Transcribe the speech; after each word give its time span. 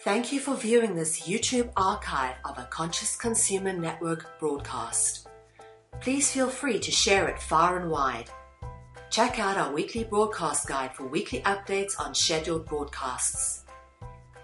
Thank 0.00 0.30
you 0.30 0.40
for 0.40 0.54
viewing 0.54 0.94
this 0.94 1.22
YouTube 1.26 1.72
archive 1.76 2.36
of 2.44 2.58
a 2.58 2.68
Conscious 2.70 3.16
Consumer 3.16 3.72
Network 3.72 4.38
broadcast. 4.38 5.26
Please 6.00 6.30
feel 6.30 6.48
free 6.48 6.78
to 6.78 6.90
share 6.90 7.28
it 7.28 7.40
far 7.40 7.78
and 7.80 7.90
wide. 7.90 8.30
Check 9.10 9.40
out 9.40 9.56
our 9.56 9.72
weekly 9.72 10.04
broadcast 10.04 10.68
guide 10.68 10.94
for 10.94 11.06
weekly 11.06 11.40
updates 11.40 11.98
on 11.98 12.14
scheduled 12.14 12.66
broadcasts. 12.66 13.64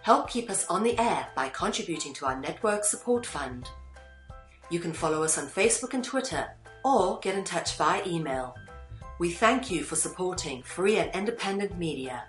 Help 0.00 0.28
keep 0.28 0.50
us 0.50 0.66
on 0.66 0.82
the 0.82 0.98
air 0.98 1.28
by 1.36 1.50
contributing 1.50 2.14
to 2.14 2.26
our 2.26 2.40
network 2.40 2.84
support 2.84 3.26
fund. 3.26 3.68
You 4.70 4.80
can 4.80 4.94
follow 4.94 5.22
us 5.22 5.36
on 5.36 5.46
Facebook 5.46 5.92
and 5.92 6.02
Twitter 6.02 6.46
or 6.82 7.20
get 7.20 7.36
in 7.36 7.44
touch 7.44 7.76
via 7.76 8.02
email. 8.06 8.56
We 9.20 9.30
thank 9.30 9.70
you 9.70 9.84
for 9.84 9.96
supporting 9.96 10.62
free 10.62 10.96
and 10.96 11.14
independent 11.14 11.78
media. 11.78 12.24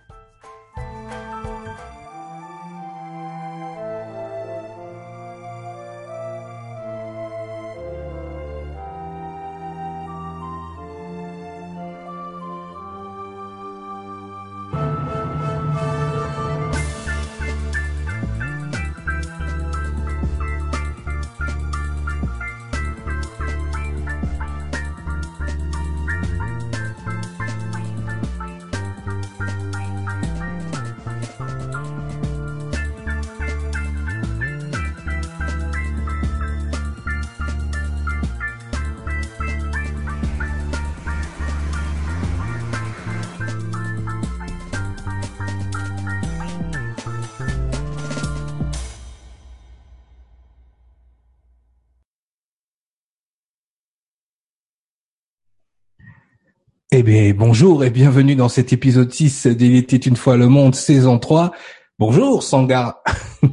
Eh 57.05 57.05
bien, 57.05 57.33
bonjour 57.33 57.83
et 57.83 57.89
bienvenue 57.89 58.33
dans 58.33 58.47
cet 58.47 58.71
épisode 58.71 59.11
6 59.11 59.47
d'Il 59.47 59.75
était 59.75 59.97
une 59.97 60.15
fois 60.15 60.37
le 60.37 60.47
monde, 60.47 60.73
saison 60.73 61.19
3. 61.19 61.51
Bonjour, 61.99 62.41
Sangar. 62.43 63.01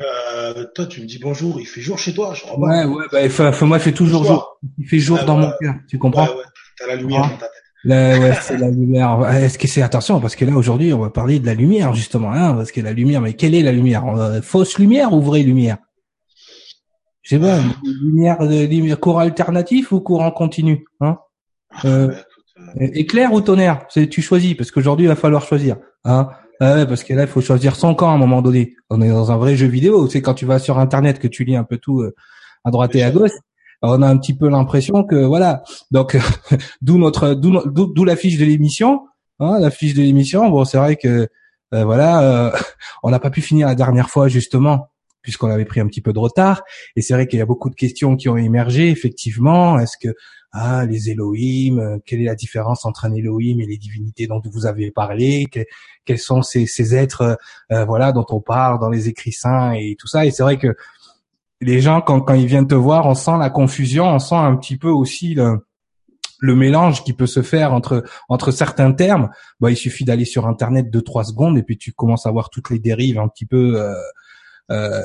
Euh, 0.00 0.64
toi, 0.74 0.86
tu 0.86 1.02
me 1.02 1.06
dis 1.06 1.18
bonjour, 1.20 1.60
il 1.60 1.66
fait 1.66 1.82
jour 1.82 1.98
chez 1.98 2.14
toi, 2.14 2.32
je 2.34 2.42
crois. 2.42 2.56
pas. 2.58 2.86
Ouais, 2.86 2.94
ouais, 2.94 3.04
bah, 3.12 3.22
il 3.22 3.30
fait, 3.30 3.46
enfin, 3.46 3.66
moi, 3.66 3.76
il 3.76 3.80
fait 3.80 3.92
toujours 3.92 4.24
jour. 4.24 4.58
Il 4.78 4.86
fait 4.88 4.98
jour 4.98 5.18
Ouais, 5.18 5.24
dans 5.26 5.38
ouais. 5.38 5.46
mon 5.46 5.52
cœur, 5.60 5.74
tu 5.88 5.98
comprends? 5.98 6.24
Ouais, 6.26 6.30
ouais, 6.36 6.42
t'as 6.78 6.86
la 6.86 6.96
lumière 6.96 7.22
Ah. 7.24 7.28
dans 7.28 7.36
ta 7.36 7.46
tête. 7.46 7.62
Là, 7.84 8.18
ouais, 8.18 8.32
c'est 8.40 8.56
la 8.56 8.70
lumière. 8.70 9.20
Est-ce 9.34 9.58
que 9.58 9.68
c'est 9.68 9.82
attention 9.82 10.20
parce 10.20 10.34
que 10.34 10.44
là 10.46 10.56
aujourd'hui 10.56 10.92
on 10.94 11.00
va 11.00 11.10
parler 11.10 11.38
de 11.40 11.46
la 11.46 11.54
lumière 11.54 11.92
justement, 11.94 12.32
hein, 12.32 12.54
parce 12.54 12.72
que 12.72 12.80
la 12.80 12.92
lumière. 12.94 13.20
Mais 13.20 13.34
quelle 13.34 13.54
est 13.54 13.62
la 13.62 13.72
lumière? 13.72 14.06
Euh, 14.06 14.40
Fausse 14.40 14.78
lumière 14.78 15.12
ou 15.12 15.20
vraie 15.20 15.42
lumière? 15.42 15.76
Je 17.22 17.36
sais 17.36 17.38
pas. 17.40 17.58
Lumière, 18.02 18.38
de, 18.38 18.64
lumière 18.66 18.98
courant 18.98 19.18
alternatif 19.20 19.92
ou 19.92 20.00
courant 20.00 20.30
continu 20.30 20.86
hein? 21.00 21.18
Euh, 21.84 22.08
Bah, 22.08 22.14
euh, 22.14 22.14
Éclair 22.80 23.32
ou 23.32 23.40
tonnerre 23.40 23.84
C'est 23.88 24.08
tu 24.08 24.22
choisis 24.22 24.54
parce 24.54 24.70
qu'aujourd'hui 24.70 25.06
il 25.06 25.08
va 25.08 25.16
falloir 25.16 25.42
choisir. 25.42 25.76
Hein 26.04 26.28
Ah 26.60 26.86
parce 26.86 27.04
que 27.04 27.14
là 27.14 27.22
il 27.22 27.28
faut 27.28 27.40
choisir 27.40 27.76
son 27.76 27.94
camp 27.94 28.10
à 28.10 28.14
un 28.14 28.18
moment 28.18 28.42
donné. 28.42 28.74
On 28.90 29.00
est 29.00 29.08
dans 29.08 29.30
un 29.32 29.36
vrai 29.36 29.56
jeu 29.56 29.66
vidéo. 29.66 30.08
C'est 30.08 30.22
quand 30.22 30.34
tu 30.34 30.46
vas 30.46 30.58
sur 30.58 30.78
internet 30.78 31.18
que 31.18 31.28
tu 31.28 31.44
lis 31.44 31.56
un 31.56 31.64
peu 31.64 31.78
tout 31.78 32.00
euh, 32.00 32.14
à 32.64 32.70
droite 32.70 32.94
et 32.94 33.02
à 33.02 33.10
gauche. 33.10 33.32
On 33.82 34.00
a 34.02 34.08
un 34.08 34.16
petit 34.16 34.34
peu 34.34 34.48
l'impression 34.48 35.04
que 35.04 35.16
voilà. 35.16 35.62
Donc 35.90 36.16
d'où 36.82 36.98
notre 36.98 37.34
d'où 37.34 37.50
no- 37.50 37.66
d'où 37.66 37.92
d'où 37.92 38.04
la 38.04 38.16
fiche 38.16 38.38
de 38.38 38.44
l'émission. 38.44 39.02
Hein, 39.40 39.58
la 39.60 39.70
fiche 39.70 39.94
de 39.94 40.02
l'émission. 40.02 40.48
Bon, 40.48 40.64
c'est 40.64 40.78
vrai 40.78 40.96
que 40.96 41.28
euh, 41.74 41.84
voilà, 41.84 42.22
euh, 42.22 42.50
on 43.02 43.10
n'a 43.10 43.18
pas 43.18 43.30
pu 43.30 43.40
finir 43.40 43.66
la 43.66 43.74
dernière 43.74 44.08
fois 44.10 44.28
justement 44.28 44.90
puisqu'on 45.24 45.48
avait 45.48 45.64
pris 45.64 45.80
un 45.80 45.86
petit 45.86 46.02
peu 46.02 46.12
de 46.12 46.18
retard. 46.18 46.62
Et 46.96 47.02
c'est 47.02 47.14
vrai 47.14 47.26
qu'il 47.26 47.38
y 47.38 47.42
a 47.42 47.46
beaucoup 47.46 47.70
de 47.70 47.74
questions 47.74 48.14
qui 48.14 48.28
ont 48.28 48.36
émergé. 48.36 48.90
Effectivement, 48.90 49.78
est-ce 49.78 49.96
que 49.98 50.14
ah 50.56 50.86
les 50.86 51.10
Elohim, 51.10 51.78
euh, 51.78 51.98
quelle 52.06 52.22
est 52.22 52.26
la 52.26 52.36
différence 52.36 52.84
entre 52.84 53.04
un 53.06 53.12
Elohim 53.12 53.58
et 53.60 53.66
les 53.66 53.76
divinités 53.76 54.26
dont 54.28 54.40
vous 54.44 54.66
avez 54.66 54.90
parlé? 54.92 55.46
Que- 55.52 55.66
Quels 56.04 56.18
sont 56.20 56.42
ces, 56.42 56.66
ces 56.66 56.94
êtres 56.94 57.22
euh, 57.22 57.34
euh, 57.72 57.84
voilà 57.84 58.12
dont 58.12 58.26
on 58.30 58.40
parle 58.40 58.78
dans 58.78 58.88
les 58.90 59.08
écrits 59.08 59.32
saints 59.32 59.72
et 59.72 59.96
tout 59.98 60.06
ça? 60.06 60.24
Et 60.24 60.30
c'est 60.30 60.44
vrai 60.44 60.56
que 60.58 60.76
les 61.60 61.80
gens 61.80 62.00
quand 62.00 62.20
quand 62.20 62.34
ils 62.34 62.46
viennent 62.46 62.68
te 62.68 62.74
voir, 62.74 63.06
on 63.06 63.14
sent 63.14 63.36
la 63.38 63.50
confusion, 63.50 64.04
on 64.06 64.18
sent 64.20 64.34
un 64.36 64.54
petit 64.56 64.76
peu 64.78 64.88
aussi 64.90 65.34
le 65.34 65.66
le 66.40 66.54
mélange 66.54 67.04
qui 67.04 67.14
peut 67.14 67.26
se 67.26 67.42
faire 67.42 67.72
entre 67.72 68.04
entre 68.28 68.50
certains 68.52 68.92
termes. 68.92 69.30
Bah, 69.60 69.70
il 69.70 69.76
suffit 69.76 70.04
d'aller 70.04 70.26
sur 70.26 70.46
internet 70.46 70.90
deux 70.90 71.02
trois 71.02 71.24
secondes 71.24 71.56
et 71.58 71.62
puis 71.62 71.78
tu 71.78 71.92
commences 71.92 72.26
à 72.26 72.30
voir 72.30 72.50
toutes 72.50 72.70
les 72.70 72.78
dérives 72.78 73.18
un 73.18 73.28
petit 73.28 73.46
peu 73.46 73.80
euh, 73.80 73.94
euh, 74.70 75.02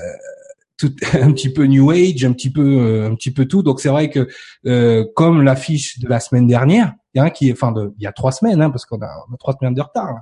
tout, 0.80 0.96
un 1.14 1.32
petit 1.34 1.50
peu 1.54 1.66
new 1.66 1.92
age, 1.92 2.24
un 2.26 2.32
petit 2.34 2.50
peu 2.52 2.62
euh, 2.80 3.08
un 3.12 3.16
petit 3.16 3.32
peu 3.32 3.46
tout. 3.46 3.62
Donc 3.62 3.80
c'est 3.82 3.90
vrai 3.90 4.10
que 4.10 4.28
euh, 4.66 5.06
comme 5.16 5.44
l'affiche 5.44 6.00
de 6.00 6.08
la 6.08 6.20
semaine 6.20 6.48
dernière, 6.48 6.94
hein, 7.18 7.30
qui 7.30 7.50
est 7.50 7.52
enfin 7.52 7.72
de 7.72 7.94
il 7.98 8.04
y 8.04 8.08
a 8.08 8.12
trois 8.12 8.32
semaines, 8.32 8.62
hein, 8.62 8.70
parce 8.72 8.86
qu'on 8.86 9.02
a, 9.02 9.10
on 9.30 9.34
a 9.34 9.38
trois 9.38 9.56
semaines 9.60 9.74
de 9.76 9.82
retard, 9.82 10.08
hein, 10.10 10.22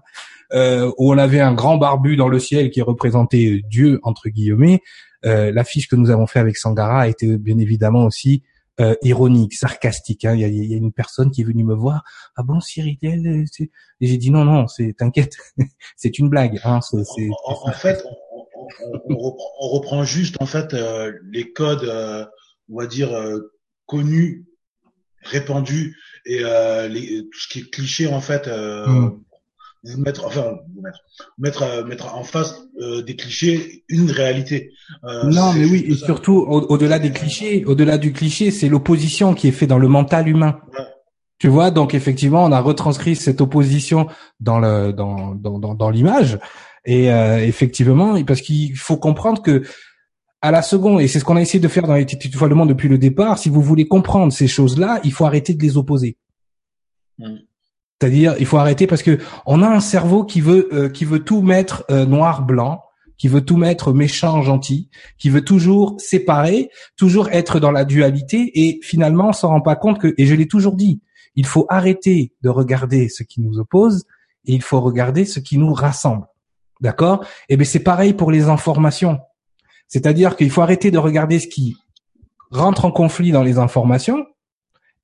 euh, 0.53 0.91
où 0.97 1.13
on 1.13 1.17
avait 1.17 1.39
un 1.41 1.53
grand 1.53 1.77
barbu 1.77 2.15
dans 2.17 2.27
le 2.27 2.39
ciel 2.39 2.69
qui 2.71 2.81
représentait 2.81 3.61
Dieu 3.69 3.99
entre 4.03 4.27
guillemets. 4.29 4.81
Euh, 5.25 5.51
l'affiche 5.51 5.87
que 5.87 5.95
nous 5.95 6.09
avons 6.11 6.27
fait 6.27 6.39
avec 6.39 6.57
Sangara 6.57 7.07
était 7.07 7.37
bien 7.37 7.57
évidemment 7.57 8.05
aussi 8.05 8.43
euh, 8.79 8.93
ironique, 9.01 9.55
sarcastique. 9.55 10.23
hein. 10.25 10.35
Il 10.35 10.41
y, 10.41 10.43
a, 10.43 10.47
il 10.47 10.65
y 10.65 10.73
a 10.75 10.77
une 10.77 10.91
personne 10.91 11.31
qui 11.31 11.41
est 11.41 11.43
venue 11.43 11.63
me 11.63 11.73
voir. 11.73 12.03
Ah 12.35 12.43
bon, 12.43 12.59
Cyril 12.59 12.97
Et 13.01 13.47
j'ai 13.99 14.17
dit 14.17 14.29
non, 14.29 14.45
non, 14.45 14.67
c'est 14.67 14.93
t'inquiète, 14.95 15.35
c'est 15.95 16.19
une 16.19 16.29
blague. 16.29 16.59
Hein, 16.63 16.79
c'est, 16.81 17.03
c'est- 17.03 17.29
en 17.45 17.71
fait, 17.71 18.03
on, 19.09 19.17
reprend, 19.17 19.49
on 19.61 19.67
reprend 19.69 20.03
juste 20.03 20.35
en 20.41 20.45
fait 20.45 20.73
euh, 20.73 21.13
les 21.31 21.51
codes, 21.51 21.83
euh, 21.83 22.25
on 22.71 22.79
va 22.79 22.87
dire 22.87 23.13
euh, 23.13 23.53
connus, 23.85 24.45
répandus 25.23 25.97
et 26.25 26.39
euh, 26.43 26.87
les, 26.87 27.23
tout 27.23 27.39
ce 27.39 27.47
qui 27.47 27.59
est 27.59 27.69
cliché 27.71 28.07
en 28.07 28.21
fait. 28.21 28.47
Euh, 28.47 28.85
Mm. 28.87 29.19
Vous 29.93 30.01
mettre, 30.01 30.25
enfin, 30.25 30.55
vous 30.75 30.81
mettre, 30.81 30.99
mettre, 31.37 31.63
euh, 31.63 31.83
mettre 31.85 32.13
en 32.13 32.23
face 32.23 32.55
euh, 32.81 33.03
des 33.03 33.15
clichés 33.15 33.83
une 33.87 34.09
réalité. 34.11 34.71
Euh, 35.05 35.23
Non, 35.25 35.53
mais 35.53 35.65
oui, 35.65 35.85
et 35.87 35.95
ça. 35.95 36.07
surtout 36.07 36.33
au- 36.33 36.65
au-delà 36.73 36.97
des 36.99 37.11
clichés, 37.11 37.63
au-delà 37.63 37.97
du 37.99 38.11
cliché, 38.11 38.49
c'est 38.51 38.69
l'opposition 38.69 39.33
qui 39.35 39.47
est 39.47 39.51
faite 39.51 39.69
dans 39.69 39.77
le 39.77 39.87
mental 39.87 40.27
humain. 40.27 40.59
Ouais. 40.77 40.83
Tu 41.37 41.47
vois, 41.47 41.69
donc 41.69 41.93
effectivement, 41.93 42.43
on 42.43 42.51
a 42.51 42.59
retranscrit 42.59 43.15
cette 43.15 43.39
opposition 43.39 44.07
dans 44.41 44.59
le 44.59 44.91
dans 44.93 45.35
dans 45.35 45.59
dans, 45.59 45.75
dans 45.75 45.89
l'image 45.91 46.39
et 46.87 47.11
euh, 47.11 47.45
effectivement, 47.45 48.23
parce 48.23 48.39
qu'il 48.39 48.75
faut 48.77 48.95
comprendre 48.95 49.41
que 49.43 49.63
à 50.41 50.51
la 50.51 50.61
seconde, 50.61 51.01
et 51.01 51.07
c'est 51.09 51.19
ce 51.19 51.25
qu'on 51.25 51.35
a 51.35 51.41
essayé 51.41 51.59
de 51.59 51.67
faire 51.67 51.85
dans 51.85 51.95
les 51.95 52.05
fois 52.33 52.47
le 52.47 52.55
monde 52.55 52.69
depuis 52.69 52.87
le 52.87 52.97
départ, 52.97 53.37
si 53.37 53.49
vous 53.49 53.61
voulez 53.61 53.87
comprendre 53.87 54.31
ces 54.31 54.47
choses-là, 54.47 55.01
il 55.03 55.11
faut 55.11 55.25
arrêter 55.25 55.53
de 55.53 55.61
les 55.61 55.75
opposer. 55.75 56.17
Mm. 57.19 57.35
C'est-à-dire, 57.99 58.35
il 58.39 58.45
faut 58.45 58.57
arrêter 58.57 58.87
parce 58.87 59.03
que 59.03 59.19
on 59.45 59.61
a 59.63 59.67
un 59.67 59.81
cerveau 59.81 60.23
qui 60.23 60.39
veut 60.39 60.69
euh, 60.71 60.87
qui 60.87 61.03
veut 61.03 61.19
tout 61.19 61.41
mettre 61.41 61.83
euh, 61.91 62.05
noir 62.05 62.45
blanc, 62.45 62.81
qui 63.17 63.27
veut 63.27 63.41
tout 63.41 63.57
mettre 63.57 63.91
méchant 63.91 64.41
gentil, 64.41 64.89
qui 65.17 65.29
veut 65.29 65.43
toujours 65.43 65.99
séparer, 65.99 66.69
toujours 66.95 67.27
être 67.29 67.59
dans 67.59 67.71
la 67.71 67.83
dualité 67.83 68.51
et 68.53 68.79
finalement 68.81 69.29
on 69.29 69.33
s'en 69.33 69.49
rend 69.49 69.61
pas 69.61 69.75
compte 69.75 69.99
que 69.99 70.13
et 70.17 70.25
je 70.25 70.35
l'ai 70.35 70.47
toujours 70.47 70.75
dit, 70.75 71.01
il 71.35 71.45
faut 71.45 71.65
arrêter 71.67 72.33
de 72.43 72.49
regarder 72.49 73.09
ce 73.09 73.23
qui 73.23 73.41
nous 73.41 73.59
oppose 73.59 74.05
et 74.45 74.53
il 74.53 74.61
faut 74.61 74.79
regarder 74.79 75.25
ce 75.25 75.41
qui 75.41 75.57
nous 75.57 75.73
rassemble. 75.73 76.27
D'accord? 76.81 77.25
Et 77.49 77.57
bien 77.57 77.65
c'est 77.65 77.83
pareil 77.83 78.13
pour 78.13 78.31
les 78.31 78.49
informations. 78.49 79.19
C'est-à-dire 79.87 80.35
qu'il 80.35 80.49
faut 80.49 80.61
arrêter 80.61 80.91
de 80.91 80.97
regarder 80.97 81.39
ce 81.39 81.47
qui 81.47 81.77
rentre 82.51 82.85
en 82.85 82.91
conflit 82.91 83.31
dans 83.31 83.43
les 83.43 83.57
informations 83.57 84.25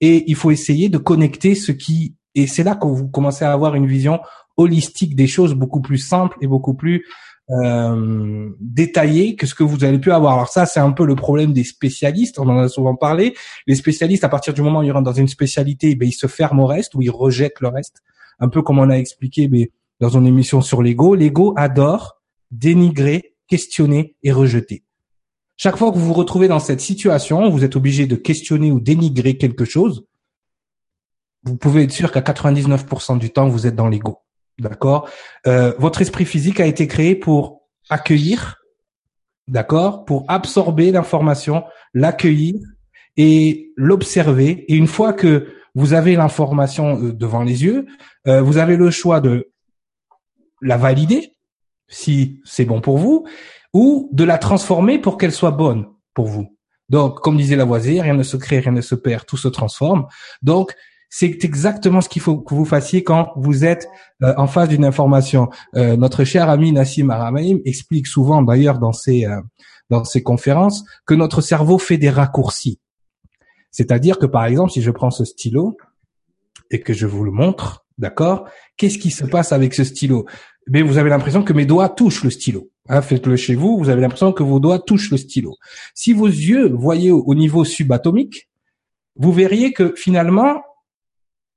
et 0.02 0.24
il 0.28 0.36
faut 0.36 0.52
essayer 0.52 0.90
de 0.90 0.98
connecter 0.98 1.56
ce 1.56 1.72
qui 1.72 2.16
et 2.36 2.48
c'est 2.48 2.64
là 2.64 2.76
que 2.76 2.88
vous 2.88 3.08
commencez 3.08 3.46
à 3.46 3.54
avoir 3.54 3.76
une 3.76 3.86
vision 3.86 4.20
holistique 4.58 5.16
des 5.16 5.28
choses 5.28 5.54
beaucoup 5.54 5.82
plus 5.82 5.98
simple 5.98 6.38
et 6.42 6.48
beaucoup 6.48 6.74
plus 6.74 7.06
euh, 7.50 8.50
détaillée 8.60 9.36
que 9.36 9.46
ce 9.46 9.54
que 9.54 9.64
vous 9.64 9.84
avez 9.84 10.00
pu 10.00 10.12
avoir. 10.12 10.34
Alors 10.34 10.50
ça, 10.50 10.66
c'est 10.66 10.80
un 10.80 10.92
peu 10.92 11.06
le 11.06 11.16
problème 11.16 11.54
des 11.54 11.64
spécialistes. 11.64 12.40
On 12.40 12.48
en 12.48 12.58
a 12.58 12.70
souvent 12.70 12.96
parlé. 12.96 13.36
Les 13.68 13.76
spécialistes, 13.76 14.24
à 14.24 14.30
partir 14.30 14.54
du 14.54 14.62
moment 14.62 14.80
où 14.80 14.84
ils 14.84 14.92
rentrent 14.92 15.12
dans 15.12 15.14
une 15.14 15.28
spécialité, 15.28 15.96
ben, 15.96 16.08
ils 16.08 16.14
se 16.14 16.28
ferment 16.28 16.64
au 16.64 16.68
reste 16.68 16.96
ou 16.96 17.02
ils 17.02 17.12
rejettent 17.12 17.60
le 17.60 17.68
reste. 17.68 18.02
Un 18.40 18.50
peu 18.50 18.62
comme 18.62 18.80
on 18.80 18.90
a 18.90 18.96
expliqué 18.96 19.48
mais 19.48 19.72
dans 20.04 20.18
une 20.18 20.28
émission 20.28 20.62
sur 20.62 20.84
l'ego. 20.84 21.16
L'ego 21.16 21.54
adore 21.56 22.22
dénigrer, 22.52 23.36
questionner 23.48 24.18
et 24.22 24.34
rejeter. 24.34 24.84
Chaque 25.56 25.78
fois 25.78 25.94
que 25.94 25.98
vous 25.98 26.08
vous 26.08 26.14
retrouvez 26.14 26.50
dans 26.50 26.60
cette 26.60 26.82
situation, 26.82 27.50
vous 27.50 27.64
êtes 27.64 27.78
obligé 27.78 28.06
de 28.06 28.18
questionner 28.18 28.70
ou 28.70 28.82
dénigrer 28.82 29.38
quelque 29.38 29.64
chose. 29.64 30.06
Vous 31.44 31.56
pouvez 31.56 31.84
être 31.84 31.94
sûr 31.94 32.12
qu'à 32.12 32.20
99% 32.20 33.18
du 33.18 33.30
temps, 33.30 33.48
vous 33.48 33.66
êtes 33.66 33.78
dans 33.78 33.88
l'ego. 33.88 34.20
D'accord? 34.60 35.10
Euh, 35.48 35.74
Votre 35.80 36.02
esprit 36.02 36.26
physique 36.26 36.60
a 36.60 36.66
été 36.66 36.86
créé 36.86 37.16
pour 37.16 37.62
accueillir 37.90 38.58
d'accord, 39.48 40.04
pour 40.04 40.26
absorber 40.28 40.92
l'information, 40.92 41.64
l'accueillir 41.94 42.56
et 43.16 43.72
l'observer. 43.78 44.66
Et 44.68 44.76
une 44.76 44.88
fois 44.88 45.14
que 45.14 45.48
vous 45.76 45.94
avez 45.94 46.18
l'information 46.18 47.02
euh, 47.02 47.14
devant 47.14 47.44
les 47.44 47.64
yeux, 47.64 47.86
euh, 48.28 48.42
vous 48.42 48.58
avez 48.58 48.76
le 48.76 48.92
choix 48.92 49.22
de 49.22 49.53
la 50.64 50.78
valider, 50.78 51.34
si 51.88 52.42
c'est 52.44 52.66
bon 52.66 52.82
pour 52.82 52.98
vous, 52.98 53.26
ou 53.74 54.10
de 54.12 54.24
la 54.24 54.38
transformer 54.38 55.00
pour 55.00 55.18
qu'elle 55.18 55.32
soit 55.32 55.52
bonne 55.52 55.86
pour 56.14 56.28
vous. 56.28 56.58
Donc, 56.90 57.20
comme 57.22 57.38
disait 57.38 57.56
Lavoisier, 57.56 58.02
rien 58.02 58.14
ne 58.14 58.24
se 58.24 58.38
crée, 58.38 58.60
rien 58.60 58.72
ne 58.72 58.82
se 58.82 58.96
perd, 58.96 59.26
tout 59.26 59.38
se 59.38 59.48
transforme. 59.48 60.06
Donc, 60.42 60.74
c'est 61.10 61.44
exactement 61.44 62.02
ce 62.02 62.10
qu'il 62.10 62.22
faut 62.22 62.38
que 62.38 62.56
vous 62.56 62.66
fassiez 62.66 63.04
quand 63.04 63.34
vous 63.36 63.66
êtes 63.66 63.88
euh, 64.24 64.34
en 64.38 64.48
face 64.48 64.70
d'une 64.70 64.84
information. 64.84 65.50
Euh, 65.76 65.96
notre 65.96 66.24
cher 66.24 66.50
ami 66.50 66.72
Nassim 66.72 67.10
Aramaim 67.12 67.60
explique 67.66 68.08
souvent, 68.08 68.42
d'ailleurs, 68.42 68.80
dans 68.80 68.94
ses 68.94 69.26
euh, 69.26 69.40
dans 69.90 70.04
ses 70.04 70.24
conférences, 70.24 70.84
que 71.06 71.14
notre 71.14 71.42
cerveau 71.42 71.78
fait 71.78 71.98
des 71.98 72.10
raccourcis. 72.10 72.80
C'est-à-dire 73.70 74.18
que, 74.18 74.26
par 74.26 74.46
exemple, 74.46 74.72
si 74.72 74.82
je 74.82 74.92
prends 74.92 75.12
ce 75.12 75.26
stylo 75.26 75.78
et 76.72 76.80
que 76.80 76.94
je 76.94 77.06
vous 77.06 77.24
le 77.24 77.32
montre, 77.32 77.86
d'accord, 77.98 78.48
qu'est-ce 78.78 78.98
qui 78.98 79.12
se 79.12 79.26
passe 79.26 79.52
avec 79.52 79.74
ce 79.74 79.84
stylo? 79.84 80.26
Mais 80.68 80.82
vous 80.82 80.98
avez 80.98 81.10
l'impression 81.10 81.44
que 81.44 81.54
mes 81.54 81.66
doigts 81.66 81.90
touchent 81.90 82.24
le 82.24 82.30
stylo. 82.30 82.70
Hein, 82.90 83.02
Faites-le 83.02 83.36
chez 83.36 83.56
vous, 83.56 83.78
vous 83.78 83.90
avez 83.90 84.02
l'impression 84.02 84.32
que 84.32 84.44
vos 84.44 84.60
doigts 84.60 84.80
touchent 84.80 85.12
le 85.12 85.18
stylo. 85.18 85.56
Si 85.94 86.14
vos 86.14 86.28
yeux 86.28 86.70
voyaient 86.70 87.12
au 87.12 87.36
niveau 87.36 87.64
subatomique, 87.66 88.50
vous 89.16 89.32
verriez 89.32 89.74
que 89.74 89.94
finalement, 89.96 90.62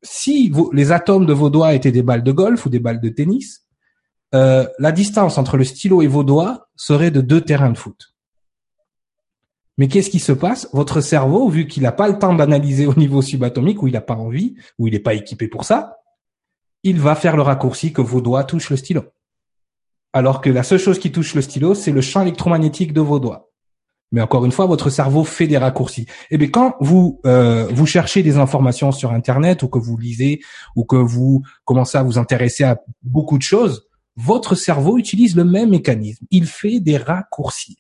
si 0.03 0.53
les 0.73 0.93
atomes 0.93 1.26
de 1.26 1.32
vos 1.32 1.50
doigts 1.50 1.75
étaient 1.75 1.93
des 1.93 2.03
balles 2.03 2.23
de 2.23 2.32
golf 2.32 2.67
ou 2.67 2.69
des 2.69 2.79
balles 2.79 3.00
de 3.00 3.08
tennis, 3.08 3.67
euh, 4.35 4.67
la 4.79 4.93
distance 4.93 5.38
entre 5.38 5.56
le 5.56 5.64
stylo 5.64 6.02
et 6.02 6.06
vos 6.06 6.25
doigts 6.25 6.69
serait 6.76 7.11
de 7.11 7.20
deux 7.20 7.41
terrains 7.41 7.70
de 7.70 7.79
foot. 7.79 8.14
Mais 9.79 9.88
qu'est-ce 9.88 10.11
qui 10.11 10.20
se 10.20 10.32
passe? 10.32 10.69
Votre 10.73 11.00
cerveau, 11.00 11.49
vu 11.49 11.67
qu'il 11.67 11.82
n'a 11.82 11.93
pas 11.93 12.09
le 12.09 12.19
temps 12.19 12.35
d'analyser 12.35 12.87
au 12.87 12.94
niveau 12.94 13.20
subatomique, 13.20 13.82
ou 13.82 13.88
il 13.88 13.93
n'a 13.93 14.00
pas 14.00 14.14
envie, 14.14 14.56
ou 14.79 14.88
il 14.88 14.93
n'est 14.93 15.00
pas 15.00 15.14
équipé 15.14 15.49
pour 15.49 15.64
ça, 15.64 15.99
il 16.87 17.00
va 17.00 17.15
faire 17.15 17.37
le 17.37 17.43
raccourci 17.43 17.93
que 17.93 18.00
vos 18.00 18.21
doigts 18.21 18.44
touchent 18.44 18.71
le 18.71 18.77
stylo. 18.77 19.03
Alors 20.12 20.41
que 20.41 20.49
la 20.49 20.62
seule 20.62 20.79
chose 20.79 20.99
qui 20.99 21.12
touche 21.12 21.35
le 21.35 21.43
stylo, 21.43 21.75
c'est 21.75 21.91
le 21.91 22.00
champ 22.00 22.23
électromagnétique 22.23 22.93
de 22.93 23.00
vos 23.00 23.19
doigts. 23.19 23.50
Mais 24.12 24.21
encore 24.21 24.44
une 24.44 24.53
fois, 24.53 24.67
votre 24.67 24.88
cerveau 24.88 25.25
fait 25.25 25.49
des 25.49 25.59
raccourcis. 25.59 26.03
Et 26.03 26.37
eh 26.37 26.38
bien, 26.38 26.49
quand 26.49 26.77
vous 26.81 27.21
euh, 27.27 27.67
vous 27.73 27.87
cherchez 27.87 28.23
des 28.23 28.38
informations 28.38 28.93
sur 28.93 29.11
Internet 29.12 29.65
ou 29.65 29.69
que 29.69 29.81
vous 29.81 29.97
lisez 29.99 30.41
ou 30.77 30.85
que 30.85 30.97
vous 30.97 31.43
commencez 31.65 31.99
à 31.99 32.05
vous 32.05 32.19
intéresser 32.19 32.62
à 32.62 32.79
beaucoup 33.03 33.37
de 33.37 33.43
choses, 33.43 33.88
votre 34.15 34.55
cerveau 34.55 34.97
utilise 34.97 35.35
le 35.35 35.44
même 35.44 35.71
mécanisme. 35.71 36.25
Il 36.31 36.47
fait 36.47 36.79
des 36.79 36.97
raccourcis. 36.97 37.79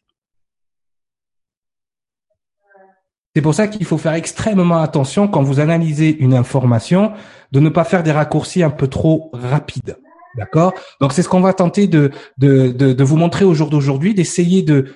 C'est 3.36 3.42
pour 3.42 3.52
ça 3.52 3.68
qu'il 3.68 3.84
faut 3.84 3.98
faire 3.98 4.14
extrêmement 4.14 4.78
attention 4.78 5.28
quand 5.28 5.42
vous 5.42 5.60
analysez 5.60 6.16
une 6.20 6.32
information 6.32 7.12
de 7.52 7.60
ne 7.60 7.68
pas 7.68 7.84
faire 7.84 8.02
des 8.02 8.10
raccourcis 8.10 8.62
un 8.62 8.70
peu 8.70 8.88
trop 8.88 9.30
rapides. 9.34 9.98
D'accord? 10.38 10.72
Donc 11.02 11.12
c'est 11.12 11.20
ce 11.20 11.28
qu'on 11.28 11.42
va 11.42 11.52
tenter 11.52 11.86
de, 11.86 12.12
de, 12.38 12.70
de, 12.70 13.04
vous 13.04 13.18
montrer 13.18 13.44
au 13.44 13.52
jour 13.52 13.68
d'aujourd'hui, 13.68 14.14
d'essayer 14.14 14.62
de 14.62 14.86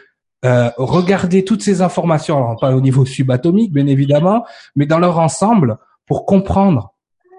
euh, 0.47 0.71
regarder 0.79 1.45
toutes 1.45 1.63
ces 1.63 1.83
informations, 1.83 2.39
alors 2.39 2.59
pas 2.59 2.75
au 2.75 2.81
niveau 2.81 3.05
subatomique 3.05 3.75
bien 3.75 3.87
évidemment, 3.87 4.47
mais 4.75 4.87
dans 4.87 4.99
leur 4.99 5.19
ensemble 5.19 5.77
pour 6.07 6.25
comprendre 6.25 6.95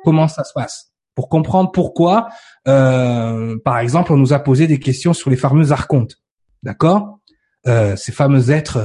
comment 0.06 0.27
ça 0.27 0.44
se 0.44 0.53
passe, 0.53 0.92
pour 1.15 1.30
comprendre 1.30 1.71
pourquoi, 1.71 2.27
euh, 2.68 3.57
par 3.65 3.80
exemple, 3.80 4.13
on 4.13 4.18
nous 4.18 4.33
a 4.33 4.39
posé 4.39 4.68
des 4.68 4.80
questions 4.80 5.13
sur 5.13 5.31
les 5.31 5.36
fameux 5.36 5.71
archontes, 5.71 6.18
d'accord? 6.62 7.18
Euh, 7.65 7.95
Ces 7.95 8.12
fameux 8.12 8.51
êtres. 8.51 8.77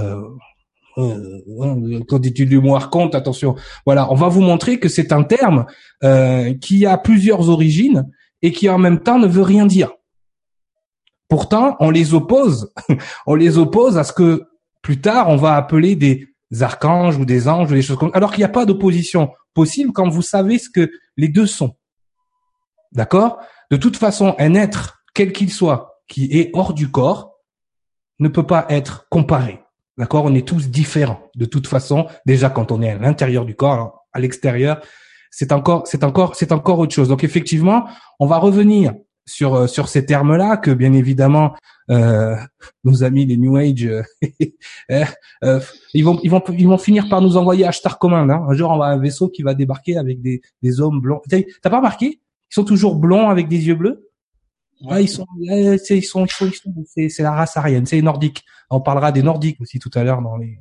Euh, 0.98 1.43
euh, 1.60 2.00
quand 2.08 2.19
dit 2.19 2.32
du 2.32 2.58
mot 2.58 2.75
archonte, 2.75 3.14
attention. 3.14 3.54
Voilà, 3.84 4.10
on 4.10 4.14
va 4.14 4.28
vous 4.28 4.40
montrer 4.40 4.78
que 4.78 4.88
c'est 4.88 5.12
un 5.12 5.22
terme 5.22 5.66
qui 6.60 6.87
a 6.87 6.98
plusieurs 6.98 7.48
origines 7.48 8.08
et 8.43 8.52
qui 8.52 8.69
en 8.69 8.78
même 8.78 9.00
temps 9.00 9.19
ne 9.19 9.26
veut 9.26 9.43
rien 9.43 9.66
dire. 9.66 9.93
Pourtant, 11.28 11.76
on 11.81 11.90
les 11.90 12.14
oppose, 12.14 12.72
on 13.26 13.34
les 13.34 13.58
oppose 13.58 13.98
à 13.98 14.04
ce 14.04 14.12
que 14.12 14.44
plus 14.82 15.00
tard 15.00 15.28
on 15.28 15.37
va 15.37 15.56
appeler 15.56 15.96
des 15.96 16.28
archanges 16.60 17.16
ou 17.16 17.25
des 17.25 17.49
anges 17.49 17.72
ou 17.72 17.75
des 17.75 17.82
choses 17.82 17.96
comme 17.96 18.12
alors 18.14 18.31
qu'il 18.31 18.40
n'y 18.40 18.44
a 18.44 18.49
pas 18.49 18.66
d'opposition 18.66 19.31
possible 19.52 19.92
quand 19.92 20.08
vous 20.08 20.22
savez 20.22 20.58
ce 20.58 20.70
que 20.70 20.90
les 21.16 21.28
deux 21.28 21.46
sont. 21.46 21.75
D'accord? 22.92 23.38
De 23.70 23.76
toute 23.76 23.96
façon, 23.96 24.37
un 24.38 24.54
être, 24.54 25.02
quel 25.14 25.32
qu'il 25.32 25.50
soit, 25.50 26.02
qui 26.06 26.26
est 26.38 26.50
hors 26.54 26.72
du 26.72 26.90
corps, 26.90 27.40
ne 28.20 28.28
peut 28.28 28.46
pas 28.46 28.66
être 28.69 29.08
comparé. 29.10 29.65
D'accord? 29.98 30.25
On 30.25 30.34
est 30.34 30.46
tous 30.46 30.69
différents. 30.69 31.31
De 31.34 31.44
toute 31.44 31.66
façon, 31.66 32.06
déjà 32.26 32.50
quand 32.50 32.70
on 32.72 32.82
est 32.82 32.90
à 32.90 32.98
l'intérieur 32.98 33.44
du 33.44 33.54
corps, 33.54 34.06
à 34.12 34.20
l'extérieur, 34.20 34.81
c'est 35.31 35.52
encore, 35.52 35.87
c'est 35.87 36.04
encore, 36.04 36.37
c'est 36.37 36.52
encore 36.52 36.78
autre 36.78 36.94
chose. 36.94 37.08
Donc 37.08 37.25
effectivement, 37.25 37.87
on 38.20 38.26
va 38.26 38.38
revenir 38.38 38.94
sur 39.26 39.54
euh, 39.54 39.66
sur 39.66 39.88
ces 39.88 40.06
termes-là 40.06 40.56
que 40.56 40.70
bien 40.70 40.93
évidemment 40.93 41.54
euh, 41.90 42.37
nos 42.84 43.04
amis 43.04 43.26
les 43.26 43.37
New 43.37 43.56
Age 43.56 43.88
euh, 44.90 45.60
ils 45.94 46.04
vont 46.04 46.19
ils 46.22 46.31
vont 46.31 46.42
ils 46.49 46.69
vont 46.69 46.78
finir 46.78 47.08
par 47.08 47.20
nous 47.20 47.37
envoyer 47.37 47.66
hashtag 47.66 47.94
commun 47.94 48.31
hein. 48.31 48.46
un 48.49 48.54
jour 48.54 48.70
on 48.70 48.78
va 48.78 48.87
un 48.87 48.99
vaisseau 48.99 49.28
qui 49.28 49.42
va 49.42 49.54
débarquer 49.54 49.96
avec 49.96 50.22
des 50.22 50.40
des 50.62 50.81
hommes 50.81 51.00
blonds 51.00 51.20
t'as 51.28 51.70
pas 51.70 51.78
remarqué? 51.78 52.20
Ils 52.50 52.54
sont 52.54 52.64
toujours 52.64 52.94
blonds 52.94 53.28
avec 53.28 53.49
des 53.49 53.66
yeux 53.66 53.75
bleus? 53.75 54.06
Ah, 54.88 55.00
ils 55.00 55.08
sont 55.08 55.26
ils 55.40 55.78
sont 56.02 56.26
ils 56.26 56.31
sont, 56.32 56.75
c'est 56.87 57.08
c'est 57.08 57.23
la 57.23 57.32
race 57.32 57.56
arienne 57.56 57.87
c'est 57.87 57.96
les 57.96 58.02
nordiques 58.02 58.43
on 58.69 58.81
parlera 58.81 59.12
des 59.12 59.23
nordiques 59.23 59.61
aussi 59.61 59.78
tout 59.78 59.90
à 59.94 60.05
l'heure 60.05 60.20
dans 60.20 60.37
les 60.37 60.58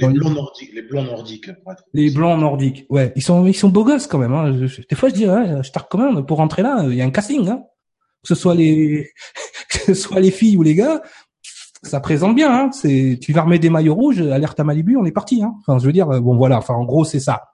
les 0.00 0.08
blonds 0.08 0.30
nordiques 0.30 0.70
les 0.74 0.82
blonds 0.82 1.02
nordiques 1.02 1.50
les 1.92 2.10
blonds 2.10 2.36
nordiques 2.38 2.86
ouais 2.88 3.12
ils 3.16 3.22
sont 3.22 3.46
ils 3.46 3.54
sont 3.54 3.68
beaux 3.68 3.84
gosses 3.84 4.06
quand 4.06 4.18
même 4.18 4.32
hein. 4.32 4.52
des 4.52 4.96
fois 4.96 5.08
je 5.10 5.14
dis 5.14 5.26
ouais, 5.26 5.50
hashtag 5.50 5.84
commun 5.90 6.22
pour 6.22 6.38
rentrer 6.38 6.62
là 6.62 6.84
il 6.84 6.94
y 6.94 7.02
a 7.02 7.04
un 7.04 7.10
casting 7.10 7.48
hein 7.48 7.64
que 8.22 8.28
ce 8.28 8.34
soit 8.34 8.54
les 8.54 9.10
que 9.70 9.78
ce 9.78 9.94
soit 9.94 10.20
les 10.20 10.30
filles 10.30 10.56
ou 10.56 10.62
les 10.62 10.74
gars, 10.74 11.02
ça 11.82 12.00
présente 12.00 12.34
bien. 12.34 12.52
Hein. 12.52 12.70
C'est 12.72 13.18
tu 13.20 13.32
vas 13.32 13.42
remettre 13.42 13.62
des 13.62 13.70
maillots 13.70 13.94
rouges, 13.94 14.20
alerte 14.20 14.58
à 14.58 14.64
Malibu, 14.64 14.96
on 14.96 15.04
est 15.04 15.12
parti. 15.12 15.42
Hein. 15.42 15.54
Enfin, 15.60 15.78
je 15.78 15.86
veux 15.86 15.92
dire, 15.92 16.06
bon 16.06 16.36
voilà. 16.36 16.58
Enfin, 16.58 16.74
en 16.74 16.84
gros, 16.84 17.04
c'est 17.04 17.20
ça. 17.20 17.44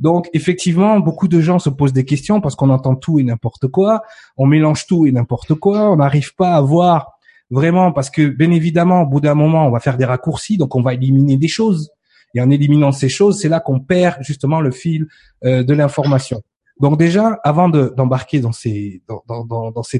Donc, 0.00 0.28
effectivement, 0.32 0.98
beaucoup 1.00 1.28
de 1.28 1.40
gens 1.40 1.58
se 1.58 1.70
posent 1.70 1.92
des 1.92 2.04
questions 2.04 2.40
parce 2.40 2.54
qu'on 2.56 2.70
entend 2.70 2.96
tout 2.96 3.18
et 3.18 3.22
n'importe 3.22 3.68
quoi, 3.68 4.02
on 4.36 4.46
mélange 4.46 4.86
tout 4.86 5.06
et 5.06 5.12
n'importe 5.12 5.54
quoi, 5.54 5.90
on 5.90 5.96
n'arrive 5.96 6.34
pas 6.34 6.54
à 6.54 6.60
voir 6.60 7.12
vraiment 7.50 7.92
parce 7.92 8.10
que, 8.10 8.26
bien 8.26 8.50
évidemment, 8.50 9.02
au 9.02 9.06
bout 9.06 9.20
d'un 9.20 9.34
moment, 9.34 9.66
on 9.66 9.70
va 9.70 9.80
faire 9.80 9.96
des 9.96 10.04
raccourcis, 10.04 10.56
donc 10.56 10.74
on 10.74 10.82
va 10.82 10.94
éliminer 10.94 11.36
des 11.36 11.48
choses. 11.48 11.90
Et 12.34 12.40
en 12.40 12.50
éliminant 12.50 12.90
ces 12.90 13.08
choses, 13.08 13.40
c'est 13.40 13.48
là 13.48 13.60
qu'on 13.60 13.80
perd 13.80 14.16
justement 14.22 14.60
le 14.60 14.72
fil 14.72 15.06
euh, 15.44 15.62
de 15.62 15.72
l'information. 15.72 16.42
Donc 16.80 16.98
déjà, 16.98 17.38
avant 17.44 17.68
d'embarquer 17.68 18.40
dans 18.40 18.52
ces 18.52 19.00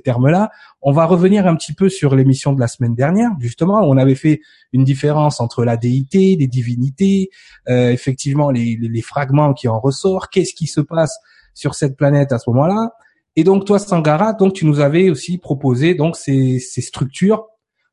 termes-là, 0.04 0.50
on 0.83 0.93
va 0.93 1.07
revenir 1.07 1.47
un 1.47 1.54
petit 1.54 1.73
peu 1.73 1.88
sur 1.88 2.16
l'émission 2.16 2.52
de 2.52 2.61
la 2.61 2.66
semaine 2.66 2.95
dernière. 2.95 3.31
Justement, 3.38 3.81
on 3.83 3.97
avait 3.97 4.16
fait 4.16 4.40
une 4.73 4.85
différence 4.85 5.40
entre 5.40 5.64
la 5.64 5.76
déité, 5.76 6.37
les 6.37 6.49
divinités, 6.49 7.31
euh, 7.69 7.90
effectivement 7.90 8.50
les, 8.50 9.02
fragments 9.02 9.54
qui 9.54 9.69
en 9.69 9.78
ressortent. 9.78 10.33
Qu'est-ce 10.33 10.54
qui 10.54 10.66
se 10.66 10.81
passe 10.81 11.16
sur 11.54 11.75
cette 11.75 11.97
planète 11.97 12.33
à 12.33 12.38
ce 12.38 12.50
moment-là? 12.50 12.93
Et 13.37 13.45
donc 13.45 13.64
toi, 13.66 13.78
Sangara, 13.78 14.33
donc 14.33 14.54
tu 14.54 14.66
nous 14.66 14.81
avais 14.81 15.11
aussi 15.11 15.38
proposé 15.38 15.95
donc 15.95 16.16
ces, 16.16 16.59
ces 16.59 16.81
structures 16.81 17.47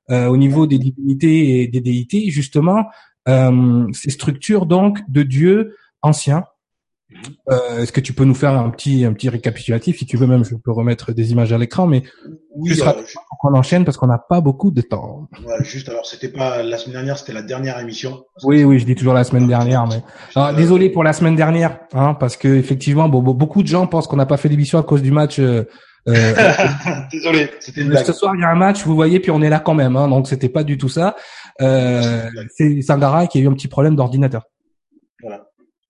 euh, 0.09 0.27
au 0.27 0.37
niveau 0.37 0.65
des 0.65 0.79
divinités 0.79 1.61
et 1.61 1.67
des 1.67 1.81
déités, 1.81 2.29
justement 2.31 2.87
euh, 3.27 3.87
ces 3.93 4.09
structures 4.09 4.65
donc 4.65 4.99
de 5.07 5.21
dieux 5.21 5.75
anciens 6.01 6.45
euh, 7.49 7.81
Est-ce 7.81 7.91
que 7.91 7.99
tu 7.99 8.13
peux 8.13 8.23
nous 8.23 8.35
faire 8.35 8.53
un 8.53 8.69
petit 8.69 9.05
un 9.05 9.13
petit 9.13 9.29
récapitulatif 9.29 9.99
si 9.99 10.05
tu 10.05 10.17
veux 10.17 10.27
même 10.27 10.43
je 10.43 10.55
peux 10.55 10.71
remettre 10.71 11.11
des 11.11 11.31
images 11.31 11.51
à 11.53 11.57
l'écran 11.57 11.87
mais 11.87 12.03
oui, 12.55 12.69
juste 12.69 12.85
euh, 12.85 12.93
on 13.43 13.53
enchaîne 13.53 13.85
parce 13.85 13.97
qu'on 13.97 14.07
n'a 14.07 14.17
pas 14.17 14.41
beaucoup 14.41 14.71
de 14.71 14.81
temps. 14.81 15.27
Ouais, 15.45 15.63
juste 15.63 15.89
alors 15.89 16.05
c'était 16.05 16.29
pas 16.29 16.63
la 16.63 16.77
semaine 16.77 16.93
dernière 16.93 17.17
c'était 17.17 17.33
la 17.33 17.41
dernière 17.41 17.79
émission. 17.79 18.23
Oui 18.43 18.63
oui 18.63 18.79
je 18.79 18.85
dis 18.85 18.95
toujours 18.95 19.13
la 19.13 19.23
semaine 19.23 19.47
dernière 19.47 19.87
mais 19.87 20.01
alors, 20.35 20.53
désolé 20.53 20.89
pour 20.89 21.03
la 21.03 21.13
semaine 21.13 21.35
dernière 21.35 21.79
hein 21.93 22.13
parce 22.13 22.37
que 22.37 22.47
effectivement 22.47 23.09
bon, 23.09 23.21
beaucoup 23.21 23.63
de 23.63 23.67
gens 23.67 23.87
pensent 23.87 24.07
qu'on 24.07 24.17
n'a 24.17 24.25
pas 24.25 24.37
fait 24.37 24.49
l'émission 24.49 24.79
à 24.79 24.83
cause 24.83 25.01
du 25.01 25.11
match. 25.11 25.39
Euh, 25.39 25.63
euh 26.07 26.33
désolé 27.11 27.51
c'était 27.59 27.81
une 27.81 27.95
Ce 27.95 28.13
soir 28.13 28.33
il 28.35 28.41
y 28.41 28.43
a 28.43 28.49
un 28.49 28.55
match 28.55 28.83
vous 28.85 28.95
voyez 28.95 29.19
puis 29.19 29.29
on 29.29 29.41
est 29.41 29.49
là 29.49 29.59
quand 29.59 29.75
même 29.75 29.95
hein, 29.95 30.07
donc 30.07 30.27
c'était 30.27 30.49
pas 30.49 30.63
du 30.63 30.77
tout 30.77 30.89
ça. 30.89 31.15
Euh, 31.61 32.29
c'est 32.55 32.81
Sangara 32.81 33.27
qui 33.27 33.37
a 33.37 33.41
eu 33.41 33.47
un 33.47 33.53
petit 33.53 33.67
problème 33.67 33.95
d'ordinateur. 33.95 34.43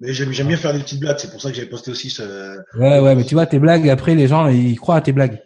Mais 0.01 0.13
j'aime, 0.13 0.29
bien 0.48 0.58
faire 0.58 0.74
des 0.74 0.79
petites 0.79 1.00
blagues, 1.00 1.20
c'est 1.20 1.29
pour 1.29 1.39
ça 1.39 1.50
que 1.51 1.55
j'avais 1.55 1.70
posté 1.70 1.91
aussi 1.91 2.10
ce. 2.10 2.58
Ouais, 2.75 3.00
ouais, 3.00 3.15
mais 3.15 3.24
tu 3.24 3.36
vois, 3.36 3.46
tes 3.46 3.60
blagues, 3.60 3.88
après, 3.88 4.15
les 4.15 4.27
gens, 4.27 4.48
ils 4.48 4.79
croient 4.79 4.96
à 4.96 5.01
tes 5.01 5.12
blagues. 5.12 5.39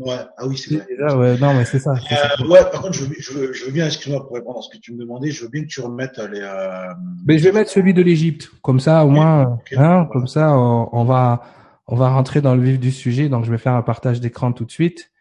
Ouais, 0.00 0.18
ah 0.36 0.48
oui, 0.48 0.58
c'est 0.58 0.74
vrai. 0.74 1.14
ouais, 1.14 1.38
non, 1.38 1.54
mais 1.54 1.64
c'est 1.64 1.78
ça. 1.78 1.92
Euh, 1.92 2.48
ouais, 2.48 2.62
par 2.72 2.82
contre, 2.82 2.94
je 2.94 3.04
veux, 3.04 3.14
je 3.16 3.32
veux, 3.32 3.52
je 3.52 3.64
veux 3.66 3.70
bien, 3.70 3.86
excuse-moi 3.86 4.26
pour 4.26 4.34
répondre 4.34 4.58
à 4.58 4.62
ce 4.62 4.68
que 4.68 4.80
tu 4.80 4.92
me 4.92 4.98
demandais, 4.98 5.30
je 5.30 5.44
veux 5.44 5.48
bien 5.48 5.62
que 5.62 5.68
tu 5.68 5.80
remettes 5.80 6.18
les. 6.18 6.40
Euh... 6.40 6.92
Mais 7.24 7.38
je 7.38 7.44
vais 7.44 7.52
mettre 7.52 7.70
celui 7.70 7.94
de 7.94 8.02
l'Égypte, 8.02 8.50
comme 8.62 8.80
ça, 8.80 9.04
au 9.04 9.10
moins, 9.10 9.60
hein, 9.76 10.08
comme 10.12 10.26
ça, 10.26 10.58
on, 10.58 10.88
on, 10.90 11.04
va, 11.04 11.44
on 11.86 11.94
va 11.94 12.08
rentrer 12.08 12.40
dans 12.40 12.56
le 12.56 12.62
vif 12.62 12.80
du 12.80 12.90
sujet. 12.90 13.28
Donc, 13.28 13.44
je 13.44 13.50
vais 13.52 13.58
faire 13.58 13.74
un 13.74 13.82
partage 13.82 14.20
d'écran 14.20 14.52
tout 14.52 14.64
de 14.64 14.72
suite, 14.72 15.12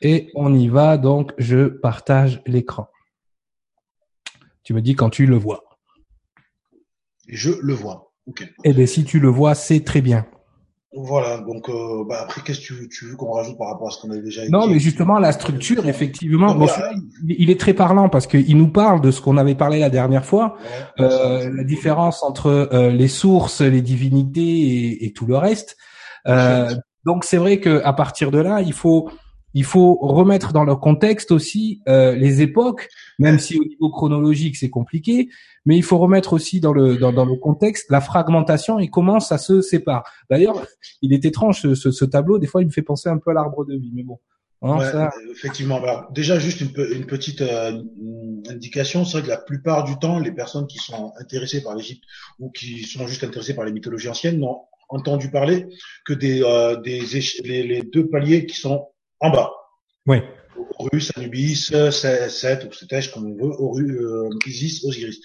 et 0.00 0.30
on 0.34 0.54
y 0.54 0.68
va. 0.68 0.96
Donc, 0.96 1.34
je 1.36 1.66
partage 1.66 2.40
l'écran. 2.46 2.88
Tu 4.62 4.72
me 4.72 4.80
dis 4.80 4.94
quand 4.94 5.10
tu 5.10 5.26
le 5.26 5.36
vois. 5.36 5.64
Je 7.28 7.50
le 7.60 7.74
vois. 7.74 8.05
Ok. 8.26 8.48
Eh 8.64 8.72
bien, 8.72 8.86
si 8.86 9.04
tu 9.04 9.20
le 9.20 9.28
vois, 9.28 9.54
c'est 9.54 9.80
très 9.80 10.00
bien. 10.00 10.26
Voilà, 10.98 11.38
donc 11.38 11.68
euh, 11.68 12.04
bah 12.08 12.20
après, 12.22 12.40
qu'est-ce 12.40 12.60
que 12.60 12.86
tu, 12.86 13.04
veux 13.04 13.16
qu'on 13.16 13.32
rajoute 13.32 13.58
par 13.58 13.68
rapport 13.68 13.88
à 13.88 13.90
ce 13.90 14.00
qu'on 14.00 14.10
a 14.12 14.16
déjà 14.16 14.46
dit 14.46 14.50
Non, 14.50 14.66
mais 14.66 14.78
justement, 14.78 15.18
la 15.18 15.32
structure, 15.32 15.86
effectivement, 15.86 16.54
bon, 16.54 16.68
il 17.28 17.50
est 17.50 17.60
très 17.60 17.74
parlant 17.74 18.08
parce 18.08 18.26
qu'il 18.26 18.56
nous 18.56 18.68
parle 18.68 19.02
de 19.02 19.10
ce 19.10 19.20
qu'on 19.20 19.36
avait 19.36 19.54
parlé 19.54 19.78
la 19.78 19.90
dernière 19.90 20.24
fois, 20.24 20.56
euh, 20.98 21.50
la 21.54 21.64
différence 21.64 22.22
entre 22.22 22.70
euh, 22.72 22.90
les 22.90 23.08
sources, 23.08 23.60
les 23.60 23.82
divinités 23.82 24.40
et, 24.40 25.04
et 25.04 25.12
tout 25.12 25.26
le 25.26 25.36
reste. 25.36 25.76
Euh, 26.28 26.74
donc 27.04 27.24
c'est 27.24 27.36
vrai 27.36 27.60
que 27.60 27.82
à 27.84 27.92
partir 27.92 28.30
de 28.30 28.38
là, 28.38 28.62
il 28.62 28.72
faut 28.72 29.10
il 29.54 29.64
faut 29.64 29.94
remettre 29.94 30.52
dans 30.52 30.64
le 30.64 30.76
contexte 30.76 31.30
aussi 31.32 31.80
euh, 31.88 32.14
les 32.14 32.42
époques, 32.42 32.88
même 33.18 33.38
si 33.38 33.58
au 33.58 33.64
niveau 33.64 33.90
chronologique 33.90 34.56
c'est 34.56 34.70
compliqué, 34.70 35.28
mais 35.64 35.76
il 35.76 35.82
faut 35.82 35.98
remettre 35.98 36.32
aussi 36.32 36.60
dans 36.60 36.72
le 36.72 36.96
dans, 36.96 37.24
le 37.24 37.36
contexte 37.36 37.90
la 37.90 38.00
fragmentation 38.00 38.78
et 38.78 38.88
comment 38.88 39.20
ça 39.20 39.38
se 39.38 39.62
sépare. 39.62 40.04
D'ailleurs, 40.30 40.66
il 41.02 41.12
est 41.12 41.24
étrange 41.24 41.62
ce, 41.62 41.74
ce, 41.74 42.04
tableau, 42.04 42.38
des 42.38 42.46
fois 42.46 42.62
il 42.62 42.66
me 42.66 42.72
fait 42.72 42.82
penser 42.82 43.08
un 43.08 43.18
peu 43.18 43.30
à 43.30 43.34
l'arbre 43.34 43.64
de 43.64 43.74
vie, 43.74 43.90
mais 43.94 44.02
bon. 44.02 44.18
Hein, 44.62 44.80
ça... 44.80 45.10
Effectivement. 45.30 45.80
déjà, 46.10 46.38
juste 46.38 46.60
une, 46.60 46.72
une 46.94 47.06
petite 47.06 47.42
euh, 47.42 47.82
indication, 48.48 49.04
c'est 49.04 49.18
vrai 49.18 49.22
que 49.22 49.28
la 49.28 49.36
plupart 49.36 49.84
du 49.84 49.98
temps, 49.98 50.18
les 50.18 50.32
personnes 50.32 50.66
qui 50.66 50.78
sont 50.78 51.12
intéressées 51.20 51.62
par 51.62 51.74
l'Égypte 51.74 52.02
ou 52.38 52.50
qui 52.50 52.82
sont 52.84 53.06
juste 53.06 53.22
intéressées 53.22 53.54
par 53.54 53.64
les 53.64 53.72
mythologies 53.72 54.08
anciennes 54.08 54.38
n'ont 54.38 54.62
entendu 54.88 55.30
parler 55.30 55.66
que 56.04 56.14
des, 56.14 56.42
euh, 56.42 56.76
des 56.76 57.02
les, 57.44 57.82
deux 57.82 58.08
paliers 58.08 58.46
qui 58.46 58.56
sont 58.56 58.88
en 59.20 59.30
bas. 59.30 59.50
Oui. 60.06 60.18
Horus, 60.78 61.12
Anubis, 61.16 61.72
Seth 61.90 62.64
ou 62.64 62.72
Sethèche, 62.72 63.12
comme 63.12 63.26
on 63.26 63.36
veut, 63.36 63.52
Horus, 63.58 63.90
euh, 63.90 64.28
Isis, 64.46 64.84
Osiris. 64.84 65.20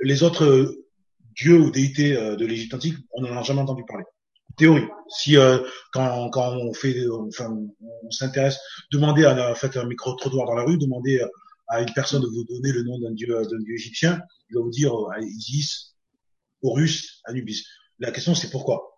Les 0.00 0.22
autres 0.22 0.44
euh, 0.44 0.86
dieux 1.34 1.58
ou 1.58 1.70
déités 1.70 2.16
euh, 2.16 2.36
de 2.36 2.46
l'Égypte 2.46 2.74
antique, 2.74 2.96
on 3.12 3.22
n'en 3.22 3.36
a 3.36 3.42
jamais 3.42 3.60
entendu 3.60 3.84
parler. 3.86 4.04
Théorie. 4.56 4.86
Si 5.08 5.36
quand, 5.92 6.30
quand 6.30 6.56
on 6.56 6.72
fait, 6.72 6.96
enfin, 7.10 7.54
on 8.02 8.10
s'intéresse, 8.10 8.58
demandez 8.90 9.26
à, 9.26 9.54
fait 9.54 9.76
un 9.76 9.84
micro 9.84 10.14
trottoir 10.14 10.46
dans 10.46 10.54
la 10.54 10.64
rue, 10.64 10.78
demandez 10.78 11.20
à 11.68 11.82
une 11.82 11.92
personne 11.92 12.22
de 12.22 12.26
vous 12.26 12.44
donner 12.44 12.72
le 12.72 12.82
nom 12.82 12.98
d'un 12.98 13.12
dieu, 13.12 13.28
d'un 13.28 13.58
dieu 13.58 13.74
égyptien, 13.74 14.18
il 14.48 14.54
va 14.54 14.62
vous 14.62 14.70
dire 14.70 14.94
Isis, 15.20 15.94
Horus, 16.62 17.20
Anubis. 17.26 17.66
La 17.98 18.12
question 18.12 18.34
c'est 18.34 18.48
pourquoi? 18.50 18.95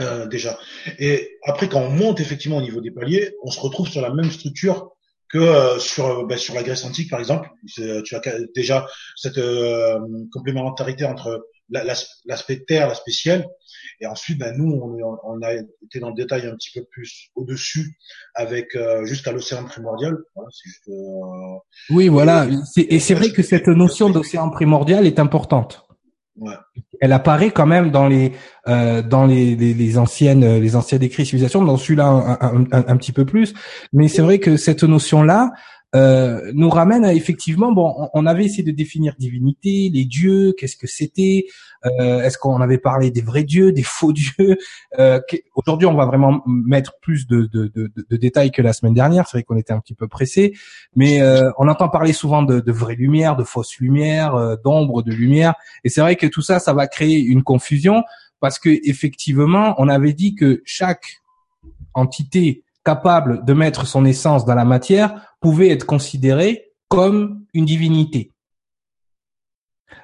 Euh, 0.00 0.26
déjà. 0.26 0.58
Et 0.98 1.38
après, 1.44 1.68
quand 1.68 1.80
on 1.80 1.90
monte 1.90 2.18
effectivement 2.18 2.56
au 2.56 2.62
niveau 2.62 2.80
des 2.80 2.90
paliers, 2.90 3.32
on 3.44 3.50
se 3.50 3.60
retrouve 3.60 3.88
sur 3.88 4.00
la 4.00 4.12
même 4.12 4.30
structure 4.30 4.90
que 5.28 5.38
euh, 5.38 5.78
sur 5.78 6.26
ben, 6.26 6.36
sur 6.36 6.54
la 6.54 6.64
Grèce 6.64 6.84
antique, 6.84 7.10
par 7.10 7.20
exemple. 7.20 7.48
Tu 7.66 8.16
as 8.16 8.20
déjà 8.56 8.88
cette 9.14 9.38
euh, 9.38 10.00
complémentarité 10.32 11.04
entre 11.04 11.46
l'aspect 11.70 12.64
terre, 12.66 12.88
l'aspect 12.88 13.12
ciel, 13.12 13.46
et 14.00 14.06
ensuite, 14.06 14.38
ben, 14.38 14.54
nous, 14.56 14.72
on, 14.72 15.16
on, 15.24 15.42
a 15.42 15.54
été 15.54 16.00
dans 16.00 16.08
le 16.08 16.14
détail 16.14 16.46
un 16.46 16.56
petit 16.56 16.70
peu 16.78 16.84
plus 16.90 17.30
au-dessus, 17.36 17.96
avec 18.34 18.76
jusqu'à 19.04 19.32
l'océan 19.32 19.64
primordial. 19.64 20.16
Voilà, 20.34 20.50
juste, 20.62 20.90
oui, 21.90 22.08
voilà. 22.08 22.46
Et 22.76 22.98
c'est 22.98 23.14
vrai 23.14 23.30
que 23.30 23.42
cette 23.42 23.68
notion 23.68 24.10
d'océan 24.10 24.50
primordial 24.50 25.06
est 25.06 25.18
importante. 25.18 25.83
Ouais. 26.36 26.54
Elle 27.00 27.12
apparaît 27.12 27.50
quand 27.50 27.66
même 27.66 27.90
dans 27.90 28.08
les 28.08 28.32
euh, 28.66 29.02
dans 29.02 29.24
les, 29.26 29.54
les, 29.54 29.72
les, 29.72 29.98
anciennes 29.98 30.58
les 30.58 30.74
anciennes 30.74 31.02
écrits 31.02 31.24
civilisations, 31.24 31.62
dans 31.62 31.76
celui-là 31.76 32.06
un, 32.06 32.38
un, 32.40 32.64
un, 32.72 32.96
petit 32.96 33.12
peu 33.12 33.24
plus. 33.24 33.54
Mais 33.92 34.08
c'est 34.08 34.22
vrai 34.22 34.40
que 34.40 34.56
cette 34.56 34.82
notion-là, 34.82 35.52
euh, 35.94 36.50
nous 36.54 36.70
ramène 36.70 37.04
à 37.04 37.14
effectivement, 37.14 37.72
bon, 37.72 38.08
on, 38.12 38.26
avait 38.26 38.44
essayé 38.44 38.62
de 38.62 38.72
définir 38.72 39.14
divinité, 39.18 39.90
les 39.92 40.04
dieux, 40.04 40.54
qu'est-ce 40.58 40.76
que 40.76 40.86
c'était, 40.86 41.46
euh, 41.86 42.22
est-ce 42.22 42.36
qu'on 42.38 42.60
avait 42.60 42.78
parlé 42.78 43.10
des 43.10 43.20
vrais 43.20 43.44
dieux, 43.44 43.72
des 43.72 43.82
faux 43.82 44.12
dieux. 44.12 44.56
Euh, 44.98 45.20
Aujourd'hui, 45.54 45.86
on 45.86 45.94
va 45.94 46.06
vraiment 46.06 46.42
mettre 46.46 46.94
plus 47.00 47.26
de, 47.26 47.48
de, 47.52 47.68
de, 47.74 47.92
de, 47.96 48.16
détails 48.16 48.50
que 48.50 48.62
la 48.62 48.72
semaine 48.72 48.94
dernière. 48.94 49.28
C'est 49.28 49.38
vrai 49.38 49.44
qu'on 49.44 49.56
était 49.56 49.72
un 49.72 49.80
petit 49.80 49.94
peu 49.94 50.08
pressé, 50.08 50.54
mais 50.96 51.20
euh, 51.20 51.50
on 51.58 51.68
entend 51.68 51.88
parler 51.88 52.12
souvent 52.12 52.42
de, 52.42 52.60
de 52.60 52.72
vraies 52.72 52.96
lumières, 52.96 53.36
de 53.36 53.44
fausses 53.44 53.78
lumières, 53.78 54.34
euh, 54.34 54.56
d'ombre, 54.64 55.02
de 55.02 55.12
lumière, 55.12 55.54
et 55.84 55.88
c'est 55.88 56.00
vrai 56.00 56.16
que 56.16 56.26
tout 56.26 56.42
ça, 56.42 56.58
ça 56.58 56.72
va 56.72 56.86
créer 56.86 57.20
une 57.20 57.42
confusion 57.42 58.02
parce 58.40 58.58
que 58.58 58.68
effectivement, 58.84 59.74
on 59.78 59.88
avait 59.88 60.12
dit 60.12 60.34
que 60.34 60.60
chaque 60.64 61.22
entité 61.94 62.63
capable 62.84 63.44
de 63.44 63.52
mettre 63.52 63.86
son 63.86 64.04
essence 64.04 64.44
dans 64.44 64.54
la 64.54 64.64
matière 64.64 65.36
pouvait 65.40 65.70
être 65.70 65.86
considéré 65.86 66.72
comme 66.88 67.44
une 67.54 67.64
divinité. 67.64 68.32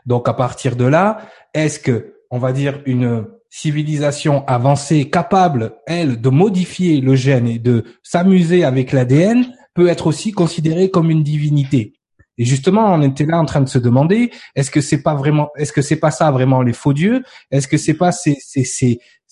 Donc 0.06 0.28
à 0.28 0.34
partir 0.34 0.76
de 0.76 0.84
là, 0.84 1.18
est-ce 1.54 1.78
que, 1.78 2.14
on 2.30 2.38
va 2.38 2.52
dire, 2.52 2.80
une 2.86 3.26
civilisation 3.50 4.46
avancée 4.46 5.10
capable, 5.10 5.74
elle, 5.86 6.20
de 6.20 6.28
modifier 6.28 7.00
le 7.00 7.16
gène 7.16 7.48
et 7.48 7.58
de 7.58 7.84
s'amuser 8.02 8.64
avec 8.64 8.92
l'ADN 8.92 9.46
peut 9.74 9.88
être 9.88 10.06
aussi 10.06 10.32
considérée 10.32 10.90
comme 10.90 11.10
une 11.10 11.22
divinité? 11.22 11.94
Et 12.38 12.44
justement, 12.44 12.94
on 12.94 13.02
était 13.02 13.26
là 13.26 13.38
en 13.38 13.44
train 13.44 13.60
de 13.60 13.68
se 13.68 13.78
demander 13.78 14.30
est-ce 14.54 14.70
que 14.70 14.80
c'est 14.80 15.02
pas 15.02 15.14
vraiment, 15.14 15.50
est-ce 15.58 15.74
que 15.74 15.82
c'est 15.82 15.96
pas 15.96 16.10
ça 16.10 16.30
vraiment 16.30 16.62
les 16.62 16.72
faux 16.72 16.94
dieux? 16.94 17.22
Est-ce 17.50 17.68
que 17.68 17.76
c'est 17.76 17.94
pas 17.94 18.12
ces, 18.12 18.38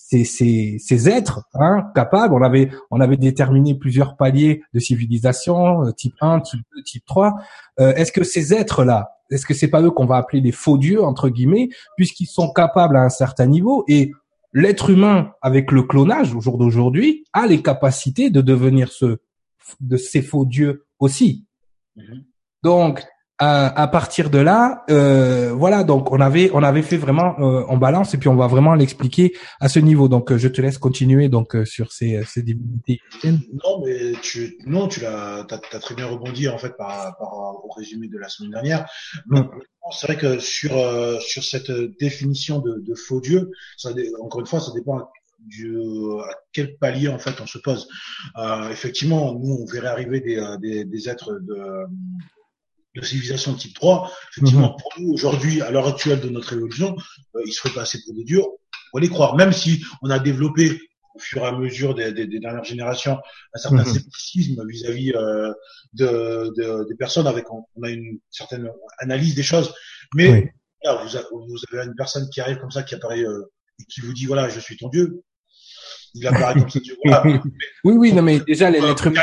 ces, 0.09 0.25
ces, 0.25 0.77
ces 0.79 1.07
êtres 1.07 1.43
hein, 1.53 1.91
capables. 1.93 2.33
On 2.33 2.41
avait, 2.41 2.71
on 2.89 2.99
avait 2.99 3.17
déterminé 3.17 3.75
plusieurs 3.75 4.17
paliers 4.17 4.63
de 4.73 4.79
civilisation, 4.79 5.85
euh, 5.85 5.91
type 5.91 6.15
1, 6.19 6.39
type 6.39 6.61
2, 6.75 6.83
type 6.83 7.05
3. 7.05 7.35
Euh, 7.79 7.93
est-ce 7.93 8.11
que 8.11 8.23
ces 8.23 8.53
êtres-là, 8.53 9.11
est-ce 9.29 9.45
que 9.45 9.53
c'est 9.53 9.67
pas 9.67 9.83
eux 9.83 9.91
qu'on 9.91 10.07
va 10.07 10.17
appeler 10.17 10.41
les 10.41 10.51
faux 10.51 10.79
dieux 10.79 11.03
entre 11.03 11.29
guillemets, 11.29 11.69
puisqu'ils 11.95 12.25
sont 12.25 12.51
capables 12.51 12.97
à 12.97 13.01
un 13.01 13.09
certain 13.09 13.45
niveau 13.45 13.83
et 13.87 14.11
l'être 14.51 14.89
humain 14.89 15.33
avec 15.43 15.71
le 15.71 15.83
clonage 15.83 16.33
au 16.33 16.41
jour 16.41 16.57
d'aujourd'hui 16.57 17.23
a 17.33 17.45
les 17.45 17.61
capacités 17.61 18.31
de 18.31 18.41
devenir 18.41 18.91
ce 18.91 19.19
de 19.79 19.97
ces 19.97 20.23
faux 20.23 20.45
dieux 20.45 20.87
aussi. 20.97 21.45
Mm-hmm. 21.97 22.23
Donc 22.63 23.05
à, 23.41 23.87
partir 23.87 24.29
de 24.29 24.37
là, 24.37 24.83
euh, 24.89 25.53
voilà, 25.53 25.85
donc 25.85 26.11
on 26.11 26.19
avait 26.19 26.51
on 26.53 26.61
avait 26.61 26.81
fait 26.81 26.97
vraiment 26.97 27.39
euh, 27.39 27.63
en 27.69 27.77
balance 27.77 28.13
et 28.13 28.17
puis 28.17 28.27
on 28.27 28.35
va 28.35 28.47
vraiment 28.47 28.75
l'expliquer 28.75 29.33
à 29.61 29.69
ce 29.69 29.79
niveau. 29.79 30.09
Donc 30.09 30.31
euh, 30.31 30.37
je 30.37 30.49
te 30.49 30.61
laisse 30.61 30.77
continuer 30.77 31.29
donc 31.29 31.55
euh, 31.55 31.63
sur 31.63 31.93
ces 31.93 32.21
ces 32.25 32.43
divinités. 32.43 32.99
Non, 33.23 33.81
mais 33.85 34.11
tu 34.21 34.57
non 34.65 34.89
tu 34.89 34.99
l'as 34.99 35.45
t'as, 35.47 35.61
as 35.71 35.79
très 35.79 35.95
bien 35.95 36.07
rebondi 36.07 36.49
en 36.49 36.57
fait 36.57 36.75
par 36.75 36.89
rapport 36.89 37.63
au 37.63 37.71
résumé 37.71 38.09
de 38.09 38.17
la 38.17 38.27
semaine 38.27 38.51
dernière. 38.51 38.89
Mm. 39.27 39.43
C'est 39.91 40.07
vrai 40.07 40.17
que 40.17 40.39
sur 40.39 40.71
sur 41.21 41.43
cette 41.43 41.71
définition 41.97 42.59
de, 42.59 42.83
de 42.85 42.93
faux 42.93 43.21
dieu, 43.21 43.51
ça, 43.77 43.91
encore 44.21 44.41
une 44.41 44.47
fois, 44.47 44.59
ça 44.59 44.71
dépend 44.75 45.09
du, 45.39 45.77
à 46.29 46.35
quel 46.51 46.77
palier 46.77 47.07
en 47.07 47.19
fait 47.19 47.39
on 47.39 47.47
se 47.47 47.57
pose. 47.57 47.87
Euh, 48.37 48.69
effectivement, 48.69 49.33
nous 49.33 49.59
on 49.61 49.65
verrait 49.65 49.87
arriver 49.87 50.19
des, 50.19 50.55
des, 50.59 50.83
des 50.83 51.09
êtres 51.09 51.39
de 51.39 51.87
de 52.95 53.01
civilisation 53.01 53.53
type 53.53 53.75
3, 53.75 54.11
effectivement, 54.31 54.71
mhm. 54.71 54.77
pour 54.81 54.93
nous, 54.99 55.13
aujourd'hui, 55.13 55.61
à 55.61 55.71
l'heure 55.71 55.87
actuelle 55.87 56.21
de 56.21 56.29
notre 56.29 56.53
évolution, 56.53 56.95
euh, 57.35 57.41
ils 57.45 57.53
seraient 57.53 57.73
passés 57.73 57.99
pour 58.05 58.15
des 58.15 58.23
durs. 58.23 58.47
On 58.93 58.97
les 58.97 59.09
croire, 59.09 59.35
même 59.35 59.53
si 59.53 59.83
on 60.01 60.09
a 60.09 60.19
développé 60.19 60.79
au 61.13 61.19
fur 61.19 61.43
et 61.43 61.47
à 61.47 61.51
mesure 61.51 61.93
des, 61.95 62.11
des, 62.11 62.27
des 62.27 62.39
dernières 62.39 62.63
générations 62.63 63.17
un 63.53 63.59
certain 63.59 63.83
mhm. 63.83 63.93
scepticisme 63.93 64.65
vis-à-vis 64.67 65.13
euh, 65.13 65.53
de, 65.93 66.53
de, 66.55 66.87
des 66.87 66.95
personnes 66.95 67.27
avec 67.27 67.45
on, 67.51 67.63
a 67.83 67.89
une 67.89 68.19
certaine 68.29 68.69
analyse 68.99 69.35
des 69.35 69.43
choses. 69.43 69.73
Mais 70.15 70.51
là, 70.83 71.03
vous, 71.31 71.45
vous, 71.47 71.57
avez 71.71 71.87
une 71.87 71.95
personne 71.95 72.29
qui 72.29 72.41
arrive 72.41 72.57
comme 72.57 72.71
ça, 72.71 72.83
qui 72.83 72.95
apparaît 72.95 73.23
euh, 73.23 73.51
et 73.79 73.83
qui 73.85 74.01
vous 74.01 74.13
dit 74.13 74.25
voilà, 74.25 74.49
je 74.49 74.59
suis 74.59 74.77
ton 74.77 74.89
Dieu. 74.89 75.23
Il 76.15 76.25
apparaît 76.25 76.55
comme 76.55 76.69
ça. 76.69 76.79
Voilà. 77.03 77.23
oui, 77.83 77.93
oui, 77.93 78.13
non, 78.13 78.23
mais 78.23 78.39
déjà 78.39 78.69
l'être 78.71 79.07
humain. 79.07 79.21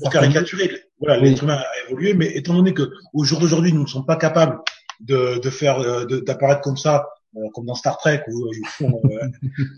Pour 0.00 0.10
caricaturer, 0.10 0.70
voilà, 1.04 1.20
l'être 1.20 1.42
humain 1.42 1.58
a 1.58 1.86
évolué, 1.88 2.14
mais 2.14 2.26
étant 2.36 2.54
donné 2.54 2.72
que 2.72 2.90
au 3.12 3.24
jour 3.24 3.40
d'aujourd'hui, 3.40 3.72
nous 3.72 3.82
ne 3.82 3.86
sommes 3.86 4.06
pas 4.06 4.16
capables 4.16 4.58
de, 5.00 5.40
de 5.40 5.50
faire, 5.50 5.80
euh, 5.80 6.04
d'apparaître 6.26 6.62
comme 6.62 6.76
ça, 6.76 7.06
euh, 7.36 7.40
comme 7.52 7.66
dans 7.66 7.74
Star 7.74 7.98
Trek, 7.98 8.22
où 8.28 8.48
ils 8.52 8.66
font, 8.66 9.00
euh, 9.04 9.28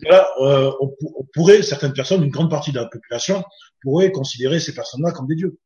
voilà, 0.03 0.27
on, 0.81 0.91
pourrait, 1.35 1.63
certaines 1.63 1.93
personnes, 1.93 2.23
une 2.23 2.31
grande 2.31 2.51
partie 2.51 2.73
de 2.73 2.79
la 2.79 2.87
population, 2.87 3.43
pourrait 3.83 4.13
considérer 4.13 4.61
ces 4.61 4.75
personnes-là 4.75 5.13
comme 5.13 5.27
des 5.27 5.37
dieux. 5.37 5.59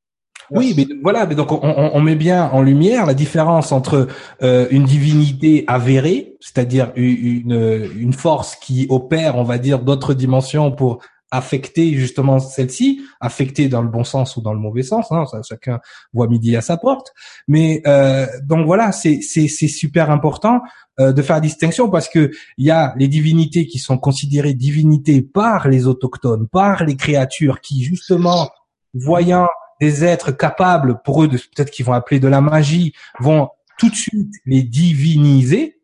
Oui, 0.50 0.75
mais 0.76 0.87
voilà, 1.02 1.26
mais 1.26 1.37
donc 1.37 1.52
on, 1.52 1.61
on, 1.62 2.00
met 2.00 2.17
bien 2.17 2.47
en 2.47 2.61
lumière 2.61 3.07
la 3.07 3.14
différence 3.14 3.71
entre 3.71 4.09
une 4.40 4.85
divinité 4.85 5.64
avérée, 5.69 6.35
c'est-à-dire 6.40 6.90
une, 6.97 7.88
une 7.97 8.12
force 8.12 8.57
qui 8.57 8.87
opère, 8.88 9.37
on 9.37 9.45
va 9.45 9.59
dire, 9.59 9.79
d'autres 9.79 10.12
dimensions 10.12 10.73
pour 10.73 11.02
affecter 11.31 11.95
justement 11.95 12.39
celle-ci, 12.39 13.03
affecter 13.21 13.69
dans 13.69 13.83
le 13.83 13.89
bon 13.89 14.05
sens 14.05 14.37
ou 14.37 14.41
dans 14.41 14.53
le 14.53 14.59
mauvais 14.59 14.83
sens, 14.83 15.13
hein, 15.13 15.25
ça, 15.27 15.41
chacun 15.43 15.81
voit 16.13 16.27
midi 16.27 16.57
à 16.57 16.61
sa 16.61 16.77
porte. 16.77 17.13
Mais 17.47 17.83
euh, 17.87 18.27
donc 18.45 18.67
voilà, 18.67 18.93
c'est 18.93 19.21
super 19.21 20.11
important 20.11 20.61
euh, 20.99 21.13
de 21.13 21.23
faire 21.23 21.41
distinction 21.41 21.89
parce 21.89 22.09
que 22.09 22.31
il 22.59 22.67
y 22.67 22.71
a 22.71 22.95
les 22.97 23.09
divinités 23.09 23.67
qui 23.67 23.79
sont 23.79 23.99
considérées 23.99 24.55
divinités 24.55 25.23
par 25.23 25.69
les 25.69 25.87
autochtones, 25.87 26.49
par 26.49 26.85
les 26.85 26.97
créatures 26.97 27.61
qui 27.61 27.83
justement 27.83 28.51
voyant 28.95 29.49
des 29.81 30.05
êtres 30.05 30.33
capables 30.33 31.01
pour 31.03 31.23
eux 31.23 31.29
de 31.29 31.37
peut-être 31.37 31.71
qu'ils 31.71 31.87
vont 31.87 31.93
appeler 31.93 32.21
de 32.21 32.29
la 32.29 32.41
magie, 32.41 32.93
vont 33.19 33.49
tout 33.79 33.89
de 33.89 33.95
suite 33.95 34.35
les 34.45 34.63
diviniser. 34.63 35.81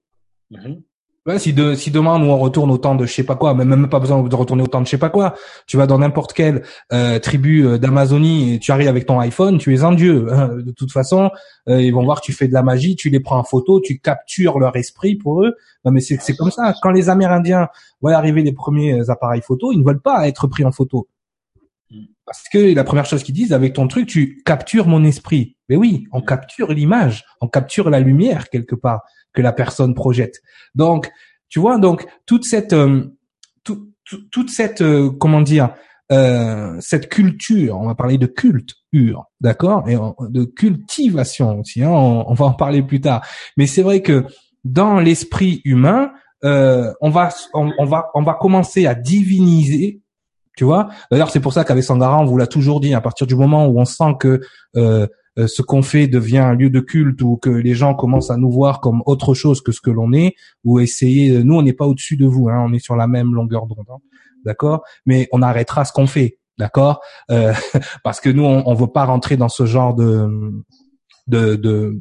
Mhm. 0.50 0.82
Ouais, 1.26 1.40
si, 1.40 1.52
de, 1.52 1.74
si 1.74 1.90
demain 1.90 2.20
nous 2.20 2.26
on 2.26 2.38
retourne 2.38 2.70
au 2.70 2.78
temps 2.78 2.94
de 2.94 3.04
je 3.04 3.12
sais 3.12 3.24
pas 3.24 3.34
quoi, 3.34 3.52
mais 3.52 3.64
même 3.64 3.88
pas 3.88 3.98
besoin 3.98 4.22
de 4.22 4.34
retourner 4.36 4.62
au 4.62 4.68
temps 4.68 4.80
de 4.80 4.86
je 4.86 4.92
sais 4.92 4.98
pas 4.98 5.10
quoi, 5.10 5.34
tu 5.66 5.76
vas 5.76 5.88
dans 5.88 5.98
n'importe 5.98 6.32
quelle 6.32 6.62
euh, 6.92 7.18
tribu 7.18 7.66
euh, 7.66 7.78
d'Amazonie 7.78 8.54
et 8.54 8.58
tu 8.60 8.70
arrives 8.70 8.86
avec 8.86 9.06
ton 9.06 9.18
iPhone, 9.18 9.58
tu 9.58 9.74
es 9.74 9.82
un 9.82 9.92
dieu. 9.92 10.28
hein. 10.32 10.50
De 10.56 10.70
toute 10.70 10.92
façon, 10.92 11.32
euh, 11.68 11.82
ils 11.82 11.90
vont 11.92 12.04
voir 12.04 12.20
que 12.20 12.26
tu 12.26 12.32
fais 12.32 12.46
de 12.46 12.52
la 12.52 12.62
magie, 12.62 12.94
tu 12.94 13.10
les 13.10 13.18
prends 13.18 13.38
en 13.38 13.44
photo, 13.44 13.80
tu 13.80 13.98
captures 13.98 14.60
leur 14.60 14.76
esprit 14.76 15.16
pour 15.16 15.42
eux. 15.42 15.54
Non 15.84 15.90
mais 15.90 16.00
c'est 16.00 16.16
c'est 16.20 16.36
comme 16.36 16.52
ça. 16.52 16.72
Quand 16.80 16.90
les 16.90 17.08
Amérindiens 17.08 17.68
voient 18.00 18.14
arriver 18.14 18.42
les 18.42 18.52
premiers 18.52 19.00
euh, 19.00 19.10
appareils 19.10 19.42
photo, 19.42 19.72
ils 19.72 19.80
ne 19.80 19.84
veulent 19.84 20.00
pas 20.02 20.28
être 20.28 20.46
pris 20.46 20.64
en 20.64 20.70
photo. 20.70 21.08
Parce 22.24 22.42
que 22.52 22.74
la 22.74 22.82
première 22.82 23.06
chose 23.06 23.22
qu'ils 23.22 23.34
disent, 23.36 23.52
avec 23.52 23.72
ton 23.72 23.86
truc, 23.86 24.08
tu 24.08 24.42
captures 24.44 24.88
mon 24.88 25.04
esprit. 25.04 25.56
Mais 25.68 25.76
oui, 25.76 26.06
on 26.12 26.20
capture 26.20 26.72
l'image, 26.72 27.24
on 27.40 27.46
capture 27.48 27.88
la 27.88 28.00
lumière 28.00 28.48
quelque 28.48 28.74
part 28.74 29.02
que 29.36 29.42
la 29.42 29.52
personne 29.52 29.94
projette. 29.94 30.40
Donc, 30.74 31.12
tu 31.48 31.60
vois, 31.60 31.78
donc 31.78 32.06
toute 32.26 32.44
cette, 32.44 32.72
euh, 32.72 33.04
tout- 33.62 33.92
tout- 34.04 34.24
toute 34.32 34.50
cette, 34.50 34.80
euh, 34.80 35.10
comment 35.10 35.42
dire, 35.42 35.74
euh, 36.10 36.76
cette 36.80 37.08
culture, 37.08 37.78
on 37.80 37.86
va 37.86 37.94
parler 37.94 38.18
de 38.18 38.26
culture, 38.26 39.24
d'accord, 39.40 39.88
et 39.88 39.96
de 40.28 40.44
cultivation 40.44 41.60
aussi. 41.60 41.82
Hein, 41.84 41.90
on, 41.90 42.24
on 42.28 42.34
va 42.34 42.46
en 42.46 42.52
parler 42.54 42.82
plus 42.82 43.00
tard. 43.00 43.24
Mais 43.56 43.66
c'est 43.66 43.82
vrai 43.82 44.02
que 44.02 44.24
dans 44.64 44.98
l'esprit 44.98 45.60
humain, 45.64 46.10
euh, 46.44 46.92
on 47.00 47.10
va, 47.10 47.28
on, 47.54 47.72
on 47.78 47.84
va, 47.84 48.10
on 48.14 48.22
va 48.22 48.34
commencer 48.34 48.86
à 48.86 48.94
diviniser. 48.94 50.00
Tu 50.56 50.64
vois. 50.64 50.88
D'ailleurs, 51.10 51.30
c'est 51.30 51.40
pour 51.40 51.52
ça 51.52 51.64
qu'avec 51.64 51.84
Sangara, 51.84 52.18
on 52.18 52.24
vous 52.24 52.38
l'a 52.38 52.46
toujours 52.46 52.80
dit. 52.80 52.94
À 52.94 53.00
partir 53.02 53.26
du 53.26 53.34
moment 53.34 53.66
où 53.66 53.78
on 53.78 53.84
sent 53.84 54.14
que 54.18 54.40
euh, 54.76 55.06
euh, 55.38 55.46
ce 55.46 55.62
qu'on 55.62 55.82
fait 55.82 56.06
devient 56.08 56.38
un 56.38 56.54
lieu 56.54 56.70
de 56.70 56.80
culte 56.80 57.20
ou 57.22 57.36
que 57.36 57.50
les 57.50 57.74
gens 57.74 57.94
commencent 57.94 58.30
à 58.30 58.36
nous 58.36 58.50
voir 58.50 58.80
comme 58.80 59.02
autre 59.06 59.34
chose 59.34 59.60
que 59.60 59.72
ce 59.72 59.80
que 59.80 59.90
l'on 59.90 60.12
est, 60.12 60.34
ou 60.64 60.80
essayer, 60.80 61.44
nous 61.44 61.54
on 61.54 61.62
n'est 61.62 61.72
pas 61.72 61.86
au-dessus 61.86 62.16
de 62.16 62.26
vous, 62.26 62.48
hein, 62.48 62.64
on 62.66 62.72
est 62.72 62.78
sur 62.78 62.96
la 62.96 63.06
même 63.06 63.34
longueur 63.34 63.66
d'onde, 63.66 63.86
hein, 63.90 63.98
d'accord? 64.44 64.82
Mais 65.04 65.28
on 65.32 65.42
arrêtera 65.42 65.84
ce 65.84 65.92
qu'on 65.92 66.06
fait, 66.06 66.38
d'accord? 66.58 67.00
Euh, 67.30 67.52
Parce 68.04 68.20
que 68.20 68.30
nous 68.30 68.44
on, 68.44 68.62
on 68.66 68.74
veut 68.74 68.86
pas 68.86 69.04
rentrer 69.04 69.36
dans 69.36 69.48
ce 69.48 69.66
genre 69.66 69.94
de 69.94 70.28
de, 71.26 71.56
de 71.56 72.00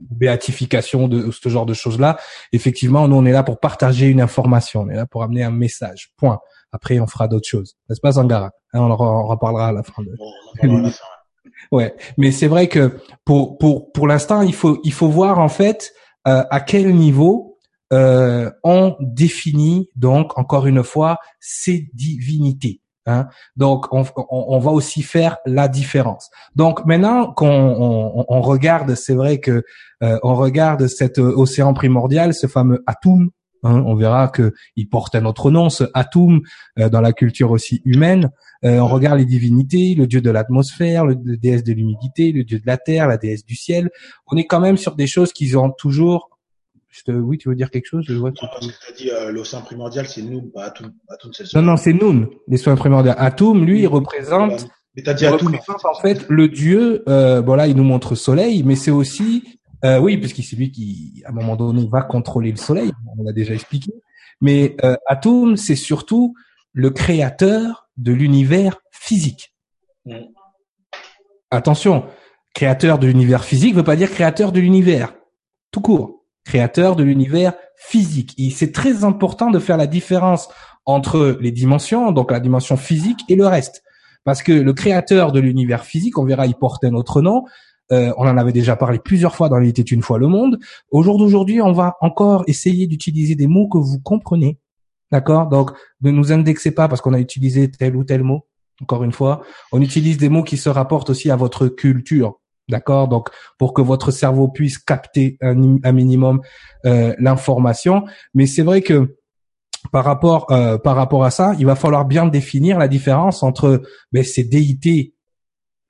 béatification 0.00 1.08
de 1.08 1.30
ce 1.30 1.48
genre 1.48 1.66
de 1.66 1.74
choses 1.74 1.98
là. 1.98 2.18
Effectivement, 2.52 3.08
nous 3.08 3.16
on 3.16 3.24
est 3.24 3.32
là 3.32 3.42
pour 3.42 3.60
partager 3.60 4.08
une 4.08 4.20
information, 4.20 4.82
on 4.82 4.88
est 4.88 4.96
là 4.96 5.06
pour 5.06 5.22
amener 5.22 5.42
un 5.42 5.50
message. 5.50 6.12
Point. 6.16 6.38
Après, 6.72 6.98
on 7.00 7.06
fera 7.06 7.28
d'autres 7.28 7.48
choses, 7.48 7.76
n'est-ce 7.88 8.00
pas, 8.00 8.12
Zangara? 8.12 8.50
Hein, 8.72 8.80
On 8.80 8.90
en 8.90 8.96
on 8.98 9.04
en 9.04 9.26
reparlera 9.26 9.68
à 9.68 9.72
la 9.72 9.82
fin 9.82 10.02
de, 10.02 10.12
Bon, 10.66 10.90
Ouais, 11.72 11.94
mais 12.16 12.32
c'est 12.32 12.46
vrai 12.46 12.68
que 12.68 12.98
pour 13.24 13.58
pour 13.58 13.92
pour 13.92 14.06
l'instant, 14.06 14.42
il 14.42 14.54
faut 14.54 14.80
il 14.84 14.92
faut 14.92 15.08
voir 15.08 15.38
en 15.38 15.48
fait 15.48 15.92
euh, 16.28 16.44
à 16.50 16.60
quel 16.60 16.94
niveau 16.94 17.58
euh, 17.92 18.50
on 18.64 18.96
définit 19.00 19.90
donc 19.96 20.38
encore 20.38 20.66
une 20.66 20.82
fois 20.82 21.18
ces 21.40 21.88
divinités. 21.94 22.80
Hein. 23.06 23.28
Donc 23.56 23.86
on, 23.92 24.04
on, 24.16 24.26
on 24.48 24.58
va 24.58 24.72
aussi 24.72 25.02
faire 25.02 25.38
la 25.46 25.68
différence. 25.68 26.30
Donc 26.56 26.84
maintenant 26.84 27.32
qu'on 27.32 27.46
on, 27.48 28.24
on 28.28 28.40
regarde, 28.40 28.94
c'est 28.96 29.14
vrai 29.14 29.38
que 29.38 29.62
euh, 30.02 30.18
on 30.22 30.34
regarde 30.34 30.88
cet 30.88 31.18
océan 31.18 31.72
primordial, 31.72 32.34
ce 32.34 32.46
fameux 32.48 32.82
Atum. 32.86 33.30
Hein, 33.62 33.82
on 33.86 33.94
verra 33.94 34.28
que 34.28 34.52
il 34.76 34.88
porte 34.88 35.14
un 35.14 35.24
autre 35.24 35.50
nom, 35.50 35.70
ce 35.70 35.84
Atum, 35.94 36.40
euh, 36.78 36.88
dans 36.88 37.00
la 37.00 37.12
culture 37.12 37.50
aussi 37.50 37.82
humaine. 37.84 38.30
Euh, 38.64 38.78
on 38.78 38.86
regarde 38.86 39.18
les 39.18 39.24
divinités, 39.24 39.94
le 39.94 40.06
dieu 40.06 40.20
de 40.20 40.30
l'atmosphère, 40.30 41.04
le, 41.04 41.16
le 41.22 41.36
déesse 41.36 41.64
de 41.64 41.72
l'humidité, 41.72 42.32
le 42.32 42.44
dieu 42.44 42.58
de 42.58 42.66
la 42.66 42.76
terre, 42.76 43.08
la 43.08 43.16
déesse 43.16 43.44
du 43.44 43.54
ciel. 43.56 43.90
On 44.26 44.36
est 44.36 44.46
quand 44.46 44.60
même 44.60 44.76
sur 44.76 44.94
des 44.94 45.06
choses 45.06 45.32
qui 45.32 45.54
ont 45.56 45.70
toujours. 45.70 46.30
Te... 47.04 47.12
Oui, 47.12 47.36
tu 47.36 47.50
veux 47.50 47.54
dire 47.54 47.70
quelque 47.70 47.86
chose? 47.86 48.06
Je 48.08 48.14
vois 48.14 48.30
que 48.30 48.38
Non, 48.42 48.48
parce 48.50 48.66
que 48.66 48.72
tu 48.72 48.92
as 48.92 48.96
dit 48.96 49.10
euh, 49.10 49.30
l'océan 49.30 49.60
primordial, 49.60 50.06
c'est 50.06 50.22
nous, 50.22 50.40
pas 50.42 50.64
Atum. 50.64 50.92
Atum, 51.10 51.30
c'est 51.34 51.52
Non, 51.54 51.60
non, 51.60 51.76
c'est 51.76 51.92
Noun, 51.92 52.28
les 52.48 52.56
soins 52.56 52.74
primordiaux. 52.74 53.12
Atum, 53.18 53.66
lui, 53.66 53.82
il 53.82 53.86
représente. 53.86 54.66
Mais 54.96 55.02
t'as 55.02 55.12
dit 55.12 55.26
Atum. 55.26 55.54
en 55.54 56.00
fait 56.00 56.24
le 56.30 56.48
dieu. 56.48 57.04
Euh, 57.06 57.42
bon 57.42 57.54
là, 57.54 57.66
il 57.66 57.76
nous 57.76 57.84
montre 57.84 58.14
soleil, 58.14 58.62
mais 58.62 58.76
c'est 58.76 58.90
aussi, 58.90 59.60
euh, 59.86 59.98
oui, 60.00 60.16
puisque 60.16 60.42
c'est 60.42 60.56
lui 60.56 60.70
qui, 60.70 61.22
à 61.24 61.30
un 61.30 61.32
moment 61.32 61.56
donné, 61.56 61.86
va 61.90 62.02
contrôler 62.02 62.50
le 62.50 62.56
soleil. 62.56 62.90
On 63.16 63.22
l'a 63.22 63.32
déjà 63.32 63.54
expliqué. 63.54 63.92
Mais 64.40 64.76
euh, 64.84 64.96
Atum, 65.06 65.56
c'est 65.56 65.76
surtout 65.76 66.34
le 66.72 66.90
créateur 66.90 67.88
de 67.96 68.12
l'univers 68.12 68.78
physique. 68.90 69.54
Mm. 70.04 70.16
Attention, 71.50 72.04
créateur 72.54 72.98
de 72.98 73.06
l'univers 73.06 73.44
physique 73.44 73.74
veut 73.74 73.84
pas 73.84 73.96
dire 73.96 74.10
créateur 74.10 74.52
de 74.52 74.60
l'univers. 74.60 75.14
Tout 75.70 75.80
court. 75.80 76.24
Créateur 76.44 76.96
de 76.96 77.04
l'univers 77.04 77.54
physique. 77.76 78.34
Et 78.38 78.50
c'est 78.50 78.72
très 78.72 79.04
important 79.04 79.50
de 79.50 79.58
faire 79.58 79.76
la 79.76 79.86
différence 79.86 80.48
entre 80.84 81.38
les 81.40 81.50
dimensions, 81.52 82.12
donc 82.12 82.30
la 82.30 82.40
dimension 82.40 82.76
physique 82.76 83.20
et 83.28 83.36
le 83.36 83.46
reste. 83.46 83.82
Parce 84.24 84.42
que 84.42 84.52
le 84.52 84.72
créateur 84.72 85.32
de 85.32 85.40
l'univers 85.40 85.84
physique, 85.84 86.18
on 86.18 86.24
verra, 86.24 86.46
il 86.46 86.54
porte 86.54 86.84
un 86.84 86.94
autre 86.94 87.22
nom. 87.22 87.44
Euh, 87.92 88.12
on 88.16 88.26
en 88.26 88.36
avait 88.36 88.52
déjà 88.52 88.76
parlé 88.76 88.98
plusieurs 88.98 89.34
fois 89.34 89.48
dans 89.48 89.60
Il 89.60 89.68
était 89.68 89.82
une 89.82 90.02
fois 90.02 90.18
le 90.18 90.28
monde. 90.28 90.58
Au 90.90 91.02
jour 91.02 91.18
d'aujourd'hui, 91.18 91.60
on 91.60 91.72
va 91.72 91.96
encore 92.00 92.44
essayer 92.46 92.86
d'utiliser 92.86 93.34
des 93.34 93.46
mots 93.46 93.68
que 93.68 93.78
vous 93.78 94.00
comprenez. 94.00 94.58
D'accord? 95.12 95.48
Donc, 95.48 95.70
ne 96.00 96.10
nous 96.10 96.32
indexez 96.32 96.72
pas 96.72 96.88
parce 96.88 97.00
qu'on 97.00 97.14
a 97.14 97.20
utilisé 97.20 97.70
tel 97.70 97.96
ou 97.96 98.04
tel 98.04 98.22
mot. 98.22 98.46
Encore 98.82 99.04
une 99.04 99.12
fois, 99.12 99.42
on 99.72 99.80
utilise 99.80 100.18
des 100.18 100.28
mots 100.28 100.42
qui 100.42 100.56
se 100.56 100.68
rapportent 100.68 101.10
aussi 101.10 101.30
à 101.30 101.36
votre 101.36 101.68
culture. 101.68 102.40
D'accord? 102.68 103.06
Donc, 103.06 103.28
pour 103.58 103.72
que 103.72 103.82
votre 103.82 104.10
cerveau 104.10 104.48
puisse 104.48 104.78
capter 104.78 105.38
un, 105.40 105.76
un 105.84 105.92
minimum 105.92 106.40
euh, 106.84 107.14
l'information. 107.18 108.04
Mais 108.34 108.46
c'est 108.46 108.62
vrai 108.62 108.82
que 108.82 109.16
par 109.92 110.04
rapport 110.04 110.50
euh, 110.50 110.78
par 110.78 110.96
rapport 110.96 111.24
à 111.24 111.30
ça, 111.30 111.54
il 111.58 111.66
va 111.66 111.76
falloir 111.76 112.04
bien 112.04 112.26
définir 112.26 112.78
la 112.78 112.88
différence 112.88 113.44
entre 113.44 113.82
ben, 114.10 114.24
ces 114.24 114.42
déités 114.42 115.14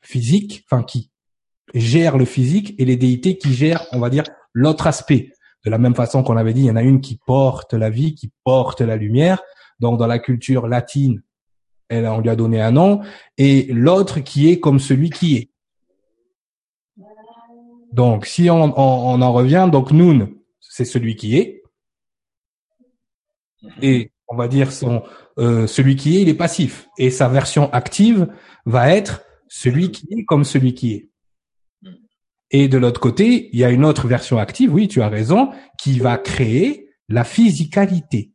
physiques, 0.03 0.65
enfin 0.71 0.83
qui 0.83 1.11
gèrent 1.75 2.19
le 2.19 2.25
physique, 2.25 2.75
et 2.79 2.85
les 2.85 2.97
déités 2.97 3.39
qui 3.39 3.53
gèrent, 3.53 3.87
on 3.93 3.99
va 3.99 4.11
dire, 4.11 4.25
l'autre 4.53 4.87
aspect. 4.87 5.33
De 5.65 5.71
la 5.71 5.79
même 5.79 5.95
façon 5.95 6.23
qu'on 6.23 6.37
avait 6.37 6.55
dit, 6.55 6.63
il 6.63 6.67
y 6.67 6.71
en 6.71 6.77
a 6.77 6.83
une 6.83 7.01
qui 7.01 7.19
porte 7.27 7.75
la 7.75 7.91
vie, 7.91 8.15
qui 8.15 8.31
porte 8.45 8.81
la 8.81 8.97
lumière. 8.97 9.43
Donc 9.81 9.99
dans 9.99 10.07
la 10.07 10.19
culture 10.19 10.69
latine, 10.69 11.23
elle, 11.89 12.07
on 12.07 12.21
lui 12.21 12.31
a 12.31 12.37
donné 12.37 12.61
un 12.61 12.71
nom, 12.71 13.01
et 13.37 13.65
l'autre 13.73 14.21
qui 14.21 14.49
est 14.49 14.61
comme 14.61 14.79
celui 14.79 15.11
qui 15.11 15.37
est. 15.37 15.51
Donc 17.93 18.27
si 18.27 18.51
on, 18.51 18.79
on, 18.79 19.23
en 19.23 19.33
revient, 19.33 19.69
donc 19.71 19.93
Noun, 19.93 20.35
c'est 20.61 20.85
celui 20.85 21.17
qui 21.17 21.37
est, 21.37 21.63
et 23.81 24.13
on 24.29 24.37
va 24.37 24.49
dire 24.49 24.73
son 24.73 25.03
euh, 25.39 25.67
celui 25.67 25.97
qui 25.97 26.17
est, 26.17 26.23
il 26.23 26.29
est 26.29 26.35
passif, 26.35 26.89
et 26.99 27.11
sa 27.11 27.29
version 27.29 27.73
active 27.73 28.29
va 28.65 28.91
être 28.91 29.23
celui 29.49 29.91
qui 29.93 30.07
est 30.11 30.25
comme 30.25 30.45
celui 30.45 30.75
qui 30.75 30.93
est. 30.95 31.11
Et 32.51 32.69
de 32.69 32.79
l'autre 32.79 33.01
côté, 33.01 33.51
il 33.53 33.59
y 33.59 33.65
a 33.65 33.71
une 33.71 33.85
autre 33.85 34.07
version 34.07 34.39
active, 34.39 34.73
oui, 34.73 34.89
tu 34.89 35.03
as 35.03 35.09
raison, 35.09 35.51
qui 35.79 35.99
va 35.99 36.17
créer 36.17 36.91
la 37.09 37.25
physicalité. 37.25 38.33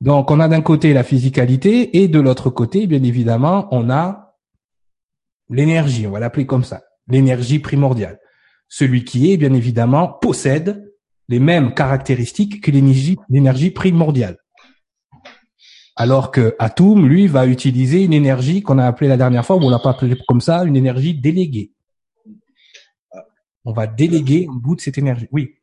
Donc, 0.00 0.30
on 0.30 0.40
a 0.40 0.48
d'un 0.48 0.60
côté 0.60 0.92
la 0.92 1.02
physicalité 1.02 2.02
et 2.02 2.08
de 2.08 2.20
l'autre 2.20 2.50
côté, 2.50 2.86
bien 2.86 3.02
évidemment, 3.02 3.68
on 3.70 3.90
a 3.90 4.36
l'énergie, 5.48 6.06
on 6.06 6.10
va 6.10 6.20
l'appeler 6.20 6.46
comme 6.46 6.64
ça, 6.64 6.82
l'énergie 7.08 7.58
primordiale. 7.58 8.18
Celui 8.68 9.04
qui 9.04 9.32
est, 9.32 9.36
bien 9.36 9.52
évidemment, 9.52 10.08
possède 10.08 10.92
les 11.28 11.38
mêmes 11.38 11.74
caractéristiques 11.74 12.62
que 12.62 12.70
l'énergie, 12.70 13.70
primordiale. 13.70 14.38
Alors 15.96 16.30
que 16.30 16.56
Atum, 16.58 17.06
lui, 17.06 17.26
va 17.26 17.46
utiliser 17.46 18.02
une 18.02 18.12
énergie 18.12 18.62
qu'on 18.62 18.78
a 18.78 18.86
appelée 18.86 19.08
la 19.08 19.16
dernière 19.16 19.46
fois, 19.46 19.56
ou 19.56 19.62
on 19.62 19.70
l'a 19.70 19.78
pas 19.78 19.90
appelée 19.90 20.16
comme 20.26 20.40
ça, 20.40 20.64
une 20.64 20.76
énergie 20.76 21.14
déléguée. 21.14 21.73
On 23.64 23.72
va 23.72 23.86
déléguer 23.86 24.46
un 24.50 24.54
bout 24.54 24.76
de 24.76 24.80
cette 24.80 24.98
énergie. 24.98 25.26
Oui. 25.32 25.54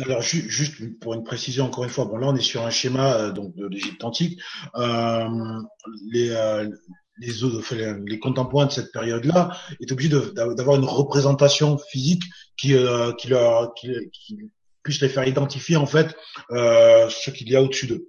Alors 0.00 0.22
ju- 0.22 0.48
juste 0.48 0.76
pour 1.00 1.14
une 1.14 1.24
précision 1.24 1.64
encore 1.66 1.82
une 1.84 1.90
fois, 1.90 2.04
bon 2.04 2.18
là 2.18 2.28
on 2.28 2.36
est 2.36 2.40
sur 2.40 2.64
un 2.64 2.70
schéma 2.70 3.14
euh, 3.14 3.32
donc 3.32 3.56
de 3.56 3.66
l'Égypte 3.66 4.04
antique. 4.04 4.40
Euh, 4.76 5.28
les 6.12 6.30
euh, 6.30 6.68
les, 7.20 7.44
enfin, 7.44 7.76
les 8.06 8.18
contemporains 8.20 8.66
de 8.66 8.70
cette 8.70 8.92
période-là 8.92 9.50
est 9.80 9.90
obligé 9.90 10.08
d'avoir 10.36 10.76
une 10.76 10.84
représentation 10.84 11.76
physique 11.76 12.22
qui 12.56 12.74
euh, 12.74 13.12
qui 13.14 13.26
leur 13.26 13.74
qui, 13.74 13.88
qui 14.12 14.38
puisse 14.84 15.00
les 15.00 15.08
faire 15.08 15.26
identifier 15.26 15.76
en 15.76 15.86
fait 15.86 16.14
euh, 16.52 17.08
ce 17.10 17.30
qu'il 17.32 17.50
y 17.50 17.56
a 17.56 17.62
au-dessus 17.62 17.88
d'eux. 17.88 18.08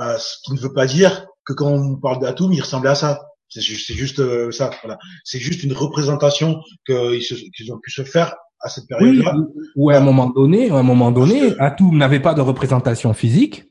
Euh, 0.00 0.18
ce 0.18 0.36
qui 0.44 0.52
ne 0.52 0.58
veut 0.58 0.74
pas 0.74 0.86
dire 0.86 1.26
que 1.46 1.54
quand 1.54 1.70
on 1.72 1.96
parle 1.96 2.20
d'Atum, 2.20 2.52
il 2.52 2.60
ressemblait 2.60 2.90
à 2.90 2.94
ça. 2.94 3.22
C'est 3.48 3.62
ju- 3.62 3.78
c'est 3.78 3.94
juste 3.94 4.20
euh, 4.20 4.50
ça. 4.52 4.70
Voilà. 4.82 4.98
C'est 5.24 5.38
juste 5.38 5.62
une 5.62 5.72
représentation 5.72 6.60
qu'ils 6.86 7.22
se- 7.22 7.34
qu'ils 7.56 7.72
ont 7.72 7.78
pu 7.78 7.90
se 7.90 8.04
faire 8.04 8.34
à 8.62 8.68
cette 8.68 8.84
Oui, 9.00 9.18
période-là. 9.18 9.34
ou 9.76 9.90
à 9.90 9.96
un 9.96 10.00
moment 10.00 10.30
donné, 10.30 10.70
à 10.70 10.76
un 10.76 10.82
moment 10.82 11.10
donné, 11.10 11.52
Atum 11.58 11.96
n'avait 11.96 12.20
pas 12.20 12.34
de 12.34 12.40
représentation 12.40 13.12
physique. 13.12 13.64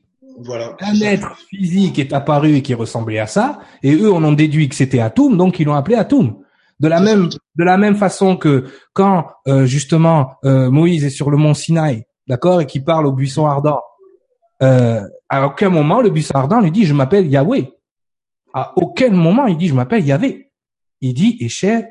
Voilà. 0.44 0.76
Un 0.80 1.00
être 1.00 1.36
physique 1.50 1.98
est 1.98 2.12
apparu 2.12 2.56
et 2.56 2.62
qui 2.62 2.74
ressemblait 2.74 3.18
à 3.18 3.26
ça, 3.26 3.60
et 3.82 3.94
eux 3.94 4.12
en 4.12 4.22
ont 4.24 4.32
déduit 4.32 4.68
que 4.68 4.74
c'était 4.74 5.00
Atum, 5.00 5.36
donc 5.36 5.60
ils 5.60 5.64
l'ont 5.64 5.74
appelé 5.74 5.96
Atum. 5.96 6.36
De 6.80 6.88
la 6.88 7.00
même, 7.00 7.28
de 7.28 7.64
la 7.64 7.76
même 7.78 7.94
façon 7.94 8.36
que 8.36 8.64
quand 8.92 9.26
euh, 9.46 9.66
justement 9.66 10.32
euh, 10.44 10.68
Moïse 10.70 11.04
est 11.04 11.10
sur 11.10 11.30
le 11.30 11.36
mont 11.36 11.54
Sinaï, 11.54 12.04
d'accord, 12.26 12.60
et 12.60 12.66
qu'il 12.66 12.82
parle 12.82 13.06
au 13.06 13.12
buisson 13.12 13.46
ardent, 13.46 13.80
euh, 14.62 15.02
à 15.28 15.46
aucun 15.46 15.68
moment 15.68 16.00
le 16.00 16.10
buisson 16.10 16.34
ardent 16.34 16.60
lui 16.60 16.72
dit 16.72 16.84
je 16.84 16.94
m'appelle 16.94 17.26
Yahweh. 17.28 17.70
À 18.54 18.72
aucun 18.76 19.10
moment 19.10 19.46
il 19.46 19.56
dit 19.56 19.68
je 19.68 19.74
m'appelle 19.74 20.04
Yahvé. 20.04 20.50
Il 21.00 21.14
dit 21.14 21.36
Esher, 21.40 21.84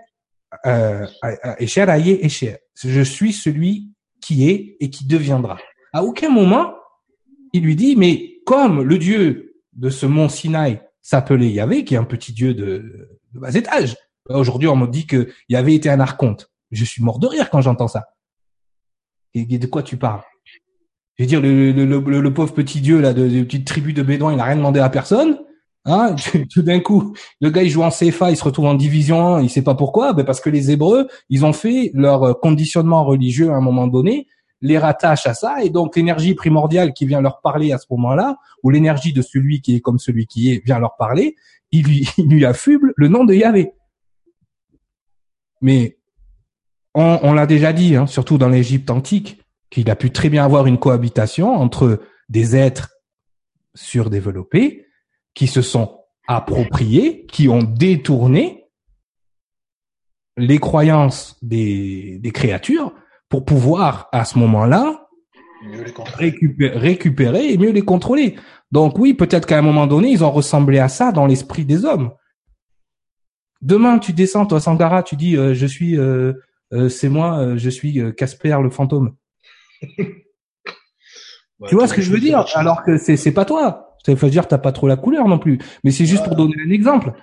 euh, 0.65 1.05
Esher 1.59 1.89
Aye 1.89 2.19
Esher. 2.21 2.57
Je 2.83 3.01
suis 3.01 3.33
celui 3.33 3.91
qui 4.21 4.49
est 4.49 4.77
et 4.79 4.89
qui 4.89 5.05
deviendra. 5.05 5.57
À 5.93 6.03
aucun 6.03 6.29
moment 6.29 6.73
il 7.53 7.63
lui 7.63 7.75
dit 7.75 7.95
mais 7.95 8.39
comme 8.45 8.81
le 8.81 8.97
Dieu 8.97 9.55
de 9.73 9.89
ce 9.89 10.05
mont 10.05 10.29
Sinaï 10.29 10.81
s'appelait 11.01 11.51
Yahvé, 11.51 11.83
qui 11.83 11.95
est 11.95 11.97
un 11.97 12.03
petit 12.03 12.33
Dieu 12.33 12.53
de, 12.53 13.19
bas 13.33 13.53
étage. 13.53 13.95
Aujourd'hui, 14.29 14.67
on 14.67 14.75
me 14.75 14.87
dit 14.87 15.07
que 15.07 15.29
Yahvé 15.49 15.75
était 15.75 15.89
un 15.89 15.99
archonte. 15.99 16.51
Je 16.71 16.85
suis 16.85 17.03
mort 17.03 17.19
de 17.19 17.27
rire 17.27 17.49
quand 17.49 17.61
j'entends 17.61 17.87
ça. 17.87 18.09
Et 19.33 19.45
de 19.45 19.67
quoi 19.67 19.83
tu 19.83 19.97
parles? 19.97 20.21
Je 21.17 21.23
veux 21.23 21.27
dire, 21.27 21.41
le, 21.41 22.29
pauvre 22.29 22.53
petit 22.53 22.81
Dieu 22.81 22.99
là, 23.01 23.13
de, 23.13 23.27
de 23.27 23.43
petite 23.43 23.65
tribu 23.65 23.93
de 23.93 24.03
Bédouins, 24.03 24.33
il 24.33 24.37
n'a 24.37 24.43
rien 24.43 24.57
demandé 24.57 24.79
à 24.79 24.89
personne. 24.89 25.39
Hein 25.85 26.15
tout 26.53 26.61
d'un 26.61 26.79
coup, 26.79 27.15
le 27.39 27.49
gars 27.49 27.63
il 27.63 27.69
joue 27.69 27.81
en 27.81 27.89
CFA, 27.89 28.31
il 28.31 28.37
se 28.37 28.43
retrouve 28.43 28.65
en 28.65 28.75
division 28.75 29.35
1, 29.35 29.41
il 29.41 29.49
sait 29.49 29.63
pas 29.63 29.73
pourquoi, 29.73 30.13
ben 30.13 30.23
parce 30.23 30.39
que 30.39 30.49
les 30.49 30.69
Hébreux, 30.69 31.07
ils 31.29 31.43
ont 31.43 31.53
fait 31.53 31.91
leur 31.93 32.39
conditionnement 32.39 33.03
religieux 33.03 33.49
à 33.49 33.55
un 33.55 33.61
moment 33.61 33.87
donné, 33.87 34.27
les 34.61 34.77
rattachent 34.77 35.25
à 35.25 35.33
ça, 35.33 35.63
et 35.63 35.71
donc 35.71 35.95
l'énergie 35.95 36.35
primordiale 36.35 36.93
qui 36.93 37.07
vient 37.07 37.19
leur 37.19 37.41
parler 37.41 37.71
à 37.71 37.79
ce 37.79 37.87
moment-là, 37.89 38.37
ou 38.61 38.69
l'énergie 38.69 39.11
de 39.11 39.23
celui 39.23 39.61
qui 39.61 39.75
est 39.75 39.79
comme 39.79 39.97
celui 39.97 40.27
qui 40.27 40.51
est 40.51 40.63
vient 40.63 40.77
leur 40.77 40.95
parler, 40.97 41.35
il 41.71 41.85
lui, 41.85 42.07
il 42.17 42.27
lui 42.27 42.45
affuble 42.45 42.93
le 42.95 43.07
nom 43.07 43.23
de 43.23 43.33
Yahvé. 43.33 43.73
Mais 45.61 45.97
on, 46.93 47.19
on 47.23 47.33
l'a 47.33 47.47
déjà 47.47 47.73
dit, 47.73 47.95
hein, 47.95 48.05
surtout 48.05 48.37
dans 48.37 48.49
l'Égypte 48.49 48.91
antique, 48.91 49.39
qu'il 49.71 49.89
a 49.89 49.95
pu 49.95 50.11
très 50.11 50.29
bien 50.29 50.43
avoir 50.43 50.67
une 50.67 50.77
cohabitation 50.77 51.55
entre 51.55 52.01
des 52.29 52.55
êtres 52.55 52.91
surdéveloppés 53.73 54.85
qui 55.33 55.47
se 55.47 55.61
sont 55.61 55.99
appropriés, 56.27 57.25
qui 57.27 57.49
ont 57.49 57.63
détourné 57.63 58.65
les 60.37 60.59
croyances 60.59 61.37
des, 61.41 62.19
des 62.19 62.31
créatures 62.31 62.93
pour 63.29 63.45
pouvoir, 63.45 64.09
à 64.11 64.25
ce 64.25 64.37
moment-là, 64.39 65.07
récupérer, 66.17 66.77
récupérer 66.77 67.53
et 67.53 67.57
mieux 67.57 67.71
les 67.71 67.81
contrôler. 67.81 68.35
Donc 68.71 68.97
oui, 68.97 69.13
peut-être 69.13 69.45
qu'à 69.45 69.57
un 69.57 69.61
moment 69.61 69.87
donné, 69.87 70.09
ils 70.09 70.23
ont 70.23 70.31
ressemblé 70.31 70.79
à 70.79 70.87
ça 70.87 71.11
dans 71.11 71.25
l'esprit 71.25 71.65
des 71.65 71.85
hommes. 71.85 72.11
Demain, 73.61 73.99
tu 73.99 74.13
descends, 74.13 74.45
toi, 74.45 74.59
Sangara, 74.59 75.03
tu 75.03 75.15
dis, 75.15 75.37
euh, 75.37 75.53
je 75.53 75.67
suis, 75.67 75.97
euh, 75.97 76.33
euh, 76.73 76.89
c'est 76.89 77.09
moi, 77.09 77.57
je 77.57 77.69
suis 77.69 78.01
Casper 78.15 78.57
le 78.63 78.69
fantôme. 78.69 79.15
tu 79.81 81.75
vois 81.75 81.87
ce 81.87 81.93
que 81.93 82.01
je 82.01 82.11
veux 82.11 82.19
dire 82.19 82.45
Alors 82.55 82.83
que 82.83 82.97
c'est 82.97 83.17
c'est 83.17 83.33
pas 83.33 83.45
toi. 83.45 83.90
Ça 84.05 84.13
veut 84.13 84.29
dire 84.29 84.47
t'as 84.47 84.57
pas 84.57 84.71
trop 84.71 84.87
la 84.87 84.95
couleur 84.95 85.27
non 85.27 85.39
plus. 85.39 85.59
Mais 85.83 85.91
c'est 85.91 86.05
juste 86.05 86.23
pour 86.25 86.35
donner 86.35 86.55
un 86.65 86.71
exemple. 86.71 87.13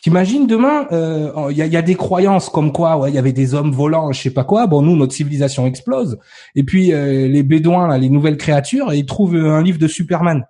T'imagines 0.00 0.46
demain, 0.46 0.86
il 0.90 0.94
euh, 0.94 1.52
y, 1.52 1.60
a, 1.60 1.66
y, 1.66 1.76
a, 1.76 1.82
des 1.82 1.96
croyances 1.96 2.48
comme 2.50 2.72
quoi, 2.72 2.96
ouais, 2.98 3.10
il 3.10 3.16
y 3.16 3.18
avait 3.18 3.32
des 3.32 3.54
hommes 3.54 3.72
volants, 3.72 4.12
je 4.12 4.22
sais 4.22 4.30
pas 4.30 4.44
quoi. 4.44 4.68
Bon, 4.68 4.80
nous, 4.80 4.94
notre 4.94 5.12
civilisation 5.12 5.66
explose. 5.66 6.18
Et 6.54 6.62
puis 6.62 6.92
euh, 6.92 7.26
les 7.26 7.42
Bédouins, 7.42 7.88
là, 7.88 7.98
les 7.98 8.08
nouvelles 8.08 8.36
créatures, 8.36 8.94
ils 8.94 9.06
trouvent 9.06 9.34
un 9.34 9.60
livre 9.60 9.78
de 9.78 9.88
Superman. 9.88 10.44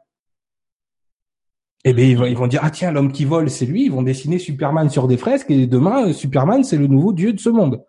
Eh 1.85 1.95
ben 1.95 2.07
ils 2.07 2.37
vont, 2.37 2.49
dire 2.49 2.61
ah 2.63 2.71
tiens 2.71 2.91
l'homme 2.91 3.13
qui 3.13 3.25
vole 3.25 3.49
c'est 3.49 3.65
lui. 3.65 3.85
Ils 3.85 3.93
vont 3.93 4.03
dessiner 4.03 4.39
Superman 4.39 4.91
sur 4.91 5.07
des 5.07 5.17
fresques 5.17 5.51
et 5.51 5.67
demain 5.67 6.13
Superman 6.13 6.65
c'est 6.65 6.77
le 6.77 6.87
nouveau 6.87 7.13
dieu 7.13 7.33
de 7.33 7.41
ce 7.41 7.49
monde. 7.49 7.83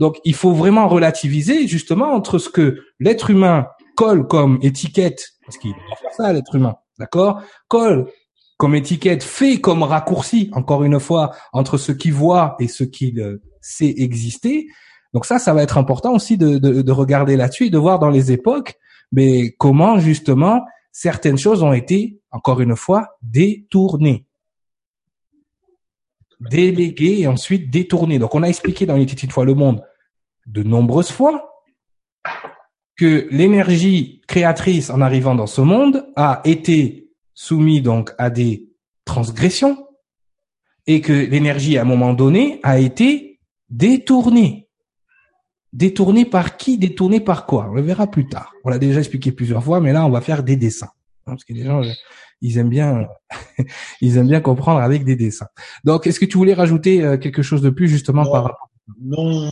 Donc 0.00 0.16
il 0.24 0.34
faut 0.34 0.52
vraiment 0.52 0.88
relativiser 0.88 1.68
justement 1.68 2.12
entre 2.12 2.38
ce 2.38 2.48
que 2.48 2.80
l'être 2.98 3.30
humain 3.30 3.68
colle 3.96 4.26
comme 4.26 4.58
étiquette 4.62 5.35
parce 5.46 5.56
qu'il 5.58 5.72
doit 5.72 5.96
faire 6.00 6.12
ça 6.12 6.32
l'être 6.32 6.54
humain, 6.54 6.76
d'accord? 6.98 7.40
Colle 7.68 8.10
comme 8.56 8.74
étiquette, 8.74 9.22
fait 9.22 9.60
comme 9.60 9.82
raccourci, 9.82 10.50
encore 10.52 10.82
une 10.82 10.98
fois, 10.98 11.34
entre 11.52 11.76
ce 11.76 11.92
qui 11.92 12.10
voit 12.10 12.56
et 12.58 12.68
ce 12.68 12.84
qui 12.84 13.14
sait 13.60 13.94
exister. 13.98 14.68
Donc 15.12 15.26
ça, 15.26 15.38
ça 15.38 15.52
va 15.52 15.62
être 15.62 15.78
important 15.78 16.14
aussi 16.14 16.38
de, 16.38 16.58
de, 16.58 16.82
de 16.82 16.92
regarder 16.92 17.36
là-dessus 17.36 17.66
et 17.66 17.70
de 17.70 17.78
voir 17.78 17.98
dans 17.98 18.10
les 18.10 18.32
époques, 18.32 18.76
mais 19.12 19.50
comment 19.58 19.98
justement 19.98 20.64
certaines 20.90 21.36
choses 21.36 21.62
ont 21.62 21.74
été, 21.74 22.18
encore 22.30 22.60
une 22.60 22.76
fois, 22.76 23.18
détournées. 23.22 24.26
Déléguées 26.40 27.20
et 27.20 27.26
ensuite 27.26 27.70
détournées. 27.70 28.18
Donc 28.18 28.34
on 28.34 28.42
a 28.42 28.48
expliqué 28.48 28.86
dans 28.86 28.96
une 28.96 29.30
fois 29.30 29.44
le 29.44 29.54
monde 29.54 29.82
de 30.46 30.62
nombreuses 30.62 31.10
fois 31.10 31.64
que 32.96 33.28
l'énergie 33.30 34.22
créatrice 34.26 34.90
en 34.90 35.00
arrivant 35.00 35.34
dans 35.34 35.46
ce 35.46 35.60
monde 35.60 36.06
a 36.16 36.40
été 36.44 37.10
soumis 37.34 37.82
donc 37.82 38.12
à 38.18 38.30
des 38.30 38.68
transgressions 39.04 39.86
et 40.86 41.00
que 41.00 41.12
l'énergie 41.12 41.76
à 41.78 41.82
un 41.82 41.84
moment 41.84 42.14
donné 42.14 42.60
a 42.62 42.78
été 42.78 43.40
détournée. 43.68 44.68
Détournée 45.72 46.24
par 46.24 46.56
qui? 46.56 46.78
Détournée 46.78 47.20
par 47.20 47.44
quoi? 47.44 47.68
On 47.70 47.74
le 47.74 47.82
verra 47.82 48.06
plus 48.06 48.26
tard. 48.26 48.52
On 48.64 48.70
l'a 48.70 48.78
déjà 48.78 49.00
expliqué 49.00 49.32
plusieurs 49.32 49.62
fois, 49.62 49.80
mais 49.80 49.92
là 49.92 50.06
on 50.06 50.10
va 50.10 50.20
faire 50.20 50.42
des 50.42 50.56
dessins 50.56 50.90
hein, 51.26 51.32
parce 51.32 51.44
que 51.44 51.52
les 51.52 51.64
gens 51.64 51.82
ils 52.40 52.58
aiment 52.58 52.70
bien 52.70 53.06
ils 54.00 54.16
aiment 54.16 54.28
bien 54.28 54.40
comprendre 54.40 54.80
avec 54.80 55.04
des 55.04 55.16
dessins. 55.16 55.48
Donc 55.84 56.06
est-ce 56.06 56.18
que 56.18 56.24
tu 56.24 56.38
voulais 56.38 56.54
rajouter 56.54 57.04
euh, 57.04 57.18
quelque 57.18 57.42
chose 57.42 57.60
de 57.60 57.70
plus 57.70 57.88
justement 57.88 58.24
par 58.24 58.44
rapport 58.44 58.70
non. 59.00 59.50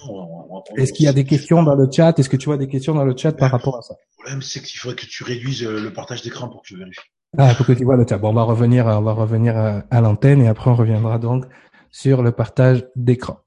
Est-ce 0.77 0.93
qu'il 0.93 1.05
y 1.05 1.09
a 1.09 1.13
des 1.13 1.25
questions 1.25 1.63
dans 1.63 1.75
le 1.75 1.91
chat? 1.91 2.19
Est-ce 2.19 2.29
que 2.29 2.37
tu 2.37 2.47
vois 2.47 2.57
des 2.57 2.69
questions 2.69 2.95
dans 2.95 3.05
le 3.05 3.17
chat 3.17 3.33
par 3.33 3.51
rapport 3.51 3.77
à 3.77 3.83
ça? 3.83 3.95
Le 3.95 4.23
problème, 4.23 4.43
c'est 4.43 4.61
qu'il 4.61 4.79
faudrait 4.79 4.97
que 4.97 5.07
tu 5.07 5.23
réduises 5.23 5.63
euh, 5.65 5.81
le 5.81 5.93
partage 5.93 6.23
d'écran 6.23 6.49
pour 6.49 6.63
que 6.63 6.69
je 6.69 6.77
vérifie. 6.77 7.01
Ah, 7.37 7.55
pour 7.55 7.67
que 7.67 7.73
tu 7.73 7.85
vois 7.85 7.97
le 7.97 8.07
chat. 8.09 8.19
Bon, 8.19 8.31
on 8.31 8.35
va 8.35 8.45
revenir, 8.45 8.87
on 8.87 9.03
va 9.03 9.13
revenir 9.13 9.57
à, 9.57 10.01
l'antenne 10.01 10.41
et 10.41 10.49
après 10.49 10.71
on 10.71 10.75
reviendra 10.75 11.19
donc 11.19 11.45
sur 11.91 12.23
le 12.23 12.33
partage 12.33 12.87
d'écran. 12.97 13.41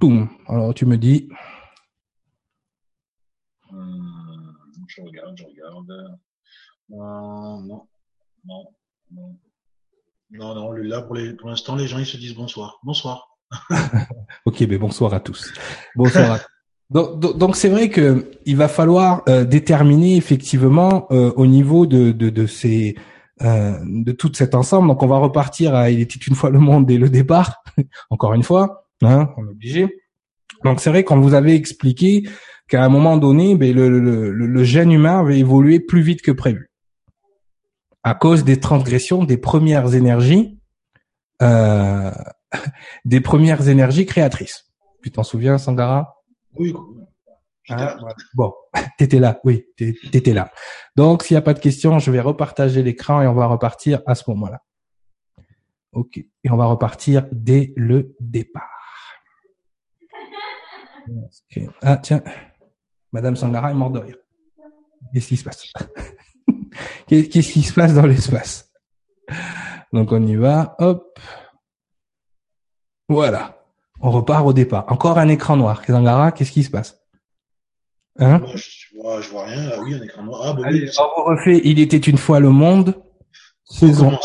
Boum. 0.00 0.28
Alors 0.46 0.72
tu 0.72 0.86
me 0.86 0.96
dis. 0.96 1.28
Hum, 3.70 4.54
je 4.86 5.02
regarde, 5.02 5.36
je 5.36 5.44
regarde. 5.44 6.18
non, 6.88 7.60
non, 7.62 7.86
non. 9.10 9.38
Non, 10.30 10.54
non, 10.54 10.72
là 10.72 11.02
pour 11.02 11.16
pour 11.38 11.48
l'instant, 11.48 11.74
les 11.74 11.86
gens 11.86 11.98
ils 11.98 12.06
se 12.06 12.18
disent 12.18 12.34
bonsoir. 12.34 12.78
Bonsoir. 12.82 13.27
Ok, 14.44 14.60
mais 14.68 14.78
bonsoir 14.78 15.14
à 15.14 15.20
tous. 15.20 15.52
Bonsoir. 15.96 16.32
à... 16.32 16.38
Donc, 16.90 17.20
donc 17.36 17.56
c'est 17.56 17.68
vrai 17.68 17.90
que 17.90 18.30
il 18.46 18.56
va 18.56 18.68
falloir 18.68 19.22
euh, 19.28 19.44
déterminer 19.44 20.16
effectivement 20.16 21.06
euh, 21.10 21.32
au 21.36 21.46
niveau 21.46 21.86
de 21.86 22.12
de, 22.12 22.30
de 22.30 22.46
ces 22.46 22.96
euh, 23.42 23.78
de 23.84 24.12
tout 24.12 24.32
cet 24.34 24.54
ensemble. 24.54 24.88
Donc 24.88 25.02
on 25.02 25.06
va 25.06 25.18
repartir 25.18 25.74
à 25.74 25.90
il 25.90 26.00
était 26.00 26.18
une 26.18 26.34
fois 26.34 26.50
le 26.50 26.58
monde 26.58 26.90
et 26.90 26.98
le 26.98 27.10
départ. 27.10 27.62
Encore 28.10 28.34
une 28.34 28.42
fois, 28.42 28.86
hein, 29.02 29.30
on 29.36 29.46
est 29.46 29.50
obligé. 29.50 29.98
Donc 30.64 30.80
c'est 30.80 30.90
vrai 30.90 31.04
qu'on 31.04 31.20
vous 31.20 31.34
avait 31.34 31.54
expliqué 31.54 32.28
qu'à 32.68 32.84
un 32.84 32.88
moment 32.88 33.16
donné, 33.16 33.54
ben, 33.54 33.74
le, 33.74 33.88
le, 33.88 34.00
le, 34.00 34.46
le 34.46 34.64
gène 34.64 34.92
humain 34.92 35.22
va 35.22 35.32
évoluer 35.32 35.80
plus 35.80 36.00
vite 36.02 36.22
que 36.22 36.32
prévu 36.32 36.68
à 38.08 38.14
cause 38.14 38.44
des 38.44 38.58
transgressions 38.58 39.24
des 39.24 39.36
premières 39.36 39.94
énergies, 39.94 40.58
euh, 41.42 42.10
des 43.04 43.20
premières 43.20 43.68
énergies 43.68 44.06
créatrices. 44.06 44.64
Tu 45.02 45.10
t'en 45.10 45.22
souviens, 45.22 45.58
Sangara? 45.58 46.16
Oui. 46.56 46.74
Ah, 47.70 47.98
bon, 48.34 48.54
t'étais 48.98 49.18
là, 49.18 49.40
oui, 49.44 49.66
t'étais 49.76 50.32
là. 50.32 50.50
Donc, 50.96 51.22
s'il 51.22 51.34
n'y 51.34 51.38
a 51.38 51.42
pas 51.42 51.52
de 51.54 51.58
questions, 51.58 51.98
je 51.98 52.10
vais 52.10 52.20
repartager 52.20 52.82
l'écran 52.82 53.20
et 53.20 53.26
on 53.26 53.34
va 53.34 53.46
repartir 53.46 54.00
à 54.06 54.14
ce 54.14 54.24
moment-là. 54.28 54.62
Ok, 55.92 56.18
et 56.18 56.50
on 56.50 56.56
va 56.56 56.64
repartir 56.66 57.26
dès 57.32 57.72
le 57.76 58.14
départ. 58.20 58.70
Ah 61.82 61.96
tiens, 61.96 62.22
Madame 63.12 63.36
Sangara 63.36 63.70
est 63.70 63.74
morte 63.74 63.94
de 63.94 63.98
rire. 64.00 64.16
Qu'est-ce 65.12 65.28
qui 65.28 65.36
se 65.36 65.44
passe? 65.44 65.64
Qu'est-ce 67.06 67.52
qui 67.52 67.62
se 67.62 67.72
passe 67.72 67.94
dans 67.94 68.06
l'espace? 68.06 68.70
Donc 69.92 70.12
on 70.12 70.26
y 70.26 70.36
va, 70.36 70.76
hop. 70.78 71.18
Voilà. 73.08 73.58
On 74.00 74.10
repart 74.10 74.46
au 74.46 74.52
départ. 74.52 74.84
Encore 74.88 75.18
un 75.18 75.28
écran 75.28 75.56
noir. 75.56 75.82
Kezangara, 75.82 76.32
qu'est-ce 76.32 76.52
qui 76.52 76.62
se 76.62 76.70
passe 76.70 77.00
Hein 78.20 78.42
je, 78.54 79.00
vois, 79.00 79.20
je 79.20 79.30
vois 79.30 79.44
rien. 79.44 79.70
Ah 79.72 79.80
oui, 79.82 79.94
un 79.94 80.02
écran 80.02 80.22
noir. 80.22 80.42
Ah, 80.44 80.52
bon, 80.52 80.62
Allez, 80.62 80.90
on 80.98 81.24
refait 81.24 81.60
Il 81.64 81.78
était 81.78 81.96
une 81.96 82.18
fois 82.18 82.40
le 82.40 82.50
monde. 82.50 82.94
Saison 83.64 84.12
1, 84.12 84.18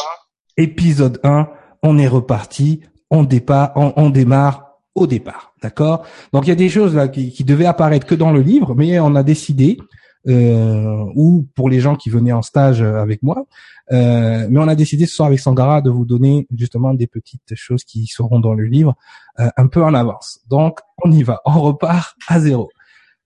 épisode 0.58 1.19
1. 1.24 1.50
On 1.82 1.98
est 1.98 2.08
reparti. 2.08 2.82
On 3.10 3.24
départ, 3.24 3.74
on, 3.76 4.10
démarre 4.10 4.80
au 4.96 5.06
départ. 5.06 5.54
D'accord? 5.62 6.04
Donc 6.32 6.46
il 6.46 6.50
y 6.50 6.52
a 6.52 6.56
des 6.56 6.69
choses 6.69 6.96
là 6.96 7.08
qui, 7.08 7.32
qui 7.32 7.43
devaient 7.43 7.65
apparaître 7.65 8.08
que 8.08 8.15
dans 8.15 8.32
le 8.32 8.41
livre, 8.41 8.74
mais 8.74 9.00
on 9.00 9.15
a 9.15 9.22
décidé 9.22 9.78
euh, 10.27 11.05
ou 11.15 11.47
pour 11.55 11.69
les 11.69 11.79
gens 11.79 11.95
qui 11.95 12.09
venaient 12.09 12.31
en 12.31 12.41
stage 12.41 12.81
avec 12.81 13.23
moi. 13.23 13.45
Euh, 13.91 14.47
mais 14.49 14.59
on 14.59 14.67
a 14.67 14.75
décidé 14.75 15.05
ce 15.05 15.15
soir 15.15 15.27
avec 15.27 15.39
Sangara 15.39 15.81
de 15.81 15.89
vous 15.89 16.05
donner 16.05 16.47
justement 16.55 16.93
des 16.93 17.07
petites 17.07 17.55
choses 17.55 17.83
qui 17.83 18.07
seront 18.07 18.39
dans 18.39 18.53
le 18.53 18.65
livre 18.65 18.95
euh, 19.39 19.49
un 19.57 19.67
peu 19.67 19.83
en 19.83 19.93
avance. 19.93 20.39
Donc 20.49 20.79
on 21.03 21.12
y 21.12 21.23
va, 21.23 21.41
on 21.45 21.62
repart 21.62 22.15
à 22.27 22.39
zéro. 22.39 22.69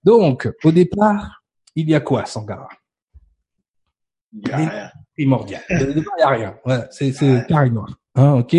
Donc 0.02 0.48
au 0.64 0.72
départ, 0.72 1.42
il 1.76 1.88
y 1.88 1.94
a 1.94 2.00
quoi 2.00 2.26
Sangara? 2.26 2.68
Il 4.32 4.46
y 4.46 4.52
a 4.52 4.56
rien. 4.56 4.90
Primordial. 5.14 5.62
Il 5.70 6.04
y 6.18 6.22
a 6.22 6.28
rien. 6.28 6.54
C'est 6.90 7.12
c'est 7.12 7.46
carré 7.48 7.70
noir. 7.70 7.98
Hein, 8.14 8.34
ok? 8.34 8.56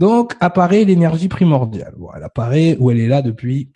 Donc 0.00 0.34
apparaît 0.40 0.84
l'énergie 0.84 1.28
primordiale. 1.28 1.94
Bon, 1.96 2.08
elle 2.16 2.24
apparaît 2.24 2.76
ou 2.80 2.90
elle 2.90 2.98
est 2.98 3.06
là 3.06 3.22
depuis, 3.22 3.70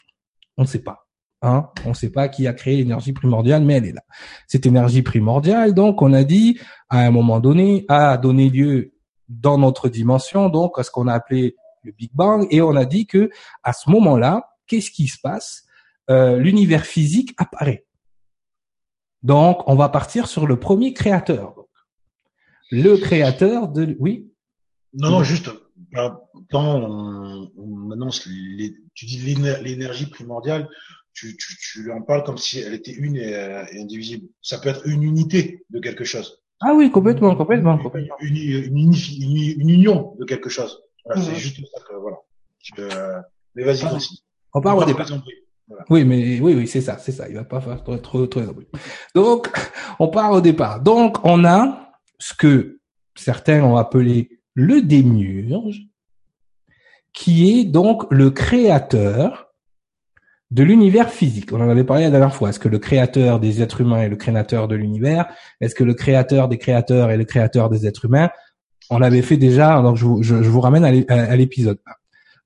on 0.57 0.63
ne 0.63 0.67
sait 0.67 0.83
pas. 0.83 1.02
Hein, 1.45 1.71
on 1.85 1.89
ne 1.89 1.95
sait 1.95 2.11
pas 2.11 2.29
qui 2.29 2.47
a 2.47 2.53
créé 2.53 2.77
l'énergie 2.77 3.13
primordiale, 3.13 3.65
mais 3.65 3.75
elle 3.75 3.87
est 3.87 3.93
là. 3.93 4.05
Cette 4.47 4.65
énergie 4.65 5.03
primordiale, 5.03 5.75
donc, 5.75 6.01
on 6.01 6.13
a 6.13 6.23
dit, 6.23 6.61
à 6.89 7.01
un 7.01 7.11
moment 7.11 7.41
donné, 7.41 7.85
a 7.89 8.17
donné 8.17 8.49
lieu 8.49 8.93
dans 9.29 9.59
notre 9.59 9.89
dimension, 9.89 10.49
donc, 10.49 10.79
à 10.79 10.85
ce 10.85 10.91
qu'on 10.93 11.09
a 11.09 11.15
appelé 11.15 11.57
le 11.83 11.91
Big 11.91 12.13
Bang, 12.15 12.47
et 12.51 12.63
on 12.63 12.77
a 12.77 12.85
dit 12.85 13.07
que, 13.07 13.29
à 13.65 13.73
ce 13.73 13.91
moment-là, 13.91 14.51
qu'est-ce 14.69 14.93
qui 14.93 15.09
se 15.09 15.19
passe? 15.21 15.65
Euh, 16.11 16.39
L'univers 16.39 16.85
physique 16.87 17.35
apparaît. 17.39 17.87
Donc, 19.25 19.69
on 19.69 19.75
va 19.75 19.89
partir 19.89 20.29
sur 20.29 20.47
le 20.47 20.59
premier 20.59 20.93
créateur. 20.93 21.55
Le 22.71 22.97
créateur 22.97 23.69
de, 23.69 23.97
oui, 23.99 24.31
Non, 24.95 25.11
non, 25.11 25.23
juste, 25.25 25.49
euh, 25.97 26.11
quand 26.51 26.77
on, 26.77 27.51
on 27.57 27.91
annonce 27.91 28.21
tu 28.95 29.07
dis 29.07 29.19
l'éner- 29.19 29.61
l'énergie 29.63 30.07
primordiale, 30.07 30.69
tu, 31.15 31.37
tu, 31.37 31.57
tu 31.57 31.93
en 31.93 32.03
parles 32.03 32.25
comme 32.25 32.39
si 32.39 32.59
elle 32.61 32.75
était 32.75 32.93
une 32.93 33.17
et, 33.17 33.35
euh, 33.35 33.65
et 33.73 33.81
indivisible. 33.81 34.27
Ça 34.41 34.59
peut 34.59 34.69
être 34.71 34.87
une 34.87 35.03
unité 35.03 35.65
de 35.71 35.79
quelque 35.81 36.05
chose. 36.05 36.43
ah 36.61 36.75
oui, 36.75 36.91
complètement, 36.91 37.35
complètement, 37.37 37.77
complètement. 37.79 38.15
Une, 38.21 38.37
une, 38.37 38.95
une, 39.61 39.69
union 39.69 40.15
de 40.19 40.25
quelque 40.25 40.49
chose. 40.49 40.81
Voilà, 41.05 41.21
Mhm. 41.21 41.27
C'est 41.29 41.37
juste 41.41 41.57
ça 41.75 41.81
que, 41.89 41.95
voilà. 41.97 42.17
Euh, 42.79 43.21
mais 43.55 43.65
vas-y, 43.65 43.81
continue. 43.89 44.19
On 44.55 44.61
part 44.61 44.77
au 44.77 44.85
départ. 44.85 45.09
Oui, 45.91 46.05
mais 46.05 46.39
oui, 46.41 46.55
oui, 46.55 46.67
c'est 46.69 46.81
ça, 46.83 46.99
c'est 46.99 47.13
ça. 47.13 47.29
Il 47.29 47.35
va 47.35 47.45
pas 47.45 47.61
faire 47.61 47.83
trop, 47.83 47.97
trop, 47.97 48.27
trop. 48.27 48.43
Donc, 49.15 49.49
on 49.99 50.09
part 50.09 50.33
au 50.33 50.41
départ. 50.41 50.81
Donc, 50.81 51.25
on 51.25 51.45
a 51.45 51.91
ce 52.19 52.35
que 52.35 52.79
certains 53.17 53.63
ont 53.65 53.77
appelé 53.77 54.41
le 54.55 54.83
démiurge, 54.83 55.81
qui 57.13 57.59
est 57.61 57.65
donc 57.65 58.05
le 58.11 58.31
créateur 58.31 59.52
de 60.53 60.63
l'univers 60.63 61.09
physique. 61.11 61.51
On 61.53 61.61
en 61.61 61.69
avait 61.69 61.85
parlé 61.85 62.05
la 62.05 62.11
dernière 62.11 62.35
fois. 62.35 62.51
Est-ce 62.51 62.59
que 62.61 62.69
le 62.69 62.79
créateur 62.79 63.41
des 63.41 63.63
êtres 63.63 63.81
humains 63.81 64.03
est 64.03 64.09
le 64.09 64.17
créateur 64.17 64.69
de 64.69 64.75
l'univers? 64.77 65.27
Est-ce 65.61 65.75
que 65.75 65.83
le 65.85 65.95
créateur 65.95 66.49
des 66.49 66.59
créateurs 66.59 67.11
est 67.11 67.17
le 67.17 67.25
créateur 67.25 67.71
des 67.71 67.87
êtres 67.87 68.05
humains? 68.05 68.31
On 68.91 68.99
l'avait 68.99 69.23
fait 69.23 69.37
déjà, 69.39 69.81
donc 69.81 69.97
je 69.97 70.05
vous, 70.05 70.23
je, 70.23 70.43
je 70.43 70.49
vous 70.51 70.61
ramène 70.61 70.85
à 70.85 70.91
l'é- 70.93 71.07
à 71.09 71.15
à 71.33 71.37
l'épisode 71.37 71.79
1. 71.87 71.91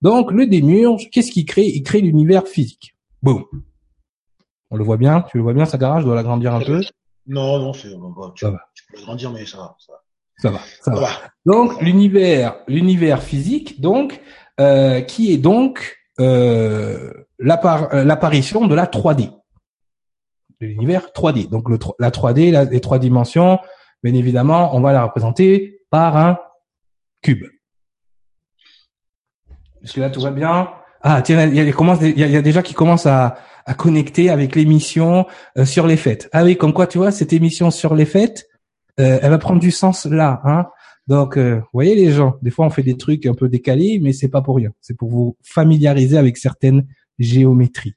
Donc, 0.03 0.31
le 0.31 0.47
démiurge, 0.47 1.09
qu'est-ce 1.11 1.33
qu'il 1.33 1.47
crée? 1.47 1.65
Il 1.67 1.83
crée 1.83 2.01
l'univers 2.01 2.47
physique. 2.47 2.95
Boum. 3.23 3.45
On 4.71 4.77
le 4.77 4.85
voit 4.85 4.99
bien? 4.99 5.23
Tu 5.31 5.39
le 5.39 5.43
vois 5.43 5.55
bien, 5.55 5.65
sa 5.65 5.79
garage 5.79 6.03
Je 6.03 6.07
dois 6.07 6.15
l'agrandir 6.17 6.55
un 6.55 6.61
peu 6.61 6.81
Non, 7.27 7.59
non, 7.59 7.73
c'est, 7.73 7.95
bon, 7.97 8.11
bon, 8.11 8.31
tu, 8.31 8.45
Ça 8.45 8.51
va. 8.51 8.59
tu 8.75 8.85
peux 8.93 9.01
grandir, 9.03 9.33
mais 9.33 9.45
ça 9.47 9.57
va. 9.59 9.77
Ça 9.79 9.93
va. 9.93 9.99
Ça 10.39 10.51
va, 10.51 10.59
ça 10.59 10.65
Ça 10.83 10.91
va. 10.93 11.01
va. 11.01 11.09
Donc 11.47 11.81
l'univers, 11.81 12.57
l'univers 12.69 13.23
physique, 13.23 13.81
donc 13.81 14.21
euh, 14.61 15.01
qui 15.01 15.33
est 15.33 15.39
donc 15.39 15.97
l'apparition 17.39 18.67
de 18.67 18.75
la 18.75 18.87
3D, 18.87 19.31
de 20.61 20.67
l'univers 20.67 21.13
3D. 21.15 21.49
Donc 21.49 21.69
la 21.99 22.11
3D, 22.11 22.51
la- 22.51 22.65
les 22.65 22.81
trois 22.81 22.99
dimensions, 22.99 23.59
bien 24.03 24.15
évidemment, 24.15 24.75
on 24.75 24.81
va 24.81 24.93
la 24.93 25.05
représenter 25.05 25.81
par 25.91 26.17
un 26.17 26.39
cube. 27.23 27.45
Est-ce 29.83 29.93
que 29.95 30.01
là 30.01 30.11
tout 30.11 30.21
va 30.21 30.31
bien? 30.31 30.71
Ah 31.03 31.23
tiens, 31.23 31.47
il 31.47 31.55
y 31.55 31.61
a, 31.61 31.63
il 31.63 31.69
y 31.69 32.25
a- 32.25 32.27
il 32.27 32.33
y 32.33 32.37
a 32.37 32.51
gens 32.51 32.63
qui 32.63 32.75
commencent 32.75 33.07
à, 33.07 33.37
à 33.67 33.75
connecter 33.75 34.31
avec 34.31 34.57
l'émission 34.57 35.27
euh, 35.59 35.65
sur 35.65 35.87
les 35.87 35.97
fêtes. 35.97 36.29
Ah 36.33 36.43
oui, 36.45 36.57
comme 36.57 36.73
quoi 36.73 36.87
tu 36.87 36.99
vois 36.99 37.13
cette 37.13 37.33
émission 37.33 37.71
sur 37.71 37.95
les 37.95 38.07
fêtes, 38.07 38.49
euh, 38.99 39.19
elle 39.23 39.31
va 39.31 39.39
prendre 39.39 39.61
du 39.61 39.71
sens 39.71 40.07
là, 40.07 40.41
hein. 40.45 40.67
Donc, 41.07 41.37
euh, 41.37 41.57
vous 41.57 41.69
voyez 41.73 41.95
les 41.95 42.11
gens, 42.11 42.37
des 42.43 42.51
fois 42.51 42.67
on 42.67 42.71
fait 42.71 42.83
des 42.83 42.97
trucs 42.97 43.27
un 43.27 43.35
peu 43.35 43.49
décalés, 43.49 44.01
mais 44.03 44.13
c'est 44.13 44.29
pas 44.29 44.43
pour 44.43 44.57
rien. 44.57 44.71
C'est 44.81 44.97
pour 44.97 45.09
vous 45.09 45.37
familiariser 45.43 46.19
avec 46.19 46.37
certaines 46.37 46.87
géométries. 47.19 47.95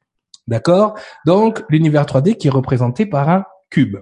D'accord? 0.48 0.98
Donc, 1.26 1.64
l'univers 1.70 2.06
3D 2.06 2.36
qui 2.36 2.48
est 2.48 2.52
représenté 2.52 3.06
par 3.06 3.30
un 3.30 3.46
cube. 3.70 3.98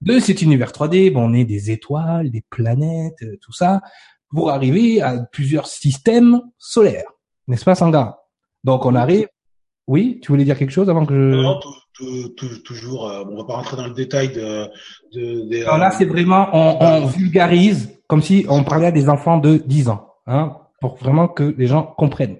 De 0.00 0.18
cet 0.18 0.42
univers 0.42 0.70
3D, 0.70 1.12
bon, 1.12 1.30
on 1.30 1.34
est 1.34 1.44
des 1.44 1.70
étoiles, 1.70 2.30
des 2.30 2.44
planètes, 2.50 3.22
euh, 3.22 3.36
tout 3.40 3.52
ça, 3.52 3.80
pour 4.30 4.50
arriver 4.50 5.00
à 5.00 5.18
plusieurs 5.32 5.66
systèmes 5.66 6.40
solaires. 6.58 7.10
N'est-ce 7.48 7.64
pas, 7.64 7.74
Sangha? 7.74 8.18
Donc, 8.64 8.86
on 8.86 8.94
arrive... 8.94 9.28
Oui, 9.88 10.20
tu 10.22 10.30
voulais 10.30 10.44
dire 10.44 10.56
quelque 10.58 10.70
chose 10.70 10.88
avant 10.88 11.04
que 11.06 11.14
je... 11.14 11.36
Non, 11.36 11.58
tout- 11.58 11.74
tout- 11.94 12.28
tout- 12.36 12.58
toujours, 12.62 13.08
euh, 13.10 13.24
on 13.28 13.36
va 13.36 13.44
pas 13.44 13.54
rentrer 13.54 13.76
dans 13.76 13.86
le 13.86 13.94
détail 13.94 14.28
de, 14.28 14.66
de, 15.14 15.48
des, 15.48 15.64
Non, 15.64 15.76
là, 15.78 15.90
c'est 15.90 16.04
vraiment, 16.04 16.48
on, 16.52 16.76
on 16.80 17.06
vulgarise 17.06 17.90
comme 18.06 18.22
si 18.22 18.46
on 18.48 18.62
parlait 18.62 18.86
à 18.86 18.92
des 18.92 19.08
enfants 19.08 19.38
de 19.38 19.56
10 19.56 19.88
ans, 19.88 20.06
hein, 20.26 20.56
pour 20.80 20.96
vraiment 20.96 21.26
que 21.26 21.54
les 21.58 21.66
gens 21.66 21.82
comprennent. 21.82 22.36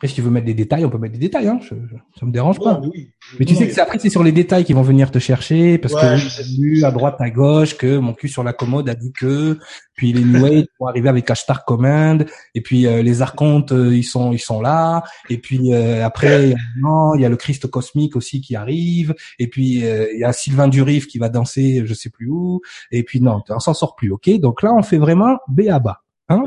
Après, 0.00 0.08
si 0.08 0.14
tu 0.14 0.22
veux 0.22 0.30
mettre 0.30 0.46
des 0.46 0.54
détails, 0.54 0.82
on 0.86 0.88
peut 0.88 0.96
mettre 0.96 1.12
des 1.12 1.18
détails, 1.18 1.46
hein, 1.46 1.58
je, 1.60 1.74
je- 1.74 2.18
ça 2.18 2.24
me 2.24 2.32
dérange 2.32 2.58
Ouais, 2.58 2.64
pas. 2.64 2.80
mais 2.80 2.86
oui. 2.86 3.10
Mais 3.38 3.44
tu 3.44 3.52
Non, 3.52 3.58
sais 3.58 3.68
que 3.68 3.74
c'est 3.74 3.82
après, 3.82 3.98
c'est 3.98 4.08
sur 4.08 4.22
les 4.22 4.32
détails 4.32 4.64
qu'ils 4.64 4.74
vont 4.74 4.80
venir 4.80 5.10
te 5.10 5.18
chercher, 5.18 5.76
parce 5.76 5.92
Ouais, 5.92 6.00
que 6.00 6.58
lu 6.58 6.84
à 6.84 6.90
droite, 6.90 7.16
à 7.18 7.28
gauche, 7.28 7.76
que 7.76 7.98
mon 7.98 8.14
cul 8.14 8.28
sur 8.30 8.42
la 8.42 8.54
commode 8.54 8.88
a 8.88 8.94
dit 8.94 9.12
que, 9.12 9.58
puis 9.94 10.14
les 10.14 10.24
New 10.24 10.42
Age 10.46 10.64
vont 10.80 10.86
arriver 10.86 11.10
avec 11.10 11.30
hashtag 11.30 11.58
command, 11.66 12.24
et 12.54 12.62
puis 12.62 12.86
euh, 12.86 13.02
les 13.02 13.20
archontes, 13.20 13.72
euh, 13.72 13.94
ils 13.94 14.02
sont, 14.02 14.32
ils 14.32 14.38
sont 14.38 14.62
là, 14.62 15.02
et 15.28 15.36
puis 15.36 15.74
euh, 15.74 16.02
après, 16.02 16.44
il 16.44 16.50
y 16.52 16.54
a- 16.54 16.56
non, 16.80 17.14
il 17.14 17.20
y 17.20 17.26
a 17.26 17.28
le 17.28 17.36
Christ 17.36 17.66
cosmique 17.66 18.16
aussi 18.16 18.40
qui 18.40 18.56
arrive, 18.56 19.14
et 19.38 19.48
puis 19.48 19.84
euh, 19.84 20.06
il 20.14 20.20
y 20.20 20.24
a 20.24 20.32
Sylvain 20.32 20.68
Durif 20.68 21.08
qui 21.08 21.18
va 21.18 21.28
danser, 21.28 21.82
je 21.84 21.92
sais 21.92 22.08
plus 22.08 22.28
où, 22.30 22.62
et 22.90 23.02
puis 23.02 23.20
non, 23.20 23.42
on 23.50 23.60
s'en 23.60 23.74
sort 23.74 23.96
plus, 23.96 24.10
ok? 24.12 24.30
Donc 24.40 24.62
là, 24.62 24.72
on 24.72 24.82
fait 24.82 24.96
vraiment 24.98 25.36
B 25.46 25.68
à 25.68 25.78
bas, 25.78 26.00
hein? 26.30 26.44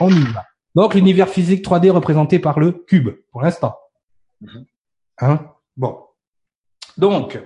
On 0.00 0.10
y 0.10 0.20
va. 0.32 0.44
Donc 0.76 0.94
l'univers 0.94 1.30
physique 1.30 1.64
3D 1.64 1.90
représenté 1.90 2.38
par 2.38 2.60
le 2.60 2.70
cube, 2.70 3.08
pour 3.32 3.42
l'instant. 3.42 3.76
Mhm. 4.42 4.66
Hein? 5.18 5.40
Bon. 5.76 5.98
Donc, 6.98 7.40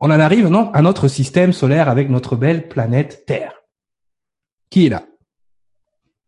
on 0.00 0.06
en 0.06 0.20
arrive 0.20 0.46
non, 0.46 0.70
à 0.72 0.80
notre 0.80 1.08
système 1.08 1.52
solaire 1.52 1.88
avec 1.88 2.08
notre 2.08 2.36
belle 2.36 2.68
planète 2.68 3.24
Terre. 3.26 3.54
Qui 4.70 4.86
est 4.86 4.88
là? 4.88 5.02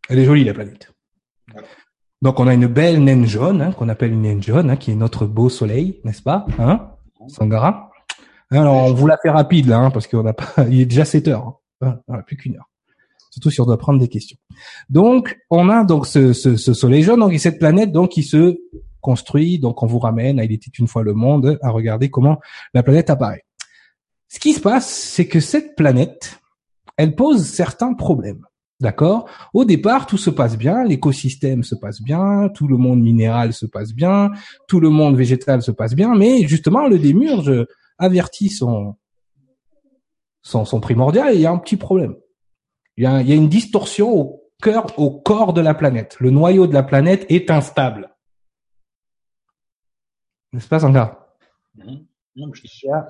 Elle 0.08 0.18
est 0.18 0.24
jolie, 0.24 0.44
la 0.44 0.54
planète. 0.54 0.92
Donc, 2.20 2.40
on 2.40 2.48
a 2.48 2.54
une 2.54 2.66
belle 2.66 3.02
naine 3.02 3.26
jaune, 3.26 3.62
hein, 3.62 3.72
qu'on 3.72 3.88
appelle 3.88 4.12
une 4.12 4.22
naine 4.22 4.42
jaune, 4.42 4.70
hein, 4.70 4.76
qui 4.76 4.90
est 4.90 4.96
notre 4.96 5.26
beau 5.26 5.48
soleil, 5.48 6.00
n'est-ce 6.04 6.22
pas? 6.22 6.46
Hein? 6.58 6.90
Sangara 7.28 7.92
Alors, 8.50 8.74
on 8.74 8.92
vous 8.92 9.06
la 9.06 9.18
fait 9.18 9.30
rapide, 9.30 9.68
là, 9.68 9.78
hein, 9.78 9.90
parce 9.90 10.08
qu'on 10.08 10.24
n'a 10.24 10.32
pas... 10.32 10.52
Il 10.68 10.80
est 10.80 10.86
déjà 10.86 11.04
7 11.04 11.28
heures. 11.28 11.60
On 11.80 11.96
n'a 12.08 12.22
plus 12.22 12.36
qu'une 12.36 12.56
heure. 12.56 12.68
Surtout 13.34 13.50
si 13.50 13.60
on 13.60 13.64
doit 13.64 13.78
prendre 13.78 13.98
des 13.98 14.06
questions. 14.06 14.38
Donc, 14.90 15.40
on 15.50 15.68
a 15.68 15.82
donc 15.82 16.06
ce, 16.06 16.32
ce, 16.32 16.54
ce 16.54 16.72
soleil 16.72 17.02
jaune, 17.02 17.18
donc 17.18 17.32
et 17.32 17.38
cette 17.38 17.58
planète 17.58 17.90
donc 17.90 18.10
qui 18.10 18.22
se 18.22 18.56
construit. 19.00 19.58
Donc, 19.58 19.82
on 19.82 19.86
vous 19.86 19.98
ramène 19.98 20.38
à 20.38 20.44
Il 20.44 20.52
était 20.52 20.70
une 20.78 20.86
fois 20.86 21.02
le 21.02 21.14
monde 21.14 21.58
à 21.60 21.70
regarder 21.70 22.10
comment 22.10 22.38
la 22.74 22.84
planète 22.84 23.10
apparaît. 23.10 23.44
Ce 24.28 24.38
qui 24.38 24.52
se 24.52 24.60
passe, 24.60 24.88
c'est 24.88 25.26
que 25.26 25.40
cette 25.40 25.74
planète, 25.74 26.38
elle 26.96 27.16
pose 27.16 27.44
certains 27.44 27.94
problèmes. 27.94 28.46
D'accord? 28.78 29.28
Au 29.52 29.64
départ, 29.64 30.06
tout 30.06 30.16
se 30.16 30.30
passe 30.30 30.56
bien, 30.56 30.84
l'écosystème 30.84 31.64
se 31.64 31.74
passe 31.74 32.02
bien, 32.02 32.48
tout 32.54 32.68
le 32.68 32.76
monde 32.76 33.00
minéral 33.02 33.52
se 33.52 33.66
passe 33.66 33.92
bien, 33.92 34.30
tout 34.68 34.78
le 34.78 34.90
monde 34.90 35.16
végétal 35.16 35.60
se 35.60 35.72
passe 35.72 35.94
bien, 35.94 36.14
mais 36.14 36.46
justement, 36.46 36.86
le 36.86 37.00
démurge 37.00 37.66
avertit 37.98 38.48
son, 38.48 38.94
son, 40.42 40.64
son 40.64 40.80
primordial 40.80 41.32
et 41.32 41.36
il 41.36 41.40
y 41.40 41.46
a 41.46 41.50
un 41.50 41.58
petit 41.58 41.76
problème. 41.76 42.14
Il 42.96 43.04
y 43.04 43.06
a, 43.06 43.20
il 43.20 43.28
y 43.28 43.32
a 43.32 43.34
une 43.34 43.48
distorsion 43.48 44.08
au 44.12 44.50
cœur, 44.62 44.86
au 44.98 45.10
corps 45.10 45.52
de 45.52 45.60
la 45.60 45.74
planète. 45.74 46.16
Le 46.20 46.30
noyau 46.30 46.66
de 46.66 46.74
la 46.74 46.82
planète 46.82 47.26
est 47.28 47.50
instable. 47.50 48.10
N'est-ce 50.52 50.68
pas, 50.68 50.78
Sangha 50.80 51.20
Mhm. 51.76 52.06
Il 52.36 52.50
y 52.84 52.88
a- 52.90 53.08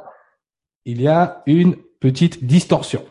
il 0.87 1.01
y 1.03 1.09
a 1.09 1.42
une 1.47 1.77
petite 2.01 2.44
distorsion, 2.44 3.05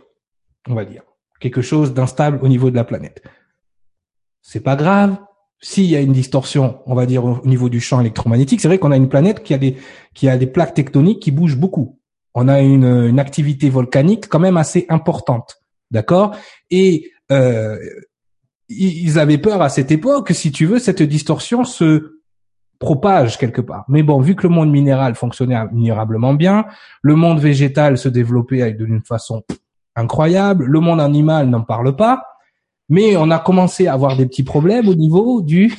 on 0.68 0.74
va 0.76 0.86
dire. 0.86 1.04
Quelque 1.40 1.62
chose 1.62 1.94
d'instable 1.94 2.40
au 2.42 2.48
niveau 2.48 2.70
de 2.72 2.76
la 2.76 2.84
planète. 2.84 3.24
C'est 4.42 4.62
pas 4.62 4.76
grave. 4.76 5.18
S'il 5.60 5.86
y 5.86 5.96
a 5.96 6.02
une 6.02 6.12
distorsion, 6.12 6.82
on 6.86 6.94
va 6.96 7.06
dire 7.06 7.24
au 7.26 7.46
niveau 7.46 7.70
du 7.70 7.80
champ 7.80 8.00
électromagnétique, 8.02 8.60
c'est 8.62 8.68
vrai 8.68 8.80
qu'on 8.80 8.92
a 8.92 8.98
une 8.98 9.10
planète 9.10 9.44
qui 9.44 9.54
a 9.54 9.58
des 9.58 9.78
qui 10.14 10.28
a 10.28 10.38
des 10.38 10.48
plaques 10.48 10.74
tectoniques 10.74 11.22
qui 11.22 11.32
bougent 11.32 11.58
beaucoup. 11.58 12.00
On 12.34 12.48
a 12.48 12.60
une, 12.62 12.84
une 12.86 13.20
activité 13.20 13.70
volcanique 13.70 14.28
quand 14.28 14.40
même 14.40 14.58
assez 14.58 14.86
importante, 14.90 15.62
d'accord? 15.94 16.36
Et 16.70 17.12
euh, 17.32 17.78
ils 18.68 19.20
avaient 19.20 19.38
peur 19.38 19.62
à 19.62 19.70
cette 19.70 19.92
époque, 19.92 20.32
si 20.32 20.52
tu 20.52 20.66
veux, 20.66 20.80
cette 20.80 21.04
distorsion 21.04 21.64
se 21.64 22.20
propage 22.80 23.38
quelque 23.38 23.62
part. 23.62 23.86
Mais 23.88 24.04
bon, 24.04 24.20
vu 24.20 24.36
que 24.36 24.44
le 24.44 24.54
monde 24.54 24.70
minéral 24.70 25.16
fonctionnait 25.16 25.56
admirablement 25.56 26.34
bien, 26.34 26.66
le 27.02 27.16
monde 27.16 27.40
végétal 27.40 27.98
se 27.98 28.10
développait 28.10 28.74
d'une 28.74 29.04
façon 29.04 29.44
incroyable, 29.96 30.66
le 30.66 30.80
monde 30.80 31.00
animal 31.00 31.50
n'en 31.50 31.62
parle 31.62 31.96
pas, 31.96 32.24
mais 32.90 33.16
on 33.16 33.32
a 33.32 33.40
commencé 33.40 33.88
à 33.88 33.94
avoir 33.94 34.18
des 34.18 34.26
petits 34.26 34.44
problèmes 34.44 34.90
au 34.90 34.96
niveau 34.96 35.42
du 35.42 35.74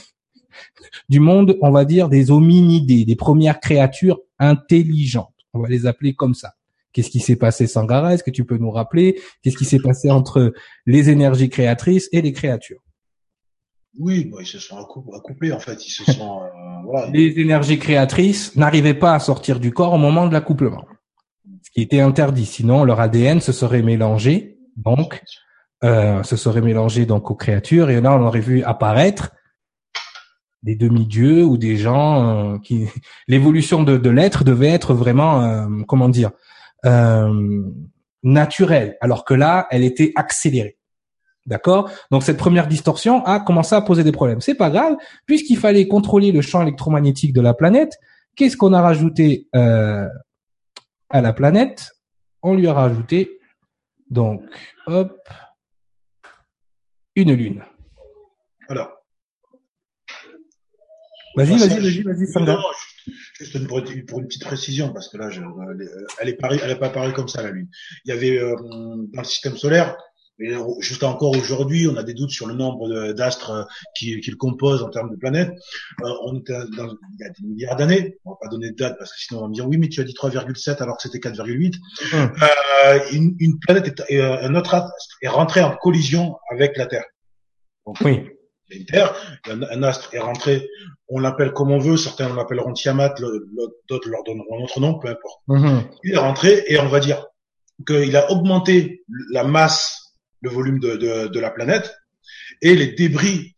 du 1.09 1.21
monde, 1.21 1.59
on 1.61 1.71
va 1.71 1.85
dire, 1.85 2.09
des 2.09 2.31
hominidés, 2.31 3.05
des 3.05 3.17
premières 3.17 3.61
créatures 3.61 4.21
intelligentes. 4.39 5.35
On 5.53 5.61
va 5.61 5.69
les 5.69 5.87
appeler 5.87 6.15
comme 6.15 6.35
ça. 6.35 6.55
Qu'est-ce 6.95 7.11
qui 7.11 7.21
s'est 7.21 7.37
passé, 7.37 7.67
Sangara? 7.67 8.15
Est-ce 8.15 8.23
que 8.23 8.31
tu 8.31 8.45
peux 8.45 8.57
nous 8.57 8.71
rappeler? 8.71 9.21
Qu'est-ce 9.43 9.57
qui 9.57 9.65
s'est 9.65 9.81
passé 9.81 10.11
entre 10.11 10.55
les 10.87 11.11
énergies 11.11 11.51
créatrices 11.51 12.09
et 12.13 12.23
les 12.23 12.33
créatures? 12.33 12.81
Oui, 13.99 14.31
ils 14.41 14.47
se 14.47 14.59
sont 14.59 14.77
accouplés 14.79 15.53
en 15.53 15.59
fait. 15.59 15.87
Ils 15.87 15.91
se 15.91 16.05
sont, 16.11 16.43
euh, 16.43 16.47
voilà. 16.85 17.11
Les 17.11 17.39
énergies 17.41 17.79
créatrices 17.79 18.57
n'arrivaient 18.57 18.95
pas 18.95 19.15
à 19.15 19.19
sortir 19.19 19.61
du 19.61 19.73
corps 19.73 19.93
au 19.93 19.99
moment 19.99 20.27
de 20.27 20.33
l'accouplement, 20.33 20.85
ce 21.63 21.71
qui 21.71 21.83
était 21.83 22.01
interdit. 22.01 22.47
Sinon, 22.47 22.85
leur 22.85 23.01
ADN 23.01 23.41
se 23.41 23.53
serait 23.53 23.83
mélangé, 23.83 24.59
donc 24.77 25.23
euh, 25.83 26.23
se 26.23 26.37
serait 26.37 26.61
mélangé 26.61 27.07
donc 27.07 27.31
aux 27.31 27.35
créatures, 27.35 27.91
et 27.91 28.01
là 28.01 28.17
on 28.17 28.23
aurait 28.25 28.41
vu 28.41 28.63
apparaître 28.63 29.33
des 30.63 30.77
demi-dieux 30.77 31.45
ou 31.45 31.59
des 31.59 31.77
gens 31.77 32.55
euh, 32.55 32.59
qui 32.59 32.87
l'évolution 33.29 33.83
de, 33.83 33.99
de 33.99 34.11
l'être 34.11 34.45
devait 34.45 34.69
être 34.69 34.95
vraiment 34.95 35.43
euh, 35.43 35.67
comment 35.87 36.09
dire 36.09 36.31
euh, 36.85 37.63
naturelle 38.23 38.97
alors 39.01 39.25
que 39.25 39.35
là 39.35 39.67
elle 39.71 39.85
était 39.85 40.13
accélérée. 40.17 40.79
D'accord? 41.47 41.91
Donc 42.11 42.23
cette 42.23 42.39
première 42.39 42.69
distorsion 42.69 43.23
a 43.25 43.41
commencé 43.41 43.75
à 43.75 43.83
poser 43.83 44.03
des 44.03 44.13
problèmes. 44.13 44.41
C'est 44.41 44.55
pas 44.55 44.71
grave 44.71 44.97
puisqu'il 45.27 45.59
fallait 45.59 45.87
contrôler 45.89 46.33
le 46.33 46.41
champ 46.41 46.63
électromagnétique 46.63 47.33
de 47.33 47.41
la 47.41 47.55
planète. 47.55 47.99
Qu'est-ce 48.37 48.57
qu'on 48.57 48.73
a 48.73 48.81
rajouté 48.81 49.49
euh, 49.55 50.09
à 51.11 51.21
la 51.21 51.33
planète? 51.33 51.93
On 52.43 52.55
lui 52.55 52.67
a 52.67 52.73
rajouté 52.73 53.39
donc 54.11 54.43
hop 54.87 55.19
une 57.17 57.33
lune. 57.33 57.63
Alors. 58.69 58.91
Vas-y, 61.37 61.59
vas-y, 61.59 62.03
vas-y, 62.03 62.03
vas-y. 62.03 62.94
Juste 63.39 63.67
pour, 63.67 63.83
pour, 64.07 64.21
une 64.21 64.27
petite 64.27 64.45
précision, 64.45 64.93
parce 64.93 65.09
que 65.09 65.17
là, 65.17 65.29
je, 65.29 65.41
elle 66.21 66.29
est 66.29 66.39
elle 66.63 66.71
est 66.71 66.77
pas 66.77 66.87
apparue 66.87 67.13
comme 67.13 67.29
ça 67.29 67.43
la 67.43 67.51
Lune. 67.51 67.69
Il 68.05 68.11
y 68.11 68.13
avait 68.13 68.39
euh, 68.39 68.55
dans 69.13 69.23
le 69.23 69.25
système 69.25 69.57
solaire, 69.57 69.97
et 70.41 70.53
juste 70.81 71.05
encore 71.05 71.31
aujourd'hui, 71.31 71.87
on 71.87 71.97
a 71.97 72.03
des 72.03 72.15
doutes 72.15 72.31
sur 72.31 72.47
le 72.47 72.55
nombre 72.55 73.13
d'astres 73.13 73.51
euh, 73.51 73.65
qui, 73.97 74.19
qui, 74.21 74.31
le 74.31 74.37
composent 74.37 74.83
en 74.83 74.91
termes 74.91 75.11
de 75.11 75.17
planètes. 75.17 75.53
Euh, 76.03 76.09
on 76.25 76.39
était 76.39 76.55
dans, 76.77 76.89
il 76.89 77.21
y 77.21 77.25
a 77.25 77.31
des 77.31 77.47
milliards 77.47 77.77
d'années. 77.77 78.19
On 78.25 78.31
va 78.31 78.37
pas 78.43 78.49
donner 78.49 78.71
de 78.71 78.77
date 78.77 78.97
parce 78.99 79.13
que 79.13 79.19
sinon 79.21 79.41
on 79.41 79.43
va 79.43 79.49
me 79.49 79.55
dire 79.55 79.69
oui, 79.69 79.79
mais 79.79 79.89
tu 79.89 80.01
as 80.01 80.05
dit 80.05 80.13
3,7 80.13 80.83
alors 80.83 80.97
que 80.97 81.03
c'était 81.09 81.19
4,8. 81.19 81.75
Hum. 82.13 82.33
Euh, 82.43 83.01
une, 83.13 83.37
une, 83.39 83.61
planète, 83.61 84.03
est, 84.09 84.21
un 84.21 84.55
autre 84.57 84.75
astre 84.75 84.91
est 85.23 85.29
rentré 85.29 85.63
en 85.63 85.77
collision 85.77 86.37
avec 86.51 86.77
la 86.77 86.87
Terre. 86.87 87.05
Donc, 87.87 87.97
oui 88.01 88.29
Terre, 88.87 89.15
un, 89.49 89.83
astre 89.83 90.11
est 90.13 90.19
rentré, 90.19 90.69
on 91.09 91.19
l'appelle 91.21 91.53
comme 91.53 91.71
on 91.71 91.79
veut, 91.79 91.97
certains 91.97 92.35
l'appelleront 92.35 92.73
Tiamat, 92.73 93.15
d'autres 93.89 94.09
leur 94.09 94.25
donneront 94.25 94.61
un 94.61 94.65
autre 94.65 94.81
nom, 94.81 94.99
peu 94.99 95.09
importe. 95.09 95.41
Mm-hmm. 95.49 95.83
Il 96.05 96.15
est 96.15 96.19
rentré 96.19 96.65
et 96.67 96.79
on 96.79 96.89
va 96.89 97.01
dire 97.01 97.27
qu'il 97.87 98.17
a 98.17 98.31
augmenté 98.31 99.05
la 99.31 99.45
masse, 99.45 100.15
le 100.41 100.51
volume 100.51 100.79
de, 100.79 100.97
de, 100.97 101.29
de, 101.29 101.41
la 101.41 101.51
planète, 101.51 101.95
et 102.63 102.75
les 102.75 102.89
débris 102.89 103.55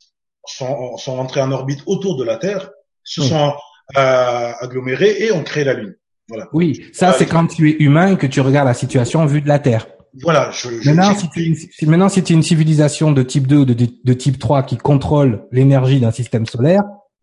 sont, 0.47 0.97
sont 0.97 1.17
rentrés 1.17 1.41
en 1.41 1.53
orbite 1.53 1.83
autour 1.87 2.17
de 2.17 2.25
la 2.25 2.37
Terre, 2.37 2.71
se 3.05 3.23
sont 3.23 3.55
euh, 3.97 4.53
agglomérés 4.61 5.17
et 5.21 5.33
ont 5.33 5.43
créé 5.43 5.65
la 5.65 5.75
Lune. 5.75 5.95
Voilà. 6.29 6.49
Oui, 6.53 6.87
ça 6.93 7.13
c'est 7.13 7.27
quand 7.27 7.47
tu 7.47 7.71
es 7.71 7.77
humain 7.79 8.13
et 8.13 8.17
que 8.17 8.27
tu 8.27 8.41
regardes 8.41 8.67
la 8.67 8.75
situation 8.75 9.25
vue 9.27 9.41
de 9.41 9.49
la 9.49 9.61
Terre. 9.61 9.87
Voilà. 10.23 10.51
Je, 10.51 10.81
je, 10.81 10.91
maintenant, 10.91 11.15
si 11.15 11.29
tu, 11.31 11.87
maintenant, 11.87 12.09
si 12.09 12.23
tu 12.23 12.33
es 12.33 12.37
une 12.37 12.43
civilisation 12.43 13.13
de 13.13 13.23
type 13.23 13.47
2 13.47 13.57
ou 13.57 13.65
de, 13.65 13.75
de, 13.75 14.13
type 14.13 14.39
3 14.39 14.63
qui 14.63 14.77
contrôle 14.77 15.47
l'énergie 15.53 16.01
d'un 16.01 16.11
système 16.11 16.47
solaire, 16.47 16.83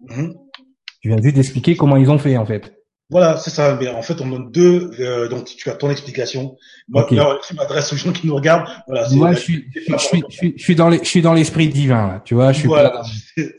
mhm. 0.09 0.33
tu 1.01 1.09
viens 1.09 1.21
juste 1.21 1.35
d'expliquer 1.35 1.75
comment 1.75 1.97
ils 1.97 2.09
ont 2.09 2.17
fait 2.17 2.37
en 2.37 2.45
fait. 2.45 2.73
Voilà, 3.09 3.37
c'est 3.37 3.51
ça. 3.51 3.77
Mais 3.79 3.89
en 3.89 4.01
fait, 4.01 4.19
on 4.21 4.27
donne 4.27 4.49
deux. 4.49 4.89
Euh, 4.99 5.27
donc, 5.27 5.45
tu 5.45 5.69
as 5.69 5.75
ton 5.75 5.89
explication. 5.91 6.55
Moi, 6.87 7.03
okay. 7.03 7.21
tu 7.47 7.53
m'adresses 7.53 7.93
aux 7.93 7.95
gens 7.95 8.11
qui 8.11 8.25
nous 8.25 8.35
regardent. 8.35 8.67
Voilà. 8.87 9.07
Moi, 9.11 9.33
je 9.33 9.39
suis, 9.39 9.65
je 9.75 9.97
suis, 9.97 10.23
je 10.57 10.63
suis, 10.63 10.75
dans 10.75 10.89
les, 10.89 10.97
je 10.99 11.07
suis 11.07 11.21
dans 11.21 11.33
l'esprit 11.33 11.67
divin. 11.67 12.07
Là, 12.07 12.21
tu 12.23 12.33
vois, 12.33 12.53
je 12.53 12.59
suis 12.59 12.67
voilà, 12.67 12.89
pas 12.89 13.03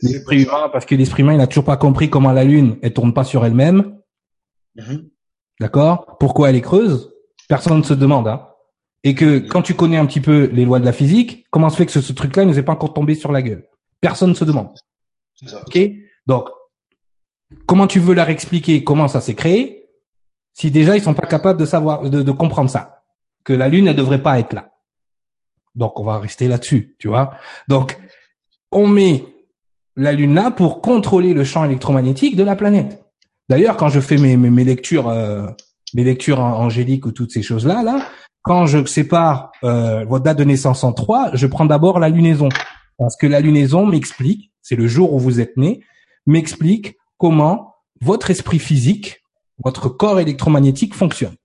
l'esprit 0.01 0.43
humain 0.43 0.69
parce 0.73 0.85
que 0.85 0.95
l'esprit 0.95 1.23
humain, 1.23 1.33
il 1.33 1.37
n'a 1.37 1.47
toujours 1.47 1.63
pas 1.63 1.77
compris 1.77 2.09
comment 2.09 2.33
la 2.33 2.43
lune, 2.43 2.77
elle 2.81 2.93
tourne 2.93 3.13
pas 3.13 3.23
sur 3.23 3.45
elle-même. 3.45 3.95
Mhm. 4.75 5.09
D'accord? 5.61 6.17
Pourquoi 6.19 6.49
elle 6.49 6.57
est 6.57 6.61
creuse? 6.61 7.13
Personne 7.47 7.77
ne 7.77 7.83
se 7.83 7.93
demande. 7.93 8.27
Hein 8.27 8.47
et 9.05 9.13
que 9.13 9.37
quand 9.37 9.61
tu 9.61 9.75
connais 9.75 9.97
un 9.97 10.07
petit 10.07 10.19
peu 10.19 10.49
les 10.51 10.65
lois 10.65 10.79
de 10.79 10.85
la 10.85 10.91
physique, 10.91 11.45
comment 11.51 11.69
se 11.69 11.77
fait 11.77 11.85
que 11.85 11.91
ce, 11.91 12.11
truc-là 12.11 12.43
ne 12.43 12.49
nous 12.49 12.59
est 12.59 12.63
pas 12.63 12.73
encore 12.73 12.91
tombé 12.91 13.13
sur 13.13 13.31
la 13.31 13.43
gueule? 13.43 13.63
Personne 14.01 14.29
ne 14.29 14.33
se 14.33 14.43
demande. 14.43 14.69
Ça. 15.45 15.61
Ok? 15.61 15.79
Donc, 16.25 16.49
comment 17.67 17.85
tu 17.85 17.99
veux 17.99 18.15
leur 18.15 18.29
expliquer 18.29 18.83
comment 18.83 19.07
ça 19.07 19.21
s'est 19.21 19.35
créé 19.35 19.89
si 20.53 20.71
déjà 20.71 20.97
ils 20.97 21.03
sont 21.03 21.13
pas 21.13 21.27
capables 21.27 21.59
de 21.59 21.65
savoir, 21.65 22.09
de, 22.09 22.31
comprendre 22.31 22.69
ça, 22.69 23.03
que 23.43 23.53
la 23.53 23.67
Lune 23.67 23.85
ne 23.85 23.93
devrait 23.93 24.23
pas 24.23 24.39
être 24.39 24.53
là. 24.53 24.71
Donc, 25.75 25.99
on 25.99 26.03
va 26.03 26.17
rester 26.17 26.47
là-dessus, 26.47 26.95
tu 26.97 27.09
vois? 27.09 27.35
Donc, 27.67 27.99
on 28.71 28.87
met 28.87 29.23
la 29.97 30.13
Lune 30.13 30.33
là 30.33 30.49
pour 30.49 30.81
contrôler 30.81 31.33
le 31.33 31.43
champ 31.43 31.63
électromagnétique 31.63 32.35
de 32.35 32.43
la 32.43 32.55
planète. 32.55 33.03
D'ailleurs, 33.49 33.77
quand 33.77 33.89
je 33.89 33.99
fais 33.99 34.17
mes, 34.17 34.35
mes, 34.35 34.63
lectures, 34.63 35.09
euh, 35.09 35.45
mes 35.93 36.03
lectures 36.03 36.39
angéliques 36.39 37.05
ou 37.05 37.11
toutes 37.11 37.31
ces 37.31 37.43
choses-là, 37.43 37.83
là, 37.83 38.07
quand 38.45 38.67
je 38.67 38.85
sépare 38.85 39.51
euh, 39.63 40.05
votre 40.05 40.23
date 40.23 40.37
de 40.37 40.43
naissance 40.43 40.83
en 40.83 40.93
trois, 40.93 41.31
je 41.33 41.47
prends 41.47 41.65
d'abord 41.65 41.99
la 41.99 42.09
lunaison. 42.09 42.49
Parce 42.97 43.17
que 43.17 43.25
la 43.25 43.41
lunaison 43.41 43.87
m'explique, 43.87 44.53
c'est 44.61 44.75
le 44.75 44.87
jour 44.87 45.13
où 45.13 45.19
vous 45.19 45.41
êtes 45.41 45.57
né, 45.57 45.81
m'explique 46.27 46.95
comment 47.17 47.75
votre 48.01 48.29
esprit 48.29 48.59
physique, 48.59 49.23
votre 49.63 49.89
corps 49.89 50.19
électromagnétique 50.19 50.93
fonctionne. 50.93 51.35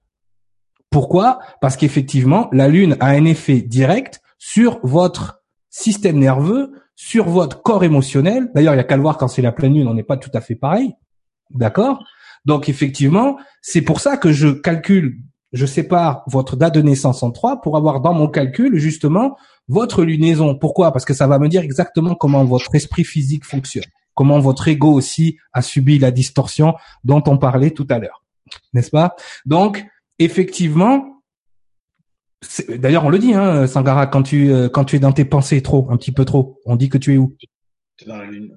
Pourquoi? 0.91 1.39
Parce 1.63 1.77
qu'effectivement, 1.77 2.51
la 2.53 2.69
lune 2.69 2.97
a 3.01 3.07
un 3.07 3.25
effet 3.25 3.63
direct 3.63 4.21
sur 4.39 4.79
votre 4.83 5.43
système 5.71 6.19
nerveux, 6.19 6.73
sur 6.97 7.29
votre 7.29 7.63
corps 7.63 7.83
émotionnel. 7.83 8.51
D'ailleurs, 8.55 8.75
il 8.75 8.79
y 8.79 8.81
a 8.81 8.85
qu'à 8.85 8.97
le 8.97 9.03
voir 9.03 9.17
quand 9.17 9.29
c'est 9.29 9.43
la 9.43 9.53
pleine 9.53 9.73
lune, 9.73 9.89
on 9.89 9.95
n'est 9.95 10.03
pas 10.03 10.19
tout 10.19 10.31
à 10.35 10.43
fait 10.43 10.55
pareil. 10.55 10.93
D'accord? 11.51 12.05
Donc 12.45 12.69
effectivement, 12.69 13.39
c'est 13.63 13.83
pour 13.83 14.01
ça 14.01 14.19
que 14.19 14.33
je 14.33 14.49
calcule 14.49 15.19
je 15.53 15.67
sépare 15.67 16.23
votre 16.27 16.57
date 16.57 16.75
de 16.75 16.83
naissance 16.83 17.23
en 17.23 17.31
trois 17.31 17.61
pour 17.61 17.77
avoir 17.77 18.01
dans 18.01 18.13
mon 18.13 18.29
calcul 18.29 18.77
justement 18.77 19.37
votre 19.69 20.05
lunaison. 20.05 20.55
Pourquoi? 20.55 20.93
Parce 20.93 21.05
que 21.05 21.15
ça 21.15 21.27
va 21.27 21.39
me 21.39 21.49
dire 21.49 21.63
exactement 21.63 22.15
comment 22.15 22.45
votre 22.45 22.75
esprit 22.75 23.05
physique 23.05 23.45
fonctionne, 23.45 23.85
comment 24.15 24.39
votre 24.39 24.69
ego 24.69 24.93
aussi 24.93 25.39
a 25.53 25.63
subi 25.63 25.99
la 25.99 26.11
distorsion 26.11 26.75
dont 27.05 27.23
on 27.27 27.39
parlait 27.39 27.71
tout 27.71 27.87
à 27.91 27.99
l'heure, 27.99 28.25
n'est-ce 28.73 28.91
pas? 28.91 29.17
Donc 29.45 29.85
effectivement, 30.19 31.23
d'ailleurs 32.69 33.05
on 33.05 33.11
le 33.11 33.19
dit, 33.19 33.35
hein, 33.35 33.67
Sangara, 33.67 34.07
quand 34.07 34.23
tu 34.23 34.53
euh, 34.53 34.69
quand 34.69 34.85
tu 34.85 34.97
es 34.97 35.01
dans 35.01 35.13
tes 35.13 35.25
pensées 35.25 35.63
trop, 35.63 35.89
un 35.91 35.97
petit 35.97 36.13
peu 36.13 36.25
trop, 36.25 36.61
on 36.65 36.77
dit 36.77 36.89
que 36.89 36.99
tu 36.99 37.15
es 37.15 37.19
où? 37.19 37.37
Es 38.01 38.07
dans 38.07 38.17
la 38.17 38.27
lune. 38.27 38.57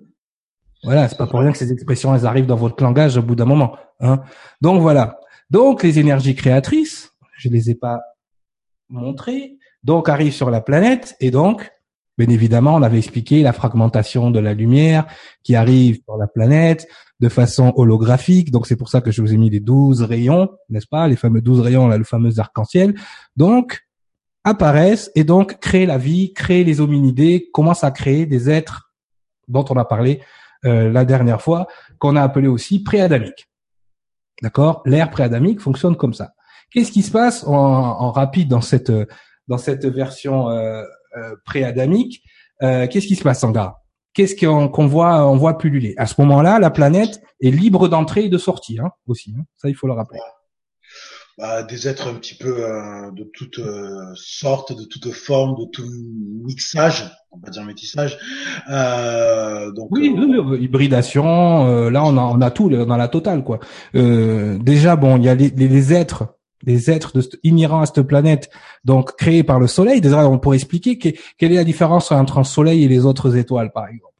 Voilà, 0.84 1.08
c'est 1.08 1.17
pas 1.17 1.27
pour 1.27 1.39
rien 1.39 1.51
que 1.51 1.58
ces 1.58 1.71
expressions 1.71 2.13
elles 2.13 2.25
arrivent 2.25 2.45
dans 2.45 2.58
votre 2.58 2.84
langage 2.84 3.17
au 3.17 3.21
bout 3.21 3.36
d'un 3.36 3.45
moment. 3.45 3.77
Hein. 4.01 4.21
Donc 4.62 4.82
voilà. 4.82 5.17
Donc 5.54 5.84
les 5.84 6.00
énergies 6.00 6.34
créatrices, 6.34 7.13
je 7.38 7.48
les 7.48 7.70
ai 7.70 7.76
pas 7.76 8.02
montrées, 8.89 9.60
donc 9.84 10.10
arrivent 10.10 10.34
sur 10.34 10.50
la 10.50 10.62
planète 10.62 11.16
et 11.20 11.30
donc, 11.30 11.72
bien 12.18 12.28
évidemment, 12.30 12.74
on 12.74 12.82
avait 12.82 12.98
expliqué 12.98 13.44
la 13.44 13.54
fragmentation 13.54 14.32
de 14.32 14.39
la 14.39 14.56
lumière 14.56 15.06
qui 15.44 15.56
arrive 15.56 16.00
sur 16.04 16.18
la 16.18 16.26
planète 16.26 16.88
de 17.20 17.30
façon 17.30 17.72
holographique. 17.76 18.50
Donc 18.50 18.66
c'est 18.66 18.76
pour 18.76 18.89
ça 18.89 19.00
que 19.00 19.12
je 19.12 19.22
vous 19.22 19.32
ai 19.32 19.38
mis 19.38 19.52
les 19.52 19.60
douze 19.60 20.02
rayons, 20.02 20.50
n'est-ce 20.70 20.88
pas, 20.88 21.08
les 21.08 21.16
fameux 21.16 21.42
douze 21.42 21.60
rayons, 21.60 21.88
là, 21.88 22.00
le 22.00 22.04
fameux 22.04 22.40
arc-en-ciel. 22.40 22.96
Donc 23.36 23.86
apparaissent 24.44 25.12
et 25.13 25.23
donc 25.23 25.60
créent 25.60 25.86
la 25.86 26.00
vie, 26.00 26.34
créent 26.34 26.63
les 26.63 26.82
hominidés, 26.82 27.52
commencent 27.54 27.84
à 27.84 27.92
créer 27.92 28.25
des 28.25 28.50
êtres 28.50 28.92
dont 29.48 29.65
on 29.69 29.77
a 29.77 29.86
parlé 29.86 30.19
euh, 30.65 30.92
la 30.92 31.06
dernière 31.06 31.44
fois, 31.44 31.67
qu'on 32.00 32.15
a 32.15 32.23
appelé 32.23 32.48
aussi 32.48 32.82
préadamiques. 32.82 33.52
D'accord? 34.42 34.81
L'ère 34.86 35.10
préadamique 35.10 35.62
fonctionne 35.62 35.96
comme 35.96 36.13
ça. 36.13 36.34
Qu'est-ce 36.71 36.92
qui 36.92 37.04
se 37.04 37.12
passe 37.12 37.44
en, 37.46 38.12
rapide 38.12 38.50
dans 38.50 38.62
cette 38.62 38.92
dans 39.48 39.58
cette 39.58 39.86
version 39.86 40.50
euh, 40.50 40.84
euh, 41.17 41.36
préadamique? 41.46 42.23
Euh, 42.62 42.88
Qu'est-ce 42.88 43.08
qui 43.08 43.15
se 43.15 43.23
passe 43.23 43.44
en 43.44 43.52
gars 43.52 43.77
Qu'est-ce 44.13 44.36
qu'on 44.46 44.88
voit 44.88 45.29
on 45.29 45.38
voit 45.38 45.58
pulluler 45.58 45.96
À 45.98 46.06
ce 46.08 46.15
moment-là, 46.21 46.60
la 46.60 46.69
planète 46.69 47.21
est 47.42 47.52
libre 47.52 47.88
d'entrée 47.88 48.25
et 48.25 48.29
de 48.29 48.38
sortie 48.38 48.79
hein, 48.79 48.92
aussi. 49.08 49.34
Hein. 49.38 49.44
Ça, 49.56 49.69
il 49.69 49.75
faut 49.75 49.88
le 49.88 49.94
rappeler. 49.94 50.19
Bah, 51.38 51.63
des 51.63 51.88
êtres 51.88 52.08
un 52.08 52.13
petit 52.13 52.36
peu 52.36 52.63
euh, 52.63 53.10
de 53.12 53.23
toutes 53.34 53.58
euh, 53.58 54.13
sortes, 54.15 54.77
de 54.77 54.84
toutes 54.84 55.12
formes, 55.12 55.56
de 55.60 55.65
tout 55.65 55.84
mixage, 56.46 57.12
on 57.31 57.40
va 57.40 57.50
dire 57.50 57.63
métissage. 57.63 58.19
Euh, 58.69 59.71
donc 59.71 59.88
oui, 59.92 60.15
hybridation. 60.60 61.90
là, 61.90 62.04
on 62.06 62.17
a 62.17 62.21
on 62.21 62.42
a 62.42 62.52
tout 62.52 62.69
dans 62.69 62.98
la 62.98 63.08
totale 63.08 63.44
quoi. 63.44 63.60
déjà 63.94 64.96
bon, 64.96 65.17
il 65.17 65.23
y 65.23 65.29
a 65.29 65.34
les, 65.34 65.50
les, 65.50 65.94
êtres 65.94 66.36
les 66.62 66.92
êtres 66.92 67.17
de, 67.17 67.23
inhérents 67.44 67.81
à 67.81 67.88
cette 67.88 68.04
planète, 68.04 68.52
donc 68.86 69.15
créés 69.15 69.44
par 69.44 69.60
le 69.60 69.65
Soleil. 69.67 70.02
Déjà, 70.02 70.27
on 70.29 70.38
pourrait 70.38 70.58
expliquer 70.58 70.98
quelle 71.00 71.52
est 71.52 71.56
la 71.56 71.63
différence 71.63 72.12
entre 72.12 72.38
un 72.38 72.44
Soleil 72.44 72.84
et 72.84 72.88
les 72.88 73.06
autres 73.06 73.36
étoiles, 73.36 73.71
par 73.71 73.88
exemple. 73.88 74.13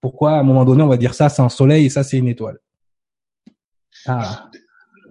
Pourquoi, 0.00 0.32
à 0.32 0.40
un 0.40 0.42
moment 0.42 0.64
donné, 0.64 0.82
on 0.82 0.88
va 0.88 0.96
dire 0.96 1.14
ça, 1.14 1.28
c'est 1.28 1.42
un 1.42 1.48
Soleil 1.48 1.86
et 1.86 1.90
ça, 1.90 2.02
c'est 2.02 2.18
une 2.18 2.28
étoile. 2.28 2.58
Ah. 4.06 4.48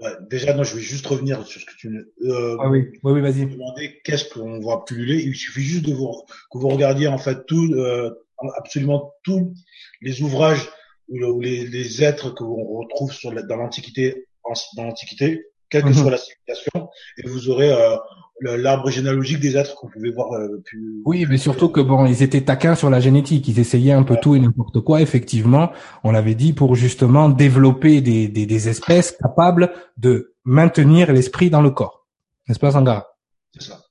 Ouais, 0.01 0.11
déjà, 0.29 0.53
non, 0.53 0.63
je 0.63 0.75
vais 0.75 0.81
juste 0.81 1.05
revenir 1.07 1.45
sur 1.45 1.61
ce 1.61 1.65
que 1.65 1.75
tu 1.77 1.87
euh, 2.23 2.57
ah 2.59 2.69
oui, 2.69 2.87
oui, 3.03 3.13
oui 3.13 3.21
vas-y. 3.21 3.45
Demander 3.45 4.01
qu'est-ce 4.03 4.29
qu'on 4.29 4.59
voit 4.59 4.83
pulluler. 4.85 5.21
Il 5.23 5.35
suffit 5.35 5.61
juste 5.61 5.85
de 5.85 5.93
vous 5.93 6.11
que 6.51 6.57
vous 6.57 6.67
regardiez 6.67 7.07
en 7.07 7.17
fait 7.17 7.45
tout, 7.45 7.73
euh, 7.73 8.11
absolument 8.57 9.13
tous 9.23 9.53
les 10.01 10.21
ouvrages 10.21 10.69
ou, 11.07 11.39
les, 11.39 11.67
les, 11.67 12.03
êtres 12.03 12.31
que 12.31 12.43
l'on 12.43 12.63
retrouve 12.79 13.11
sur 13.11 13.31
dans 13.31 13.57
l'Antiquité, 13.57 14.27
dans 14.75 14.83
l'Antiquité, 14.83 15.45
quelle 15.69 15.83
que 15.83 15.89
mhm. 15.89 15.93
soit 15.93 16.11
la 16.11 16.17
civilisation, 16.17 16.89
et 17.17 17.27
vous 17.27 17.49
aurez 17.49 17.71
euh, 17.71 17.95
l'arbre 18.41 18.89
généalogique 18.89 19.39
des 19.39 19.57
êtres 19.57 19.75
qu'on 19.75 19.87
pouvait 19.87 20.11
voir 20.11 20.31
euh, 20.33 20.61
plus. 20.65 21.01
Oui, 21.05 21.25
mais 21.29 21.37
surtout 21.37 21.69
que 21.69 21.79
bon, 21.79 22.05
ils 22.05 22.21
étaient 22.23 22.41
taquins 22.41 22.75
sur 22.75 22.89
la 22.89 22.99
génétique, 22.99 23.47
ils 23.47 23.59
essayaient 23.59 23.93
un 23.93 24.03
peu 24.03 24.17
tout 24.21 24.35
et 24.35 24.39
n'importe 24.39 24.81
quoi. 24.81 25.01
Effectivement, 25.01 25.71
on 26.03 26.11
l'avait 26.11 26.35
dit 26.35 26.53
pour 26.53 26.75
justement 26.75 27.29
développer 27.29 28.01
des, 28.01 28.27
des, 28.27 28.45
des, 28.45 28.69
espèces 28.69 29.11
capables 29.11 29.71
de 29.97 30.33
maintenir 30.43 31.11
l'esprit 31.13 31.49
dans 31.49 31.61
le 31.61 31.71
corps, 31.71 32.05
n'est-ce 32.47 32.59
pas, 32.59 32.71
Sangara? 32.71 33.07
C'est 33.53 33.63
ça. 33.63 33.81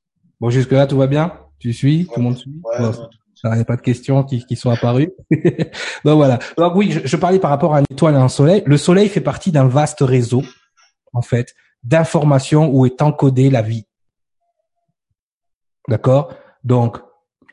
Bon, 0.40 0.50
jusque 0.50 0.72
là, 0.72 0.86
tout 0.86 0.98
va 0.98 1.06
bien? 1.06 1.32
Tu 1.58 1.72
suis? 1.72 2.06
Tout 2.06 2.12
le 2.16 2.22
monde 2.22 2.36
suit? 2.36 2.60
ouais, 2.64 2.86
Il 3.44 3.50
n'y 3.52 3.60
a 3.60 3.64
pas 3.64 3.76
de 3.76 3.82
questions 3.82 4.22
qui, 4.24 4.44
qui 4.44 4.56
sont 4.56 4.70
apparues. 4.70 5.10
Donc 6.04 6.16
voilà. 6.16 6.38
Donc 6.58 6.74
oui, 6.74 6.90
je, 6.92 7.00
je 7.04 7.16
parlais 7.16 7.38
par 7.38 7.50
rapport 7.50 7.74
à 7.74 7.80
une 7.80 7.86
étoile 7.90 8.14
et 8.14 8.18
un 8.18 8.28
soleil. 8.28 8.62
Le 8.66 8.76
soleil 8.76 9.08
fait 9.08 9.22
partie 9.22 9.52
d'un 9.52 9.66
vaste 9.66 10.00
réseau, 10.00 10.42
en 11.14 11.22
fait, 11.22 11.54
d'informations 11.82 12.70
où 12.70 12.84
est 12.84 13.00
encodée 13.00 13.48
la 13.48 13.62
vie. 13.62 13.86
D'accord? 15.88 16.34
Donc, 16.64 16.98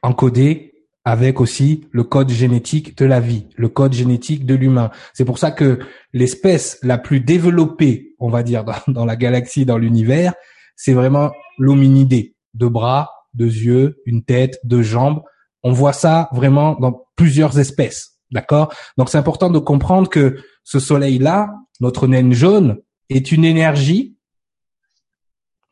encodé 0.01 0.71
avec 1.03 1.41
aussi 1.41 1.87
le 1.91 2.03
code 2.03 2.29
génétique 2.29 2.97
de 2.97 3.05
la 3.05 3.19
vie, 3.19 3.47
le 3.55 3.69
code 3.69 3.93
génétique 3.93 4.45
de 4.45 4.53
l'humain. 4.53 4.91
C'est 5.13 5.25
pour 5.25 5.39
ça 5.39 5.51
que 5.51 5.79
l'espèce 6.13 6.77
la 6.83 6.97
plus 6.97 7.19
développée, 7.19 8.15
on 8.19 8.29
va 8.29 8.43
dire, 8.43 8.63
dans, 8.87 9.05
la 9.05 9.15
galaxie, 9.15 9.65
dans 9.65 9.77
l'univers, 9.77 10.33
c'est 10.75 10.93
vraiment 10.93 11.31
l'hominidé. 11.57 12.35
Deux 12.53 12.69
bras, 12.69 13.09
deux 13.33 13.45
yeux, 13.45 14.01
une 14.05 14.23
tête, 14.23 14.59
deux 14.63 14.83
jambes. 14.83 15.21
On 15.63 15.71
voit 15.71 15.93
ça 15.93 16.29
vraiment 16.33 16.75
dans 16.75 17.05
plusieurs 17.15 17.59
espèces. 17.59 18.19
D'accord? 18.31 18.73
Donc 18.97 19.09
c'est 19.09 19.17
important 19.17 19.49
de 19.49 19.59
comprendre 19.59 20.09
que 20.09 20.37
ce 20.63 20.79
soleil-là, 20.79 21.49
notre 21.79 22.07
naine 22.07 22.33
jaune, 22.33 22.77
est 23.09 23.31
une 23.31 23.43
énergie, 23.43 24.15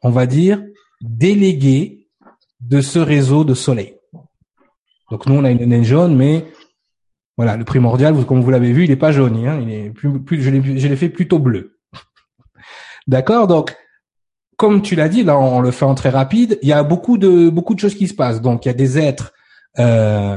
on 0.02 0.10
va 0.10 0.26
dire, 0.26 0.62
déléguée 1.02 1.99
de 2.60 2.82
ce 2.82 3.00
réseau 3.00 3.44
de 3.44 3.54
soleil. 3.54 3.96
Donc 5.12 5.26
nous, 5.26 5.36
on 5.36 5.44
a 5.44 5.52
une 5.52 5.66
naine 5.66 5.84
jaune, 5.84 6.16
mais 6.16 6.46
voilà, 7.38 7.56
le 7.56 7.64
primordial, 7.64 8.14
comme 8.26 8.42
vous 8.42 8.52
l'avez 8.52 8.74
vu, 8.74 8.84
il 8.84 8.90
n'est 8.90 8.96
pas 8.96 9.12
jaune, 9.12 9.38
hein, 9.46 9.60
il 9.62 9.72
est 9.72 9.90
plus, 9.92 10.22
plus 10.22 10.42
je 10.42 10.50
l'ai 10.50 10.96
fait 10.96 11.10
plutôt 11.10 11.40
bleu. 11.40 11.80
D'accord, 13.08 13.48
donc 13.48 13.76
comme 14.60 14.82
tu 14.82 14.96
l'as 14.96 15.08
dit, 15.08 15.24
là, 15.24 15.40
on 15.40 15.62
le 15.62 15.72
fait 15.72 15.86
en 15.86 15.96
très 15.96 16.10
rapide. 16.10 16.60
Il 16.62 16.68
y 16.68 16.74
a 16.74 16.84
beaucoup 16.84 17.18
de 17.18 17.50
beaucoup 17.50 17.76
de 17.76 17.80
choses 17.80 17.96
qui 17.96 18.10
se 18.10 18.14
passent. 18.14 18.42
Donc 18.42 18.66
il 18.66 18.68
y 18.68 18.72
a 18.72 18.74
des 18.74 19.00
êtres 19.00 19.32
euh, 19.80 20.36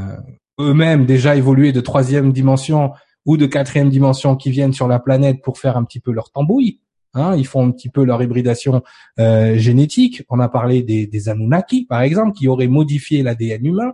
eux-mêmes 0.61 1.07
déjà 1.07 1.35
évolués 1.35 1.73
de 1.73 1.81
troisième 1.81 2.33
dimension 2.33 2.93
ou 3.27 3.37
de 3.37 3.47
quatrième 3.47 3.91
dimension 3.91 4.37
qui 4.37 4.53
viennent 4.53 4.73
sur 4.73 4.87
la 4.87 5.01
planète 5.01 5.43
pour 5.43 5.59
faire 5.59 5.77
un 5.77 5.83
petit 5.83 5.99
peu 5.99 6.13
leur 6.13 6.31
tambouille. 6.31 6.79
Hein, 7.15 7.37
ils 7.37 7.47
font 7.47 7.67
un 7.67 7.71
petit 7.71 7.91
peu 7.91 8.05
leur 8.05 8.23
hybridation 8.23 8.83
euh, 9.19 9.57
génétique. 9.59 10.23
On 10.31 10.41
a 10.41 10.49
parlé 10.49 10.83
des, 10.83 11.07
des, 11.07 11.29
Anunnaki, 11.29 11.85
par 11.85 12.01
exemple, 12.01 12.33
qui 12.33 12.49
auraient 12.49 12.69
modifié 12.69 13.23
l'ADN 13.23 13.67
humain. 13.67 13.93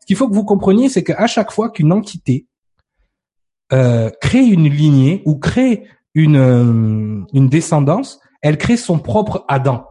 Ce 0.00 0.06
qu'il 0.06 0.16
faut 0.16 0.28
que 0.28 0.34
vous 0.34 0.44
compreniez, 0.44 0.88
c'est 0.88 1.02
qu'à 1.02 1.26
chaque 1.26 1.50
fois 1.50 1.70
qu'une 1.70 1.92
entité 1.92 2.46
euh, 3.72 4.10
crée 4.20 4.44
une 4.44 4.68
lignée 4.68 5.22
ou 5.26 5.36
crée 5.36 5.84
une, 6.14 6.36
euh, 6.36 7.24
une 7.32 7.48
descendance, 7.48 8.20
elle 8.42 8.58
crée 8.58 8.76
son 8.76 8.98
propre 8.98 9.44
Adam. 9.48 9.86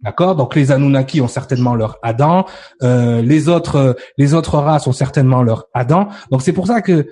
D'accord? 0.00 0.36
Donc 0.36 0.54
les 0.54 0.70
Anunnaki 0.70 1.20
ont 1.20 1.28
certainement 1.28 1.74
leur 1.74 1.98
Adam, 2.02 2.44
euh, 2.82 3.22
les 3.22 3.48
autres 3.48 3.96
les 4.18 4.34
autres 4.34 4.58
races 4.58 4.86
ont 4.86 4.92
certainement 4.92 5.42
leur 5.42 5.66
Adam. 5.72 6.08
Donc 6.30 6.42
c'est 6.42 6.52
pour 6.52 6.66
ça 6.66 6.82
que 6.82 7.08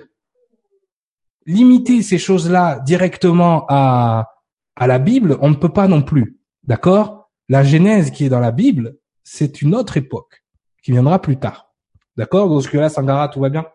limiter 1.45 2.01
ces 2.01 2.17
choses-là 2.17 2.79
directement 2.79 3.65
à, 3.69 4.29
à 4.75 4.87
la 4.87 4.99
Bible, 4.99 5.37
on 5.41 5.49
ne 5.49 5.55
peut 5.55 5.73
pas 5.73 5.87
non 5.87 6.01
plus. 6.01 6.39
D'accord? 6.63 7.29
La 7.49 7.63
Genèse 7.63 8.11
qui 8.11 8.25
est 8.25 8.29
dans 8.29 8.39
la 8.39 8.51
Bible, 8.51 8.97
c'est 9.23 9.61
une 9.61 9.75
autre 9.75 9.97
époque 9.97 10.43
qui 10.83 10.91
viendra 10.91 11.21
plus 11.21 11.37
tard. 11.37 11.73
D'accord? 12.17 12.49
Donc 12.49 12.69
que 12.69 12.77
là, 12.77 12.89
Sangara, 12.89 13.27
tout 13.29 13.39
va 13.39 13.49
bien? 13.49 13.65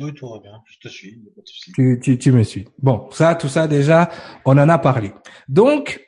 Oui, 0.00 0.12
tout 0.14 0.28
va 0.28 0.40
bien. 0.40 0.60
Je 0.66 0.78
te 0.78 0.88
suis. 0.88 1.22
Tu, 1.74 2.00
tu, 2.02 2.18
tu 2.18 2.32
me 2.32 2.42
suis. 2.42 2.66
Bon, 2.78 3.08
ça, 3.12 3.34
tout 3.34 3.48
ça 3.48 3.68
déjà, 3.68 4.10
on 4.44 4.58
en 4.58 4.68
a 4.68 4.78
parlé. 4.78 5.12
Donc, 5.48 6.00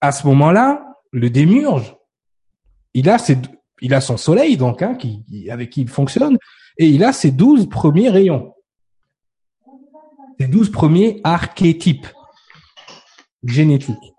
à 0.00 0.12
ce 0.12 0.26
moment-là, 0.26 0.84
le 1.12 1.30
démurge, 1.30 1.96
il 2.92 3.08
a 3.08 3.18
ses, 3.18 3.38
il 3.80 3.94
a 3.94 4.00
son 4.00 4.16
soleil 4.16 4.56
donc, 4.56 4.82
hein, 4.82 4.94
qui, 4.94 5.24
avec 5.50 5.70
qui 5.70 5.82
il 5.82 5.88
fonctionne, 5.88 6.36
et 6.76 6.86
il 6.86 7.04
a 7.04 7.12
ses 7.12 7.30
douze 7.30 7.68
premiers 7.68 8.10
rayons 8.10 8.54
les 10.42 10.48
douze 10.48 10.70
premiers 10.72 11.20
archétypes 11.22 12.08
génétiques. 13.44 14.14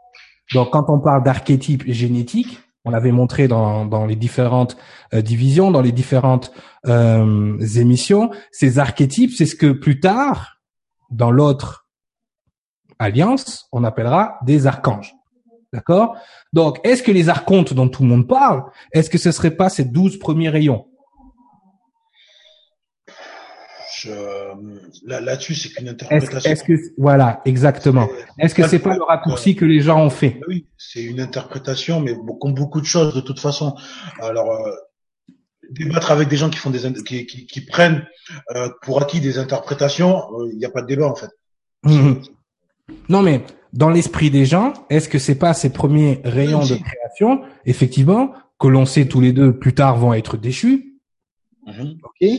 Donc, 0.54 0.72
quand 0.72 0.86
on 0.88 1.00
parle 1.00 1.24
d'archétypes 1.24 1.84
génétiques, 1.88 2.60
on 2.86 2.92
l'avait 2.92 3.12
montré 3.12 3.50
dans, 3.50 3.86
dans 3.86 4.06
les 4.06 4.16
différentes 4.16 4.78
euh, 5.14 5.22
divisions, 5.22 5.70
dans 5.70 5.82
les 5.82 5.92
différentes 5.92 6.54
euh, 6.88 7.60
émissions, 7.76 8.32
ces 8.52 8.80
archétypes, 8.80 9.32
c'est 9.34 9.46
ce 9.46 9.56
que 9.56 9.72
plus 9.72 10.00
tard, 10.00 10.62
dans 11.12 11.32
l'autre 11.32 11.88
alliance, 13.00 13.68
on 13.74 13.84
appellera 13.84 14.38
des 14.46 14.66
archanges. 14.66 15.14
D'accord? 15.74 16.16
Donc, 16.54 16.80
est-ce 16.86 17.04
que 17.04 17.12
les 17.12 17.28
archontes 17.28 17.74
dont 17.74 17.90
tout 17.90 18.04
le 18.04 18.10
monde 18.10 18.28
parle, 18.28 18.64
est-ce 18.94 19.10
que 19.10 19.18
ce 19.18 19.32
serait 19.32 19.58
pas 19.58 19.70
ces 19.70 19.84
douze 19.84 20.18
premiers 20.20 20.50
rayons? 20.50 20.86
Là-dessus, 25.06 25.56
c'est 25.56 25.70
qu'une 25.70 25.90
interprétation. 25.90 26.52
Est-ce 26.52 26.64
que 26.64 26.74
voilà, 26.98 27.42
exactement. 27.46 28.08
Est-ce 28.40 28.56
que 28.56 28.68
c'est 28.68 28.80
pas 28.80 28.96
le 28.96 29.04
raccourci 29.04 29.56
que 29.56 29.66
les 29.66 29.82
gens 29.82 30.02
ont 30.02 30.10
fait? 30.10 30.40
Oui, 30.48 30.68
c'est 30.78 31.04
une 31.04 31.20
interprétation, 31.20 32.00
mais 32.00 32.14
comme 32.40 32.54
beaucoup 32.54 32.82
de 32.82 32.86
choses 32.86 33.14
de 33.14 33.22
toute 33.22 33.40
façon. 33.40 33.76
Alors 34.22 34.52
euh, 34.52 34.72
débattre 35.72 36.12
avec 36.12 36.28
des 36.28 36.38
gens 36.38 36.50
qui 36.50 36.58
font 36.58 36.70
des 36.70 36.92
qui, 37.04 37.26
qui, 37.26 37.62
prennent 37.62 38.06
euh, 38.56 38.70
pour 38.82 39.02
acquis 39.02 39.20
des 39.20 39.38
interprétations, 39.38 40.18
euh, 40.18 40.50
il 40.52 40.58
n'y 40.58 40.66
a 40.66 40.70
pas 40.70 40.82
de 40.82 40.88
débat 40.88 41.08
en 41.08 41.16
fait. 41.16 41.30
Mhm. 41.84 42.22
Non 43.10 43.22
mais 43.22 43.44
dans 43.74 43.90
l'esprit 43.90 44.30
des 44.30 44.46
gens, 44.46 44.74
est-ce 44.90 45.10
que 45.10 45.20
c'est 45.20 45.36
pas 45.36 45.54
ces 45.54 45.72
premiers 45.72 46.22
rayons 46.24 46.64
de 46.64 46.76
création, 46.76 47.42
effectivement, 47.66 48.34
que 48.60 48.68
l'on 48.68 48.86
sait 48.86 49.06
tous 49.06 49.20
les 49.20 49.34
deux 49.34 49.58
plus 49.58 49.74
tard 49.74 49.98
vont 49.98 50.14
être 50.14 50.38
déchus? 50.38 50.93
Mhm. 51.66 51.98
Ok. 52.04 52.30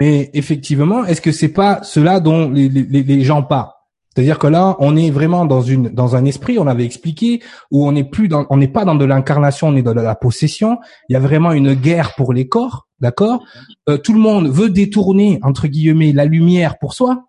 Mais 0.00 0.30
effectivement, 0.34 1.04
est-ce 1.04 1.20
que 1.20 1.32
c'est 1.32 1.52
pas 1.52 1.82
cela 1.82 2.20
dont 2.20 2.50
les, 2.50 2.68
les, 2.68 3.02
les 3.02 3.24
gens 3.24 3.42
parlent? 3.42 3.72
C'est-à-dire 4.14 4.38
que 4.38 4.48
là, 4.48 4.76
on 4.80 4.96
est 4.96 5.10
vraiment 5.10 5.46
dans 5.46 5.62
une 5.62 5.90
dans 5.90 6.16
un 6.16 6.24
esprit, 6.24 6.58
on 6.58 6.66
avait 6.66 6.84
expliqué, 6.84 7.40
où 7.70 7.86
on 7.86 7.92
n'est 7.92 8.04
plus 8.04 8.26
dans, 8.26 8.46
on 8.50 8.56
n'est 8.56 8.68
pas 8.68 8.84
dans 8.84 8.96
de 8.96 9.04
l'incarnation, 9.04 9.68
on 9.68 9.76
est 9.76 9.82
dans 9.82 9.94
de 9.94 10.00
la 10.00 10.16
possession. 10.16 10.78
Il 11.08 11.12
y 11.12 11.16
a 11.16 11.20
vraiment 11.20 11.52
une 11.52 11.74
guerre 11.74 12.14
pour 12.16 12.32
les 12.32 12.48
corps, 12.48 12.88
d'accord? 12.98 13.44
Euh, 13.88 13.96
Tout 13.96 14.12
le 14.12 14.18
monde 14.18 14.48
veut 14.48 14.70
détourner 14.70 15.38
entre 15.42 15.68
guillemets 15.68 16.12
la 16.12 16.24
lumière 16.24 16.78
pour 16.78 16.94
soi, 16.94 17.26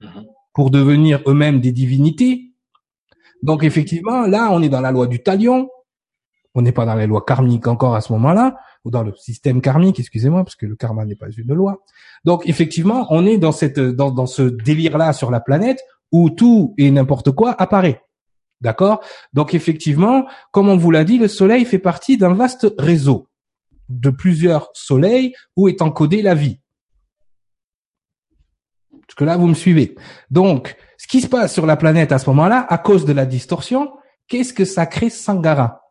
mhm. 0.00 0.24
pour 0.54 0.70
devenir 0.70 1.20
eux-mêmes 1.26 1.60
des 1.60 1.72
divinités. 1.72 2.52
Donc 3.42 3.64
effectivement, 3.64 4.26
là, 4.26 4.48
on 4.50 4.62
est 4.62 4.70
dans 4.70 4.80
la 4.80 4.92
loi 4.92 5.06
du 5.06 5.22
talion. 5.22 5.68
On 6.54 6.62
n'est 6.62 6.72
pas 6.72 6.86
dans 6.86 6.94
les 6.94 7.06
lois 7.06 7.24
karmiques 7.26 7.66
encore 7.66 7.94
à 7.94 8.00
ce 8.00 8.12
moment-là 8.12 8.56
ou 8.84 8.90
dans 8.90 9.02
le 9.02 9.14
système 9.14 9.60
karmique, 9.60 10.00
excusez-moi, 10.00 10.44
parce 10.44 10.56
que 10.56 10.66
le 10.66 10.76
karma 10.76 11.04
n'est 11.04 11.16
pas 11.16 11.30
une 11.30 11.54
loi. 11.54 11.82
Donc 12.24 12.48
effectivement, 12.48 13.06
on 13.10 13.26
est 13.26 13.38
dans 13.38 13.52
cette 13.52 13.80
dans, 13.80 14.10
dans 14.10 14.26
ce 14.26 14.42
délire-là 14.42 15.12
sur 15.12 15.30
la 15.30 15.40
planète 15.40 15.82
où 16.10 16.30
tout 16.30 16.74
et 16.78 16.90
n'importe 16.90 17.30
quoi 17.30 17.54
apparaît. 17.60 18.02
D'accord? 18.60 19.02
Donc 19.32 19.54
effectivement, 19.54 20.26
comme 20.50 20.68
on 20.68 20.76
vous 20.76 20.90
l'a 20.90 21.04
dit, 21.04 21.18
le 21.18 21.28
Soleil 21.28 21.64
fait 21.64 21.78
partie 21.78 22.16
d'un 22.16 22.34
vaste 22.34 22.72
réseau 22.78 23.28
de 23.88 24.10
plusieurs 24.10 24.70
soleils 24.74 25.34
où 25.56 25.68
est 25.68 25.82
encodée 25.82 26.22
la 26.22 26.34
vie. 26.34 26.58
Parce 28.90 29.14
que 29.16 29.24
là, 29.24 29.36
vous 29.36 29.48
me 29.48 29.54
suivez. 29.54 29.94
Donc, 30.30 30.76
ce 30.96 31.06
qui 31.06 31.20
se 31.20 31.26
passe 31.26 31.52
sur 31.52 31.66
la 31.66 31.76
planète 31.76 32.12
à 32.12 32.18
ce 32.18 32.30
moment-là, 32.30 32.64
à 32.70 32.78
cause 32.78 33.04
de 33.04 33.12
la 33.12 33.26
distorsion, 33.26 33.90
Qu'est-ce 34.32 34.54
que 34.54 34.64
ça 34.64 34.86
crée 34.86 35.10
Sangara? 35.10 35.81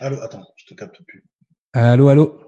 Allô, 0.00 0.16
attends, 0.22 0.42
je 0.56 0.66
te 0.66 0.74
capte 0.74 0.96
plus. 1.06 1.24
Allô, 1.72 2.08
allô 2.08 2.38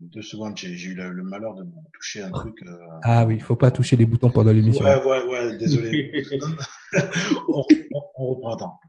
Deux 0.00 0.22
secondes, 0.22 0.56
j'ai 0.56 0.68
eu 0.70 0.94
le, 0.94 1.10
le 1.10 1.22
malheur 1.22 1.54
de 1.54 1.64
me 1.64 1.70
toucher 1.92 2.22
un 2.22 2.30
truc. 2.30 2.54
euh, 2.66 2.76
Ah 3.02 3.26
oui, 3.26 3.34
il 3.36 3.42
faut 3.42 3.56
pas 3.56 3.70
toucher 3.70 3.96
les 3.96 4.06
boutons 4.06 4.30
pendant 4.30 4.52
l'émission. 4.52 4.84
Ouais, 4.84 5.02
ouais, 5.04 5.22
ouais, 5.26 5.56
désolé. 5.58 6.12
on, 7.48 7.62
on, 7.94 8.02
on 8.16 8.26
reprend, 8.34 8.54
attends. 8.54 8.80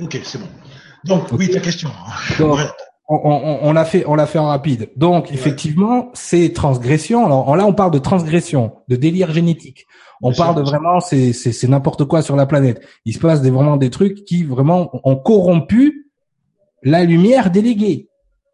Ok, 0.00 0.18
c'est 0.22 0.38
bon. 0.38 0.48
Donc, 1.04 1.32
oui, 1.32 1.50
ta 1.50 1.60
question. 1.60 1.90
Donc, 2.38 2.56
Ouais. 2.58 2.64
on, 3.08 3.16
on, 3.24 3.58
on 3.68 3.72
l'a 3.72 3.84
fait, 3.84 4.04
on 4.06 4.14
l'a 4.14 4.26
fait 4.26 4.38
en 4.38 4.46
rapide. 4.46 4.90
Donc, 4.96 5.26
Ouais. 5.26 5.34
effectivement, 5.34 6.10
ces 6.14 6.52
transgressions. 6.52 7.26
Alors 7.26 7.56
là, 7.56 7.66
on 7.66 7.74
parle 7.74 7.90
de 7.90 7.98
transgression, 7.98 8.76
de 8.88 8.96
délire 8.96 9.32
génétique. 9.32 9.86
On 10.22 10.30
Bien 10.30 10.38
parle 10.38 10.54
sûr. 10.54 10.64
de 10.64 10.70
vraiment, 10.70 11.00
c'est 11.00 11.32
c'est 11.32 11.52
c'est 11.52 11.68
n'importe 11.68 12.04
quoi 12.04 12.22
sur 12.22 12.36
la 12.36 12.46
planète. 12.46 12.86
Il 13.04 13.12
se 13.12 13.18
passe 13.18 13.42
des 13.42 13.50
vraiment 13.50 13.76
des 13.76 13.90
trucs 13.90 14.24
qui 14.24 14.44
vraiment 14.44 14.90
ont 15.06 15.16
corrompu 15.16 16.03
la 16.84 17.04
lumière 17.04 17.50
déléguée. 17.50 18.08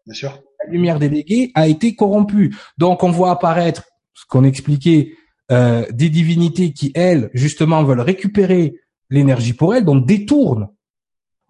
Bien 0.05 0.15
sûr. 0.15 0.41
La 0.65 0.71
lumière 0.71 0.99
déléguée 0.99 1.51
a 1.53 1.67
été 1.67 1.95
corrompue. 1.95 2.55
Donc, 2.77 3.03
on 3.03 3.11
voit 3.11 3.31
apparaître 3.31 3.83
ce 4.13 4.25
qu'on 4.27 4.43
expliquait 4.43 5.13
euh, 5.51 5.85
des 5.91 6.09
divinités 6.09 6.71
qui 6.71 6.91
elles 6.95 7.29
justement 7.33 7.83
veulent 7.83 8.01
récupérer 8.01 8.75
l'énergie 9.09 9.53
pour 9.53 9.75
elles, 9.75 9.85
donc 9.85 10.05
détournent. 10.05 10.69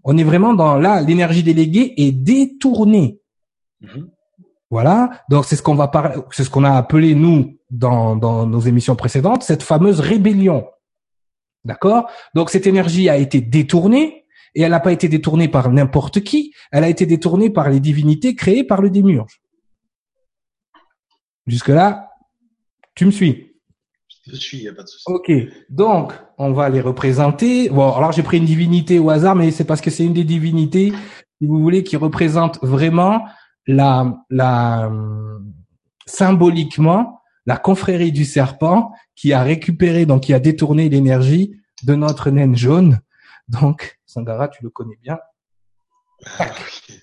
On 0.03 0.17
est 0.17 0.23
vraiment 0.23 0.53
dans 0.53 0.77
là, 0.77 1.01
l'énergie 1.01 1.43
déléguée 1.43 1.93
est 1.97 2.11
détournée. 2.11 3.19
Mhm. 3.81 4.09
Voilà. 4.71 5.11
Donc 5.29 5.45
c'est 5.45 5.55
ce 5.55 5.61
qu'on 5.61 5.75
va 5.75 5.87
parler, 5.87 6.15
c'est 6.31 6.43
ce 6.43 6.49
qu'on 6.49 6.63
a 6.63 6.71
appelé 6.71 7.13
nous 7.13 7.57
dans, 7.69 8.15
dans 8.15 8.47
nos 8.47 8.61
émissions 8.61 8.95
précédentes, 8.95 9.43
cette 9.43 9.63
fameuse 9.63 9.99
rébellion. 9.99 10.65
D'accord? 11.63 12.09
Donc 12.33 12.49
cette 12.49 12.65
énergie 12.65 13.09
a 13.09 13.17
été 13.17 13.41
détournée 13.41 14.20
et 14.55 14.61
elle 14.61 14.71
n'a 14.71 14.79
pas 14.79 14.91
été 14.91 15.07
détournée 15.07 15.47
par 15.47 15.71
n'importe 15.71 16.21
qui, 16.21 16.53
elle 16.71 16.83
a 16.83 16.89
été 16.89 17.05
détournée 17.05 17.49
par 17.49 17.69
les 17.69 17.79
divinités 17.79 18.35
créées 18.35 18.63
par 18.63 18.81
le 18.81 18.89
démiurge. 18.89 19.41
Jusque 21.47 21.69
là, 21.69 22.09
tu 22.95 23.05
me 23.05 23.11
suis 23.11 23.53
Je 24.27 24.35
suis, 24.35 24.57
il 24.59 24.61
n'y 24.61 24.67
a 24.67 24.73
pas 24.73 24.83
de 24.83 24.87
souci. 24.87 25.05
Ok, 25.07 25.31
donc 25.69 26.13
on 26.37 26.51
va 26.51 26.69
les 26.69 26.81
représenter. 26.81 27.69
Bon, 27.69 27.91
alors 27.93 28.11
j'ai 28.11 28.23
pris 28.23 28.37
une 28.37 28.45
divinité 28.45 28.99
au 28.99 29.09
hasard, 29.09 29.35
mais 29.35 29.51
c'est 29.51 29.65
parce 29.65 29.81
que 29.81 29.89
c'est 29.89 30.05
une 30.05 30.13
des 30.13 30.23
divinités, 30.23 30.93
si 31.39 31.47
vous 31.47 31.59
voulez, 31.59 31.83
qui 31.83 31.95
représente 31.95 32.59
vraiment 32.61 33.25
la, 33.67 34.23
la 34.29 34.91
symboliquement 36.05 37.21
la 37.45 37.57
confrérie 37.57 38.11
du 38.11 38.25
serpent 38.25 38.91
qui 39.15 39.33
a 39.33 39.43
récupéré, 39.43 40.05
donc 40.05 40.23
qui 40.23 40.33
a 40.33 40.39
détourné 40.39 40.89
l'énergie 40.89 41.53
de 41.83 41.95
notre 41.95 42.29
naine 42.29 42.55
jaune. 42.55 42.99
Donc, 43.51 43.99
Sangara, 44.05 44.47
tu 44.47 44.63
le 44.63 44.69
connais 44.69 44.97
bien. 45.01 45.19
Ok. 46.39 46.99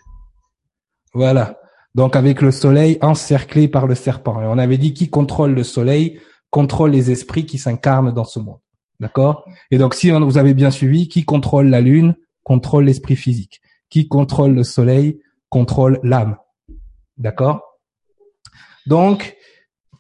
Voilà. 1.13 1.59
Donc 1.95 2.17
avec 2.17 2.43
le 2.43 2.51
soleil 2.51 2.99
encerclé 3.01 3.67
par 3.67 3.87
le 3.87 3.95
serpent. 3.95 4.41
Et 4.41 4.47
on 4.47 4.59
avait 4.59 4.79
dit 4.79 4.95
qui 4.95 5.11
contrôle 5.11 5.53
le 5.53 5.65
soleil 5.65 6.21
contrôle 6.51 6.91
les 6.91 7.11
esprits 7.11 7.45
qui 7.45 7.59
s'incarnent 7.59 8.13
dans 8.13 8.25
ce 8.25 8.39
monde. 8.39 8.61
D'accord? 9.01 9.45
Et 9.71 9.79
donc 9.79 9.95
si 9.95 10.11
vous 10.11 10.39
avez 10.39 10.55
bien 10.55 10.71
suivi, 10.71 11.09
qui 11.09 11.25
contrôle 11.25 11.69
la 11.69 11.81
lune 11.81 12.17
contrôle 12.45 12.85
l'esprit 12.85 13.17
physique. 13.17 13.61
Qui 13.91 14.09
contrôle 14.09 14.53
le 14.55 14.65
soleil 14.65 15.21
contrôle 15.49 15.99
l'âme. 16.03 16.37
D'accord? 17.17 17.63
Donc, 18.87 19.37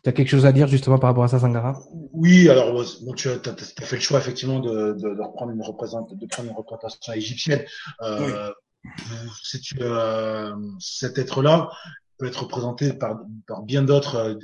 tu 0.02 0.08
as 0.08 0.12
quelque 0.12 0.28
chose 0.28 0.46
à 0.46 0.52
dire 0.52 0.68
justement 0.68 0.98
par 0.98 1.10
rapport 1.10 1.24
à 1.24 1.28
ça, 1.28 1.38
Sangara? 1.38 1.78
Oui, 2.12 2.48
alors 2.48 2.72
bon, 3.02 3.12
tu 3.14 3.28
as, 3.28 3.38
t'as- 3.38 3.52
t'as 3.52 3.84
fait 3.84 3.96
le 3.96 4.02
choix 4.02 4.18
effectivement 4.18 4.60
de, 4.60 4.92
de, 4.92 5.14
de 5.14 5.20
reprendre 5.22 5.52
une 5.52 5.62
représentation, 5.62 6.16
de 6.16 6.26
prendre 6.26 6.48
une 6.50 6.56
représentation 6.56 7.12
égyptienne. 7.12 7.64
Euh, 8.02 8.50
c'est, 9.42 9.60
euh, 9.80 10.52
cet 10.78 11.18
être-là 11.18 11.68
peut 12.18 12.26
être 12.26 12.42
représenté 12.42 12.92
par, 12.92 13.20
par 13.46 13.62
bien 13.62 13.82
d'autres. 13.82 14.16
euh, 14.16 14.34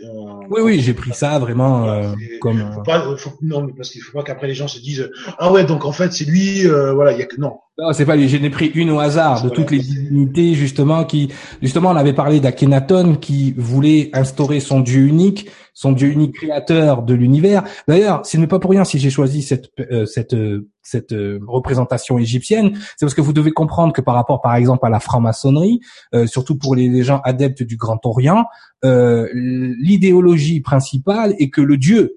Oui, 0.50 0.60
oui, 0.62 0.80
j'ai 0.80 0.94
pris 0.94 1.12
ça 1.12 1.38
vraiment 1.38 1.88
euh, 1.88 2.12
comme... 2.40 2.60
euh, 2.60 2.72
faut 2.72 2.82
pas, 2.82 3.16
faut, 3.16 3.32
non, 3.42 3.62
mais 3.62 3.72
parce 3.72 3.90
qu'il 3.90 4.00
faut 4.00 4.12
pas 4.12 4.22
qu'après 4.24 4.46
les 4.46 4.54
gens 4.54 4.68
se 4.68 4.78
disent 4.78 5.10
ah 5.38 5.50
ouais 5.52 5.64
donc 5.64 5.84
en 5.84 5.92
fait 5.92 6.12
c'est 6.12 6.24
lui 6.24 6.66
euh, 6.66 6.92
voilà 6.92 7.12
il 7.12 7.18
y 7.18 7.22
a 7.22 7.26
que 7.26 7.40
non 7.40 7.58
Non, 7.76 7.92
c'est 7.92 8.06
pas 8.06 8.14
lui. 8.14 8.28
J'en 8.28 8.42
ai 8.44 8.50
pris 8.50 8.66
une 8.66 8.90
au 8.90 9.00
hasard 9.00 9.42
de 9.42 9.48
toutes 9.48 9.72
les 9.72 9.80
divinités 9.80 10.54
justement 10.54 11.04
qui, 11.04 11.32
justement, 11.60 11.90
on 11.90 11.96
avait 11.96 12.12
parlé 12.12 12.38
d'Akhenaton 12.38 13.16
qui 13.16 13.52
voulait 13.56 14.10
instaurer 14.12 14.60
son 14.60 14.78
dieu 14.78 15.02
unique, 15.02 15.50
son 15.72 15.90
dieu 15.90 16.08
unique 16.08 16.36
créateur 16.36 17.02
de 17.02 17.14
l'univers. 17.14 17.64
D'ailleurs, 17.88 18.24
ce 18.24 18.36
n'est 18.36 18.46
pas 18.46 18.60
pour 18.60 18.70
rien 18.70 18.84
si 18.84 19.00
j'ai 19.00 19.10
choisi 19.10 19.42
cette 19.42 19.72
euh, 19.80 20.06
cette 20.06 20.34
euh, 20.34 20.68
cette 20.82 21.12
euh, 21.12 21.40
représentation 21.48 22.16
égyptienne, 22.16 22.78
c'est 22.96 23.06
parce 23.06 23.14
que 23.14 23.22
vous 23.22 23.32
devez 23.32 23.50
comprendre 23.50 23.92
que 23.92 24.02
par 24.02 24.14
rapport, 24.14 24.40
par 24.40 24.54
exemple, 24.54 24.86
à 24.86 24.90
la 24.90 25.00
franc-maçonnerie, 25.00 25.80
euh, 26.14 26.28
surtout 26.28 26.56
pour 26.56 26.76
les, 26.76 26.88
les 26.88 27.02
gens 27.02 27.22
adeptes 27.24 27.64
du 27.64 27.76
Grand 27.76 27.98
Orient, 28.06 28.44
euh, 28.84 29.28
l'idéologie 29.34 30.60
principale 30.60 31.34
est 31.40 31.50
que 31.50 31.62
le 31.62 31.76
dieu 31.76 32.16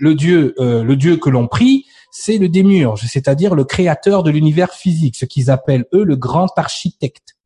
le 0.00 0.14
dieu, 0.14 0.54
euh, 0.58 0.82
le 0.82 0.96
dieu 0.96 1.16
que 1.16 1.30
l'on 1.30 1.46
prie, 1.46 1.85
c'est 2.18 2.38
le 2.38 2.48
démiurge, 2.48 3.02
c'est-à-dire 3.06 3.54
le 3.54 3.64
créateur 3.64 4.22
de 4.22 4.30
l'univers 4.30 4.72
physique, 4.72 5.16
ce 5.16 5.26
qu'ils 5.26 5.50
appellent 5.50 5.84
eux 5.92 6.02
le 6.02 6.16
grand 6.16 6.48
architecte. 6.56 7.36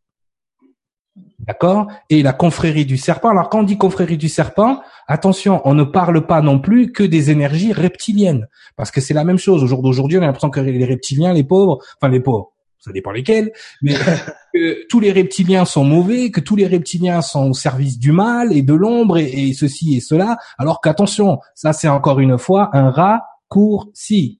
D'accord? 1.40 1.88
Et 2.08 2.22
la 2.22 2.32
confrérie 2.32 2.86
du 2.86 2.96
serpent. 2.96 3.30
Alors 3.30 3.48
quand 3.48 3.60
on 3.60 3.62
dit 3.64 3.78
confrérie 3.78 4.16
du 4.16 4.28
serpent, 4.28 4.80
attention, 5.08 5.60
on 5.64 5.74
ne 5.74 5.82
parle 5.82 6.24
pas 6.24 6.40
non 6.40 6.60
plus 6.60 6.92
que 6.92 7.02
des 7.02 7.32
énergies 7.32 7.72
reptiliennes, 7.72 8.46
parce 8.76 8.92
que 8.92 9.00
c'est 9.00 9.12
la 9.12 9.24
même 9.24 9.38
chose. 9.38 9.64
Au 9.64 9.66
jour 9.66 9.82
d'aujourd'hui, 9.82 10.18
on 10.18 10.22
a 10.22 10.26
l'impression 10.26 10.50
que 10.50 10.60
les 10.60 10.84
reptiliens, 10.84 11.32
les 11.32 11.44
pauvres, 11.44 11.78
enfin 12.00 12.08
les 12.08 12.20
pauvres, 12.20 12.52
ça 12.78 12.92
dépend 12.92 13.10
lesquels, 13.10 13.52
mais 13.82 13.94
que 14.54 14.86
tous 14.88 15.00
les 15.00 15.10
reptiliens 15.10 15.64
sont 15.64 15.84
mauvais, 15.84 16.30
que 16.30 16.40
tous 16.40 16.54
les 16.54 16.68
reptiliens 16.68 17.22
sont 17.22 17.50
au 17.50 17.54
service 17.54 17.98
du 17.98 18.12
mal 18.12 18.52
et 18.56 18.62
de 18.62 18.74
l'ombre 18.74 19.18
et, 19.18 19.48
et 19.48 19.52
ceci 19.52 19.96
et 19.96 20.00
cela, 20.00 20.38
alors 20.58 20.80
qu'attention, 20.80 21.40
ça 21.56 21.72
c'est 21.72 21.88
encore 21.88 22.20
une 22.20 22.38
fois 22.38 22.70
un 22.72 22.90
raccourci. 22.90 24.39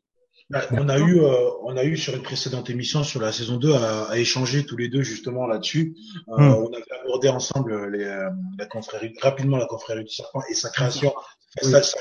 Bah, 0.51 0.67
on 0.73 0.89
a 0.89 0.99
eu, 0.99 1.21
euh, 1.21 1.49
on 1.63 1.77
a 1.77 1.85
eu 1.85 1.97
sur 1.97 2.15
une 2.17 2.23
précédente 2.23 2.71
émission 2.71 3.05
sur 3.05 3.21
la 3.21 3.31
saison 3.31 3.57
2 3.57 3.73
à, 3.73 4.11
à 4.11 4.19
échanger 4.19 4.67
tous 4.67 4.77
les 4.77 4.89
deux 4.89 5.03
justement 5.03 5.47
là-dessus. 5.47 5.95
Euh, 6.29 6.37
Hmm. 6.39 6.55
On 6.55 6.73
avait 6.73 7.01
abordé 7.03 7.29
ensemble 7.29 7.89
les, 7.97 8.05
euh, 8.05 8.29
la 8.59 8.67
confrérie, 8.67 9.15
rapidement 9.23 9.59
la 9.59 9.67
confrérie 9.67 10.03
du 10.03 10.11
serpent 10.11 10.43
et 10.51 10.55
sa 10.55 10.71
création, 10.71 11.15
Oui. 11.63 11.71
sa, 11.71 11.83
sa 11.85 11.99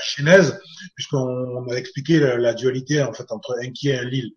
puisqu'on 0.96 1.18
on 1.18 1.68
a 1.70 1.76
expliqué 1.76 2.18
la, 2.18 2.36
la 2.38 2.52
dualité 2.54 3.02
en 3.02 3.12
fait 3.12 3.30
entre 3.30 3.56
Enki 3.64 3.90
et 3.90 4.00
Oui. 4.04 4.32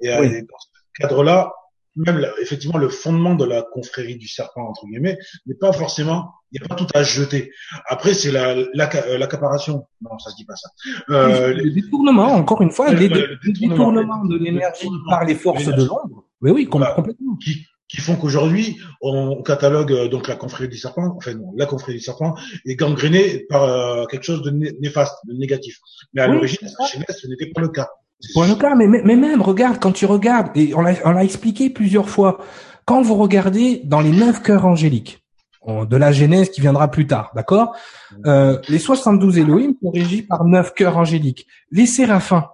et 0.00 0.42
dans 0.42 0.58
ce 0.58 0.68
cadre-là, 0.98 1.52
même 2.06 2.26
effectivement 2.40 2.78
le 2.78 2.88
fondement 2.88 3.34
de 3.34 3.44
la 3.44 3.62
confrérie 3.62 4.16
du 4.16 4.28
serpent 4.28 4.62
entre 4.68 4.86
guillemets 4.86 5.18
n'est 5.46 5.54
pas 5.54 5.72
forcément, 5.72 6.32
il 6.52 6.60
n'y 6.60 6.64
a 6.64 6.68
pas 6.68 6.74
tout 6.76 6.86
à 6.94 7.02
jeter. 7.02 7.50
Après 7.88 8.14
c'est 8.14 8.30
la 8.30 8.50
euh, 8.50 8.66
l'accaparation, 9.18 9.86
non 10.02 10.18
ça 10.18 10.30
se 10.30 10.36
dit 10.36 10.44
pas 10.44 10.56
ça. 10.56 10.68
Euh, 11.10 11.52
le 11.54 11.70
détournement, 11.70 12.28
encore 12.34 12.62
une 12.62 12.70
fois, 12.70 12.90
le- 12.92 12.98
les 12.98 13.08
le- 13.08 13.14
dé- 13.14 13.20
le 13.26 13.38
le 13.42 13.52
détournement. 13.52 13.90
détournement 13.92 14.24
de 14.24 14.36
l'énergie 14.38 14.88
par 15.08 15.24
les 15.24 15.34
forces 15.34 15.64
de 15.66 15.84
l'ombre. 15.84 16.24
Oui, 16.40 16.50
oui, 16.52 16.68
Voilà. 16.70 16.92
complètement. 16.92 17.36
qui, 17.36 17.64
qui 17.88 18.00
font 18.02 18.16
qu'aujourd'hui 18.16 18.78
on 19.00 19.42
catalogue 19.42 19.92
euh, 19.92 20.08
donc 20.08 20.28
la 20.28 20.36
confrérie 20.36 20.68
du 20.68 20.76
serpent, 20.76 21.14
enfin 21.16 21.34
non, 21.34 21.52
la 21.56 21.66
confrérie 21.66 21.98
du 21.98 22.04
serpent 22.04 22.34
est 22.66 22.76
gangrénée 22.76 23.46
par 23.48 23.62
euh, 23.64 24.04
quelque 24.06 24.24
chose 24.24 24.42
de 24.42 24.50
né- 24.50 24.72
néfaste, 24.80 25.16
de 25.26 25.32
négatif. 25.34 25.78
Mais 26.12 26.20
à 26.22 26.26
Oui, 26.28 26.34
l'origine, 26.34 26.68
chez 26.86 26.98
ce 27.12 27.26
n'était 27.26 27.50
pas 27.50 27.60
le 27.62 27.68
cas. 27.70 27.88
Pour 28.34 28.44
le 28.44 28.54
cas, 28.54 28.74
mais, 28.74 28.86
mais 28.88 29.16
même, 29.16 29.42
regarde, 29.42 29.78
quand 29.80 29.92
tu 29.92 30.06
regardes, 30.06 30.50
et 30.56 30.74
on 30.74 30.82
l'a 30.82 31.24
expliqué 31.24 31.70
plusieurs 31.70 32.08
fois, 32.08 32.38
quand 32.84 33.02
vous 33.02 33.14
regardez 33.14 33.82
dans 33.84 34.00
les 34.00 34.10
neuf 34.10 34.42
cœurs 34.42 34.66
angéliques, 34.66 35.22
de 35.66 35.96
la 35.96 36.12
Genèse 36.12 36.50
qui 36.50 36.60
viendra 36.60 36.90
plus 36.90 37.06
tard, 37.06 37.30
d'accord? 37.34 37.76
Euh, 38.24 38.58
Les 38.68 38.78
72 38.78 39.38
Elohim 39.38 39.74
sont 39.82 39.90
régis 39.90 40.22
par 40.22 40.44
neuf 40.44 40.72
cœurs 40.72 40.96
angéliques. 40.96 41.46
Les 41.70 41.84
séraphins, 41.84 42.48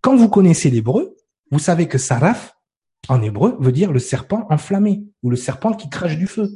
quand 0.00 0.16
vous 0.16 0.28
connaissez 0.28 0.70
l'hébreu, 0.70 1.14
vous 1.50 1.58
savez 1.58 1.88
que 1.88 1.98
saraf, 1.98 2.54
en 3.08 3.20
hébreu, 3.22 3.56
veut 3.60 3.72
dire 3.72 3.92
le 3.92 3.98
serpent 3.98 4.46
enflammé, 4.50 5.04
ou 5.22 5.30
le 5.30 5.36
serpent 5.36 5.74
qui 5.74 5.90
crache 5.90 6.16
du 6.16 6.26
feu. 6.26 6.50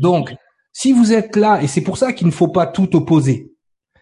Donc, 0.00 0.34
si 0.72 0.92
vous 0.92 1.12
êtes 1.12 1.36
là, 1.36 1.62
et 1.62 1.66
c'est 1.66 1.80
pour 1.80 1.96
ça 1.96 2.12
qu'il 2.12 2.26
ne 2.26 2.32
faut 2.32 2.48
pas 2.48 2.66
tout 2.66 2.94
opposer, 2.94 3.52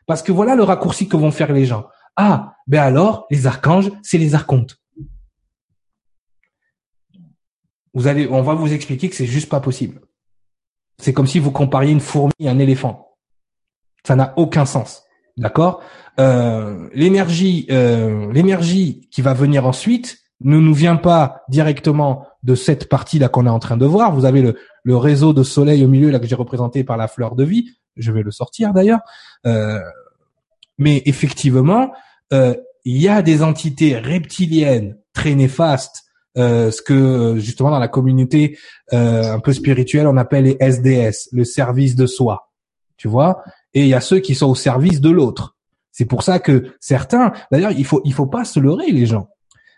parce 0.07 0.23
que 0.23 0.33
voilà 0.33 0.57
le 0.57 0.65
raccourci 0.65 1.09
que 1.09 1.17
vont 1.17 1.31
faire 1.31 1.53
les 1.53 1.65
gens. 1.65 1.87
Ah, 2.23 2.57
ben 2.67 2.83
alors, 2.83 3.27
les 3.31 3.47
archanges, 3.47 3.91
c'est 4.03 4.19
les 4.19 4.35
archontes. 4.35 4.77
Vous 7.95 8.09
allez, 8.09 8.29
on 8.29 8.43
va 8.43 8.53
vous 8.53 8.75
expliquer 8.75 9.09
que 9.09 9.17
c'est 9.17 9.25
juste 9.25 9.49
pas 9.49 9.61
possible. 9.61 10.03
C'est 10.99 11.15
comme 11.15 11.27
si 11.27 11.39
vous 11.39 11.51
compariez 11.51 11.93
une 11.93 12.01
fourmi 12.01 12.47
à 12.47 12.51
un 12.51 12.59
éléphant. 12.59 13.17
Ça 14.07 14.17
n'a 14.17 14.35
aucun 14.37 14.67
sens. 14.67 15.03
D'accord? 15.39 15.83
Euh, 16.19 16.91
L'énergie, 16.93 17.67
euh, 17.71 18.31
l'énergie 18.35 19.09
qui 19.11 19.23
va 19.23 19.33
venir 19.33 19.65
ensuite 19.67 20.19
ne 20.43 20.59
nous 20.59 20.75
vient 20.75 20.97
pas 20.97 21.41
directement 21.49 22.27
de 22.43 22.55
cette 22.55 22.91
partie-là 22.91 23.31
qu'on 23.31 23.47
est 23.47 23.57
en 23.59 23.61
train 23.61 23.79
de 23.79 23.87
voir. 23.87 24.15
Vous 24.15 24.27
avez 24.27 24.43
le, 24.43 24.59
le 24.83 24.97
réseau 24.99 25.33
de 25.33 25.43
soleil 25.43 25.83
au 25.87 25.89
milieu 25.89 26.11
là 26.11 26.19
que 26.19 26.27
j'ai 26.27 26.35
représenté 26.35 26.85
par 26.85 26.99
la 26.99 27.09
fleur 27.09 27.35
de 27.35 27.45
vie. 27.45 27.71
Je 27.97 28.13
vais 28.13 28.23
le 28.23 28.31
sortir 28.31 28.75
d'ailleurs. 28.75 29.01
Euh, 29.47 29.81
mais 30.77 31.03
effectivement, 31.07 31.93
euh, 32.33 32.55
il 32.85 33.01
y 33.01 33.09
a 33.09 33.23
des 33.23 33.43
entités 33.43 33.97
reptiliennes 33.97 34.97
très 35.13 35.35
néfastes, 35.35 36.05
euh, 36.39 36.71
ce 36.71 36.81
que 36.81 37.37
justement 37.39 37.71
dans 37.71 37.79
la 37.79 37.89
communauté 37.89 38.57
euh, 38.93 39.33
un 39.33 39.41
peu 39.41 39.53
spirituelle 39.53 40.07
on 40.07 40.17
appelle 40.17 40.45
les 40.45 40.57
SDS, 40.61 41.29
le 41.33 41.45
service 41.45 41.97
de 41.97 42.07
soi, 42.07 42.51
tu 42.97 43.09
vois? 43.09 43.43
Et 43.75 43.83
il 43.83 43.89
y 43.89 43.95
a 43.95 44.01
ceux 44.01 44.21
qui 44.21 44.35
sont 44.35 44.49
au 44.49 44.55
service 44.55 45.01
de 45.01 45.11
l'autre. 45.11 45.57
C'est 45.93 46.05
pour 46.05 46.23
ça 46.23 46.39
que 46.39 46.73
certains, 46.81 47.33
d'ailleurs, 47.51 47.73
il 47.73 47.85
faut 47.85 48.01
il 48.05 48.15
faut 48.15 48.27
pas 48.27 48.45
se 48.45 48.61
leurrer 48.61 48.91
les 48.93 49.07
gens. 49.07 49.29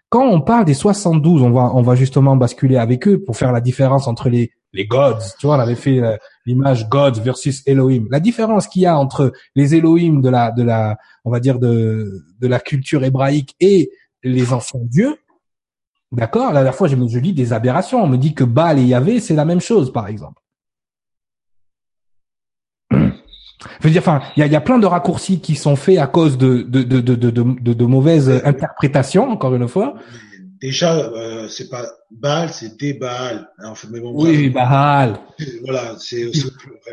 Quand 0.09 0.27
on 0.27 0.43
parle 0.43 0.67
des 0.67 0.75
72, 0.75 1.43
on 1.43 1.51
va 1.51 1.73
on 1.75 1.83
va 1.83 1.95
justement 1.95 2.37
basculer 2.37 2.77
avec 2.77 3.09
eux 3.09 3.23
pour 3.23 3.37
faire 3.37 3.53
la 3.53 3.61
différence 3.61 4.07
entre 4.07 4.29
les 4.29 4.53
les 4.73 4.87
gods. 4.87 5.19
Tu 5.39 5.47
vois, 5.47 5.57
on 5.57 5.61
avait 5.61 5.75
fait 5.75 5.99
euh, 6.01 6.17
l'image 6.47 6.89
gods 6.89 7.21
versus 7.23 7.63
Elohim. 7.67 8.07
La 8.11 8.21
différence 8.21 8.67
qu'il 8.67 8.83
y 8.83 8.87
a 8.87 8.97
entre 8.97 9.33
les 9.55 9.75
Elohim 9.75 10.21
de 10.21 10.29
la 10.29 10.51
de 10.51 10.63
la 10.63 10.97
on 11.25 11.31
va 11.31 11.41
dire 11.41 11.59
de 11.59 12.25
de 12.41 12.47
la 12.47 12.61
culture 12.61 13.05
hébraïque 13.05 13.55
et 13.61 13.91
les 14.23 14.53
anciens 14.53 14.81
dieux. 14.83 15.17
D'accord. 16.13 16.49
La 16.49 16.61
dernière 16.61 16.75
fois, 16.75 16.89
je, 16.89 16.97
je 16.97 17.19
lis 17.19 17.33
des 17.33 17.53
aberrations. 17.53 18.03
On 18.03 18.07
me 18.07 18.19
dit 18.19 18.35
que 18.35 18.45
Baal 18.45 18.79
et 18.79 18.85
Yahvé, 18.85 19.19
c'est 19.19 19.35
la 19.35 19.47
même 19.47 19.61
chose, 19.61 19.93
par 19.93 20.09
exemple. 20.09 20.43
Je 22.93 23.87
veux 23.87 23.91
dire, 23.91 24.03
enfin, 24.03 24.21
il 24.37 24.41
y 24.41 24.43
a, 24.43 24.47
y 24.47 24.57
a, 24.57 24.61
plein 24.61 24.79
de 24.79 24.87
raccourcis 24.87 25.41
qui 25.41 25.55
sont 25.55 25.77
faits 25.77 25.99
à 25.99 26.09
cause 26.09 26.37
de 26.37 26.63
de 26.63 26.83
de 26.83 27.01
de, 27.01 27.31
de, 27.31 27.73
de 27.73 27.85
mauvaises 27.85 28.29
interprétations, 28.45 29.31
encore 29.31 29.55
une 29.55 29.69
fois. 29.69 29.95
Déjà, 30.63 30.97
euh, 30.97 31.49
c'est 31.49 31.69
pas 31.69 31.85
Baal, 32.13 32.51
c'est 32.53 32.79
des 32.79 32.95
Baal. 32.95 33.49
En 33.65 33.75
fait, 33.75 33.89
mais 33.91 33.99
bon, 33.99 34.13
oui, 34.15 34.49
Baal. 34.49 35.19
Voilà, 35.65 35.97
c'est 35.99 36.31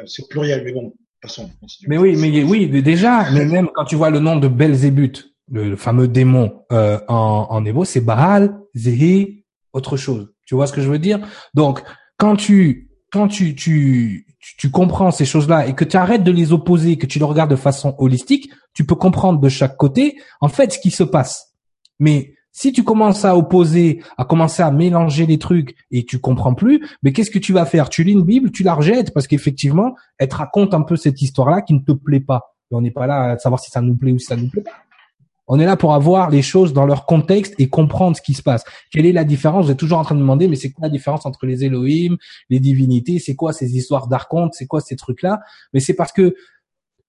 c'est 0.07 0.27
pluriel, 0.27 0.63
mais 0.65 0.73
bon, 0.73 0.93
passons. 1.21 1.51
Mais 1.87 1.99
oui, 1.99 2.15
mais 2.17 2.43
oui, 2.43 2.67
déjà, 2.81 3.29
mais 3.31 3.45
même 3.45 3.69
quand 3.75 3.85
tu 3.85 3.95
vois 3.95 4.09
le 4.09 4.19
nom 4.19 4.37
de 4.37 4.47
Belzébuth, 4.47 5.31
le, 5.51 5.75
fameux 5.75 6.07
démon 6.07 6.63
euh, 6.71 6.99
en, 7.07 7.45
en 7.49 7.63
hébreu, 7.63 7.85
c'est 7.85 8.01
Baal, 8.01 8.59
Zéhi, 8.73 9.45
autre 9.71 9.97
chose. 9.97 10.33
Tu 10.47 10.55
vois 10.55 10.65
ce 10.65 10.73
que 10.73 10.81
je 10.81 10.89
veux 10.89 10.99
dire? 10.99 11.19
Donc, 11.53 11.83
quand 12.17 12.35
tu 12.35 12.89
quand 13.11 13.27
tu, 13.27 13.53
tu 13.53 14.25
tu, 14.57 14.71
comprends 14.71 15.11
ces 15.11 15.25
choses-là 15.25 15.67
et 15.67 15.75
que 15.75 15.83
tu 15.83 15.95
arrêtes 15.95 16.23
de 16.23 16.31
les 16.31 16.53
opposer, 16.53 16.97
que 16.97 17.05
tu 17.05 17.19
le 17.19 17.25
regardes 17.25 17.51
de 17.51 17.55
façon 17.55 17.93
holistique, 17.99 18.49
tu 18.73 18.83
peux 18.83 18.95
comprendre 18.95 19.39
de 19.39 19.49
chaque 19.49 19.77
côté 19.77 20.17
en 20.41 20.47
fait 20.47 20.73
ce 20.73 20.79
qui 20.79 20.89
se 20.91 21.03
passe. 21.03 21.53
Mais 21.99 22.33
si 22.51 22.71
tu 22.71 22.83
commences 22.83 23.25
à 23.25 23.37
opposer, 23.37 24.01
à 24.17 24.25
commencer 24.25 24.63
à 24.63 24.71
mélanger 24.71 25.25
les 25.25 25.37
trucs 25.37 25.75
et 25.91 26.05
tu 26.05 26.19
comprends 26.19 26.55
plus, 26.55 26.85
mais 27.03 27.13
qu'est-ce 27.13 27.31
que 27.31 27.39
tu 27.39 27.53
vas 27.53 27.65
faire? 27.65 27.89
Tu 27.89 28.03
lis 28.03 28.13
une 28.13 28.23
Bible, 28.23 28.51
tu 28.51 28.63
la 28.63 28.73
rejettes 28.73 29.13
parce 29.13 29.27
qu'effectivement, 29.27 29.95
elle 30.17 30.27
te 30.29 30.35
raconte 30.35 30.73
un 30.73 30.81
peu 30.81 30.95
cette 30.95 31.21
histoire-là 31.21 31.61
qui 31.61 31.73
ne 31.73 31.79
te 31.79 31.91
plaît 31.91 32.19
pas. 32.19 32.55
on 32.71 32.81
n'est 32.81 32.91
pas 32.91 33.07
là 33.07 33.31
à 33.31 33.37
savoir 33.37 33.59
si 33.59 33.71
ça 33.71 33.81
nous 33.81 33.95
plaît 33.95 34.11
ou 34.11 34.19
si 34.19 34.25
ça 34.25 34.35
nous 34.35 34.49
plaît 34.49 34.63
pas. 34.63 34.71
On 35.51 35.59
est 35.59 35.65
là 35.65 35.75
pour 35.75 35.95
avoir 35.95 36.29
les 36.29 36.43
choses 36.43 36.73
dans 36.73 36.85
leur 36.85 37.07
contexte 37.07 37.55
et 37.57 37.69
comprendre 37.69 38.15
ce 38.15 38.21
qui 38.21 38.35
se 38.35 38.43
passe. 38.43 38.63
Quelle 38.91 39.07
est 39.07 39.11
la 39.11 39.23
différence? 39.23 39.65
Vous 39.65 39.71
êtes 39.71 39.79
toujours 39.79 39.97
en 39.97 40.03
train 40.03 40.13
de 40.13 40.19
demander, 40.19 40.47
mais 40.47 40.55
c'est 40.55 40.69
quoi 40.69 40.85
la 40.85 40.91
différence 40.91 41.25
entre 41.25 41.47
les 41.47 41.65
Elohim, 41.65 42.17
les 42.51 42.59
divinités? 42.59 43.17
C'est 43.17 43.35
quoi 43.35 43.51
ces 43.51 43.75
histoires 43.75 44.07
d'archontes? 44.07 44.53
C'est 44.53 44.67
quoi 44.67 44.79
ces 44.79 44.95
trucs-là? 44.95 45.39
Mais 45.73 45.79
c'est 45.79 45.95
parce 45.95 46.11
que 46.11 46.35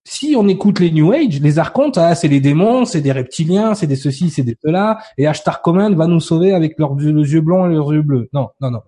si 0.04 0.34
on 0.36 0.48
écoute 0.48 0.80
les 0.80 0.90
New 0.90 1.12
Age, 1.12 1.40
les 1.40 1.58
archontes, 1.58 1.98
ah, 1.98 2.14
c'est 2.14 2.28
les 2.28 2.40
démons, 2.40 2.84
c'est 2.84 3.00
des 3.00 3.12
reptiliens, 3.12 3.74
c'est 3.74 3.86
des 3.86 3.96
ceci, 3.96 4.30
c'est 4.30 4.42
des 4.42 4.56
cela, 4.64 4.98
et 5.18 5.26
Ashtar 5.26 5.62
Command 5.62 5.94
va 5.94 6.06
nous 6.06 6.20
sauver 6.20 6.52
avec 6.52 6.78
leurs 6.78 6.96
yeux 6.98 7.40
blancs 7.40 7.70
et 7.70 7.74
leurs 7.74 7.92
yeux 7.92 8.02
bleus. 8.02 8.28
Non, 8.32 8.48
non, 8.60 8.70
non. 8.70 8.80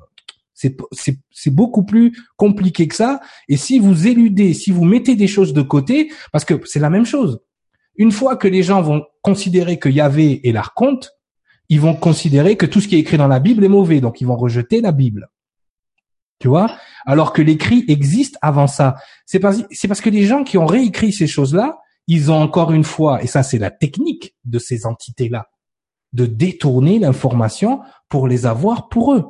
C'est, 0.55 1.51
beaucoup 1.51 1.85
plus 1.85 2.17
compliqué 2.37 2.87
que 2.87 2.95
ça. 2.95 3.21
Et 3.49 3.57
si 3.57 3.81
vous 3.81 4.07
éludez, 4.07 4.55
si 4.55 4.71
vous 4.71 4.85
mettez 4.85 5.17
des 5.17 5.27
choses 5.27 5.53
de 5.53 5.63
côté, 5.63 6.13
parce 6.31 6.45
que 6.45 6.55
c'est 6.65 6.79
la 6.79 6.91
même 6.91 7.05
chose. 7.05 7.41
Une 7.97 8.13
fois 8.13 8.37
que 8.37 8.47
les 8.47 8.63
gens 8.63 8.81
vont 8.81 9.03
considérer 9.23 9.79
que 9.79 9.89
Yahvé 9.89 10.47
est 10.49 10.53
l'archonte, 10.53 11.11
ils 11.69 11.81
vont 11.81 11.95
considérer 11.95 12.57
que 12.57 12.67
tout 12.67 12.81
ce 12.81 12.87
qui 12.87 12.95
est 12.95 13.01
écrit 13.01 13.17
dans 13.19 13.29
la 13.29 13.41
Bible 13.41 13.65
est 13.65 13.69
mauvais, 13.69 14.01
donc 14.01 14.21
ils 14.21 14.27
vont 14.27 14.37
rejeter 14.37 14.81
la 14.81 14.93
Bible. 14.93 15.29
Tu 16.43 16.49
vois? 16.49 16.75
Alors 17.07 17.33
que 17.33 17.41
l'écrit 17.41 17.85
existe 17.87 18.37
avant 18.43 18.67
ça. 18.67 18.97
C'est 19.27 19.39
parce, 19.39 19.63
c'est 19.71 19.87
parce 19.87 20.01
que 20.01 20.11
les 20.11 20.25
gens 20.25 20.43
qui 20.43 20.59
ont 20.59 20.67
réécrit 20.67 21.13
ces 21.13 21.29
choses-là, 21.29 21.79
ils 22.09 22.33
ont 22.33 22.43
encore 22.43 22.73
une 22.73 22.83
fois, 22.83 23.23
et 23.23 23.29
ça 23.29 23.45
c'est 23.45 23.59
la 23.59 23.71
technique 23.71 24.35
de 24.45 24.59
ces 24.59 24.85
entités-là, 24.85 25.47
de 26.13 26.27
détourner 26.27 26.99
l'information 26.99 27.79
pour 28.09 28.27
les 28.27 28.45
avoir 28.45 28.89
pour 28.89 29.15
eux. 29.15 29.25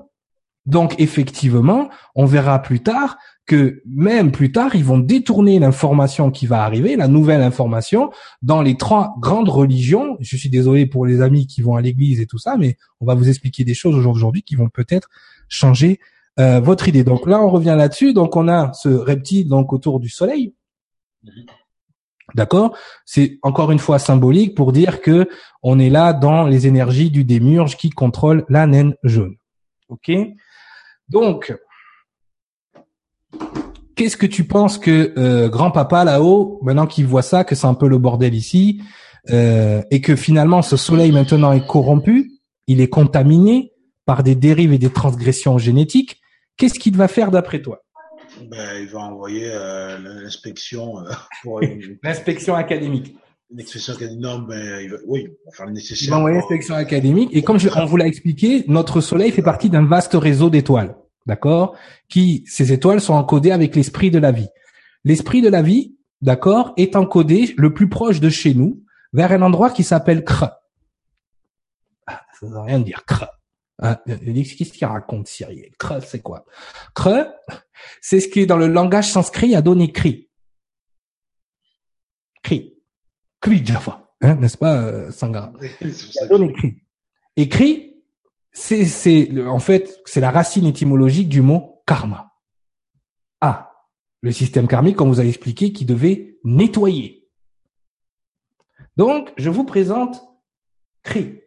Donc 0.64 0.98
effectivement, 0.98 1.90
on 2.14 2.24
verra 2.24 2.62
plus 2.62 2.80
tard 2.80 3.18
que 3.44 3.82
même 3.84 4.32
plus 4.32 4.50
tard, 4.50 4.74
ils 4.74 4.84
vont 4.84 4.98
détourner 4.98 5.58
l'information 5.58 6.30
qui 6.30 6.46
va 6.46 6.62
arriver, 6.64 6.96
la 6.96 7.08
nouvelle 7.08 7.42
information, 7.42 8.10
dans 8.40 8.62
les 8.62 8.78
trois 8.78 9.16
grandes 9.20 9.50
religions. 9.50 10.16
Je 10.20 10.34
suis 10.34 10.48
désolé 10.48 10.86
pour 10.86 11.04
les 11.04 11.20
amis 11.20 11.46
qui 11.46 11.60
vont 11.60 11.76
à 11.76 11.82
l'église 11.82 12.20
et 12.20 12.26
tout 12.26 12.38
ça, 12.38 12.56
mais 12.56 12.78
on 13.00 13.04
va 13.04 13.14
vous 13.14 13.28
expliquer 13.28 13.64
des 13.64 13.74
choses 13.74 13.96
aujourd'hui 13.96 14.42
qui 14.42 14.54
vont 14.54 14.70
peut-être 14.70 15.10
changer 15.50 16.00
euh, 16.38 16.60
votre 16.60 16.88
idée. 16.88 17.04
Donc 17.04 17.26
là, 17.26 17.40
on 17.40 17.50
revient 17.50 17.74
là-dessus. 17.76 18.12
Donc 18.12 18.36
on 18.36 18.48
a 18.48 18.72
ce 18.72 18.88
reptile 18.88 19.48
donc 19.48 19.72
autour 19.72 20.00
du 20.00 20.08
soleil. 20.08 20.54
D'accord? 22.34 22.76
C'est 23.04 23.38
encore 23.42 23.70
une 23.72 23.78
fois 23.78 23.98
symbolique 23.98 24.54
pour 24.56 24.72
dire 24.72 25.00
que 25.00 25.28
on 25.62 25.78
est 25.78 25.90
là 25.90 26.12
dans 26.12 26.46
les 26.46 26.66
énergies 26.66 27.10
du 27.10 27.24
démurge 27.24 27.76
qui 27.76 27.90
contrôle 27.90 28.44
la 28.48 28.66
naine 28.66 28.94
jaune. 29.02 29.36
OK? 29.88 30.10
Donc, 31.08 31.54
qu'est-ce 33.94 34.16
que 34.16 34.26
tu 34.26 34.44
penses 34.44 34.78
que 34.78 35.12
euh, 35.18 35.48
grand-papa 35.48 36.04
là-haut, 36.04 36.58
maintenant 36.62 36.86
qu'il 36.86 37.06
voit 37.06 37.22
ça, 37.22 37.44
que 37.44 37.54
c'est 37.54 37.66
un 37.66 37.74
peu 37.74 37.88
le 37.88 37.98
bordel 37.98 38.34
ici, 38.34 38.82
euh, 39.30 39.82
et 39.90 40.00
que 40.00 40.16
finalement 40.16 40.62
ce 40.62 40.76
soleil 40.76 41.12
maintenant 41.12 41.52
est 41.52 41.66
corrompu, 41.66 42.32
il 42.66 42.80
est 42.80 42.88
contaminé 42.88 43.72
par 44.06 44.22
des 44.22 44.34
dérives 44.34 44.72
et 44.72 44.78
des 44.78 44.90
transgressions 44.90 45.58
génétiques, 45.58 46.21
qu'est-ce 46.56 46.78
qu'il 46.78 46.96
va 46.96 47.08
faire 47.08 47.30
d'après 47.30 47.62
toi? 47.62 47.82
Ben, 48.50 48.80
Il 48.80 48.88
va 48.88 49.00
envoyer 49.00 49.50
euh, 49.52 49.98
l'inspection 49.98 50.94
pour 51.42 51.60
l'inspection 52.02 52.54
académique. 52.54 53.16
L'inspection 53.54 53.94
académique, 53.94 54.22
non, 54.22 54.38
ben, 54.40 54.80
il 54.82 54.90
va, 54.90 54.96
oui, 55.06 55.26
il 55.28 55.36
va 55.46 55.52
faire 55.52 55.66
le 55.66 55.72
nécessaire. 55.72 56.08
Il 56.08 56.10
va 56.10 56.18
envoyer 56.18 56.36
l'inspection 56.38 56.74
académique, 56.74 57.30
et 57.32 57.42
comme 57.42 57.58
je, 57.58 57.68
on 57.76 57.84
vous 57.84 57.96
l'a 57.96 58.06
expliqué, 58.06 58.64
notre 58.68 59.00
soleil 59.00 59.30
fait 59.30 59.42
partie 59.42 59.68
d'un 59.68 59.84
vaste 59.84 60.14
réseau 60.14 60.48
d'étoiles 60.48 60.94
d'accord, 61.26 61.76
qui 62.08 62.44
ces 62.46 62.72
étoiles 62.72 63.00
sont 63.00 63.14
encodées 63.14 63.50
avec 63.50 63.76
l'esprit 63.76 64.10
de 64.10 64.18
la 64.18 64.32
vie. 64.32 64.48
L'esprit 65.04 65.42
de 65.42 65.48
la 65.48 65.62
vie, 65.62 65.96
d'accord, 66.20 66.72
est 66.76 66.96
encodé 66.96 67.54
le 67.56 67.72
plus 67.72 67.88
proche 67.88 68.20
de 68.20 68.30
chez 68.30 68.54
nous 68.54 68.82
vers 69.12 69.32
un 69.32 69.42
endroit 69.42 69.70
qui 69.70 69.84
s'appelle 69.84 70.24
Kr. 70.24 70.50
Ah, 72.06 72.22
ça 72.38 72.46
ne 72.46 72.52
veut 72.52 72.60
rien 72.60 72.80
dire 72.80 73.04
Kr. 73.06 73.26
Hein, 73.78 73.98
Qu'est-ce 74.06 74.72
qu'il 74.72 74.86
raconte 74.86 75.28
Cyril? 75.28 75.70
Kr, 75.78 76.02
c'est 76.02 76.20
quoi? 76.20 76.44
Kr, 76.94 77.24
c'est 78.00 78.20
ce 78.20 78.28
qui 78.28 78.40
est 78.40 78.46
dans 78.46 78.56
le 78.56 78.68
langage 78.68 79.10
sanskrit 79.10 79.54
a 79.54 79.62
donné 79.62 79.92
cri. 79.92 80.30
Cri. 82.42 82.78
Cri 83.40 83.64
Java, 83.64 84.14
hein, 84.20 84.36
n'est-ce 84.36 84.56
pas, 84.56 84.82
euh, 84.82 85.10
Sangha? 85.10 85.52
A 86.20 86.26
donné 86.26 86.52
cri. 86.52 86.82
Et 87.36 87.48
cri, 87.48 88.04
c'est, 88.52 88.84
c'est, 88.84 89.30
en 89.46 89.58
fait, 89.58 90.00
c'est 90.04 90.20
la 90.20 90.30
racine 90.30 90.66
étymologique 90.66 91.28
du 91.28 91.40
mot 91.40 91.82
karma. 91.86 92.32
Ah, 93.40 93.72
le 94.20 94.30
système 94.30 94.68
karmique, 94.68 94.96
comme 94.96 95.08
vous 95.08 95.18
avez 95.18 95.28
expliqué, 95.28 95.72
qui 95.72 95.84
devait 95.84 96.38
nettoyer. 96.44 97.28
Donc, 98.96 99.32
je 99.36 99.50
vous 99.50 99.64
présente 99.64 100.22
Kri. 101.02 101.41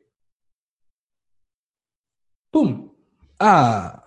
Boum. 2.55 2.89
Ah. 3.37 4.01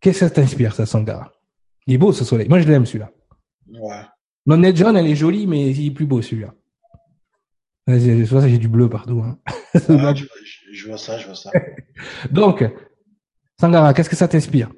Qu'est-ce 0.00 0.20
que 0.20 0.26
ça 0.26 0.30
t'inspire, 0.30 0.74
ça, 0.74 0.84
Sangara 0.84 1.32
Il 1.86 1.94
est 1.94 1.98
beau, 1.98 2.12
ce 2.12 2.26
soleil. 2.26 2.46
Moi, 2.46 2.60
je 2.60 2.68
l'aime, 2.68 2.84
celui-là. 2.84 3.10
Ouais. 3.70 4.02
L'honnête 4.44 4.76
jaune, 4.76 4.98
elle 4.98 5.06
est 5.06 5.16
jolie, 5.16 5.46
mais 5.46 5.70
il 5.70 5.86
est 5.86 5.90
plus 5.92 6.04
beau, 6.04 6.20
celui-là. 6.20 6.52
J'ai 7.88 8.58
du 8.58 8.68
bleu 8.68 8.90
partout. 8.90 9.22
Hein. 9.24 9.38
Ah, 9.88 10.12
je, 10.14 10.86
vois 10.86 10.98
ça, 10.98 11.16
je 11.18 11.24
vois 11.24 11.34
ça. 11.34 11.50
Donc, 12.30 12.62
Sangara, 13.58 13.94
qu'est-ce 13.94 14.10
que 14.10 14.16
ça 14.16 14.28
t'inspire? 14.28 14.70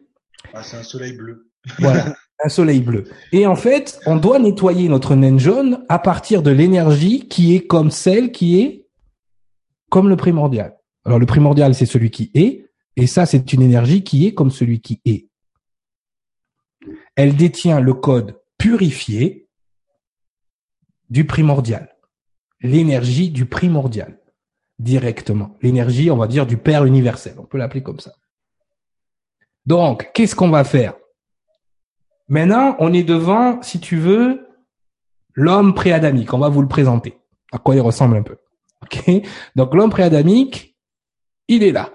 Ah, 0.53 0.63
C'est 0.63 0.77
un 0.77 0.85
soleil 0.85 1.15
bleu. 1.15 1.51
voilà, 1.81 2.15
un 2.45 2.49
soleil 2.49 2.81
bleu. 2.83 3.05
Et 3.33 3.49
en 3.49 3.57
fait, 3.57 3.99
on 4.07 4.15
doit 4.15 4.39
nettoyer 4.39 4.89
notre 4.89 5.17
naine 5.17 5.41
jaune 5.41 5.85
à 5.89 5.99
partir 5.99 6.43
de 6.43 6.53
l'énergie 6.53 7.27
qui 7.27 7.57
est 7.57 7.67
comme 7.67 7.91
celle 7.91 8.31
qui 8.31 8.61
est 8.61 8.87
comme 9.91 10.09
le 10.09 10.17
primordial. 10.17 10.77
Alors 11.05 11.19
le 11.19 11.27
primordial, 11.27 11.75
c'est 11.75 11.87
celui 11.87 12.11
qui 12.11 12.31
est, 12.35 12.71
et 12.97 13.07
ça, 13.07 13.27
c'est 13.27 13.53
une 13.53 13.63
énergie 13.63 14.05
qui 14.05 14.27
est 14.27 14.35
comme 14.35 14.51
celui 14.51 14.81
qui 14.81 15.01
est. 15.05 15.29
Elle 17.17 17.37
détient 17.37 17.81
le 17.81 17.95
code 17.95 18.41
purifié 18.59 19.49
du 21.11 21.27
primordial 21.27 21.95
l'énergie 22.65 23.31
du 23.31 23.47
primordial 23.47 24.19
directement. 24.79 25.57
L'énergie, 25.63 26.11
on 26.11 26.17
va 26.17 26.27
dire, 26.27 26.47
du 26.47 26.57
Père 26.57 26.85
universel. 26.85 27.35
On 27.39 27.45
peut 27.45 27.59
l'appeler 27.59 27.83
comme 27.83 28.01
ça. 28.01 28.13
Donc, 29.67 30.11
qu'est-ce 30.15 30.35
qu'on 30.35 30.51
va 30.51 30.65
faire? 30.65 30.95
Maintenant, 32.29 32.75
on 32.81 32.93
est 32.93 33.05
devant, 33.05 33.63
si 33.63 33.79
tu 33.81 33.97
veux, 33.97 34.49
l'homme 35.35 35.75
préadamique. 35.75 36.33
On 36.33 36.39
va 36.39 36.49
vous 36.49 36.63
le 36.63 36.69
présenter. 36.69 37.19
à 37.53 37.59
quoi 37.59 37.77
il 37.77 37.81
ressemble 37.81 38.17
un 38.17 38.23
peu. 38.23 38.39
Donc 39.55 39.75
l'homme 39.75 39.91
préadamique, 39.91 40.74
il 41.49 41.63
est 41.63 41.73
là. 41.73 41.91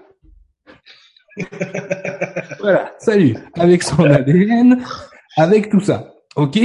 voilà. 2.60 2.92
Salut. 2.98 3.36
Avec 3.54 3.82
son 3.82 4.04
ADN, 4.04 4.82
avec 5.36 5.70
tout 5.70 5.80
ça. 5.80 6.14
Ok. 6.36 6.58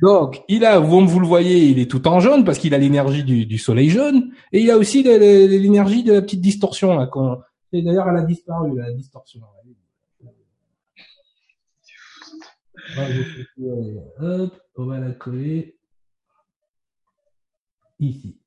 Donc 0.00 0.42
il 0.48 0.64
a, 0.64 0.78
vous, 0.78 1.06
vous 1.06 1.20
le 1.20 1.26
voyez, 1.26 1.64
il 1.66 1.78
est 1.78 1.90
tout 1.90 2.06
en 2.06 2.20
jaune 2.20 2.44
parce 2.44 2.58
qu'il 2.58 2.74
a 2.74 2.78
l'énergie 2.78 3.24
du, 3.24 3.46
du, 3.46 3.58
soleil 3.58 3.90
jaune 3.90 4.32
et 4.52 4.60
il 4.60 4.70
a 4.70 4.76
aussi 4.76 5.02
l'énergie 5.02 6.04
de 6.04 6.12
la 6.12 6.22
petite 6.22 6.40
distorsion 6.40 6.94
là. 6.96 7.10
D'ailleurs, 7.72 8.08
elle 8.08 8.16
a 8.16 8.22
disparu 8.22 8.78
la 8.78 8.92
distorsion. 8.92 9.40
Hop, 14.20 14.60
on 14.76 14.86
va 14.86 14.98
la 14.98 15.10
coller 15.12 15.76
ici. 18.00 18.38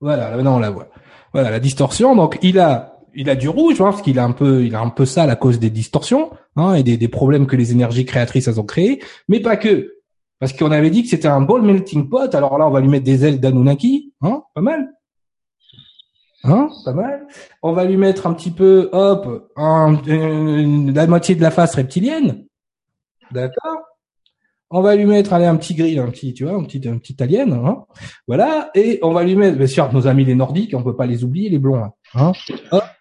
Voilà, 0.00 0.30
maintenant 0.36 0.56
on 0.56 0.60
la 0.60 0.70
voit. 0.70 0.88
Voilà 1.32 1.50
la 1.50 1.60
distorsion. 1.60 2.14
Donc 2.14 2.38
il 2.42 2.58
a, 2.58 2.97
il 3.18 3.28
a 3.28 3.34
du 3.34 3.48
rouge, 3.48 3.80
hein, 3.80 3.90
parce 3.90 4.00
qu'il 4.00 4.20
a 4.20 4.24
un 4.24 4.30
peu, 4.30 4.64
il 4.64 4.76
a 4.76 4.80
un 4.80 4.90
peu 4.90 5.04
ça 5.04 5.24
à 5.24 5.34
cause 5.34 5.58
des 5.58 5.70
distorsions 5.70 6.30
hein, 6.54 6.74
et 6.74 6.84
des, 6.84 7.08
problèmes 7.08 7.48
que 7.48 7.56
les 7.56 7.72
énergies 7.72 8.04
créatrices 8.04 8.46
ont 8.46 8.64
créés, 8.64 9.02
mais 9.26 9.40
pas 9.40 9.56
que. 9.56 9.96
Parce 10.38 10.52
qu'on 10.52 10.70
avait 10.70 10.90
dit 10.90 11.02
que 11.02 11.08
c'était 11.08 11.26
un 11.26 11.40
ball 11.40 11.62
melting 11.62 12.08
pot. 12.08 12.32
Alors 12.32 12.58
là, 12.58 12.68
on 12.68 12.70
va 12.70 12.80
lui 12.80 12.86
mettre 12.86 13.04
des 13.04 13.24
ailes 13.24 13.40
d'Anunnaki, 13.40 14.14
hein, 14.22 14.44
pas 14.54 14.60
mal. 14.60 14.88
Hein, 16.44 16.68
pas 16.84 16.92
mal. 16.92 17.26
On 17.60 17.72
va 17.72 17.84
lui 17.84 17.96
mettre 17.96 18.28
un 18.28 18.34
petit 18.34 18.52
peu, 18.52 18.88
hop, 18.92 19.50
la 19.56 21.06
moitié 21.08 21.34
de 21.34 21.42
la 21.42 21.50
face 21.50 21.74
reptilienne. 21.74 22.46
D'accord 23.32 23.82
on 24.70 24.82
va 24.82 24.94
lui 24.96 25.06
mettre 25.06 25.32
allez, 25.32 25.46
un 25.46 25.56
petit 25.56 25.74
gris, 25.74 25.98
un 25.98 26.10
petit, 26.10 26.34
tu 26.34 26.44
vois, 26.44 26.54
un 26.54 26.64
petit, 26.64 26.86
un 26.86 26.98
petit 26.98 27.16
alien, 27.22 27.54
hein 27.54 27.86
voilà, 28.26 28.70
et 28.74 28.98
on 29.00 29.12
va 29.12 29.24
lui 29.24 29.34
mettre, 29.34 29.56
bien 29.56 29.66
sûr, 29.66 29.90
nos 29.94 30.06
amis 30.06 30.26
les 30.26 30.34
nordiques, 30.34 30.74
on 30.74 30.82
peut 30.82 30.94
pas 30.94 31.06
les 31.06 31.24
oublier, 31.24 31.48
les 31.48 31.58
blonds, 31.58 31.90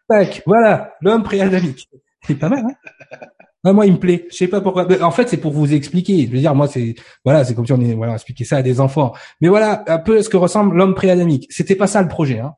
tac, 0.08 0.44
voilà, 0.46 0.94
l'homme 1.02 1.24
préadamique. 1.24 1.90
C'est 2.26 2.36
pas 2.36 2.50
mal, 2.50 2.66
hein 2.66 3.18
ah, 3.64 3.74
Moi, 3.74 3.86
il 3.86 3.94
me 3.94 4.00
plaît. 4.00 4.28
Je 4.32 4.36
sais 4.36 4.48
pas 4.48 4.62
pourquoi. 4.62 4.88
en 5.02 5.12
fait, 5.12 5.30
c'est 5.30 5.38
pour 5.38 5.52
vous 5.54 5.74
expliquer. 5.74 6.26
Je 6.26 6.32
veux 6.32 6.40
dire, 6.40 6.56
moi, 6.56 6.68
c'est 6.68 6.96
voilà, 7.24 7.44
c'est 7.44 7.56
comme 7.56 7.66
si 7.66 7.74
on 7.74 7.82
est 7.82 7.94
voilà, 7.94 8.14
expliquer 8.14 8.44
ça 8.44 8.58
à 8.58 8.62
des 8.62 8.80
enfants. 8.80 9.14
Mais 9.42 9.48
voilà, 9.48 9.84
un 9.88 10.00
peu 10.00 10.22
ce 10.22 10.30
que 10.30 10.38
ressemble 10.38 10.76
l'homme 10.76 10.96
préadamique. 10.96 11.48
C'était 11.50 11.76
pas 11.76 11.88
ça 11.88 12.02
le 12.02 12.08
projet, 12.08 12.40
hein. 12.40 12.54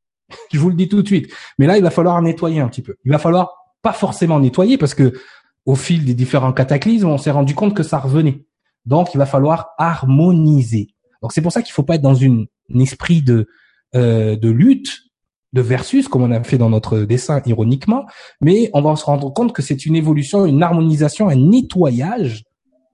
Je 0.52 0.58
vous 0.58 0.70
le 0.70 0.74
dis 0.74 0.88
tout 0.88 1.02
de 1.02 1.06
suite. 1.06 1.32
Mais 1.58 1.66
là, 1.66 1.76
il 1.76 1.82
va 1.82 1.90
falloir 1.90 2.20
nettoyer 2.22 2.60
un 2.60 2.68
petit 2.68 2.82
peu. 2.82 2.96
Il 3.04 3.12
va 3.12 3.18
falloir 3.18 3.54
pas 3.82 3.92
forcément 3.92 4.40
nettoyer 4.40 4.78
parce 4.78 4.94
que 4.94 5.12
au 5.66 5.74
fil 5.74 6.04
des 6.04 6.14
différents 6.14 6.52
cataclysmes, 6.52 7.08
on 7.08 7.18
s'est 7.18 7.30
rendu 7.30 7.54
compte 7.54 7.74
que 7.74 7.82
ça 7.82 7.98
revenait. 7.98 8.44
Donc, 8.84 9.14
il 9.14 9.18
va 9.18 9.26
falloir 9.26 9.70
harmoniser. 9.78 10.88
Donc, 11.20 11.32
c'est 11.32 11.42
pour 11.42 11.52
ça 11.52 11.62
qu'il 11.62 11.72
faut 11.72 11.84
pas 11.84 11.96
être 11.96 12.02
dans 12.02 12.14
une, 12.14 12.46
un 12.74 12.78
esprit 12.80 13.22
de 13.22 13.46
euh, 13.94 14.36
de 14.36 14.48
lutte, 14.48 15.02
de 15.52 15.60
versus, 15.60 16.08
comme 16.08 16.22
on 16.22 16.30
a 16.30 16.42
fait 16.42 16.58
dans 16.58 16.70
notre 16.70 17.00
dessin 17.00 17.42
ironiquement, 17.46 18.06
mais 18.40 18.70
on 18.72 18.82
va 18.82 18.96
se 18.96 19.04
rendre 19.04 19.32
compte 19.32 19.52
que 19.52 19.62
c'est 19.62 19.84
une 19.86 19.96
évolution, 19.96 20.46
une 20.46 20.62
harmonisation, 20.62 21.28
un 21.28 21.36
nettoyage 21.36 22.44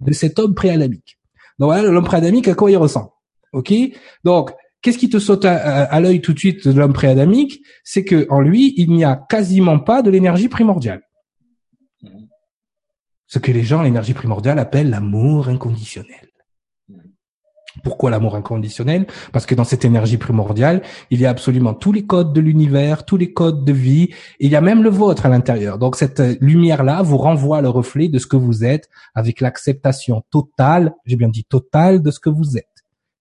de 0.01 0.13
cet 0.13 0.39
homme 0.39 0.55
préadamique. 0.55 1.19
Donc 1.59 1.69
voilà, 1.69 1.89
l'homme 1.89 2.05
préadamique, 2.05 2.49
à 2.49 2.55
quoi 2.55 2.71
il 2.71 2.77
ressemble 2.77 3.11
Ok? 3.53 3.73
Donc, 4.25 4.53
qu'est-ce 4.83 4.99
qui 4.99 5.09
te 5.09 5.19
saute 5.19 5.45
à, 5.45 5.85
à 5.85 6.01
l'œil 6.01 6.21
tout 6.21 6.33
de 6.33 6.39
suite 6.39 6.69
de 6.69 6.79
l'homme 6.79 6.93
préadamique 6.93 7.63
C'est 7.85 8.05
que 8.05 8.27
en 8.31 8.41
lui, 8.41 8.75
il 8.77 8.91
n'y 8.91 9.05
a 9.05 9.17
quasiment 9.29 9.79
pas 9.79 10.03
de 10.03 10.11
l'énergie 10.11 10.49
primordiale. 10.49 11.03
Ce 13.27 13.39
que 13.39 13.53
les 13.53 13.63
gens, 13.63 13.83
l'énergie 13.83 14.15
primordiale, 14.15 14.59
appellent 14.59 14.91
l'amour 14.91 15.49
inconditionnel. 15.49 16.29
Pourquoi 17.83 18.11
l'amour 18.11 18.35
inconditionnel? 18.35 19.07
Parce 19.33 19.47
que 19.47 19.55
dans 19.55 19.65
cette 19.65 19.85
énergie 19.85 20.19
primordiale, 20.19 20.83
il 21.11 21.21
y 21.21 21.27
a 21.27 21.31
absolument 21.31 21.75
tous 21.75 21.93
les 21.93 22.07
codes 22.07 22.33
de 22.33 22.41
l'univers, 22.41 23.05
tous 23.05 23.17
les 23.17 23.33
codes 23.33 23.65
de 23.65 23.73
vie, 23.73 24.15
il 24.41 24.51
y 24.51 24.57
a 24.57 24.61
même 24.61 24.83
le 24.83 24.91
vôtre 24.91 25.27
à 25.27 25.29
l'intérieur. 25.29 25.79
Donc 25.79 25.97
cette 25.97 26.21
lumière-là 26.41 27.03
vous 27.03 27.19
renvoie 27.19 27.61
le 27.61 27.69
reflet 27.69 28.09
de 28.09 28.19
ce 28.19 28.27
que 28.27 28.37
vous 28.37 28.65
êtes, 28.65 28.89
avec 29.15 29.41
l'acceptation 29.41 30.25
totale, 30.31 30.95
j'ai 31.05 31.17
bien 31.17 31.29
dit 31.29 31.45
totale, 31.45 32.03
de 32.03 32.11
ce 32.11 32.21
que 32.21 32.31
vous 32.31 32.57
êtes. 32.57 32.67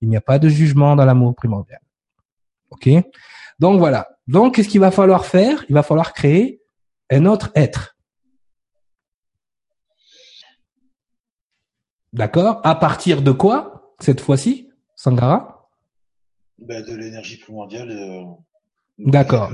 Il 0.02 0.10
n'y 0.10 0.18
a 0.18 0.22
pas 0.22 0.40
de 0.40 0.50
jugement 0.50 0.96
dans 0.96 1.06
l'amour 1.06 1.36
primordial. 1.36 1.80
Ok? 2.70 2.90
Donc 3.60 3.80
voilà. 3.80 4.08
Donc 4.28 4.56
qu'est-ce 4.56 4.70
qu'il 4.70 4.82
va 4.82 4.92
falloir 4.92 5.26
faire? 5.26 5.66
Il 5.70 5.74
va 5.74 5.84
falloir 5.84 6.14
créer 6.14 6.62
un 7.10 7.26
autre 7.26 7.52
être. 7.56 7.96
D'accord? 12.14 12.62
À 12.64 12.76
partir 12.76 13.22
de 13.22 13.32
quoi, 13.32 13.77
cette 14.00 14.22
fois-ci, 14.22 14.70
Sangara? 14.96 15.70
Ben, 16.60 16.84
De 16.84 16.96
l'énergie 16.96 17.38
primordiale. 17.38 17.92
Euh, 17.92 18.24
D'accord. 18.98 19.52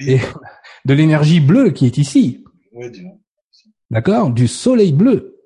Et 0.00 0.18
de 0.84 0.94
l'énergie 0.94 1.40
bleue 1.40 1.70
qui 1.70 1.86
est 1.86 1.98
ici. 1.98 2.44
Oui, 2.72 2.86
D'accord 3.90 4.30
Du 4.30 4.46
soleil 4.48 4.92
bleu. 4.92 5.42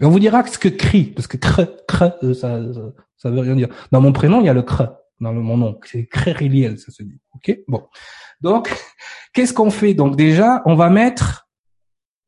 Et 0.00 0.04
on 0.04 0.10
vous 0.10 0.20
dira 0.20 0.46
ce 0.46 0.58
que 0.58 0.68
cri, 0.68 1.04
parce 1.04 1.26
que 1.26 1.36
cre, 1.36 1.62
cre, 1.86 2.16
euh, 2.22 2.32
ça, 2.32 2.58
ça, 3.16 3.30
veut 3.30 3.40
rien 3.40 3.54
dire. 3.54 3.68
Dans 3.92 4.00
mon 4.00 4.12
prénom, 4.12 4.40
il 4.40 4.46
y 4.46 4.48
a 4.48 4.54
le 4.54 4.62
cre. 4.62 4.96
Dans 5.20 5.34
mon 5.34 5.58
nom, 5.58 5.78
c'est 5.84 6.06
crériliel, 6.06 6.78
ça 6.78 6.90
se 6.90 7.02
dit. 7.02 7.20
Ok? 7.34 7.58
Bon. 7.68 7.86
Donc, 8.40 8.74
qu'est-ce 9.34 9.52
qu'on 9.52 9.70
fait? 9.70 9.92
Donc 9.92 10.16
déjà, 10.16 10.62
on 10.64 10.74
va 10.74 10.88
mettre 10.88 11.48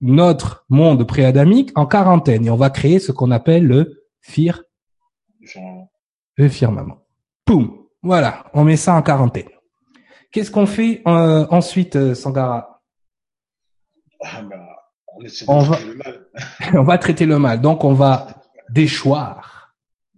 notre 0.03 0.67
monde 0.69 1.07
préadamique 1.07 1.71
en 1.77 1.87
quarantaine 1.87 2.45
et 2.45 2.51
on 2.51 2.57
va 2.57 2.69
créer 2.69 2.99
ce 2.99 3.13
qu'on 3.13 3.31
appelle 3.31 3.67
le 3.67 4.05
fir 4.21 4.63
le 6.37 6.49
firmament. 6.49 7.07
Poum, 7.45 7.87
voilà, 8.03 8.45
on 8.55 8.65
met 8.65 8.77
ça 8.77 8.95
en 8.95 9.03
quarantaine. 9.03 9.49
Qu'est-ce 10.31 10.51
qu'on 10.51 10.67
fait 10.67 11.03
euh, 11.07 11.47
ensuite, 11.51 11.97
euh, 11.97 12.15
Sangara? 12.15 12.83
Ah 14.23 14.43
bah, 14.43 14.57
on, 15.47 15.61
va, 15.61 15.79
le 15.81 15.95
mal. 15.95 16.27
on 16.75 16.83
va 16.83 16.99
traiter 16.99 17.27
le 17.27 17.39
mal. 17.39 17.61
Donc 17.61 17.85
on 17.85 17.93
va 17.93 18.43
déchoir 18.71 19.75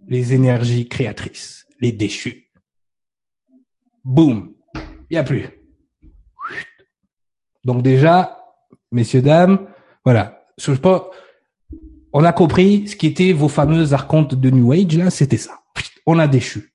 les 0.07 0.33
énergies 0.33 0.87
créatrices, 0.87 1.65
les 1.81 1.91
déchus. 1.91 2.51
Boum, 4.03 4.53
il 5.09 5.15
y 5.15 5.17
a 5.17 5.23
plus. 5.23 5.49
Donc 7.65 7.81
déjà, 7.81 8.37
messieurs 8.91 9.21
dames, 9.21 9.67
voilà. 10.03 10.45
Je 10.57 10.73
sais 10.73 10.79
pas. 10.79 11.09
On 12.13 12.23
a 12.23 12.31
compris 12.31 12.87
ce 12.87 12.95
qui 12.95 13.07
était 13.07 13.33
vos 13.33 13.49
fameuses 13.49 13.93
archontes 13.93 14.35
de 14.35 14.49
New 14.49 14.71
Age 14.71 14.97
là, 14.97 15.09
c'était 15.09 15.37
ça. 15.37 15.59
On 16.05 16.19
a 16.19 16.27
déchu. 16.27 16.73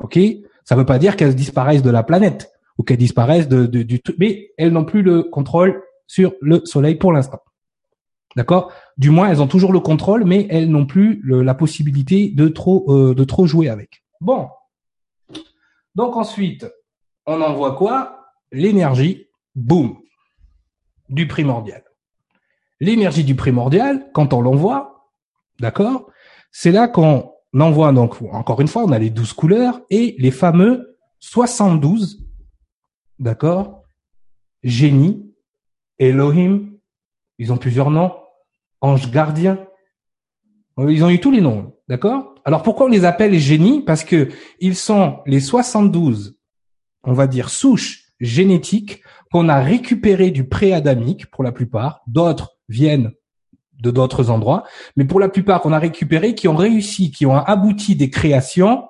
Ok? 0.00 0.18
Ça 0.64 0.76
veut 0.76 0.86
pas 0.86 0.98
dire 0.98 1.16
qu'elles 1.16 1.34
disparaissent 1.34 1.82
de 1.82 1.90
la 1.90 2.02
planète 2.02 2.52
ou 2.76 2.82
qu'elles 2.82 2.98
disparaissent 2.98 3.48
de, 3.48 3.66
du 3.66 4.00
tout, 4.00 4.14
mais 4.18 4.52
elles 4.56 4.72
n'ont 4.72 4.84
plus 4.84 5.02
le 5.02 5.24
contrôle 5.24 5.82
sur 6.06 6.34
le 6.40 6.64
Soleil 6.64 6.94
pour 6.94 7.12
l'instant. 7.12 7.40
D'accord? 8.36 8.72
Du 8.96 9.10
moins, 9.10 9.30
elles 9.30 9.42
ont 9.42 9.48
toujours 9.48 9.72
le 9.72 9.80
contrôle, 9.80 10.24
mais 10.24 10.46
elles 10.50 10.70
n'ont 10.70 10.86
plus 10.86 11.20
la 11.24 11.54
possibilité 11.54 12.28
de 12.28 12.48
trop 12.48 12.84
euh, 12.88 13.14
de 13.14 13.24
trop 13.24 13.46
jouer 13.46 13.68
avec. 13.68 14.04
Bon. 14.20 14.48
Donc 15.94 16.16
ensuite, 16.16 16.66
on 17.26 17.40
envoie 17.40 17.74
quoi? 17.74 18.26
L'énergie, 18.52 19.26
boum, 19.54 19.98
du 21.08 21.26
primordial. 21.26 21.82
L'énergie 22.80 23.24
du 23.24 23.34
primordial, 23.34 24.10
quand 24.12 24.32
on 24.32 24.40
l'envoie, 24.40 25.10
d'accord, 25.58 26.10
c'est 26.52 26.70
là 26.70 26.86
qu'on 26.86 27.32
envoie 27.54 27.92
donc 27.92 28.20
encore 28.32 28.60
une 28.60 28.68
fois, 28.68 28.84
on 28.84 28.92
a 28.92 28.98
les 28.98 29.10
douze 29.10 29.32
couleurs 29.32 29.80
et 29.90 30.14
les 30.18 30.30
fameux 30.30 30.98
72, 31.20 32.24
d'accord, 33.18 33.82
génie, 34.62 35.32
Elohim, 35.98 36.78
ils 37.38 37.52
ont 37.52 37.56
plusieurs 37.56 37.90
noms, 37.90 38.12
ange 38.80 39.10
gardien, 39.10 39.58
ils 40.78 41.02
ont 41.02 41.10
eu 41.10 41.20
tous 41.20 41.32
les 41.32 41.40
noms, 41.40 41.74
d'accord? 41.88 42.34
Alors 42.44 42.62
pourquoi 42.62 42.86
on 42.86 42.90
les 42.90 43.04
appelle 43.04 43.34
génies? 43.38 43.82
Parce 43.82 44.04
que 44.04 44.28
ils 44.60 44.76
sont 44.76 45.18
les 45.26 45.40
72, 45.40 46.38
on 47.02 47.12
va 47.12 47.26
dire 47.26 47.50
souches 47.50 48.12
génétiques 48.20 49.02
qu'on 49.32 49.48
a 49.48 49.60
récupérées 49.60 50.30
du 50.30 50.48
pré-adamique 50.48 51.30
pour 51.30 51.44
la 51.44 51.52
plupart, 51.52 52.02
d'autres 52.06 52.56
viennent 52.68 53.12
de 53.78 53.90
d'autres 53.90 54.30
endroits, 54.30 54.64
mais 54.96 55.04
pour 55.04 55.20
la 55.20 55.28
plupart 55.28 55.60
qu'on 55.60 55.72
a 55.72 55.78
récupéré, 55.78 56.34
qui 56.34 56.48
ont 56.48 56.56
réussi, 56.56 57.10
qui 57.10 57.26
ont 57.26 57.36
abouti 57.36 57.96
des 57.96 58.10
créations 58.10 58.88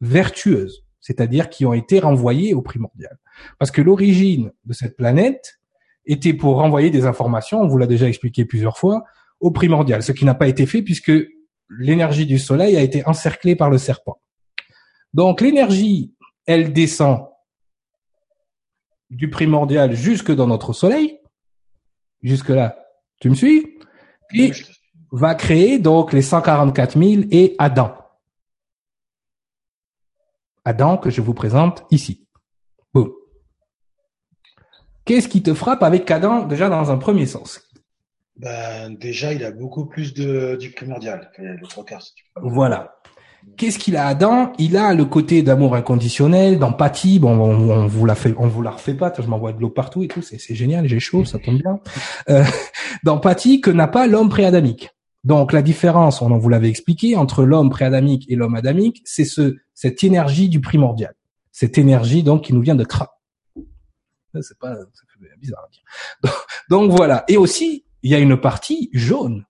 vertueuses, 0.00 0.84
c'est-à-dire 1.00 1.50
qui 1.50 1.66
ont 1.66 1.72
été 1.72 1.98
renvoyées 1.98 2.54
au 2.54 2.62
primordial. 2.62 3.18
Parce 3.58 3.70
que 3.70 3.82
l'origine 3.82 4.52
de 4.64 4.72
cette 4.72 4.96
planète 4.96 5.58
était 6.06 6.34
pour 6.34 6.56
renvoyer 6.56 6.90
des 6.90 7.04
informations, 7.04 7.60
on 7.60 7.66
vous 7.66 7.78
l'a 7.78 7.86
déjà 7.86 8.08
expliqué 8.08 8.44
plusieurs 8.44 8.78
fois, 8.78 9.04
au 9.40 9.50
primordial, 9.50 10.02
ce 10.02 10.12
qui 10.12 10.24
n'a 10.24 10.34
pas 10.34 10.48
été 10.48 10.66
fait 10.66 10.82
puisque 10.82 11.12
l'énergie 11.68 12.26
du 12.26 12.38
soleil 12.38 12.76
a 12.76 12.82
été 12.82 13.06
encerclée 13.06 13.56
par 13.56 13.70
le 13.70 13.78
serpent. 13.78 14.20
Donc 15.14 15.40
l'énergie, 15.40 16.14
elle 16.46 16.72
descend 16.72 17.26
du 19.10 19.30
primordial 19.30 19.94
jusque 19.94 20.34
dans 20.34 20.46
notre 20.46 20.72
soleil. 20.72 21.18
Jusque 22.22 22.50
là, 22.50 22.84
tu 23.20 23.30
me 23.30 23.34
suis? 23.34 23.78
Et 24.34 24.52
va 25.10 25.34
créer 25.34 25.78
donc 25.78 26.12
les 26.12 26.22
144 26.22 26.98
000 26.98 27.22
et 27.30 27.54
Adam. 27.58 27.94
Adam 30.64 30.98
que 30.98 31.10
je 31.10 31.20
vous 31.20 31.34
présente 31.34 31.84
ici. 31.90 32.26
Boum. 32.92 33.12
Qu'est-ce 35.04 35.28
qui 35.28 35.42
te 35.42 35.54
frappe 35.54 35.82
avec 35.82 36.10
Adam 36.10 36.44
déjà 36.44 36.68
dans 36.68 36.90
un 36.90 36.98
premier 36.98 37.26
sens? 37.26 37.62
Ben, 38.36 38.94
déjà, 38.94 39.32
il 39.32 39.42
a 39.44 39.50
beaucoup 39.50 39.86
plus 39.86 40.14
de, 40.14 40.56
du 40.60 40.70
primordial. 40.70 41.32
Le 41.38 41.66
trois 41.66 41.84
quarts, 41.84 42.04
Voilà. 42.36 43.00
Qu'est-ce 43.56 43.78
qu'il 43.78 43.96
a 43.96 44.06
Adam? 44.06 44.52
Il 44.58 44.76
a 44.76 44.94
le 44.94 45.04
côté 45.04 45.42
d'amour 45.42 45.74
inconditionnel, 45.74 46.58
d'empathie. 46.58 47.18
Bon, 47.18 47.30
on, 47.30 47.86
vous 47.86 48.06
la 48.06 48.14
fait, 48.14 48.34
on 48.38 48.46
vous 48.46 48.62
la 48.62 48.70
refait 48.70 48.94
pas. 48.94 49.12
Je 49.18 49.26
m'envoie 49.26 49.52
de 49.52 49.60
l'eau 49.60 49.70
partout 49.70 50.02
et 50.02 50.08
tout. 50.08 50.22
C'est 50.22 50.54
génial. 50.54 50.86
J'ai 50.86 51.00
chaud, 51.00 51.24
ça 51.24 51.38
tombe 51.38 51.58
bien. 51.58 51.80
Euh, 52.28 52.44
d'empathie 53.04 53.60
que 53.60 53.70
n'a 53.70 53.88
pas 53.88 54.06
l'homme 54.06 54.28
préadamique. 54.28 54.90
Donc 55.24 55.52
la 55.52 55.62
différence, 55.62 56.22
on 56.22 56.36
vous 56.38 56.48
l'avait 56.48 56.68
expliqué, 56.68 57.16
entre 57.16 57.44
l'homme 57.44 57.70
préadamique 57.70 58.24
et 58.28 58.36
l'homme 58.36 58.54
adamique, 58.54 59.02
c'est 59.04 59.24
ce 59.24 59.56
cette 59.74 60.02
énergie 60.02 60.48
du 60.48 60.60
primordial. 60.60 61.14
Cette 61.52 61.78
énergie 61.78 62.22
donc 62.22 62.44
qui 62.44 62.52
nous 62.52 62.62
vient 62.62 62.74
de 62.74 62.84
Kra. 62.84 63.18
C'est 64.40 64.58
pas, 64.58 64.76
bizarre 65.38 65.64
à 65.64 65.68
dire. 65.70 66.46
Donc 66.70 66.90
voilà. 66.90 67.24
Et 67.28 67.36
aussi, 67.36 67.84
il 68.02 68.10
y 68.10 68.14
a 68.14 68.18
une 68.18 68.40
partie 68.40 68.90
jaune 68.92 69.44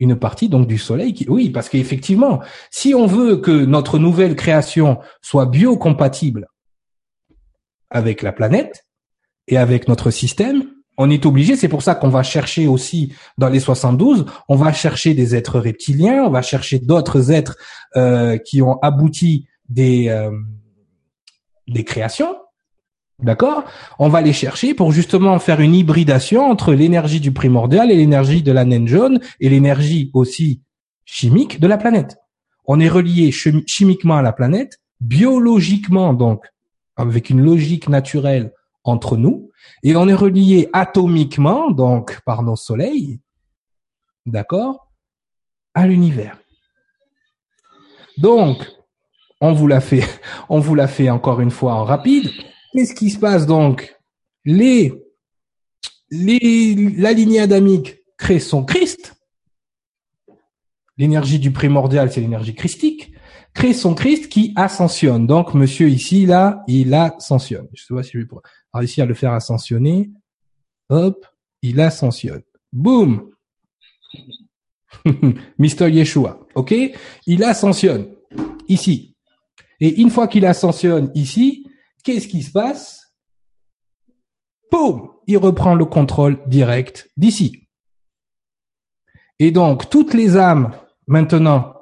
une 0.00 0.16
partie 0.16 0.48
donc 0.48 0.66
du 0.66 0.78
soleil 0.78 1.12
qui 1.14 1.26
oui 1.28 1.50
parce 1.50 1.68
qu'effectivement 1.68 2.40
si 2.70 2.94
on 2.94 3.06
veut 3.06 3.36
que 3.36 3.50
notre 3.50 3.98
nouvelle 3.98 4.34
création 4.34 4.98
soit 5.20 5.46
biocompatible 5.46 6.48
avec 7.90 8.22
la 8.22 8.32
planète 8.32 8.86
et 9.46 9.58
avec 9.58 9.86
notre 9.88 10.10
système 10.10 10.64
on 10.96 11.10
est 11.10 11.26
obligé 11.26 11.54
c'est 11.54 11.68
pour 11.68 11.82
ça 11.82 11.94
qu'on 11.94 12.08
va 12.08 12.22
chercher 12.22 12.66
aussi 12.66 13.12
dans 13.38 13.48
les 13.48 13.60
72 13.60 14.24
on 14.48 14.56
va 14.56 14.72
chercher 14.72 15.14
des 15.14 15.36
êtres 15.36 15.60
reptiliens 15.60 16.24
on 16.24 16.30
va 16.30 16.42
chercher 16.42 16.78
d'autres 16.78 17.30
êtres 17.30 17.56
euh, 17.96 18.38
qui 18.38 18.62
ont 18.62 18.78
abouti 18.80 19.46
des 19.68 20.08
euh, 20.08 20.30
des 21.68 21.84
créations 21.84 22.36
D'accord? 23.22 23.64
On 23.98 24.08
va 24.08 24.22
les 24.22 24.32
chercher 24.32 24.72
pour 24.72 24.92
justement 24.92 25.38
faire 25.38 25.60
une 25.60 25.74
hybridation 25.74 26.50
entre 26.50 26.72
l'énergie 26.72 27.20
du 27.20 27.32
primordial 27.32 27.90
et 27.90 27.96
l'énergie 27.96 28.42
de 28.42 28.52
la 28.52 28.64
naine 28.64 28.88
jaune 28.88 29.20
et 29.40 29.48
l'énergie 29.48 30.10
aussi 30.14 30.62
chimique 31.04 31.60
de 31.60 31.66
la 31.66 31.76
planète. 31.76 32.16
On 32.64 32.80
est 32.80 32.88
relié 32.88 33.30
chimiquement 33.32 34.16
à 34.16 34.22
la 34.22 34.32
planète, 34.32 34.80
biologiquement 35.00 36.14
donc, 36.14 36.46
avec 36.96 37.30
une 37.30 37.42
logique 37.42 37.88
naturelle 37.88 38.52
entre 38.84 39.16
nous, 39.16 39.50
et 39.82 39.96
on 39.96 40.08
est 40.08 40.14
relié 40.14 40.68
atomiquement, 40.72 41.70
donc 41.70 42.20
par 42.24 42.42
nos 42.42 42.56
soleils, 42.56 43.20
d'accord, 44.26 44.90
à 45.74 45.86
l'univers. 45.86 46.38
Donc, 48.18 48.66
on 49.40 49.52
vous 49.52 49.66
l'a 49.66 49.80
fait, 49.80 50.04
on 50.48 50.60
vous 50.60 50.74
l'a 50.74 50.88
fait 50.88 51.10
encore 51.10 51.40
une 51.40 51.50
fois 51.50 51.74
en 51.74 51.84
rapide. 51.84 52.30
Qu'est-ce 52.72 52.94
qui 52.94 53.10
se 53.10 53.18
passe 53.18 53.46
donc? 53.46 53.96
Les, 54.44 54.92
les, 56.10 56.74
La 56.96 57.12
lignée 57.12 57.40
adamique 57.40 57.96
crée 58.16 58.40
son 58.40 58.64
Christ. 58.64 59.14
L'énergie 60.96 61.38
du 61.38 61.50
primordial, 61.50 62.12
c'est 62.12 62.20
l'énergie 62.20 62.54
christique. 62.54 63.12
Crée 63.54 63.72
son 63.72 63.94
Christ 63.94 64.28
qui 64.28 64.52
ascensionne. 64.54 65.26
Donc, 65.26 65.54
monsieur 65.54 65.88
ici, 65.88 66.26
là, 66.26 66.62
il 66.68 66.94
ascensionne. 66.94 67.68
Je 67.74 67.84
sais 67.84 67.94
pas 67.94 68.02
si 68.02 68.12
je 68.12 68.18
vais 68.18 68.26
réussir 68.72 69.04
à 69.04 69.06
le 69.06 69.14
faire 69.14 69.32
ascensionner. 69.32 70.10
Hop, 70.88 71.26
il 71.62 71.80
ascensionne. 71.80 72.42
Boum 72.72 73.30
Mister 75.58 75.90
Yeshua. 75.90 76.38
OK? 76.54 76.74
Il 77.26 77.44
ascensionne 77.44 78.08
ici. 78.68 79.14
Et 79.80 80.00
une 80.00 80.10
fois 80.10 80.28
qu'il 80.28 80.44
ascensionne 80.44 81.10
ici, 81.14 81.59
Qu'est-ce 82.04 82.28
qui 82.28 82.42
se 82.42 82.50
passe? 82.50 83.14
Boum 84.70 85.10
Il 85.26 85.38
reprend 85.38 85.74
le 85.74 85.84
contrôle 85.84 86.38
direct 86.46 87.10
d'ici. 87.16 87.68
Et 89.38 89.50
donc, 89.50 89.88
toutes 89.90 90.14
les 90.14 90.36
âmes, 90.36 90.72
maintenant, 91.06 91.74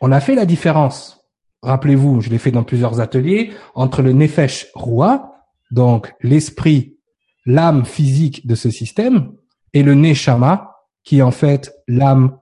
on 0.00 0.12
a 0.12 0.20
fait 0.20 0.34
la 0.34 0.46
différence. 0.46 1.20
Rappelez-vous, 1.62 2.22
je 2.22 2.30
l'ai 2.30 2.38
fait 2.38 2.50
dans 2.50 2.64
plusieurs 2.64 3.00
ateliers, 3.00 3.52
entre 3.74 4.02
le 4.02 4.12
Nefesh 4.12 4.68
Roi, 4.74 5.34
donc 5.70 6.14
l'esprit, 6.22 6.98
l'âme 7.44 7.84
physique 7.84 8.46
de 8.46 8.54
ce 8.54 8.70
système, 8.70 9.32
et 9.74 9.82
le 9.82 9.94
Neshama, 9.94 10.76
qui 11.04 11.18
est 11.18 11.22
en 11.22 11.30
fait 11.30 11.72
l'âme 11.86 12.38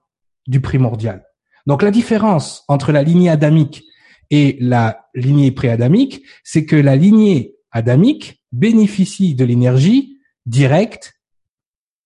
du 0.47 0.61
primordial. 0.61 1.25
Donc 1.67 1.83
la 1.83 1.91
différence 1.91 2.65
entre 2.69 2.93
la 2.93 3.03
lignée 3.03 3.29
adamique 3.29 3.83
et 4.31 4.57
la 4.61 5.09
lignée 5.15 5.53
préadamique, 5.53 6.23
c'est 6.45 6.65
que 6.65 6.77
la 6.77 6.97
lignée 6.97 7.57
adamique 7.71 8.43
bénéficie 8.53 9.35
de 9.35 9.45
l'énergie 9.45 10.19
directe, 10.47 11.15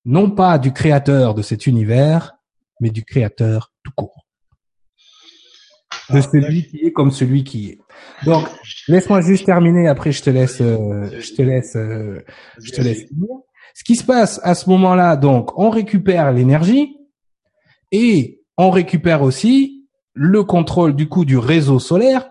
non 0.04 0.30
pas 0.30 0.58
du 0.58 0.72
créateur 0.72 1.34
de 1.34 1.42
cet 1.42 1.66
univers, 1.66 2.34
mais 2.80 2.90
du 2.90 3.04
créateur 3.04 3.72
tout 3.82 3.92
court. 3.94 4.26
De 6.10 6.18
ah, 6.18 6.22
celui 6.22 6.66
qui 6.66 6.78
est 6.78 6.92
comme 6.92 7.10
celui 7.10 7.44
qui 7.44 7.70
est. 7.70 7.78
Donc, 8.24 8.46
laisse-moi 8.88 9.20
juste 9.20 9.46
terminer. 9.46 9.88
Après, 9.88 10.10
je 10.10 10.22
te 10.22 10.30
laisse, 10.30 10.60
euh, 10.60 11.08
je 11.20 11.34
te 11.34 11.42
laisse, 11.42 11.76
euh, 11.76 12.24
je 12.58 12.72
te 12.72 12.80
laisse. 12.80 13.04
Ce 13.74 13.84
qui 13.84 13.94
se 13.94 14.04
passe 14.04 14.40
à 14.42 14.54
ce 14.54 14.68
moment-là, 14.70 15.16
donc, 15.16 15.56
on 15.58 15.70
récupère 15.70 16.32
l'énergie 16.32 16.96
et 17.92 18.42
on 18.56 18.70
récupère 18.70 19.22
aussi 19.22 19.81
le 20.14 20.44
contrôle 20.44 20.94
du 20.94 21.08
coup 21.08 21.24
du 21.24 21.38
réseau 21.38 21.78
solaire, 21.78 22.28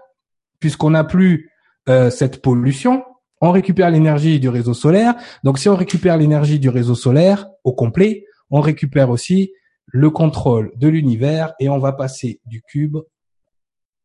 puisqu'on 0.59 0.91
n'a 0.91 1.03
plus 1.03 1.51
euh, 1.89 2.09
cette 2.09 2.41
pollution, 2.41 3.03
on 3.41 3.51
récupère 3.51 3.89
l'énergie 3.89 4.39
du 4.39 4.49
réseau 4.49 4.73
solaire. 4.73 5.15
Donc 5.43 5.57
si 5.57 5.67
on 5.67 5.75
récupère 5.75 6.17
l'énergie 6.17 6.59
du 6.59 6.69
réseau 6.69 6.95
solaire 6.95 7.47
au 7.63 7.73
complet, 7.73 8.25
on 8.51 8.61
récupère 8.61 9.09
aussi 9.09 9.51
le 9.87 10.09
contrôle 10.09 10.71
de 10.75 10.87
l'univers 10.87 11.53
et 11.59 11.69
on 11.69 11.79
va 11.79 11.91
passer 11.91 12.39
du 12.45 12.61
cube 12.61 12.97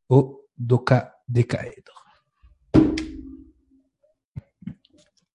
au 0.09 0.43
dodécaèdre. 0.59 2.07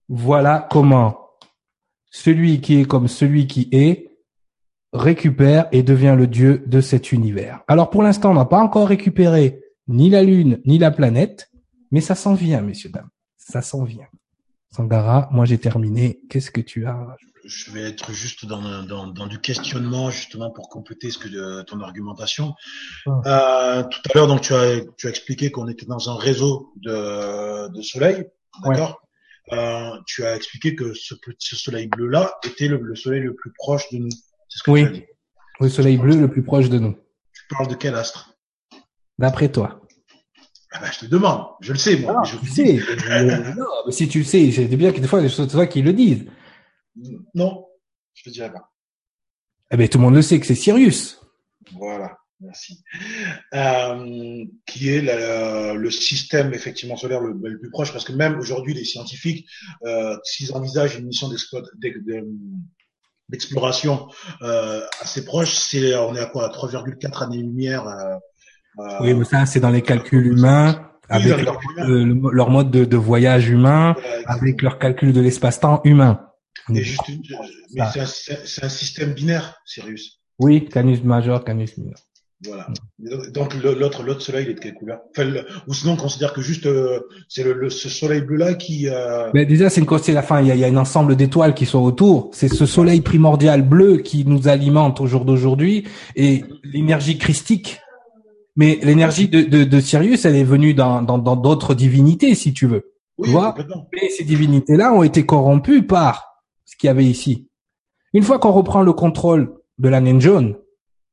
Voilà 0.10 0.68
comment 0.70 1.30
celui 2.10 2.60
qui 2.60 2.82
est 2.82 2.86
comme 2.86 3.08
celui 3.08 3.48
qui 3.48 3.70
est 3.72 4.11
récupère 4.94 5.68
et 5.72 5.84
devient 5.84 6.16
le 6.18 6.28
dieu 6.28 6.64
de 6.68 6.82
cet 6.82 7.12
univers. 7.12 7.62
Alors 7.68 7.90
pour 7.90 8.04
l'instant, 8.04 8.32
on 8.32 8.36
n'a 8.36 8.46
pas 8.46 8.60
encore 8.60 8.88
récupéré 8.88 9.62
ni 9.88 10.10
la 10.10 10.24
Lune, 10.24 10.62
ni 10.66 10.78
la 10.78 10.92
planète, 10.92 11.50
mais 11.92 12.02
ça 12.02 12.16
s'en 12.16 12.34
vient, 12.34 12.62
messieurs, 12.62 12.90
dames. 12.90 13.10
Ça 13.38 13.62
s'en 13.62 13.84
vient. 13.84 14.08
Sangara, 14.70 15.30
moi 15.32 15.46
j'ai 15.46 15.58
terminé. 15.58 16.22
Qu'est-ce 16.30 16.52
que 16.52 16.62
tu 16.62 16.86
as? 16.86 17.16
Je 17.44 17.72
vais 17.72 17.82
être 17.82 18.12
juste 18.14 18.46
dans, 18.46 18.84
dans, 18.84 19.08
dans, 19.08 19.28
du 19.28 19.40
questionnement, 19.40 20.12
justement, 20.12 20.52
pour 20.52 20.70
compléter 20.70 21.10
ce 21.10 21.18
que 21.18 21.28
de, 21.28 21.64
ton 21.64 21.80
argumentation. 21.82 22.54
Ah. 23.08 23.80
Euh, 23.80 23.84
tout 23.84 24.00
à 24.10 24.12
l'heure, 24.14 24.28
donc 24.28 24.42
tu 24.42 24.54
as, 24.54 24.82
tu 24.98 25.08
as 25.08 25.10
expliqué 25.10 25.50
qu'on 25.52 25.68
était 25.68 25.88
dans 25.88 26.10
un 26.10 26.18
réseau 26.18 26.72
de, 26.76 27.68
de 27.70 27.82
soleil, 27.82 28.26
d'accord? 28.64 29.02
Euh, 29.54 29.90
Tu 30.06 30.24
as 30.24 30.36
expliqué 30.36 30.76
que 30.76 30.94
ce, 30.94 31.16
ce 31.40 31.56
soleil 31.56 31.88
bleu-là 31.88 32.36
était 32.46 32.68
le, 32.68 32.78
le 32.78 32.96
soleil 32.96 33.22
le 33.22 33.34
plus 33.34 33.52
proche 33.54 33.90
de 33.92 33.98
nous 33.98 34.10
oui. 34.68 35.06
Le 35.60 35.70
soleil 35.70 35.98
bleu 35.98 36.16
le 36.16 36.30
plus 36.30 36.44
proche 36.44 36.70
de 36.70 36.80
nous. 36.80 36.96
Tu 37.34 37.44
parles 37.50 37.68
de 37.68 37.76
quel 37.76 37.96
astre? 37.96 38.36
D'après 39.18 39.52
toi. 39.52 39.82
Ah 40.72 40.80
ben, 40.80 40.90
je 40.92 41.00
te 41.00 41.06
demande. 41.06 41.48
Je 41.62 41.74
le 41.74 41.78
sais, 41.78 41.98
moi. 41.98 42.16
Ah, 42.18 42.24
je 42.24 42.50
sais. 42.50 42.80
non, 43.58 43.66
mais 43.86 43.92
si 43.92 44.08
tu 44.08 44.20
le 44.20 44.24
sais, 44.24 44.52
c'est 44.52 44.66
bien 44.68 44.92
que 44.92 45.00
des 45.00 45.08
fois, 45.08 45.28
c'est 45.28 45.48
toi 45.48 45.68
qui 45.68 45.82
le 45.82 45.94
disent. 45.94 46.26
Non, 47.36 47.68
je 48.14 48.24
te 48.24 48.30
dirais 48.30 48.52
pas. 48.52 48.72
Eh 49.70 49.78
ben, 49.78 49.88
tout 49.88 49.98
le 49.98 50.04
monde 50.04 50.16
le 50.16 50.22
sait 50.22 50.40
que 50.40 50.46
c'est 50.46 50.56
Sirius. 50.56 51.22
Voilà. 51.74 52.18
Merci. 52.40 52.82
Euh, 53.54 54.46
qui 54.66 54.90
est 54.90 55.02
le 55.02 55.92
système 55.92 56.54
effectivement 56.54 56.98
solaire 56.98 57.22
le, 57.22 57.60
plus 57.60 57.70
proche, 57.70 57.92
parce 57.92 58.04
que 58.04 58.14
même 58.14 58.40
aujourd'hui, 58.40 58.74
les 58.74 58.86
scientifiques, 58.86 59.48
euh, 59.86 60.18
s'ils 60.24 60.54
envisagent 60.54 60.98
une 60.98 61.06
mission 61.06 61.30
d'exploitation 61.30 61.78
d'exploration 63.32 64.08
euh, 64.42 64.82
assez 65.02 65.26
proche. 65.26 65.54
C'est 65.54 65.96
on 65.96 66.16
est 66.16 66.20
à 66.20 66.28
quoi 66.28 66.50
3,4 66.50 67.24
années-lumière. 67.24 67.88
Euh, 67.88 68.16
euh, 68.80 68.98
oui, 69.02 69.14
mais 69.14 69.26
ça 69.26 69.46
c'est 69.46 69.60
dans 69.60 69.70
les 69.70 69.82
calculs 69.82 70.28
humains. 70.28 70.88
avec 71.10 71.42
leur, 71.44 71.60
leur, 71.78 72.50
mode 72.50 72.72
de, 72.72 72.86
de 72.86 72.98
voyage 72.98 73.50
humain, 73.50 73.96
avec 74.26 74.62
leur 74.62 74.80
calcul 74.80 75.12
de 75.12 75.20
l'espace-temps 75.20 75.82
humain. 75.84 76.22
mais 76.70 76.84
c'est 76.86 78.00
un, 78.00 78.66
un, 78.66 78.70
système 78.70 79.14
binaire, 79.14 79.56
Sirius. 79.66 80.22
Oui, 80.40 80.70
Canus 80.70 81.04
majeur, 81.04 81.44
Canus 81.44 81.78
mineur. 81.78 81.98
Voilà. 82.44 82.68
Donc 83.34 83.54
l'autre 83.54 84.04
l'autre 84.04 84.22
soleil 84.22 84.46
il 84.46 84.52
est 84.52 84.54
de 84.56 84.60
quelle 84.60 84.74
couleur? 84.74 85.02
Enfin, 85.16 85.32
Ou 85.68 85.74
sinon 85.74 85.94
on 85.94 85.98
considère 85.98 86.34
que 86.34 86.42
juste 86.42 86.66
euh, 86.66 87.02
c'est 87.30 87.44
le, 87.44 87.70
ce 87.70 87.88
soleil 87.88 88.22
bleu 88.22 88.38
là 88.38 88.56
qui. 88.56 88.90
Euh... 88.90 89.30
Mais 89.34 89.46
déjà 89.46 89.70
c'est 89.70 89.82
une 89.82 90.14
la 90.14 90.22
fin. 90.24 90.42
Il 90.42 90.48
y 90.48 90.52
a, 90.52 90.56
il 90.56 90.60
y 90.60 90.66
a 90.66 90.68
un 90.68 90.78
ensemble 90.78 91.16
d'étoiles 91.16 91.54
qui 91.54 91.66
sont 91.68 91.80
autour. 91.80 92.32
C'est 92.34 92.48
ce 92.48 92.66
soleil 92.66 93.02
primordial 93.02 93.62
bleu 93.62 93.98
qui 93.98 94.26
nous 94.26 94.48
alimente 94.48 95.02
au 95.02 95.08
jour 95.08 95.24
d'aujourd'hui 95.26 95.88
et 96.16 96.44
l'énergie 96.64 97.18
christique 97.20 97.80
Mais 98.56 98.80
l'énergie 98.82 99.30
de, 99.30 99.42
de, 99.42 99.64
de 99.64 99.80
Sirius, 99.80 100.26
elle 100.26 100.36
est 100.36 100.44
venue 100.44 100.74
dans 100.74 101.02
dans 101.02 101.20
dans 101.20 101.36
d'autres 101.36 101.76
divinités, 101.76 102.34
si 102.36 102.54
tu 102.54 102.66
veux. 102.66 102.94
Oui, 103.18 103.28
Tu 103.28 103.32
vois? 103.32 103.56
Mais 103.94 104.10
ces 104.10 104.24
divinités-là 104.24 104.94
ont 104.94 105.04
été 105.04 105.26
corrompues 105.26 105.86
par 105.86 106.42
ce 106.66 106.76
qu'il 106.76 106.88
y 106.88 106.90
avait 106.90 107.06
ici. 107.06 107.48
Une 108.14 108.24
fois 108.24 108.40
qu'on 108.40 108.52
reprend 108.52 108.82
le 108.82 108.94
contrôle 108.94 109.54
de 109.78 109.90
la 109.90 110.02
naine 110.02 110.20
jaune, 110.22 110.56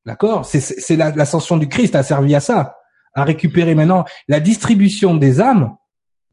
d'accord? 0.08 0.44
C'est 0.44 0.60
c'est 0.60 0.80
c'est 0.80 0.96
la- 0.96 1.14
l'ascension 1.14 1.56
du 1.56 1.68
Christ 1.68 1.94
a 1.94 2.02
servi 2.02 2.34
à 2.34 2.40
ça, 2.40 2.76
à 3.14 3.22
récupérer 3.24 3.74
maintenant 3.76 4.04
la 4.26 4.40
distribution 4.40 5.14
des 5.14 5.40
âmes 5.40 5.76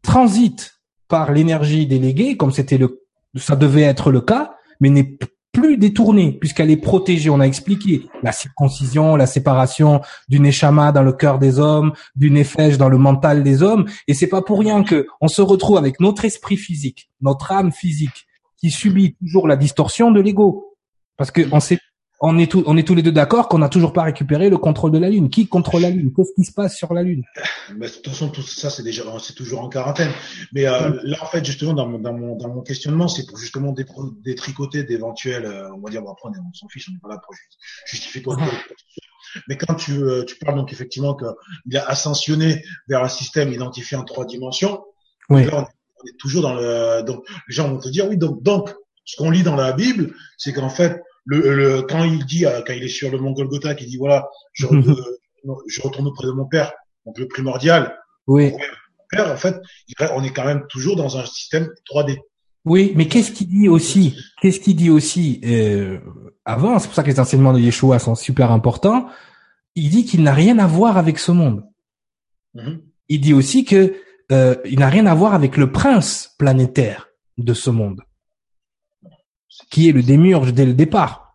transite 0.01 0.79
par 1.07 1.31
l'énergie 1.31 1.85
déléguée, 1.85 2.37
comme 2.37 2.51
c'était 2.51 2.79
le 2.79 3.03
ça 3.35 3.55
devait 3.55 3.81
être 3.93 4.11
le 4.11 4.21
cas, 4.21 4.55
mais 4.79 4.89
n'est 4.89 5.17
plus 5.51 5.77
détournée 5.77 6.31
puisqu'elle 6.39 6.71
est 6.71 6.77
protégée. 6.91 7.29
On 7.29 7.39
a 7.39 7.45
expliqué 7.53 8.07
la 8.23 8.31
circoncision, 8.31 9.15
la 9.15 9.27
séparation 9.27 10.01
du 10.27 10.39
neshama 10.39 10.91
dans 10.91 11.03
le 11.03 11.13
cœur 11.13 11.37
des 11.37 11.59
hommes, 11.59 11.91
du 12.15 12.29
nefesh 12.31 12.77
dans 12.77 12.89
le 12.89 12.97
mental 12.97 13.43
des 13.43 13.61
hommes, 13.61 13.85
et 14.07 14.13
c'est 14.13 14.27
pas 14.35 14.41
pour 14.41 14.59
rien 14.59 14.83
que 14.83 15.05
on 15.21 15.27
se 15.27 15.41
retrouve 15.41 15.77
avec 15.77 15.99
notre 15.99 16.23
esprit 16.25 16.57
physique, 16.57 17.09
notre 17.21 17.51
âme 17.51 17.71
physique, 17.71 18.25
qui 18.57 18.69
subit 18.71 19.15
toujours 19.19 19.47
la 19.47 19.57
distorsion 19.57 20.11
de 20.11 20.21
l'ego, 20.21 20.75
parce 21.17 21.31
que 21.31 21.41
on 21.51 21.59
sait, 21.59 21.79
on 22.21 22.37
est 22.39 22.49
tous, 22.49 22.63
on 22.65 22.77
est 22.77 22.87
tous 22.87 22.95
les 22.95 23.01
deux 23.03 23.11
d'accord 23.11 23.49
qu'on 23.49 23.57
n'a 23.57 23.69
toujours 23.69 23.91
pas 23.91 24.03
récupéré 24.03 24.49
le 24.49 24.57
contrôle 24.57 24.91
de 24.91 24.97
la 24.97 25.09
lune. 25.09 25.29
Qui 25.29 25.47
contrôle 25.47 25.81
la 25.81 25.89
lune? 25.89 26.13
Qu'est-ce 26.15 26.33
qui 26.33 26.43
se 26.45 26.53
passe 26.53 26.75
sur 26.75 26.93
la 26.93 27.03
lune? 27.03 27.23
Mais 27.75 27.87
de 27.87 27.91
toute 27.91 28.07
façon, 28.07 28.29
tout 28.29 28.41
ça, 28.41 28.69
c'est 28.69 28.83
déjà, 28.83 29.03
c'est 29.21 29.33
toujours 29.35 29.61
en 29.61 29.69
quarantaine. 29.69 30.11
Mais 30.53 30.65
euh, 30.65 30.97
là, 31.03 31.17
en 31.21 31.25
fait, 31.25 31.43
justement, 31.43 31.73
dans 31.73 31.87
mon, 31.87 31.99
dans 31.99 32.13
mon, 32.13 32.35
dans 32.37 32.47
mon 32.47 32.61
questionnement, 32.61 33.07
c'est 33.07 33.25
pour 33.27 33.37
justement 33.37 33.73
détricoter 34.23 34.83
d'éventuels, 34.83 35.45
euh, 35.45 35.69
on 35.75 35.81
va 35.81 35.89
dire, 35.89 36.01
bon, 36.01 36.11
après, 36.11 36.29
on 36.29 36.53
s'en 36.53 36.67
fiche, 36.69 36.87
on 36.89 36.93
n'est 36.93 36.99
pas 36.99 37.09
là 37.09 37.19
pour 37.23 37.33
ju- 37.33 37.41
justifier 37.85 38.21
quoi. 38.21 38.37
Mais 39.49 39.57
quand 39.57 39.75
tu, 39.75 39.91
euh, 39.91 40.23
tu 40.23 40.37
parles 40.37 40.55
donc 40.55 40.71
effectivement 40.71 41.17
qu'il 41.17 41.77
a 41.77 41.89
ascensionné 41.89 42.63
vers 42.87 43.03
un 43.03 43.09
système 43.09 43.51
identifié 43.51 43.97
en 43.97 44.05
trois 44.05 44.25
dimensions, 44.25 44.81
Oui. 45.29 45.43
là, 45.45 45.51
on 45.57 45.61
est, 45.63 45.65
on 45.65 46.07
est 46.07 46.17
toujours 46.17 46.43
dans 46.43 46.53
le, 46.53 47.03
donc, 47.03 47.25
les 47.49 47.55
gens 47.55 47.67
vont 47.69 47.79
te 47.79 47.89
dire, 47.89 48.07
oui, 48.07 48.17
donc, 48.17 48.41
donc, 48.41 48.73
ce 49.03 49.17
qu'on 49.17 49.29
lit 49.29 49.43
dans 49.43 49.55
la 49.57 49.73
Bible, 49.73 50.13
c'est 50.37 50.53
qu'en 50.53 50.69
fait, 50.69 51.01
le, 51.25 51.55
le, 51.55 51.81
quand 51.83 52.03
il 52.03 52.25
dit, 52.25 52.45
euh, 52.45 52.61
quand 52.65 52.73
il 52.73 52.83
est 52.83 52.87
sur 52.87 53.11
le 53.11 53.17
mont 53.17 53.31
Golgotha, 53.31 53.75
qu'il 53.75 53.87
dit, 53.87 53.97
voilà, 53.97 54.27
je, 54.53 54.65
re- 54.67 54.89
euh, 54.89 55.53
je 55.67 55.81
retourne 55.81 56.07
auprès 56.07 56.27
de 56.27 56.31
mon 56.31 56.45
père, 56.45 56.71
donc 57.05 57.17
le 57.19 57.27
primordial, 57.27 57.97
Oui. 58.27 58.51
Père, 59.11 59.31
en 59.31 59.37
fait, 59.37 59.55
on 60.15 60.23
est 60.23 60.33
quand 60.33 60.45
même 60.45 60.65
toujours 60.67 60.95
dans 60.95 61.17
un 61.17 61.25
système 61.25 61.69
3D. 61.91 62.17
Oui, 62.65 62.93
mais 62.95 63.07
qu'est-ce 63.07 63.31
qu'il 63.31 63.47
dit 63.47 63.69
aussi 63.69 64.17
Qu'est-ce 64.41 64.59
qu'il 64.59 64.75
dit 64.75 64.89
aussi 64.89 65.39
euh, 65.45 65.99
avant 66.45 66.79
C'est 66.79 66.87
pour 66.87 66.95
ça 66.95 67.03
que 67.03 67.09
les 67.09 67.19
enseignements 67.19 67.53
de 67.53 67.59
Yeshua 67.59 67.99
sont 67.99 68.15
super 68.15 68.51
importants. 68.51 69.07
Il 69.75 69.91
dit 69.91 70.05
qu'il 70.05 70.23
n'a 70.23 70.33
rien 70.33 70.57
à 70.57 70.65
voir 70.65 70.97
avec 70.97 71.19
ce 71.19 71.31
monde. 71.31 71.63
Mhm. 72.55 72.81
Il 73.09 73.21
dit 73.21 73.35
aussi 73.35 73.63
que 73.65 73.93
euh, 74.31 74.55
il 74.65 74.79
n'a 74.79 74.89
rien 74.89 75.05
à 75.05 75.13
voir 75.13 75.35
avec 75.35 75.57
le 75.57 75.71
prince 75.71 76.33
planétaire 76.39 77.09
de 77.37 77.53
ce 77.53 77.69
monde, 77.69 78.01
qui 79.69 79.89
est 79.89 79.91
le 79.91 80.03
démiurge 80.03 80.53
dès 80.53 80.65
le 80.65 80.73
départ. 80.73 81.33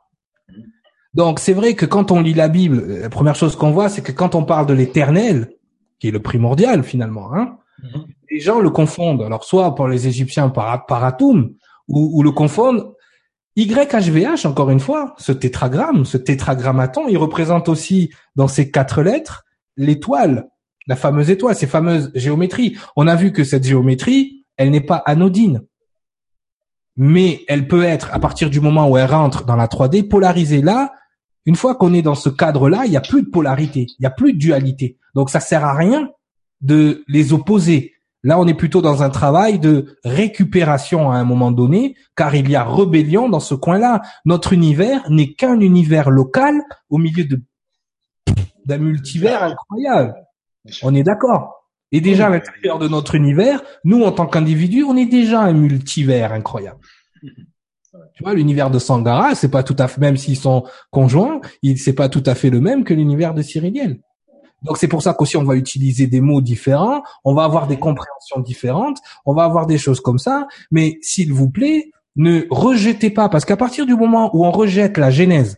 Donc 1.15 1.41
c'est 1.41 1.53
vrai 1.53 1.75
que 1.75 1.87
quand 1.87 2.11
on 2.13 2.21
lit 2.21 2.35
la 2.35 2.49
Bible, 2.49 3.01
la 3.01 3.11
première 3.11 3.35
chose 3.35 3.57
qu'on 3.57 3.73
voit, 3.73 3.89
c'est 3.89 4.03
que 4.03 4.13
quand 4.13 4.35
on 4.35 4.45
parle 4.45 4.67
de 4.67 4.75
l'éternel, 4.75 5.51
qui 5.99 6.09
est 6.09 6.13
le 6.13 6.23
primordial 6.23 6.83
finalement, 6.85 7.35
hein, 7.35 7.57
Mhm. 7.83 8.05
les 8.31 8.41
gens 8.41 8.61
le 8.61 8.71
confondent. 8.71 9.23
Alors 9.23 9.45
soit 9.45 9.75
pour 9.75 9.89
les 9.89 10.07
Égyptiens 10.07 10.51
par, 10.51 10.87
par 10.87 11.05
atome, 11.05 11.55
ou, 11.89 12.19
ou 12.19 12.23
le 12.23 12.31
confondent. 12.31 12.93
YHVH, 13.57 14.47
encore 14.47 14.71
une 14.71 14.81
fois, 14.81 15.15
ce 15.19 15.33
tétragramme, 15.33 16.05
ce 16.05 16.17
tétragrammaton, 16.17 17.09
il 17.09 17.19
représente 17.19 17.69
aussi 17.69 18.11
dans 18.37 18.49
ces 18.49 18.71
quatre 18.71 19.03
lettres 19.03 19.45
l'étoile, 19.77 20.49
la 20.87 20.97
fameuse 20.97 21.31
étoile, 21.31 21.55
ces 21.55 21.67
fameuses 21.67 22.13
géométries. 22.15 22.77
On 22.97 23.07
a 23.07 23.17
vu 23.17 23.33
que 23.33 23.45
cette 23.45 23.65
géométrie, 23.65 24.45
elle 24.57 24.71
n'est 24.71 24.81
pas 24.81 25.03
anodine, 25.07 25.63
mais 26.97 27.45
elle 27.49 27.69
peut 27.69 27.83
être, 27.83 28.11
à 28.13 28.19
partir 28.19 28.51
du 28.51 28.61
moment 28.61 28.89
où 28.89 28.97
elle 28.97 29.11
rentre 29.11 29.45
dans 29.45 29.57
la 29.57 29.67
3D, 29.67 30.09
polarisée. 30.09 30.63
Là, 30.63 30.93
une 31.47 31.57
fois 31.57 31.75
qu'on 31.75 31.95
est 31.95 32.03
dans 32.03 32.15
ce 32.15 32.29
cadre-là, 32.29 32.83
il 32.85 32.91
n'y 32.91 32.97
a 32.97 33.01
plus 33.01 33.23
de 33.23 33.31
polarité, 33.31 33.87
il 33.89 34.01
n'y 34.01 34.07
a 34.07 34.11
plus 34.11 34.35
de 34.35 34.39
dualité. 34.39 34.99
Donc 35.15 35.31
ça 35.31 35.41
sert 35.41 35.65
à 35.65 35.75
rien 35.75 36.11
de 36.61 37.05
les 37.09 37.33
opposer. 37.33 37.95
Là, 38.23 38.39
on 38.39 38.47
est 38.47 38.55
plutôt 38.55 38.83
dans 38.83 39.03
un 39.03 39.09
travail 39.09 39.59
de 39.59 39.97
récupération 40.05 41.11
à 41.11 41.17
un 41.17 41.25
moment 41.25 41.53
donné, 41.53 41.95
car 42.17 42.35
il 42.35 42.51
y 42.51 42.57
a 42.57 42.65
rébellion 42.65 43.31
dans 43.31 43.41
ce 43.41 43.55
coin-là. 43.55 44.03
Notre 44.27 44.53
univers 44.53 45.11
n'est 45.11 45.33
qu'un 45.33 45.59
univers 45.61 46.11
local 46.11 46.61
au 46.91 46.99
milieu 46.99 47.25
de 47.25 47.43
d'un 48.67 48.77
multivers 48.77 49.43
incroyable. 49.43 50.15
On 50.83 50.95
est 50.95 51.03
d'accord. 51.03 51.60
Et 51.93 52.01
déjà, 52.01 52.27
à 52.27 52.31
l'intérieur 52.31 52.79
de 52.79 52.89
notre 52.89 53.15
univers, 53.15 53.63
nous, 53.85 54.03
en 54.05 54.13
tant 54.13 54.27
qu'individus, 54.27 54.85
on 54.85 54.97
est 54.97 55.07
déjà 55.07 55.41
un 55.41 55.53
multivers 55.53 56.33
incroyable. 56.33 56.81
Tu 58.15 58.23
vois, 58.23 58.35
l'univers 58.35 58.71
de 58.71 58.79
Sangara, 58.79 59.35
c'est 59.35 59.51
pas 59.51 59.63
tout 59.63 59.77
à 59.79 59.89
fait, 59.89 60.01
même 60.01 60.17
s'ils 60.17 60.37
sont 60.37 60.65
conjoints, 60.91 61.41
il 61.63 61.79
c'est 61.79 61.93
pas 61.93 62.09
tout 62.09 62.23
à 62.27 62.35
fait 62.35 62.51
le 62.51 62.61
même 62.61 62.85
que 62.85 62.95
l'univers 62.95 63.35
de 63.35 63.43
Cyriliel. 63.43 64.01
Donc 64.63 64.77
c'est 64.77 64.89
pour 64.89 65.03
ça 65.03 65.15
qu'aussi 65.15 65.37
on 65.37 65.43
va 65.43 65.57
utiliser 65.57 66.07
des 66.07 66.21
mots 66.21 66.41
différents, 66.41 67.03
on 67.25 67.35
va 67.35 67.45
avoir 67.45 67.67
des 67.67 67.79
compréhensions 67.79 68.41
différentes, 68.41 68.99
on 69.25 69.33
va 69.33 69.45
avoir 69.45 69.67
des 69.67 69.79
choses 69.79 70.01
comme 70.01 70.19
ça, 70.19 70.47
mais 70.71 70.99
s'il 71.01 71.33
vous 71.33 71.51
plaît, 71.51 71.91
ne 72.17 72.43
rejetez 72.51 73.11
pas, 73.11 73.29
parce 73.29 73.45
qu'à 73.45 73.57
partir 73.57 73.87
du 73.87 73.95
moment 73.95 74.31
où 74.37 74.45
on 74.45 74.51
rejette 74.51 74.99
la 74.99 75.11
Genèse, 75.11 75.57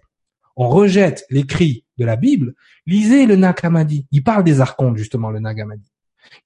on 0.57 0.68
rejette 0.68 1.24
l'écrit 1.30 1.85
de 1.99 2.05
la 2.05 2.16
Bible, 2.16 2.55
lisez 2.87 3.26
le 3.26 3.37
Nag 3.37 3.57
Hammadi. 3.62 4.07
Il 4.12 4.22
parle 4.22 4.45
des 4.45 4.61
archontes, 4.61 4.97
justement, 4.97 5.30
le 5.30 5.41
Nag 5.41 5.61
Hammadi. 5.61 5.91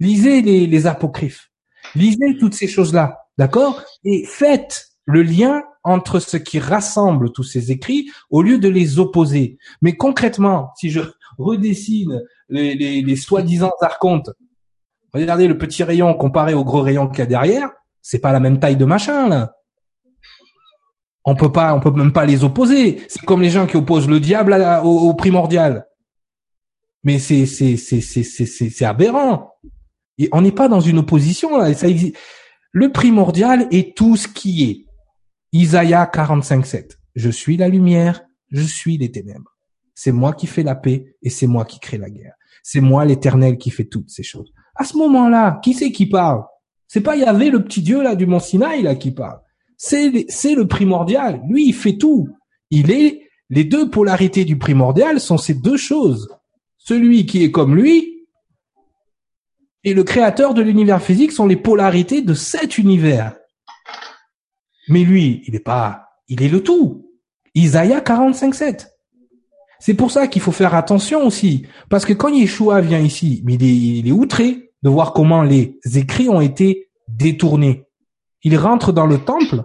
Lisez 0.00 0.42
les, 0.42 0.66
les 0.66 0.86
apocryphes. 0.86 1.50
Lisez 1.94 2.36
toutes 2.38 2.54
ces 2.54 2.68
choses-là, 2.68 3.18
d'accord? 3.38 3.82
Et 4.04 4.24
faites 4.26 4.88
le 5.04 5.22
lien 5.22 5.62
entre 5.84 6.18
ce 6.18 6.36
qui 6.36 6.58
rassemble 6.58 7.32
tous 7.32 7.44
ces 7.44 7.70
écrits 7.70 8.10
au 8.28 8.42
lieu 8.42 8.58
de 8.58 8.68
les 8.68 8.98
opposer. 8.98 9.56
Mais 9.80 9.96
concrètement, 9.96 10.70
si 10.76 10.90
je 10.90 11.00
redessine 11.38 12.22
les, 12.48 12.74
les, 12.74 13.02
les 13.02 13.16
soi-disant 13.16 13.70
archontes, 13.80 14.30
regardez 15.14 15.46
le 15.46 15.56
petit 15.56 15.84
rayon 15.84 16.12
comparé 16.14 16.54
au 16.54 16.64
gros 16.64 16.82
rayon 16.82 17.08
qu'il 17.08 17.20
y 17.20 17.22
a 17.22 17.26
derrière, 17.26 17.70
c'est 18.02 18.18
pas 18.18 18.32
la 18.32 18.40
même 18.40 18.58
taille 18.58 18.76
de 18.76 18.84
machin 18.84 19.28
là. 19.28 19.52
On 21.24 21.34
peut 21.34 21.50
pas, 21.50 21.74
on 21.74 21.80
peut 21.80 21.90
même 21.90 22.12
pas 22.12 22.24
les 22.24 22.44
opposer. 22.44 23.02
C'est 23.08 23.24
comme 23.24 23.42
les 23.42 23.50
gens 23.50 23.66
qui 23.66 23.76
opposent 23.76 24.08
le 24.08 24.20
diable 24.20 24.52
à 24.52 24.58
la- 24.58 24.84
au, 24.84 25.08
au 25.08 25.14
primordial. 25.14 25.86
Mais 27.06 27.20
c'est 27.20 27.46
c'est 27.46 27.76
c'est 27.76 28.00
c'est 28.00 28.24
c'est 28.24 28.84
aberrant. 28.84 29.52
On 30.32 30.42
n'est 30.42 30.50
pas 30.50 30.66
dans 30.66 30.80
une 30.80 30.98
opposition 30.98 31.56
là. 31.56 31.72
Ça 31.72 31.86
existe. 31.86 32.16
Le 32.72 32.90
primordial 32.90 33.68
est 33.70 33.96
tout 33.96 34.16
ce 34.16 34.26
qui 34.26 34.64
est. 34.64 34.86
Isaïe 35.52 35.92
45:7. 35.92 36.98
Je 37.14 37.30
suis 37.30 37.56
la 37.56 37.68
lumière, 37.68 38.24
je 38.50 38.62
suis 38.62 38.98
les 38.98 39.12
ténèbres. 39.12 39.56
C'est 39.94 40.10
moi 40.10 40.32
qui 40.32 40.48
fais 40.48 40.64
la 40.64 40.74
paix 40.74 41.14
et 41.22 41.30
c'est 41.30 41.46
moi 41.46 41.64
qui 41.64 41.78
crée 41.78 41.96
la 41.96 42.10
guerre. 42.10 42.34
C'est 42.64 42.80
moi 42.80 43.04
l'Éternel 43.04 43.56
qui 43.56 43.70
fait 43.70 43.84
toutes 43.84 44.10
ces 44.10 44.24
choses. 44.24 44.52
À 44.74 44.82
ce 44.82 44.96
moment-là, 44.96 45.60
qui 45.62 45.74
c'est 45.74 45.92
qui 45.92 46.06
parle? 46.06 46.42
C'est 46.88 47.02
pas 47.02 47.14
Yahvé 47.14 47.50
le 47.50 47.62
petit 47.62 47.82
Dieu 47.82 48.02
là 48.02 48.16
du 48.16 48.26
Mont 48.26 48.40
Sinaï 48.40 48.82
là 48.82 48.96
qui 48.96 49.12
parle. 49.12 49.38
C'est 49.76 50.26
c'est 50.28 50.56
le 50.56 50.66
primordial. 50.66 51.40
Lui, 51.48 51.68
il 51.68 51.72
fait 51.72 51.98
tout. 51.98 52.28
Il 52.70 52.90
est 52.90 53.20
les 53.48 53.62
deux 53.62 53.90
polarités 53.90 54.44
du 54.44 54.58
primordial 54.58 55.20
sont 55.20 55.38
ces 55.38 55.54
deux 55.54 55.76
choses. 55.76 56.28
Celui 56.86 57.26
qui 57.26 57.42
est 57.42 57.50
comme 57.50 57.74
lui 57.74 58.26
et 59.82 59.92
le 59.92 60.04
créateur 60.04 60.54
de 60.54 60.62
l'univers 60.62 61.02
physique 61.02 61.32
sont 61.32 61.46
les 61.46 61.56
polarités 61.56 62.22
de 62.22 62.32
cet 62.32 62.78
univers. 62.78 63.34
Mais 64.88 65.02
lui, 65.02 65.42
il 65.46 65.56
est 65.56 65.60
pas, 65.60 66.10
il 66.28 66.42
est 66.42 66.48
le 66.48 66.62
tout. 66.62 67.10
Isaïe 67.54 67.90
45.7. 67.90 68.86
C'est 69.80 69.94
pour 69.94 70.12
ça 70.12 70.28
qu'il 70.28 70.42
faut 70.42 70.52
faire 70.52 70.74
attention 70.74 71.26
aussi. 71.26 71.66
Parce 71.88 72.04
que 72.04 72.12
quand 72.12 72.28
Yeshua 72.28 72.80
vient 72.80 73.00
ici, 73.00 73.42
il 73.48 73.62
est, 73.64 73.66
il 73.66 74.08
est 74.08 74.12
outré 74.12 74.72
de 74.82 74.88
voir 74.88 75.12
comment 75.12 75.42
les 75.42 75.78
écrits 75.94 76.28
ont 76.28 76.40
été 76.40 76.88
détournés. 77.08 77.84
Il 78.44 78.56
rentre 78.56 78.92
dans 78.92 79.06
le 79.06 79.18
temple. 79.18 79.64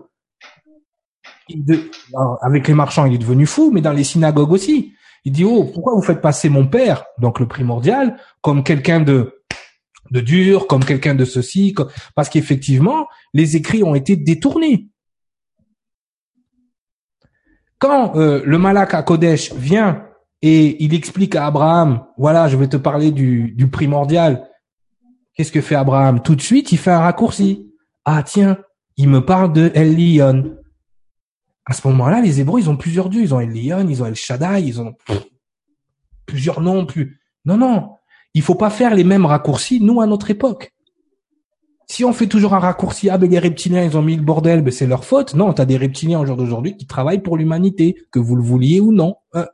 Avec 2.41 2.67
les 2.67 2.73
marchands, 2.73 3.05
il 3.05 3.13
est 3.13 3.19
devenu 3.19 3.45
fou, 3.45 3.69
mais 3.71 3.81
dans 3.81 3.93
les 3.93 4.03
synagogues 4.03 4.53
aussi. 4.53 4.93
Il 5.23 5.31
dit, 5.31 5.43
oh, 5.43 5.65
pourquoi 5.65 5.93
vous 5.93 6.01
faites 6.01 6.21
passer 6.21 6.49
mon 6.49 6.67
père, 6.67 7.05
donc 7.19 7.39
le 7.39 7.47
primordial, 7.47 8.17
comme 8.41 8.63
quelqu'un 8.63 8.99
de, 8.99 9.43
de 10.09 10.19
dur, 10.19 10.67
comme 10.67 10.83
quelqu'un 10.83 11.15
de 11.15 11.25
ceci, 11.25 11.75
parce 12.15 12.29
qu'effectivement, 12.29 13.07
les 13.33 13.55
écrits 13.55 13.83
ont 13.83 13.95
été 13.95 14.15
détournés. 14.15 14.87
Quand 17.77 18.15
euh, 18.15 18.41
le 18.45 18.57
Malak 18.57 18.93
à 18.93 19.03
Kodesh 19.03 19.53
vient 19.53 20.05
et 20.41 20.83
il 20.83 20.93
explique 20.93 21.35
à 21.35 21.45
Abraham, 21.45 22.05
voilà, 22.17 22.47
je 22.47 22.57
vais 22.57 22.67
te 22.67 22.77
parler 22.77 23.11
du, 23.11 23.51
du 23.51 23.69
primordial. 23.69 24.47
Qu'est-ce 25.33 25.51
que 25.51 25.61
fait 25.61 25.75
Abraham? 25.75 26.21
Tout 26.21 26.35
de 26.35 26.41
suite, 26.41 26.71
il 26.71 26.77
fait 26.77 26.91
un 26.91 26.99
raccourci. 26.99 27.71
Ah 28.05 28.21
tiens, 28.23 28.57
il 28.97 29.09
me 29.09 29.25
parle 29.25 29.53
de 29.53 29.71
El 29.73 29.95
Lion. 29.95 30.57
À 31.65 31.73
ce 31.73 31.87
moment-là, 31.87 32.21
les 32.21 32.41
Hébreux, 32.41 32.59
ils 32.59 32.69
ont 32.69 32.77
plusieurs 32.77 33.09
dieux. 33.09 33.21
Ils 33.21 33.33
ont 33.33 33.39
El 33.39 33.51
Lion, 33.51 33.87
ils 33.87 34.01
ont 34.01 34.05
El 34.05 34.15
Shaddai, 34.15 34.63
ils 34.63 34.81
ont 34.81 34.95
plusieurs 36.25 36.61
noms. 36.61 36.85
Plus. 36.85 37.19
Non, 37.45 37.57
non. 37.57 37.91
Il 38.33 38.41
faut 38.41 38.55
pas 38.55 38.69
faire 38.69 38.95
les 38.95 39.03
mêmes 39.03 39.25
raccourcis, 39.25 39.81
nous, 39.81 40.01
à 40.01 40.07
notre 40.07 40.31
époque. 40.31 40.73
Si 41.87 42.05
on 42.05 42.13
fait 42.13 42.27
toujours 42.27 42.53
un 42.53 42.59
raccourci, 42.59 43.09
ah 43.09 43.17
ben 43.17 43.29
les 43.29 43.37
reptiliens, 43.37 43.83
ils 43.83 43.97
ont 43.97 44.01
mis 44.01 44.15
le 44.15 44.21
bordel, 44.21 44.61
ben 44.61 44.71
c'est 44.71 44.87
leur 44.87 45.03
faute. 45.03 45.33
Non, 45.33 45.51
tu 45.51 45.61
as 45.61 45.65
des 45.65 45.75
reptiliens 45.75 46.21
au 46.21 46.25
jour 46.25 46.37
d'aujourd'hui 46.37 46.77
qui 46.77 46.87
travaillent 46.87 47.21
pour 47.21 47.35
l'humanité, 47.35 47.97
que 48.11 48.19
vous 48.19 48.37
le 48.37 48.41
vouliez 48.41 48.79
ou 48.79 48.93
non. 48.93 49.15
Euh, 49.35 49.45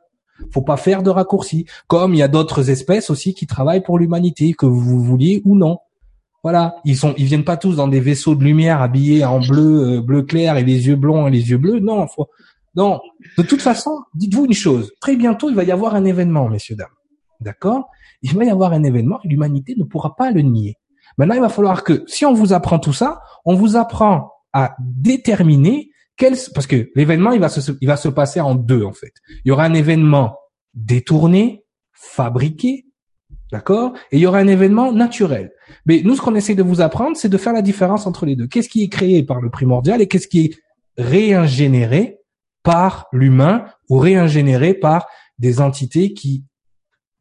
faut 0.52 0.62
pas 0.62 0.76
faire 0.76 1.02
de 1.02 1.10
raccourcis. 1.10 1.66
Comme 1.88 2.14
il 2.14 2.18
y 2.18 2.22
a 2.22 2.28
d'autres 2.28 2.70
espèces 2.70 3.10
aussi 3.10 3.34
qui 3.34 3.48
travaillent 3.48 3.82
pour 3.82 3.98
l'humanité, 3.98 4.54
que 4.54 4.66
vous 4.66 5.02
vouliez 5.02 5.42
ou 5.44 5.56
non. 5.56 5.78
Voilà, 6.42 6.76
ils 6.84 6.96
sont, 6.96 7.14
ils 7.16 7.26
viennent 7.26 7.44
pas 7.44 7.56
tous 7.56 7.76
dans 7.76 7.88
des 7.88 8.00
vaisseaux 8.00 8.34
de 8.34 8.44
lumière 8.44 8.80
habillés 8.80 9.24
en 9.24 9.40
bleu, 9.40 9.96
euh, 9.96 10.00
bleu 10.00 10.22
clair 10.22 10.56
et 10.56 10.62
les 10.62 10.86
yeux 10.86 10.96
blonds 10.96 11.26
et 11.26 11.30
les 11.30 11.50
yeux 11.50 11.58
bleus. 11.58 11.80
Non, 11.80 12.06
non. 12.76 13.00
De 13.36 13.42
toute 13.42 13.60
façon, 13.60 14.02
dites-vous 14.14 14.46
une 14.46 14.52
chose. 14.52 14.92
Très 15.00 15.16
bientôt, 15.16 15.50
il 15.50 15.56
va 15.56 15.64
y 15.64 15.72
avoir 15.72 15.94
un 15.94 16.04
événement, 16.04 16.48
messieurs 16.48 16.76
dames. 16.76 16.88
D'accord? 17.40 17.88
Il 18.22 18.36
va 18.36 18.44
y 18.44 18.50
avoir 18.50 18.72
un 18.72 18.84
événement 18.84 19.18
et 19.24 19.28
l'humanité 19.28 19.74
ne 19.76 19.84
pourra 19.84 20.14
pas 20.16 20.30
le 20.30 20.42
nier. 20.42 20.76
Maintenant, 21.16 21.34
il 21.34 21.40
va 21.40 21.48
falloir 21.48 21.82
que, 21.82 22.04
si 22.06 22.24
on 22.24 22.32
vous 22.32 22.52
apprend 22.52 22.78
tout 22.78 22.92
ça, 22.92 23.20
on 23.44 23.54
vous 23.54 23.76
apprend 23.76 24.30
à 24.52 24.76
déterminer 24.80 25.90
quel, 26.16 26.34
parce 26.54 26.66
que 26.66 26.90
l'événement, 26.94 27.32
il 27.32 27.40
va 27.40 27.48
se, 27.48 27.72
il 27.80 27.88
va 27.88 27.96
se 27.96 28.08
passer 28.08 28.40
en 28.40 28.54
deux, 28.54 28.84
en 28.84 28.92
fait. 28.92 29.12
Il 29.44 29.48
y 29.48 29.50
aura 29.50 29.64
un 29.64 29.74
événement 29.74 30.36
détourné, 30.74 31.64
fabriqué, 31.92 32.86
d'accord? 33.52 33.94
Et 34.12 34.16
il 34.16 34.20
y 34.20 34.26
aura 34.26 34.38
un 34.38 34.46
événement 34.46 34.92
naturel. 34.92 35.52
Mais 35.86 36.02
nous, 36.04 36.14
ce 36.14 36.20
qu'on 36.20 36.34
essaie 36.34 36.54
de 36.54 36.62
vous 36.62 36.80
apprendre, 36.80 37.16
c'est 37.16 37.28
de 37.28 37.38
faire 37.38 37.52
la 37.52 37.62
différence 37.62 38.06
entre 38.06 38.26
les 38.26 38.36
deux. 38.36 38.46
Qu'est-ce 38.46 38.68
qui 38.68 38.82
est 38.82 38.88
créé 38.88 39.22
par 39.22 39.40
le 39.40 39.50
primordial 39.50 40.00
et 40.00 40.08
qu'est-ce 40.08 40.28
qui 40.28 40.46
est 40.46 40.54
réingénéré 40.96 42.18
par 42.62 43.06
l'humain 43.12 43.64
ou 43.88 43.98
réingénéré 43.98 44.74
par 44.74 45.06
des 45.38 45.60
entités 45.60 46.12
qui 46.12 46.44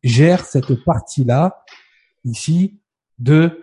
gèrent 0.03 0.45
cette 0.45 0.84
partie-là, 0.84 1.63
ici, 2.23 2.80
de 3.19 3.61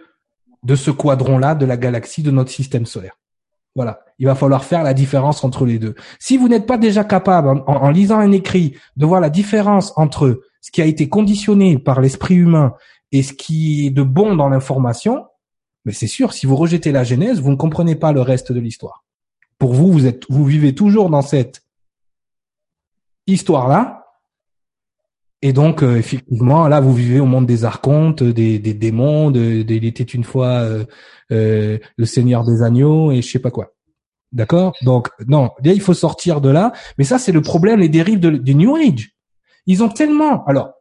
de 0.65 0.75
ce 0.75 0.91
quadron-là 0.91 1.55
de 1.55 1.67
la 1.67 1.77
galaxie 1.77 2.23
de 2.23 2.31
notre 2.31 2.51
système 2.51 2.87
solaire. 2.87 3.19
Voilà. 3.77 4.01
Il 4.19 4.27
va 4.27 4.35
falloir 4.35 4.65
faire 4.65 4.83
la 4.83 4.95
différence 4.95 5.45
entre 5.45 5.67
les 5.67 5.79
deux. 5.79 5.95
Si 6.19 6.37
vous 6.37 6.49
n'êtes 6.49 6.67
pas 6.67 6.79
déjà 6.79 7.05
capable, 7.05 7.63
en, 7.67 7.91
lisant 7.91 8.19
un 8.19 8.33
écrit, 8.33 8.77
de 8.97 9.05
voir 9.05 9.21
la 9.21 9.31
différence 9.31 9.93
entre 9.97 10.43
ce 10.65 10.71
qui 10.71 10.81
a 10.81 10.87
été 10.87 11.11
conditionné 11.11 11.79
par 11.79 12.01
l'esprit 12.01 12.37
humain 12.37 12.73
et 13.13 13.23
ce 13.23 13.35
qui 13.35 13.87
est 13.87 13.91
de 13.91 14.03
bon 14.03 14.35
dans 14.35 14.49
l'information, 14.49 15.27
mais 15.85 15.93
c'est 15.93 16.07
sûr, 16.07 16.33
si 16.33 16.47
vous 16.47 16.57
rejetez 16.57 16.91
la 16.91 17.05
Genèse, 17.05 17.39
vous 17.39 17.51
ne 17.51 17.57
comprenez 17.57 17.97
pas 17.97 18.13
le 18.13 18.23
reste 18.23 18.51
de 18.51 18.61
l'histoire. 18.61 19.05
Pour 19.59 19.75
vous, 19.75 19.93
vous 19.93 20.07
êtes, 20.07 20.25
vous 20.31 20.47
vivez 20.47 20.75
toujours 20.75 21.11
dans 21.11 21.21
cette 21.21 21.61
histoire-là, 23.27 24.07
et 25.43 25.53
donc, 25.53 25.83
euh, 25.83 25.97
effectivement, 25.99 26.67
là, 26.67 26.81
vous 26.81 26.95
vivez 26.95 27.21
au 27.21 27.27
monde 27.27 27.45
des 27.45 27.67
archontes, 27.67 28.23
des, 28.23 28.59
des 28.59 28.73
démons, 28.73 29.31
de, 29.31 29.61
de, 29.65 29.75
il 29.75 29.85
était 29.85 30.03
une 30.03 30.25
fois 30.25 30.47
euh, 30.47 30.87
euh, 31.31 31.79
le 31.99 32.07
Seigneur 32.07 32.47
des 32.47 32.63
agneaux 32.63 33.13
et 33.13 33.21
je 33.21 33.31
sais 33.31 33.39
pas 33.39 33.51
quoi. 33.51 33.75
D'accord? 34.33 34.73
Donc, 34.81 35.11
non, 35.29 35.51
il 35.63 35.83
faut 35.83 35.93
sortir 35.93 36.41
de 36.41 36.49
là. 36.49 36.73
Mais 36.97 37.05
ça, 37.05 37.19
c'est 37.19 37.33
le 37.33 37.43
problème, 37.43 37.81
les 37.81 37.91
dérives 37.91 38.21
du 38.21 38.55
New 38.55 38.75
Age. 38.75 39.14
Ils 39.67 39.83
ont 39.83 39.89
tellement, 39.89 40.45
alors, 40.45 40.75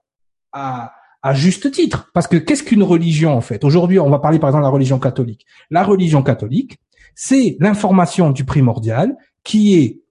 à, 0.51 0.91
juste 1.33 1.71
titre, 1.71 2.09
parce 2.13 2.27
que 2.27 2.37
qu'est-ce 2.37 2.63
qu'une 2.63 2.83
religion 2.83 3.35
en 3.35 3.41
fait? 3.41 3.63
Aujourd'hui, 3.63 3.99
on 3.99 4.09
va 4.09 4.19
parler 4.19 4.39
par 4.39 4.49
exemple 4.49 4.63
de 4.63 4.67
la 4.67 4.73
religion 4.73 4.99
catholique. 4.99 5.45
La 5.69 5.83
religion 5.83 6.21
catholique, 6.21 6.79
c'est 7.15 7.55
l'information 7.59 8.31
du 8.31 8.43
primordial 8.43 9.15
qui 9.43 9.75
est 9.75 10.01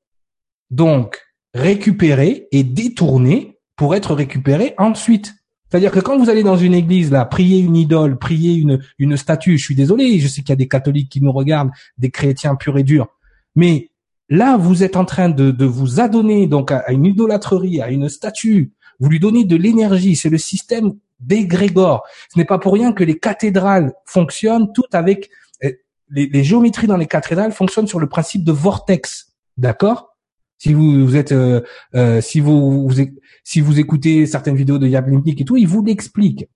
donc 0.71 1.21
récupérée 1.55 2.49
et 2.51 2.65
détournée 2.65 3.59
pour 3.77 3.95
être 3.95 4.15
récupéré 4.15 4.75
ensuite. 4.79 5.35
C'est-à-dire 5.69 5.91
que 5.91 6.01
quand 6.01 6.19
vous 6.19 6.31
allez 6.31 6.43
dans 6.43 6.57
une 6.57 6.75
église, 6.75 7.11
là, 7.11 7.25
prier 7.25 7.59
une 7.59 7.77
idole, 7.77 8.19
prier 8.19 8.55
une, 8.55 8.83
une 8.99 9.17
statue, 9.17 9.59
je 9.59 9.65
suis 9.65 9.75
désolé, 9.75 10.19
je 10.19 10.29
sais 10.29 10.43
qu'il 10.43 10.51
y 10.51 10.53
a 10.53 10.57
des 10.57 10.69
catholiques 10.69 11.11
qui 11.11 11.23
nous 11.23 11.33
regardent, 11.33 11.71
des 11.99 12.11
chrétiens 12.11 12.57
purs 12.57 12.79
et 12.79 12.83
durs, 12.83 13.09
mais 13.55 13.92
là, 14.33 14.57
vous 14.57 14.83
êtes 14.83 14.97
en 14.97 15.05
train 15.05 15.29
de, 15.29 15.51
de 15.51 15.65
vous 15.67 16.01
adonner 16.01 16.47
donc 16.47 16.73
à, 16.73 16.91
une 16.91 17.05
idolâtrerie, 17.05 17.83
à 17.83 17.91
une 17.91 18.09
statue, 18.09 18.73
vous 18.99 19.11
lui 19.11 19.21
donnez 19.21 19.45
de 19.45 19.57
l'énergie, 19.57 20.17
c'est 20.17 20.31
le 20.31 20.39
système 20.39 20.95
d'égrégore. 21.21 22.03
Ce 22.33 22.39
n'est 22.39 22.47
pas 22.47 22.59
pour 22.59 22.73
rien 22.73 22.93
que 22.93 23.05
les 23.05 23.19
cathédrales 23.19 23.93
fonctionnent 24.07 24.73
toutes 24.73 24.95
avec 24.95 25.29
eh, 25.61 25.81
les, 26.09 26.27
les 26.27 26.45
géométries 26.45 26.87
dans 26.87 26.97
les 26.97 27.07
cathédrales 27.07 27.53
fonctionnent 27.53 27.87
sur 27.87 28.01
le 28.01 28.09
principe 28.09 28.43
de 28.43 28.53
vortex, 28.53 29.35
d'accord? 29.59 30.17
Si 30.57 30.73
vous, 30.73 31.05
vous 31.05 31.17
êtes, 31.17 31.33
euh, 31.33 31.61
euh, 31.95 32.21
si 32.23 32.41
vous, 32.41 32.89
vous, 32.89 33.05
si 33.45 33.61
vous 33.61 33.81
écoutez 33.81 34.25
certaines 34.27 34.57
vidéos 34.57 34.79
de 34.79 34.87
Yablink 34.87 35.41
et 35.41 35.45
tout, 35.45 35.59
il 35.59 35.67
vous 35.67 35.85
l'explique. 35.85 36.49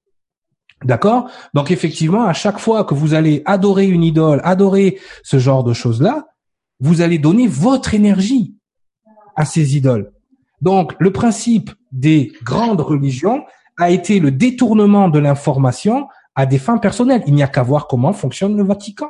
D'accord? 0.84 1.28
Donc 1.52 1.70
effectivement, 1.70 2.24
à 2.24 2.32
chaque 2.32 2.58
fois 2.58 2.84
que 2.84 2.94
vous 2.94 3.12
allez 3.12 3.42
adorer 3.44 3.86
une 3.86 4.04
idole, 4.04 4.40
adorer 4.44 4.98
ce 5.24 5.38
genre 5.38 5.64
de 5.64 5.72
choses-là, 5.72 6.26
vous 6.80 7.00
allez 7.00 7.18
donner 7.18 7.46
votre 7.46 7.94
énergie 7.94 8.54
à 9.34 9.44
ces 9.44 9.76
idoles. 9.76 10.12
Donc 10.60 10.94
le 10.98 11.12
principe 11.12 11.70
des 11.92 12.32
grandes 12.42 12.80
religions 12.80 13.44
a 13.78 13.90
été 13.90 14.20
le 14.20 14.30
détournement 14.30 15.08
de 15.08 15.18
l'information 15.18 16.08
à 16.34 16.46
des 16.46 16.58
fins 16.58 16.78
personnelles. 16.78 17.22
Il 17.26 17.34
n'y 17.34 17.42
a 17.42 17.48
qu'à 17.48 17.62
voir 17.62 17.86
comment 17.88 18.12
fonctionne 18.12 18.56
le 18.56 18.64
Vatican. 18.64 19.08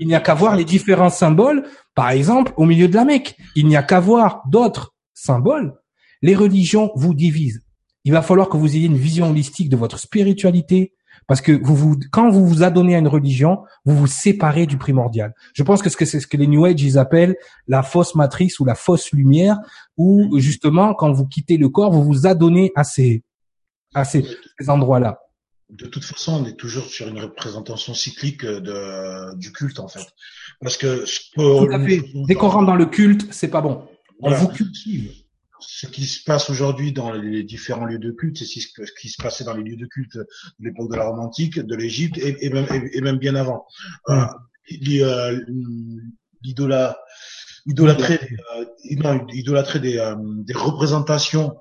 Il 0.00 0.08
n'y 0.08 0.14
a 0.14 0.20
qu'à 0.20 0.34
voir 0.34 0.56
les 0.56 0.64
différents 0.64 1.10
symboles, 1.10 1.64
par 1.94 2.10
exemple, 2.10 2.52
au 2.56 2.64
milieu 2.64 2.88
de 2.88 2.94
la 2.96 3.04
Mecque. 3.04 3.36
Il 3.54 3.68
n'y 3.68 3.76
a 3.76 3.82
qu'à 3.82 4.00
voir 4.00 4.42
d'autres 4.48 4.94
symboles. 5.14 5.74
Les 6.22 6.34
religions 6.34 6.90
vous 6.96 7.14
divisent. 7.14 7.62
Il 8.04 8.12
va 8.12 8.22
falloir 8.22 8.48
que 8.48 8.56
vous 8.56 8.76
ayez 8.76 8.86
une 8.86 8.96
vision 8.96 9.30
holistique 9.30 9.68
de 9.68 9.76
votre 9.76 9.98
spiritualité, 9.98 10.94
parce 11.26 11.40
que 11.40 11.52
vous, 11.52 11.74
vous 11.74 12.00
quand 12.10 12.30
vous 12.30 12.46
vous 12.46 12.62
adonnez 12.62 12.94
à 12.94 12.98
une 12.98 13.08
religion, 13.08 13.62
vous 13.84 13.96
vous 13.96 14.06
séparez 14.06 14.66
du 14.66 14.78
primordial. 14.78 15.34
Je 15.54 15.62
pense 15.62 15.82
que 15.82 15.90
c'est 15.90 16.20
ce 16.20 16.26
que 16.26 16.36
les 16.36 16.46
New 16.46 16.64
Age 16.64 16.80
ils 16.82 16.98
appellent 16.98 17.36
la 17.66 17.82
fausse 17.82 18.14
matrice 18.14 18.60
ou 18.60 18.64
la 18.64 18.74
fausse 18.74 19.12
lumière, 19.12 19.58
où 19.96 20.38
justement 20.38 20.94
quand 20.94 21.12
vous 21.12 21.26
quittez 21.26 21.56
le 21.56 21.68
corps, 21.68 21.92
vous 21.92 22.04
vous 22.04 22.26
adonnez 22.26 22.72
à 22.74 22.84
ces 22.84 23.22
à 23.94 24.04
ces 24.04 24.24
endroits-là 24.66 25.20
de 25.70 25.86
toute 25.86 26.04
façon, 26.04 26.44
on 26.44 26.46
est 26.46 26.56
toujours 26.56 26.84
sur 26.84 27.08
une 27.08 27.18
représentation 27.18 27.92
cyclique 27.92 28.44
de, 28.44 29.36
du 29.36 29.52
culte, 29.52 29.80
en 29.80 29.88
fait. 29.88 30.06
Parce 30.60 30.76
que 30.76 31.04
Dès 32.26 32.34
qu'on 32.34 32.48
rentre 32.48 32.66
dans 32.66 32.76
le 32.76 32.86
culte, 32.86 33.26
c'est 33.32 33.48
pas 33.48 33.60
bon. 33.60 33.84
On 34.20 34.32
vous 34.32 34.48
cultive. 34.48 35.12
Ce 35.60 35.86
qui 35.86 36.04
se 36.04 36.22
passe 36.24 36.50
aujourd'hui 36.50 36.92
dans 36.92 37.12
les 37.12 37.42
différents 37.42 37.86
lieux 37.86 37.98
de 37.98 38.10
culte, 38.10 38.38
c'est 38.38 38.60
ce 38.60 38.92
qui 39.00 39.08
se 39.08 39.22
passait 39.22 39.44
dans 39.44 39.54
les 39.54 39.62
lieux 39.62 39.76
de 39.76 39.86
culte 39.86 40.16
de 40.16 40.26
l'époque 40.60 40.90
de 40.90 40.96
la 40.96 41.08
Rome 41.08 41.20
antique, 41.20 41.58
de 41.58 41.74
l'Égypte 41.74 42.18
et, 42.18 42.50
même, 42.50 42.66
et, 42.92 43.00
même, 43.00 43.18
bien 43.18 43.34
avant. 43.34 43.66
Euh, 44.08 44.24
euh, 44.72 45.40
l'idola, 46.42 46.98
idolâtrer, 47.66 48.20
euh, 48.58 49.80
des, 49.80 49.98
euh, 49.98 50.14
des 50.18 50.54
représentations 50.54 51.56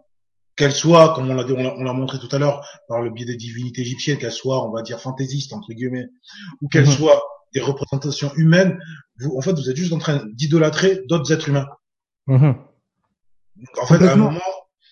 qu'elle 0.56 0.72
soit, 0.72 1.14
comme 1.14 1.30
on 1.30 1.34
l'a 1.34 1.46
on 1.46 1.84
l'a 1.84 1.93
montré 1.93 2.18
tout 2.20 2.34
à 2.34 2.39
l'heure, 2.39 2.66
par 2.88 3.02
le 3.02 3.10
biais 3.10 3.26
des 3.26 3.36
divinités 3.36 3.82
égyptiennes, 3.82 4.17
qu'elle 4.17 4.32
soit, 4.32 4.66
on 4.67 4.72
va 4.72 4.82
dire, 4.82 5.00
fantaisistes, 5.00 5.54
entre 5.54 5.74
guillemets, 5.74 6.08
ou 6.62 6.67
qu'elle 6.70 6.86
mhm. 6.86 6.92
soit 6.92 7.22
des 7.54 7.62
représentations 7.62 8.34
humaines, 8.36 8.78
vous, 9.20 9.36
en 9.38 9.42
fait, 9.42 9.54
vous 9.54 9.70
êtes 9.70 9.76
juste 9.76 9.93
en 9.93 9.97
train 9.97 10.26
d'idolâtrer 10.34 11.01
d'autres 11.08 11.32
êtres 11.32 11.50
humains. 11.50 11.67
En 13.82 13.86
fait, 13.86 14.05
à 14.05 14.13
un 14.13 14.15
moment, 14.15 14.41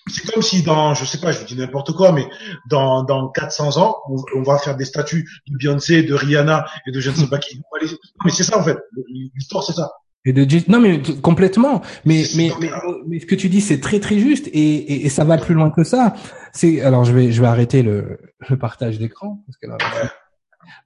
c'est 0.07 0.29
comme 0.31 0.41
si 0.41 0.63
dans, 0.63 0.93
je 0.93 1.05
sais 1.05 1.19
pas, 1.19 1.31
je 1.31 1.39
vous 1.39 1.45
dis 1.45 1.55
n'importe 1.55 1.93
quoi, 1.93 2.11
mais 2.11 2.27
dans, 2.69 3.03
dans 3.03 3.29
400 3.29 3.77
ans, 3.77 3.97
on, 4.35 4.43
va 4.43 4.57
faire 4.57 4.75
des 4.75 4.85
statues 4.85 5.27
de 5.47 5.57
Beyoncé, 5.57 6.03
de 6.03 6.13
Rihanna 6.13 6.65
et 6.85 6.91
de 6.91 6.99
je 6.99 7.09
ne 7.09 7.15
sais 7.15 7.27
pas 7.27 7.39
qui. 7.39 7.61
Mais 8.25 8.31
c'est 8.31 8.43
ça, 8.43 8.57
en 8.57 8.63
fait. 8.63 8.77
L'histoire, 9.35 9.63
c'est 9.63 9.73
ça. 9.73 9.91
Et 10.25 10.31
de 10.31 10.71
non 10.71 10.79
mais 10.79 11.01
complètement. 11.21 11.81
Mais 12.05 12.23
mais, 12.37 12.49
mais, 13.07 13.19
ce 13.19 13.25
que 13.25 13.35
tu 13.35 13.49
dis 13.49 13.59
c'est 13.59 13.81
très 13.81 13.99
très 13.99 14.19
juste 14.19 14.47
et, 14.47 15.05
et, 15.05 15.09
ça 15.09 15.25
va 15.25 15.37
plus 15.37 15.53
loin 15.53 15.69
que 15.69 15.83
ça. 15.83 16.13
C'est 16.53 16.79
alors 16.79 17.03
je 17.03 17.11
vais 17.11 17.33
je 17.33 17.41
vais 17.41 17.47
arrêter 17.47 17.81
le, 17.81 18.19
le 18.47 18.57
partage 18.57 18.99
d'écran 18.99 19.43
parce 19.45 19.57
que 19.57 19.67
là, 19.67 19.77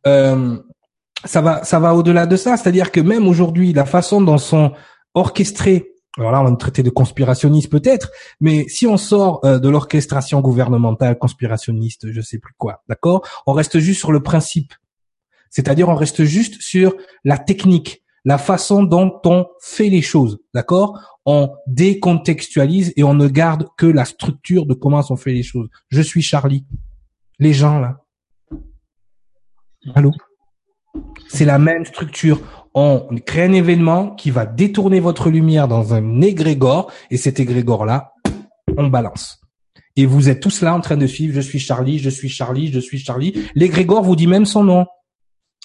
euh, 0.07 0.57
ça 1.23 1.41
va 1.41 1.63
ça 1.63 1.79
va 1.79 1.93
au-delà 1.93 2.25
de 2.25 2.35
ça. 2.35 2.57
C'est-à-dire 2.57 2.91
que 2.91 2.99
même 2.99 3.27
aujourd'hui 3.27 3.73
la 3.73 3.85
façon 3.85 4.21
dont 4.21 4.39
sont 4.39 4.71
orchestrés 5.13 5.91
alors 6.17 6.31
là 6.31 6.41
on 6.41 6.45
va 6.45 6.55
traiter 6.55 6.83
de 6.83 6.89
conspirationniste 6.89 7.69
peut-être 7.71 8.11
mais 8.39 8.67
si 8.67 8.87
on 8.87 8.97
sort 8.97 9.39
euh, 9.45 9.59
de 9.59 9.69
l'orchestration 9.69 10.41
gouvernementale 10.41 11.17
conspirationniste 11.17 12.11
je 12.11 12.21
sais 12.21 12.39
plus 12.39 12.53
quoi 12.57 12.83
d'accord 12.87 13.27
on 13.45 13.53
reste 13.53 13.79
juste 13.79 13.99
sur 13.99 14.11
le 14.11 14.21
principe 14.21 14.73
c'est-à-dire 15.49 15.89
on 15.89 15.95
reste 15.95 16.23
juste 16.23 16.61
sur 16.61 16.95
la 17.23 17.37
technique 17.37 18.03
la 18.27 18.37
façon 18.37 18.83
dont 18.83 19.21
on 19.23 19.47
fait 19.61 19.87
les 19.87 20.01
choses, 20.01 20.39
d'accord? 20.53 21.21
On 21.25 21.55
décontextualise 21.65 22.91
et 22.97 23.05
on 23.05 23.13
ne 23.13 23.29
garde 23.29 23.69
que 23.77 23.85
la 23.85 24.03
structure 24.03 24.65
de 24.65 24.73
comment 24.73 25.01
on 25.09 25.15
fait 25.15 25.31
les 25.31 25.43
choses. 25.43 25.69
Je 25.87 26.01
suis 26.01 26.21
Charlie. 26.21 26.65
Les 27.39 27.53
gens 27.53 27.79
là. 27.79 28.01
Allô? 29.95 30.11
C'est 31.29 31.45
la 31.45 31.57
même 31.57 31.85
structure. 31.85 32.41
On 32.79 33.07
crée 33.25 33.41
un 33.41 33.53
événement 33.53 34.11
qui 34.11 34.29
va 34.29 34.45
détourner 34.45 34.99
votre 34.99 35.31
lumière 35.31 35.67
dans 35.67 35.95
un 35.95 36.21
égrégore 36.21 36.91
et 37.09 37.17
cet 37.17 37.39
égrégore 37.39 37.87
là, 37.87 38.13
on 38.77 38.85
balance. 38.85 39.41
Et 39.95 40.05
vous 40.05 40.29
êtes 40.29 40.41
tous 40.41 40.61
là 40.61 40.75
en 40.75 40.79
train 40.79 40.95
de 40.95 41.07
suivre, 41.07 41.33
je 41.33 41.41
suis 41.41 41.57
Charlie, 41.57 41.97
je 41.97 42.11
suis 42.11 42.29
Charlie, 42.29 42.71
je 42.71 42.79
suis 42.79 42.99
Charlie. 42.99 43.33
L'égrégore 43.55 44.03
vous 44.03 44.15
dit 44.15 44.27
même 44.27 44.45
son 44.45 44.63
nom. 44.63 44.85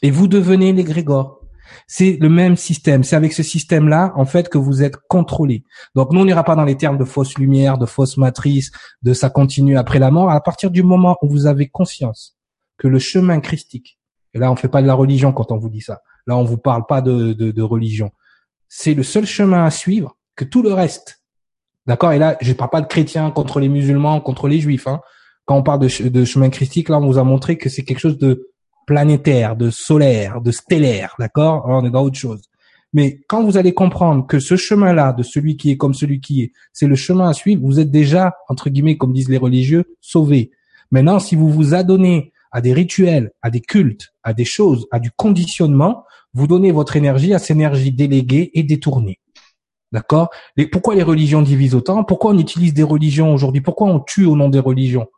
Et 0.01 0.11
vous 0.11 0.27
devenez 0.27 0.73
l'égrégore. 0.73 1.43
C'est 1.87 2.17
le 2.19 2.31
même 2.31 2.57
système. 2.57 3.05
C'est 3.05 3.15
avec 3.15 3.35
ce 3.35 3.43
système-là, 3.43 4.15
en 4.17 4.25
fait, 4.25 4.49
que 4.49 4.57
vous 4.57 4.83
êtes 4.83 4.97
contrôlé. 5.11 5.65
Donc, 5.95 6.15
nous, 6.15 6.21
on 6.21 6.25
n'ira 6.25 6.45
pas 6.45 6.57
dans 6.57 6.65
les 6.65 6.79
termes 6.79 6.97
de 6.97 7.05
fausse 7.05 7.37
lumière, 7.37 7.77
de 7.77 7.85
fausse 7.85 8.17
matrice, 8.17 8.71
de 9.03 9.13
ça 9.13 9.29
continue 9.29 9.77
après 9.77 9.99
la 9.99 10.11
mort. 10.11 10.31
À 10.31 10.41
partir 10.41 10.71
du 10.71 10.83
moment 10.83 11.19
où 11.21 11.29
vous 11.29 11.45
avez 11.45 11.69
conscience 11.69 12.39
que 12.79 12.89
le 12.89 12.99
chemin 12.99 13.41
christique, 13.41 13.99
et 14.33 14.39
là, 14.39 14.51
on 14.51 14.57
fait 14.57 14.69
pas 14.69 14.81
de 14.81 14.87
la 14.87 14.95
religion 14.95 15.35
quand 15.35 15.53
on 15.53 15.59
vous 15.59 15.69
dit 15.69 15.83
ça. 15.83 16.01
Là, 16.27 16.37
on 16.37 16.45
vous 16.45 16.59
parle 16.59 16.87
pas 16.87 17.01
de, 17.01 17.33
de, 17.33 17.51
de 17.51 17.63
religion. 17.63 18.11
C'est 18.69 18.95
le 18.95 19.03
seul 19.03 19.27
chemin 19.27 19.65
à 19.65 19.71
suivre 19.71 20.17
que 20.37 20.45
tout 20.45 20.63
le 20.63 20.73
reste. 20.73 21.23
D'accord? 21.87 22.13
Et 22.13 22.19
là, 22.19 22.37
je 22.41 22.53
parle 22.53 22.71
pas 22.71 22.81
de 22.81 22.87
chrétiens 22.87 23.31
contre 23.31 23.61
les 23.61 23.69
musulmans, 23.69 24.21
contre 24.21 24.49
les 24.49 24.61
juifs, 24.61 24.87
hein. 24.87 25.01
Quand 25.45 25.57
on 25.57 25.65
parle 25.65 25.81
de, 25.81 26.09
de 26.09 26.25
chemin 26.25 26.51
christique, 26.51 26.89
là, 26.89 26.99
on 27.01 27.07
vous 27.07 27.19
a 27.19 27.25
montré 27.25 27.59
que 27.59 27.69
c'est 27.69 27.83
quelque 27.83 27.99
chose 27.99 28.19
de 28.19 28.51
planétaire, 28.87 29.57
de 29.57 29.71
solaire, 29.71 30.41
de 30.41 30.53
stellaire, 30.53 31.17
d'accord? 31.19 31.65
On 31.67 31.85
est 31.85 31.91
dans 31.91 32.05
autre 32.05 32.19
chose. 32.19 32.43
Mais 32.93 33.21
quand 33.27 33.43
vous 33.43 33.57
allez 33.57 33.75
comprendre 33.75 34.27
que 34.27 34.39
ce 34.39 34.55
chemin-là, 34.55 35.13
de 35.13 35.23
celui 35.23 35.57
qui 35.57 35.71
est 35.71 35.77
comme 35.77 35.95
celui 35.95 36.21
qui 36.21 36.43
est, 36.43 36.53
c'est 36.73 36.87
le 36.87 36.95
chemin 36.95 37.29
à 37.29 37.33
suivre, 37.33 37.63
vous 37.65 37.81
êtes 37.81 37.91
déjà, 37.91 38.37
entre 38.49 38.71
guillemets, 38.71 38.97
comme 38.97 39.13
disent 39.13 39.29
les 39.29 39.39
religieux, 39.39 39.97
sauvé. 40.01 40.53
Maintenant, 40.91 41.19
si 41.19 41.35
vous 41.35 41.51
vous 41.51 41.75
adonnez 41.75 42.32
à 42.53 42.61
des 42.61 42.73
rituels, 42.73 43.33
à 43.43 43.51
des 43.51 43.61
cultes, 43.61 44.11
à 44.23 44.33
des 44.35 44.45
choses, 44.45 44.87
à 44.91 45.01
du 45.01 45.11
conditionnement, 45.11 46.05
vous 46.35 46.47
donnez 46.47 46.73
votre 46.73 46.97
énergie 46.97 47.35
à 47.35 47.39
cette 47.39 47.51
énergie 47.51 47.93
déléguée 47.93 48.51
et 48.55 48.63
détournée. 48.63 49.19
D'accord? 49.91 50.31
Pourquoi 50.71 50.95
les 50.95 51.03
religions 51.03 51.43
divisent 51.43 51.75
autant? 51.75 52.05
Pourquoi 52.05 52.31
on 52.31 52.39
utilise 52.39 52.73
des 52.73 52.83
religions 52.83 53.35
aujourd'hui? 53.35 53.61
Pourquoi 53.61 53.89
on 53.89 54.01
tue 54.01 54.25
au 54.25 54.37
nom 54.37 54.49
des 54.49 54.59
religions? 54.59 55.09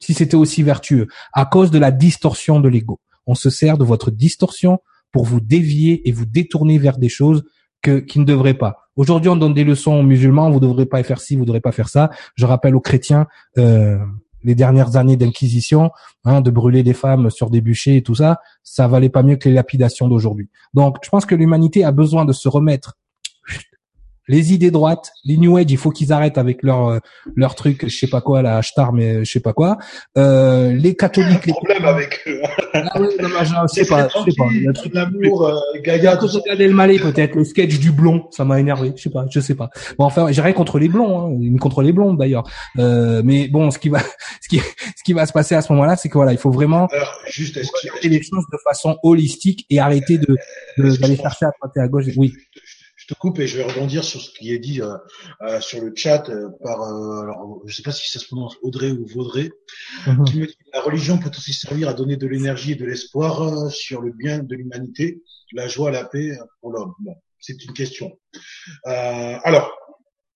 Si 0.00 0.14
c'était 0.14 0.36
aussi 0.36 0.62
vertueux, 0.62 1.08
à 1.32 1.46
cause 1.46 1.70
de 1.70 1.78
la 1.78 1.90
distorsion 1.90 2.60
de 2.60 2.68
l'ego 2.68 3.00
on 3.28 3.34
se 3.34 3.50
sert 3.50 3.78
de 3.78 3.84
votre 3.84 4.10
distorsion 4.10 4.80
pour 5.12 5.24
vous 5.24 5.40
dévier 5.40 6.08
et 6.08 6.12
vous 6.12 6.24
détourner 6.24 6.78
vers 6.78 6.98
des 6.98 7.10
choses 7.10 7.44
que, 7.82 8.00
qui 8.00 8.18
ne 8.18 8.24
devraient 8.24 8.54
pas. 8.54 8.88
Aujourd'hui, 8.96 9.28
on 9.28 9.36
donne 9.36 9.54
des 9.54 9.64
leçons 9.64 9.92
aux 9.92 10.02
musulmans, 10.02 10.50
vous 10.50 10.58
ne 10.58 10.66
devrez 10.66 10.86
pas 10.86 11.00
faire 11.04 11.20
ci, 11.20 11.36
vous 11.36 11.42
ne 11.42 11.46
devrez 11.46 11.60
pas 11.60 11.70
faire 11.70 11.88
ça. 11.88 12.10
Je 12.34 12.46
rappelle 12.46 12.74
aux 12.74 12.80
chrétiens 12.80 13.28
euh, 13.58 13.98
les 14.44 14.54
dernières 14.54 14.96
années 14.96 15.16
d'inquisition, 15.16 15.90
hein, 16.24 16.40
de 16.40 16.50
brûler 16.50 16.82
des 16.82 16.94
femmes 16.94 17.30
sur 17.30 17.50
des 17.50 17.60
bûchers 17.60 17.96
et 17.96 18.02
tout 18.02 18.14
ça, 18.14 18.40
ça 18.62 18.88
valait 18.88 19.08
pas 19.08 19.22
mieux 19.22 19.36
que 19.36 19.48
les 19.48 19.54
lapidations 19.54 20.08
d'aujourd'hui. 20.08 20.48
Donc, 20.74 20.96
je 21.02 21.08
pense 21.08 21.26
que 21.26 21.34
l'humanité 21.34 21.84
a 21.84 21.92
besoin 21.92 22.24
de 22.24 22.32
se 22.32 22.48
remettre 22.48 22.96
les 24.28 24.52
idées 24.52 24.70
droites, 24.70 25.10
les 25.24 25.36
New 25.36 25.56
Age, 25.56 25.66
il 25.68 25.78
faut 25.78 25.90
qu'ils 25.90 26.12
arrêtent 26.12 26.38
avec 26.38 26.62
leur 26.62 26.88
euh, 26.88 26.98
leur 27.34 27.54
truc, 27.54 27.88
je 27.88 27.96
sais 27.96 28.06
pas 28.06 28.20
quoi, 28.20 28.42
la 28.42 28.58
hashtag, 28.58 28.90
mais 28.92 29.24
je 29.24 29.30
sais 29.30 29.40
pas 29.40 29.52
quoi. 29.52 29.78
Euh, 30.16 30.72
les 30.72 30.94
catholiques, 30.94 31.46
les 31.46 31.52
problème 31.52 31.84
avec 31.84 32.20
eux. 32.26 32.40
Ah 32.74 33.00
oui, 33.00 33.08
non, 33.20 33.28
je 33.42 33.74
sais 33.74 33.86
pas, 33.86 34.08
je 34.08 34.30
sais 34.30 34.36
pas. 34.36 34.46
Le 34.50 34.72
truc 34.72 34.94
l'amour, 34.94 35.46
euh, 35.46 35.54
ça. 35.84 36.54
le 36.54 36.72
Malais 36.72 36.98
peut-être, 36.98 37.34
le 37.34 37.44
sketch 37.44 37.78
du 37.78 37.90
blond, 37.90 38.26
ça 38.30 38.44
m'a 38.44 38.60
énervé. 38.60 38.92
Je 38.96 39.02
sais 39.02 39.10
pas, 39.10 39.24
je 39.30 39.40
sais 39.40 39.54
pas. 39.54 39.70
Bon, 39.98 40.04
enfin, 40.04 40.30
j'ai 40.30 40.42
rien 40.42 40.52
contre 40.52 40.78
les 40.78 40.88
blonds, 40.88 41.32
hein, 41.32 41.58
contre 41.58 41.82
les 41.82 41.92
blondes 41.92 42.18
d'ailleurs. 42.18 42.44
Euh, 42.78 43.22
mais 43.24 43.48
bon, 43.48 43.70
ce 43.70 43.78
qui 43.78 43.88
va, 43.88 44.00
ce 44.40 44.48
qui, 44.48 44.58
ce 44.58 45.02
qui 45.04 45.12
va 45.12 45.26
se 45.26 45.32
passer 45.32 45.54
à 45.54 45.62
ce 45.62 45.72
moment-là, 45.72 45.96
c'est 45.96 46.08
que 46.08 46.14
voilà, 46.14 46.32
il 46.32 46.38
faut 46.38 46.50
vraiment 46.50 46.86
Alors, 46.92 47.18
juste 47.26 47.56
regarder 47.56 48.08
les 48.08 48.22
choses 48.22 48.44
de 48.52 48.58
façon 48.62 48.96
holistique 49.02 49.66
et 49.70 49.80
arrêter 49.80 50.18
de 50.18 50.36
d'aller 50.76 51.16
chercher 51.16 51.46
à 51.46 51.50
droite 51.58 51.72
et 51.76 51.80
à 51.80 51.88
gauche. 51.88 52.04
Oui 52.16 52.32
te 53.08 53.14
coupe 53.14 53.40
et 53.40 53.46
je 53.46 53.56
vais 53.56 53.64
rebondir 53.64 54.04
sur 54.04 54.20
ce 54.20 54.30
qui 54.30 54.52
est 54.52 54.58
dit 54.58 54.82
euh, 54.82 54.96
euh, 55.40 55.60
sur 55.60 55.80
le 55.80 55.92
chat 55.96 56.28
euh, 56.28 56.50
par, 56.62 56.82
alors, 56.82 57.62
je 57.64 57.74
sais 57.74 57.82
pas 57.82 57.90
si 57.90 58.10
ça 58.10 58.18
se 58.18 58.26
prononce 58.26 58.56
Audrey 58.62 58.90
ou 58.90 59.06
Vaudrey, 59.06 59.50
mhm. 60.06 60.24
qui 60.24 60.38
me 60.38 60.46
dit 60.46 60.56
la 60.72 60.82
religion 60.82 61.18
peut 61.18 61.30
aussi 61.30 61.54
servir 61.54 61.88
à 61.88 61.94
donner 61.94 62.16
de 62.16 62.26
l'énergie 62.26 62.72
et 62.72 62.76
de 62.76 62.84
l'espoir 62.84 63.72
sur 63.72 64.02
le 64.02 64.12
bien 64.12 64.40
de 64.40 64.54
l'humanité, 64.54 65.22
la 65.52 65.68
joie, 65.68 65.90
la 65.90 66.04
paix 66.04 66.38
pour 66.60 66.70
l'homme. 66.70 66.92
Bon, 67.00 67.16
c'est 67.40 67.64
une 67.64 67.72
question. 67.72 68.12
alors, 68.84 69.72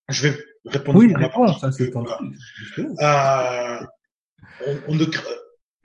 je 0.09 0.28
vais 0.28 0.39
répondre. 0.65 0.99
Oui, 0.99 1.12
ça 1.61 1.70
c'est 1.73 1.94
on, 1.94 2.07
on 4.89 4.94
ne, 4.94 5.05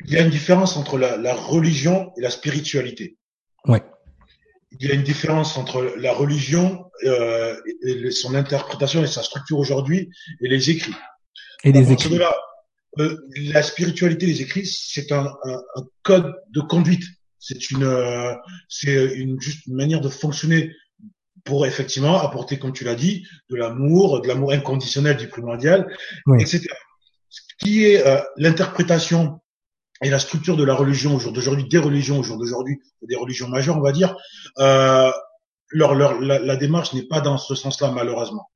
il 0.05 0.11
y 0.11 0.18
a 0.18 0.22
une 0.22 0.30
différence 0.30 0.77
entre 0.77 0.97
la, 0.97 1.18
la 1.18 1.34
religion 1.34 2.14
et 2.18 2.22
la 2.22 2.30
spiritualité. 2.30 3.18
Ouais 3.65 3.84
il 4.72 4.88
y 4.88 4.91
a 4.91 4.94
une 4.94 5.03
différence 5.03 5.57
entre 5.57 5.94
la 5.98 6.14
religion, 6.14 6.85
euh, 7.06 7.56
et 7.84 8.11
son 8.11 8.35
interprétation 8.35 9.03
et 9.03 9.07
sa 9.07 9.23
structure 9.23 9.60
aujourd'hui, 9.60 10.10
et 10.41 10.49
les 10.49 10.69
écrits. 10.69 10.95
Et 11.64 11.72
les 11.72 11.91
écrits. 11.91 12.19
euh, 12.99 13.18
la 13.52 13.64
spiritualité, 13.64 14.26
les 14.26 14.41
écrits, 14.41 14.65
c'est 14.65 15.11
un, 15.11 15.27
un, 15.44 15.61
un, 15.76 15.84
code 16.03 16.34
de 16.52 16.61
conduite. 16.61 17.03
C'est 17.39 17.72
une, 17.72 17.84
euh, 17.84 18.34
c'est 18.68 18.94
une 19.15 19.39
juste 19.39 19.65
une 19.68 19.76
manière 19.76 20.02
de 20.02 20.10
fonctionner 20.10 20.72
pour 21.48 21.65
effectivement 21.65 22.22
apporter, 22.22 22.60
comme 22.60 22.73
tu 22.73 22.84
l'as 22.84 22.95
dit, 22.95 23.26
de 23.49 23.56
l'amour, 23.56 24.22
de 24.22 24.27
l'amour 24.27 24.52
inconditionnel 24.52 25.15
du 25.15 25.30
primordial, 25.30 25.88
oui. 26.26 26.41
etc. 26.41 26.68
Ce 27.30 27.41
qui 27.60 27.85
est 27.85 28.06
euh, 28.06 28.19
l'interprétation 28.35 29.39
et 30.02 30.10
la 30.10 30.19
structure 30.19 30.57
de 30.57 30.64
la 30.64 30.76
religion 30.76 31.15
au 31.15 31.19
jour 31.19 31.34
d'aujourd'hui, 31.34 31.68
des 31.68 31.78
religions 31.78 32.19
au 32.19 32.24
jour 32.24 32.38
d'aujourd'hui, 32.38 32.80
des 33.02 33.15
religions 33.15 33.48
majeures, 33.48 33.78
on 33.78 33.82
va 33.82 33.91
dire, 33.91 34.15
euh, 34.60 35.11
leur, 35.69 35.95
leur, 35.95 36.19
la, 36.19 36.40
la 36.40 36.56
démarche 36.56 36.94
n'est 36.94 37.07
pas 37.07 37.22
dans 37.22 37.38
ce 37.38 37.56
sens-là, 37.56 37.91
malheureusement. 37.91 38.49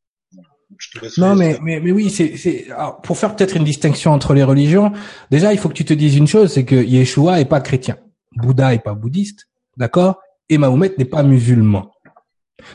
Non, 1.17 1.35
mais, 1.35 1.57
mais, 1.61 1.79
mais 1.79 1.91
oui, 1.91 2.09
c'est, 2.09 2.37
c'est, 2.37 2.67
pour 3.03 3.17
faire 3.17 3.35
peut-être 3.35 3.57
une 3.57 3.63
distinction 3.63 4.11
entre 4.11 4.33
les 4.33 4.43
religions, 4.43 4.93
déjà, 5.29 5.53
il 5.53 5.59
faut 5.59 5.67
que 5.67 5.73
tu 5.73 5.85
te 5.85 5.93
dises 5.93 6.15
une 6.15 6.27
chose, 6.27 6.53
c'est 6.53 6.65
que 6.65 6.75
Yeshua 6.75 7.41
est 7.41 7.45
pas 7.45 7.59
chrétien. 7.59 7.97
Bouddha 8.37 8.73
est 8.73 8.79
pas 8.79 8.93
bouddhiste. 8.93 9.49
D'accord? 9.77 10.19
Et 10.49 10.57
Mahomet 10.57 10.93
n'est 10.97 11.05
pas 11.05 11.23
musulman. 11.23 11.91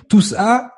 Tout 0.09 0.21
ça 0.21 0.73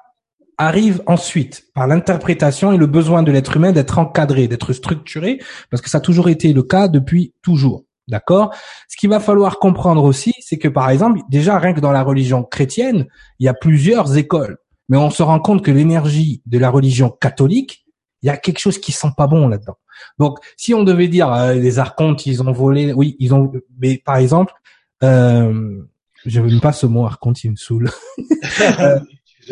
arrive 0.58 1.02
ensuite 1.06 1.66
par 1.72 1.86
l'interprétation 1.86 2.72
et 2.72 2.76
le 2.76 2.86
besoin 2.86 3.22
de 3.22 3.30
l'être 3.30 3.56
humain 3.56 3.72
d'être 3.72 3.98
encadré, 3.98 4.48
d'être 4.48 4.72
structuré, 4.72 5.40
parce 5.70 5.80
que 5.80 5.88
ça 5.88 5.98
a 5.98 6.00
toujours 6.00 6.28
été 6.28 6.52
le 6.52 6.62
cas 6.62 6.88
depuis 6.88 7.32
toujours. 7.42 7.84
D'accord? 8.08 8.54
Ce 8.88 8.96
qu'il 8.96 9.10
va 9.10 9.20
falloir 9.20 9.58
comprendre 9.58 10.02
aussi, 10.02 10.32
c'est 10.40 10.56
que 10.56 10.68
par 10.68 10.88
exemple, 10.90 11.20
déjà 11.28 11.58
rien 11.58 11.74
que 11.74 11.80
dans 11.80 11.92
la 11.92 12.02
religion 12.02 12.42
chrétienne, 12.42 13.06
il 13.38 13.44
y 13.44 13.48
a 13.48 13.54
plusieurs 13.54 14.16
écoles, 14.16 14.56
mais 14.88 14.96
on 14.96 15.10
se 15.10 15.22
rend 15.22 15.38
compte 15.40 15.62
que 15.62 15.70
l'énergie 15.70 16.42
de 16.46 16.58
la 16.58 16.70
religion 16.70 17.10
catholique, 17.10 17.84
il 18.22 18.26
y 18.26 18.30
a 18.30 18.36
quelque 18.36 18.58
chose 18.58 18.78
qui 18.78 18.92
sent 18.92 19.12
pas 19.16 19.26
bon 19.26 19.46
là-dedans. 19.48 19.76
Donc, 20.18 20.38
si 20.56 20.74
on 20.74 20.84
devait 20.84 21.08
dire 21.08 21.30
euh, 21.32 21.54
les 21.54 21.78
archontes, 21.78 22.24
ils 22.26 22.42
ont 22.42 22.50
volé, 22.50 22.92
oui, 22.92 23.14
ils 23.18 23.34
ont, 23.34 23.52
mais 23.78 23.98
par 23.98 24.16
exemple, 24.16 24.54
euh, 25.02 25.82
je 26.24 26.40
veux 26.40 26.60
pas 26.60 26.72
ce 26.72 26.86
mot 26.86 27.04
archonte, 27.04 27.44
il 27.44 27.52
me 27.52 27.56
saoule. 27.56 27.90
euh, 28.80 28.98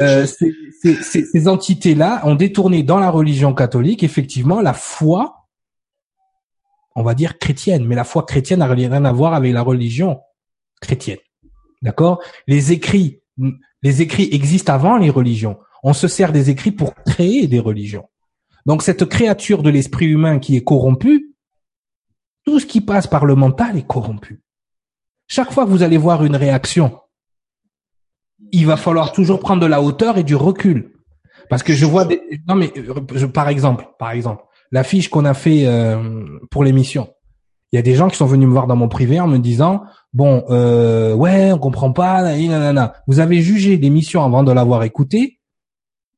euh 0.01 0.27
ces, 0.27 0.55
ces, 1.03 1.25
ces 1.25 1.49
entités-là 1.49 2.23
ont 2.25 2.35
détourné 2.35 2.83
dans 2.83 2.99
la 2.99 3.11
religion 3.11 3.55
catholique 3.55 4.03
effectivement 4.03 4.61
la 4.61 4.75
foi, 4.75 5.47
on 6.95 7.03
va 7.03 7.15
dire 7.15 7.39
chrétienne, 7.39 7.87
mais 7.87 7.95
la 7.95 8.05
foi 8.05 8.25
chrétienne 8.25 8.61
n'a 8.61 8.67
rien 8.67 9.05
à 9.05 9.13
voir 9.13 9.35
avec 9.35 9.53
la 9.53 9.63
religion 9.63 10.21
chrétienne. 10.81 11.19
D'accord? 11.83 12.23
Les 12.47 12.73
écrits, 12.73 13.21
les 13.83 14.03
écrits 14.03 14.29
existent 14.33 14.73
avant 14.73 14.97
les 14.97 15.11
religions. 15.11 15.59
On 15.83 15.93
se 15.93 16.09
sert 16.09 16.33
des 16.33 16.51
écrits 16.51 16.73
pour 16.73 16.95
créer 16.95 17.47
des 17.47 17.61
religions. 17.61 18.09
Donc 18.65 18.83
cette 18.83 19.05
créature 19.05 19.63
de 19.63 19.71
l'esprit 19.71 20.07
humain 20.07 20.39
qui 20.39 20.57
est 20.57 20.65
corrompue, 20.65 21.35
tout 22.45 22.59
ce 22.61 22.67
qui 22.67 22.81
passe 22.81 23.07
par 23.07 23.25
le 23.25 23.35
mental 23.35 23.77
est 23.77 23.87
corrompu. 23.87 24.43
Chaque 25.29 25.53
fois 25.53 25.65
que 25.65 25.71
vous 25.71 25.83
allez 25.83 25.97
voir 25.97 26.25
une 26.25 26.37
réaction 26.37 26.99
il 28.53 28.67
va 28.67 28.77
falloir 28.77 29.13
toujours 29.13 29.41
prendre 29.41 29.63
de 29.63 29.67
la 29.67 29.83
hauteur 29.83 30.19
et 30.19 30.25
du 30.25 30.35
recul. 30.35 30.93
Parce 31.49 31.63
que 31.63 31.73
je 31.73 31.87
vois 31.87 32.05
des... 32.05 32.21
non 32.49 32.55
mais 32.55 32.73
par 33.33 33.49
exemple, 33.49 33.89
par 33.99 34.11
exemple, 34.11 34.45
l'affiche 34.73 35.09
qu'on 35.09 35.25
a 35.25 35.35
fait 35.35 35.67
euh, 35.67 36.25
pour 36.51 36.65
l'émission. 36.65 37.09
Il 37.73 37.77
y 37.77 37.79
a 37.79 37.83
des 37.83 37.95
gens 37.95 38.09
qui 38.09 38.17
sont 38.17 38.27
venus 38.27 38.47
me 38.47 38.53
voir 38.53 38.67
dans 38.67 38.77
mon 38.77 38.89
privé 38.89 39.21
en 39.21 39.27
me 39.27 39.39
disant 39.39 39.83
bon 40.13 40.45
euh, 40.51 41.15
ouais 41.15 41.53
on 41.53 41.59
comprend 41.59 41.93
pas 41.93 42.23
nanana. 42.23 42.95
Vous 43.07 43.21
avez 43.21 43.43
jugé 43.43 43.77
l'émission 43.77 44.25
avant 44.25 44.45
de 44.45 44.53
l'avoir 44.53 44.83
écoutée 44.85 45.41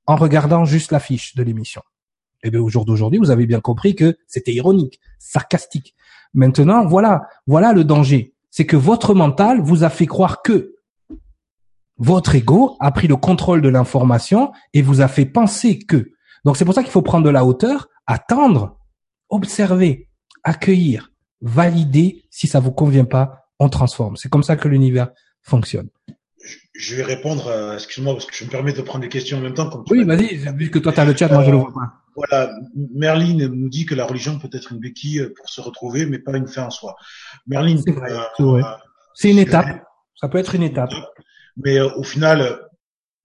en 0.06 0.16
regardant 0.16 0.64
juste 0.64 0.92
l'affiche 0.92 1.34
de 1.34 1.42
l'émission. 1.42 1.82
Et 2.42 2.48
eh 2.48 2.50
bien 2.50 2.60
au 2.60 2.68
jour 2.68 2.84
d'aujourd'hui 2.84 3.18
vous 3.18 3.30
avez 3.30 3.46
bien 3.46 3.60
compris 3.60 3.94
que 3.94 4.16
c'était 4.26 4.52
ironique, 4.52 5.00
sarcastique. 5.18 5.94
Maintenant 6.34 6.86
voilà 6.86 7.22
voilà 7.46 7.72
le 7.72 7.84
danger, 7.84 8.34
c'est 8.50 8.66
que 8.66 8.76
votre 8.76 9.14
mental 9.14 9.60
vous 9.60 9.84
a 9.84 9.88
fait 9.88 10.06
croire 10.06 10.42
que 10.42 10.74
votre 11.98 12.34
ego 12.34 12.76
a 12.80 12.92
pris 12.92 13.08
le 13.08 13.16
contrôle 13.16 13.60
de 13.60 13.68
l'information 13.68 14.52
et 14.72 14.82
vous 14.82 15.00
a 15.00 15.08
fait 15.08 15.26
penser 15.26 15.78
que. 15.78 16.12
Donc 16.44 16.56
c'est 16.56 16.64
pour 16.64 16.74
ça 16.74 16.82
qu'il 16.82 16.92
faut 16.92 17.02
prendre 17.02 17.24
de 17.24 17.30
la 17.30 17.44
hauteur, 17.44 17.88
attendre, 18.06 18.78
observer, 19.28 20.08
accueillir, 20.44 21.10
valider. 21.40 22.24
Si 22.30 22.46
ça 22.46 22.60
vous 22.60 22.72
convient 22.72 23.04
pas, 23.04 23.50
on 23.58 23.68
transforme. 23.68 24.16
C'est 24.16 24.28
comme 24.28 24.44
ça 24.44 24.56
que 24.56 24.68
l'univers 24.68 25.08
fonctionne. 25.42 25.88
Je 26.74 26.94
vais 26.94 27.02
répondre, 27.02 27.74
excuse-moi, 27.74 28.14
parce 28.14 28.26
que 28.26 28.34
je 28.34 28.44
me 28.44 28.50
permets 28.50 28.72
de 28.72 28.80
prendre 28.82 29.02
des 29.02 29.08
questions 29.08 29.38
en 29.38 29.40
même 29.40 29.54
temps. 29.54 29.84
oui, 29.90 30.04
vas-y, 30.04 30.36
vu 30.56 30.70
que 30.70 30.78
toi 30.78 30.92
tu 30.92 31.00
as 31.00 31.04
le 31.04 31.16
chat, 31.16 31.28
moi 31.28 31.42
je 31.44 31.50
le 31.50 31.56
vois 31.56 31.72
pas. 31.72 31.92
Voilà, 32.14 32.50
Merlin 32.94 33.48
nous 33.48 33.68
dit 33.68 33.86
que 33.86 33.94
la 33.94 34.04
religion 34.04 34.38
peut 34.38 34.48
être 34.52 34.72
une 34.72 34.78
béquille 34.78 35.28
pour 35.36 35.48
se 35.48 35.60
retrouver, 35.60 36.06
mais 36.06 36.18
pas 36.18 36.36
une 36.36 36.48
fin 36.48 36.64
en 36.64 36.70
soi. 36.70 36.96
Merlin, 37.46 37.76
c'est 37.76 37.96
euh, 37.96 38.62
c'est 39.14 39.30
une 39.30 39.38
étape. 39.38 39.84
Ça 40.16 40.28
peut 40.28 40.38
être 40.38 40.54
une 40.54 40.64
étape. 40.64 40.90
Mais 41.64 41.78
euh, 41.78 41.88
au 41.96 42.02
final, 42.02 42.60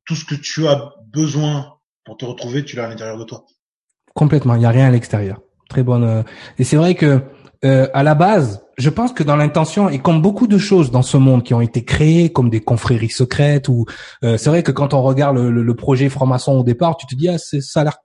tout 0.05 0.15
ce 0.15 0.25
que 0.25 0.35
tu 0.35 0.67
as 0.67 0.93
besoin 1.13 1.77
pour 2.05 2.17
te 2.17 2.25
retrouver, 2.25 2.63
tu 2.63 2.75
l'as 2.75 2.85
à 2.85 2.89
l'intérieur 2.89 3.17
de 3.17 3.23
toi. 3.23 3.45
Complètement. 4.13 4.55
Il 4.55 4.59
n'y 4.59 4.65
a 4.65 4.69
rien 4.69 4.87
à 4.87 4.91
l'extérieur. 4.91 5.39
Très 5.69 5.83
bonne. 5.83 6.03
Euh, 6.03 6.23
et 6.57 6.63
c'est 6.63 6.75
vrai 6.75 6.95
que 6.95 7.21
euh, 7.65 7.87
à 7.93 8.03
la 8.03 8.13
base, 8.13 8.65
je 8.77 8.89
pense 8.89 9.13
que 9.13 9.23
dans 9.23 9.35
l'intention 9.35 9.87
et 9.87 9.99
comme 9.99 10.21
beaucoup 10.21 10.47
de 10.47 10.57
choses 10.57 10.91
dans 10.91 11.01
ce 11.01 11.15
monde 11.15 11.43
qui 11.43 11.53
ont 11.53 11.61
été 11.61 11.85
créées, 11.85 12.31
comme 12.31 12.49
des 12.49 12.59
confréries 12.59 13.09
secrètes, 13.09 13.69
ou 13.69 13.85
euh, 14.23 14.37
c'est 14.37 14.49
vrai 14.49 14.63
que 14.63 14.71
quand 14.71 14.93
on 14.93 15.01
regarde 15.01 15.37
le, 15.37 15.49
le, 15.63 15.75
projet 15.75 16.09
franc-maçon 16.09 16.53
au 16.53 16.63
départ, 16.63 16.97
tu 16.97 17.07
te 17.07 17.15
dis 17.15 17.29
ah 17.29 17.37
ça 17.37 17.81
a 17.81 17.83
l'air 17.85 17.97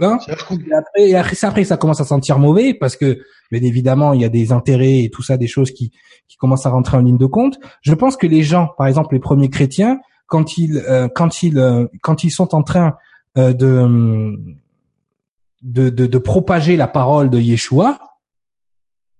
Hein 0.00 0.18
et 0.28 0.32
après, 0.72 1.08
et 1.08 1.16
après, 1.16 1.36
après, 1.42 1.64
ça 1.64 1.76
commence 1.76 2.00
à 2.00 2.04
sentir 2.04 2.38
mauvais 2.38 2.74
parce 2.74 2.96
que, 2.96 3.18
bien 3.50 3.62
évidemment, 3.62 4.12
il 4.12 4.20
y 4.20 4.24
a 4.24 4.28
des 4.28 4.52
intérêts 4.52 5.00
et 5.04 5.10
tout 5.10 5.22
ça, 5.22 5.36
des 5.36 5.48
choses 5.48 5.72
qui, 5.72 5.92
qui 6.28 6.36
commencent 6.36 6.66
à 6.66 6.70
rentrer 6.70 6.96
en 6.96 7.00
ligne 7.00 7.18
de 7.18 7.26
compte. 7.26 7.58
Je 7.82 7.94
pense 7.94 8.16
que 8.16 8.26
les 8.26 8.42
gens, 8.42 8.68
par 8.78 8.86
exemple, 8.86 9.14
les 9.14 9.20
premiers 9.20 9.50
chrétiens, 9.50 9.98
quand 10.28 10.58
ils, 10.58 10.78
euh, 10.88 11.08
quand 11.08 11.42
ils, 11.42 11.58
euh, 11.58 11.86
quand 12.02 12.22
ils 12.22 12.30
sont 12.30 12.54
en 12.54 12.62
train 12.62 12.96
euh, 13.36 13.52
de, 13.52 14.38
de, 15.62 15.90
de, 15.90 16.06
de, 16.06 16.18
propager 16.18 16.76
la 16.76 16.86
parole 16.86 17.30
de 17.30 17.38
Yeshua, 17.40 17.98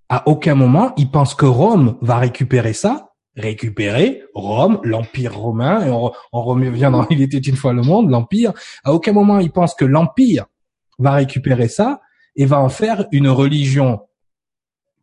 à 0.08 0.28
aucun 0.28 0.54
moment 0.54 0.92
ils 0.96 1.10
pensent 1.10 1.34
que 1.34 1.46
Rome 1.46 1.96
va 2.02 2.18
récupérer 2.18 2.72
ça, 2.72 3.10
récupérer 3.36 4.22
Rome, 4.34 4.80
l'empire 4.84 5.36
romain, 5.36 5.84
et 5.84 5.90
on, 5.90 6.12
on 6.32 6.42
revient 6.42 6.90
dans 6.92 7.06
Il 7.10 7.22
était 7.22 7.38
une 7.38 7.56
fois 7.56 7.72
le 7.72 7.82
monde, 7.82 8.10
l'empire. 8.10 8.52
À 8.84 8.92
aucun 8.92 9.12
moment 9.12 9.38
ils 9.38 9.50
pensent 9.50 9.74
que 9.74 9.84
l'empire 9.84 10.46
va 10.98 11.12
récupérer 11.12 11.68
ça 11.68 12.00
et 12.36 12.46
va 12.46 12.60
en 12.60 12.68
faire 12.68 13.06
une 13.12 13.28
religion 13.28 14.00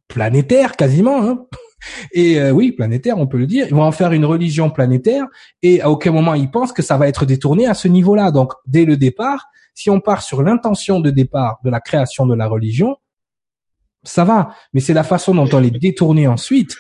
planétaire 0.08 0.76
quasiment. 0.76 1.24
Hein 1.24 1.46
et 2.12 2.40
euh, 2.40 2.52
oui, 2.52 2.72
planétaire, 2.72 3.18
on 3.18 3.28
peut 3.28 3.38
le 3.38 3.48
dire. 3.48 3.68
Ils 3.68 3.76
vont 3.76 3.84
en 3.84 3.92
faire 3.92 4.12
une 4.12 4.26
religion 4.26 4.70
planétaire 4.70 5.26
et 5.62 5.82
à 5.82 5.90
aucun 5.90 6.12
moment 6.12 6.34
ils 6.34 6.50
pensent 6.50 6.74
que 6.74 6.82
ça 6.82 6.98
va 6.98 7.08
être 7.08 7.26
détourné 7.26 7.68
à 7.68 7.74
ce 7.74 7.88
niveau-là. 7.88 8.32
Donc 8.32 8.54
dès 8.66 8.86
le 8.86 8.98
départ, 8.98 9.48
si 9.74 9.90
on 9.90 10.00
part 10.00 10.22
sur 10.22 10.42
l'intention 10.42 11.00
de 11.00 11.10
départ 11.10 11.60
de 11.64 11.70
la 11.70 11.82
création 11.82 12.26
de 12.26 12.36
la 12.36 12.48
religion, 12.48 12.98
ça 14.04 14.24
va. 14.24 14.56
Mais 14.74 14.80
c'est 14.80 14.94
la 14.94 15.04
façon 15.04 15.36
dont 15.36 15.50
on 15.52 15.60
les 15.60 15.72
détourne 15.72 16.26
ensuite 16.28 16.78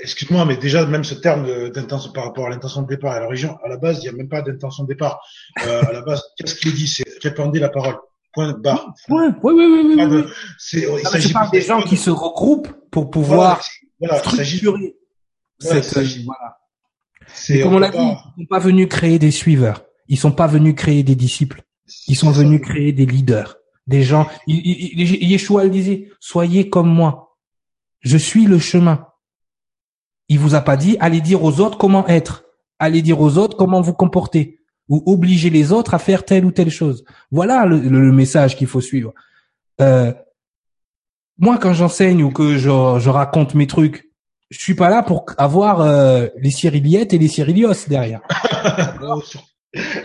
Excuse-moi, 0.00 0.44
mais 0.44 0.56
déjà, 0.56 0.86
même 0.86 1.04
ce 1.04 1.14
terme 1.14 1.70
d'intention 1.70 2.12
par 2.12 2.24
rapport 2.24 2.46
à 2.46 2.50
l'intention 2.50 2.82
de 2.82 2.88
départ 2.88 3.12
à 3.12 3.20
la 3.20 3.26
religion, 3.26 3.58
à 3.64 3.68
la 3.68 3.76
base, 3.76 3.98
il 3.98 4.02
n'y 4.02 4.08
a 4.08 4.12
même 4.12 4.28
pas 4.28 4.42
d'intention 4.42 4.84
de 4.84 4.88
départ. 4.88 5.20
Euh, 5.66 5.82
à 5.82 5.92
la 5.92 6.02
base, 6.02 6.22
qu'est-ce 6.38 6.54
qu'il 6.54 6.74
dit? 6.74 6.86
C'est 6.86 7.04
répandre 7.22 7.58
la 7.58 7.68
parole. 7.68 7.96
Point 8.32 8.52
barre. 8.52 8.94
Oui, 9.08 9.26
oui, 9.42 9.52
oui, 9.54 9.96
oui. 9.96 10.24
C'est, 10.58 10.86
il 11.00 11.06
s'agit 11.06 11.34
des 11.52 11.60
gens 11.60 11.82
qui 11.82 11.96
se 11.96 12.10
regroupent 12.10 12.72
pour 12.90 13.10
pouvoir 13.10 13.60
voilà, 14.00 14.18
structurer 14.20 14.96
cette, 15.58 15.92
voilà. 16.24 16.58
C'est, 17.34 17.60
comme 17.60 17.74
on 17.74 17.78
l'a 17.78 17.90
dit, 17.90 17.98
ils 17.98 18.42
sont 18.42 18.46
pas 18.48 18.58
venus 18.58 18.88
créer 18.88 19.18
des 19.18 19.30
suiveurs. 19.30 19.84
Ils 20.08 20.18
sont 20.18 20.32
pas 20.32 20.46
venus 20.46 20.74
créer 20.74 21.02
des 21.02 21.14
disciples. 21.14 21.62
Ils 22.08 22.16
sont 22.16 22.30
venus 22.30 22.60
créer 22.60 22.92
des 22.92 23.06
leaders. 23.06 23.56
Des 23.86 24.02
gens, 24.02 24.28
Yeshua 24.46 25.64
le 25.64 25.70
disait, 25.70 26.08
soyez 26.20 26.68
comme 26.68 26.88
moi. 26.88 27.36
Je 28.00 28.16
suis 28.16 28.46
le 28.46 28.58
chemin. 28.58 29.06
Il 30.32 30.38
vous 30.38 30.54
a 30.54 30.62
pas 30.62 30.78
dit, 30.78 30.96
allez 30.98 31.20
dire 31.20 31.44
aux 31.44 31.60
autres 31.60 31.76
comment 31.76 32.08
être. 32.08 32.44
Allez 32.78 33.02
dire 33.02 33.20
aux 33.20 33.36
autres 33.36 33.54
comment 33.54 33.82
vous 33.82 33.92
comporter 33.92 34.60
ou 34.88 35.02
obliger 35.04 35.50
les 35.50 35.72
autres 35.72 35.92
à 35.92 35.98
faire 35.98 36.24
telle 36.24 36.46
ou 36.46 36.50
telle 36.50 36.70
chose. 36.70 37.04
Voilà 37.30 37.66
le, 37.66 38.12
message 38.12 38.56
qu'il 38.56 38.66
faut 38.66 38.80
suivre. 38.80 39.12
Euh, 39.82 40.10
moi, 41.36 41.58
quand 41.58 41.74
j'enseigne 41.74 42.22
ou 42.22 42.30
que 42.30 42.56
je, 42.56 42.70
raconte 43.10 43.54
mes 43.54 43.66
trucs, 43.66 44.10
je 44.48 44.58
suis 44.58 44.74
pas 44.74 44.88
là 44.88 45.02
pour 45.02 45.26
avoir 45.36 45.82
euh, 45.82 46.28
les 46.38 46.50
cyrilliettes 46.50 47.12
et 47.12 47.18
les 47.18 47.28
cyrillios 47.28 47.86
derrière. 47.88 48.22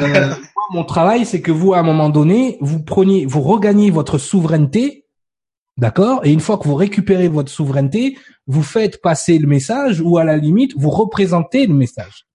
euh, 0.02 0.34
mon 0.72 0.84
travail, 0.84 1.26
c'est 1.26 1.40
que 1.40 1.54
vous, 1.54 1.74
à 1.74 1.80
un 1.80 1.84
moment 1.84 2.10
donné, 2.10 2.58
vous 2.60 2.84
preniez, 2.84 3.26
vous 3.26 3.42
regagnez 3.42 3.92
votre 3.92 4.18
souveraineté, 4.18 5.06
d'accord? 5.78 6.26
Et 6.26 6.32
une 6.32 6.40
fois 6.40 6.58
que 6.58 6.68
vous 6.68 6.76
récupérez 6.76 7.28
votre 7.28 7.52
souveraineté, 7.52 8.18
vous 8.48 8.64
faites 8.64 9.02
passer 9.02 9.38
le 9.38 9.48
message 9.48 10.02
ou 10.02 10.18
à 10.18 10.24
la 10.24 10.38
limite, 10.38 10.74
vous 10.76 10.90
représentez 10.90 11.68
le 11.68 11.74
message. 11.74 12.28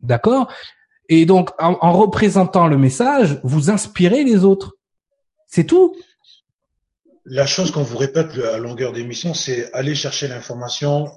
D'accord? 0.00 0.52
Et 1.08 1.26
donc, 1.26 1.50
en, 1.58 1.92
représentant 1.92 2.68
le 2.68 2.78
message, 2.78 3.40
vous 3.42 3.70
inspirez 3.70 4.24
les 4.24 4.44
autres. 4.44 4.76
C'est 5.46 5.64
tout. 5.64 5.96
La 7.24 7.46
chose 7.46 7.70
qu'on 7.72 7.82
vous 7.82 7.98
répète 7.98 8.38
à 8.38 8.58
longueur 8.58 8.92
d'émission, 8.92 9.34
c'est 9.34 9.72
aller 9.72 9.94
chercher 9.94 10.28
l'information, 10.28 11.10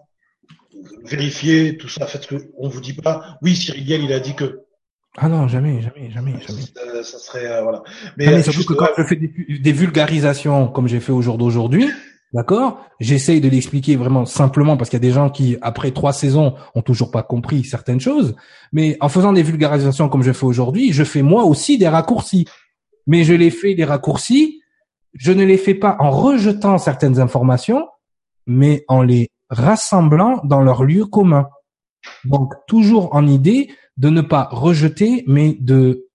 vérifier 1.03 1.77
tout 1.77 1.89
ça. 1.89 2.07
Faites 2.07 2.25
que 2.27 2.51
on 2.57 2.69
vous 2.69 2.81
dit 2.81 2.93
pas, 2.93 3.37
oui, 3.41 3.55
Cyril 3.55 4.03
il 4.03 4.13
a 4.13 4.19
dit 4.19 4.35
que. 4.35 4.61
Ah 5.17 5.29
non, 5.29 5.47
jamais, 5.47 5.81
jamais, 5.81 6.09
jamais, 6.09 6.33
jamais. 6.41 7.03
Ça, 7.03 7.19
serait 7.19 7.45
euh, 7.45 7.61
voilà. 7.61 7.83
Mais, 8.17 8.41
surtout 8.41 8.65
que 8.65 8.73
quand 8.73 8.87
je 8.97 9.03
fais 9.03 9.15
des, 9.15 9.71
vulgarisations 9.71 10.67
comme 10.67 10.87
j'ai 10.87 10.99
fait 10.99 11.11
au 11.11 11.21
jour 11.21 11.37
d'aujourd'hui, 11.37 11.87
D'accord 12.33 12.83
J'essaye 12.99 13.41
de 13.41 13.47
l'expliquer 13.47 13.95
vraiment 13.95 14.25
simplement 14.25 14.75
parce 14.75 14.89
qu'il 14.89 14.97
y 14.97 15.05
a 15.05 15.07
des 15.07 15.13
gens 15.13 15.29
qui, 15.29 15.55
après 15.61 15.91
trois 15.91 16.13
saisons, 16.13 16.55
ont 16.73 16.81
toujours 16.81 17.11
pas 17.11 17.21
compris 17.21 17.63
certaines 17.63 17.99
choses. 17.99 18.35
Mais 18.71 18.97
en 19.01 19.09
faisant 19.09 19.33
des 19.33 19.43
vulgarisations 19.43 20.09
comme 20.09 20.23
je 20.23 20.31
fais 20.31 20.45
aujourd'hui, 20.47 20.91
je 20.93 21.03
fais 21.03 21.21
moi 21.21 21.43
aussi 21.43 21.77
des 21.77 21.87
raccourcis. 21.87 22.47
Mais 23.05 23.23
je 23.23 23.35
les 23.35 23.51
fais 23.51 23.75
des 23.75 23.83
raccourcis, 23.83 24.61
je 25.13 25.31
ne 25.31 25.45
les 25.45 25.57
fais 25.57 25.75
pas 25.75 25.95
en 25.99 26.09
rejetant 26.09 26.79
certaines 26.79 27.19
informations, 27.19 27.87
mais 28.47 28.83
en 28.87 29.03
les 29.03 29.29
rassemblant 29.49 30.41
dans 30.43 30.61
leur 30.61 30.83
lieu 30.83 31.05
commun. 31.05 31.49
Donc, 32.25 32.53
toujours 32.67 33.13
en 33.13 33.27
idée 33.27 33.69
de 33.97 34.09
ne 34.09 34.21
pas 34.21 34.47
rejeter, 34.51 35.23
mais 35.27 35.57
de 35.59 36.07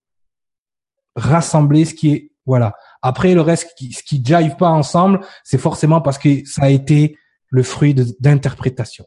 rassembler 1.17 1.85
ce 1.85 1.95
qui 1.95 2.11
est, 2.11 2.33
voilà. 2.47 2.75
Après, 3.03 3.35
le 3.35 3.41
reste 3.41 3.75
qui, 3.77 3.93
ce 3.93 4.03
qui 4.03 4.23
jive 4.25 4.57
pas 4.57 4.71
ensemble, 4.71 5.21
c'est 5.45 5.59
forcément 5.59 6.01
parce 6.01 6.19
que 6.19 6.45
ça 6.45 6.65
a 6.65 6.71
été 6.71 7.17
le 7.51 7.63
fruit 7.63 7.95
d'interprétation. 7.95 9.07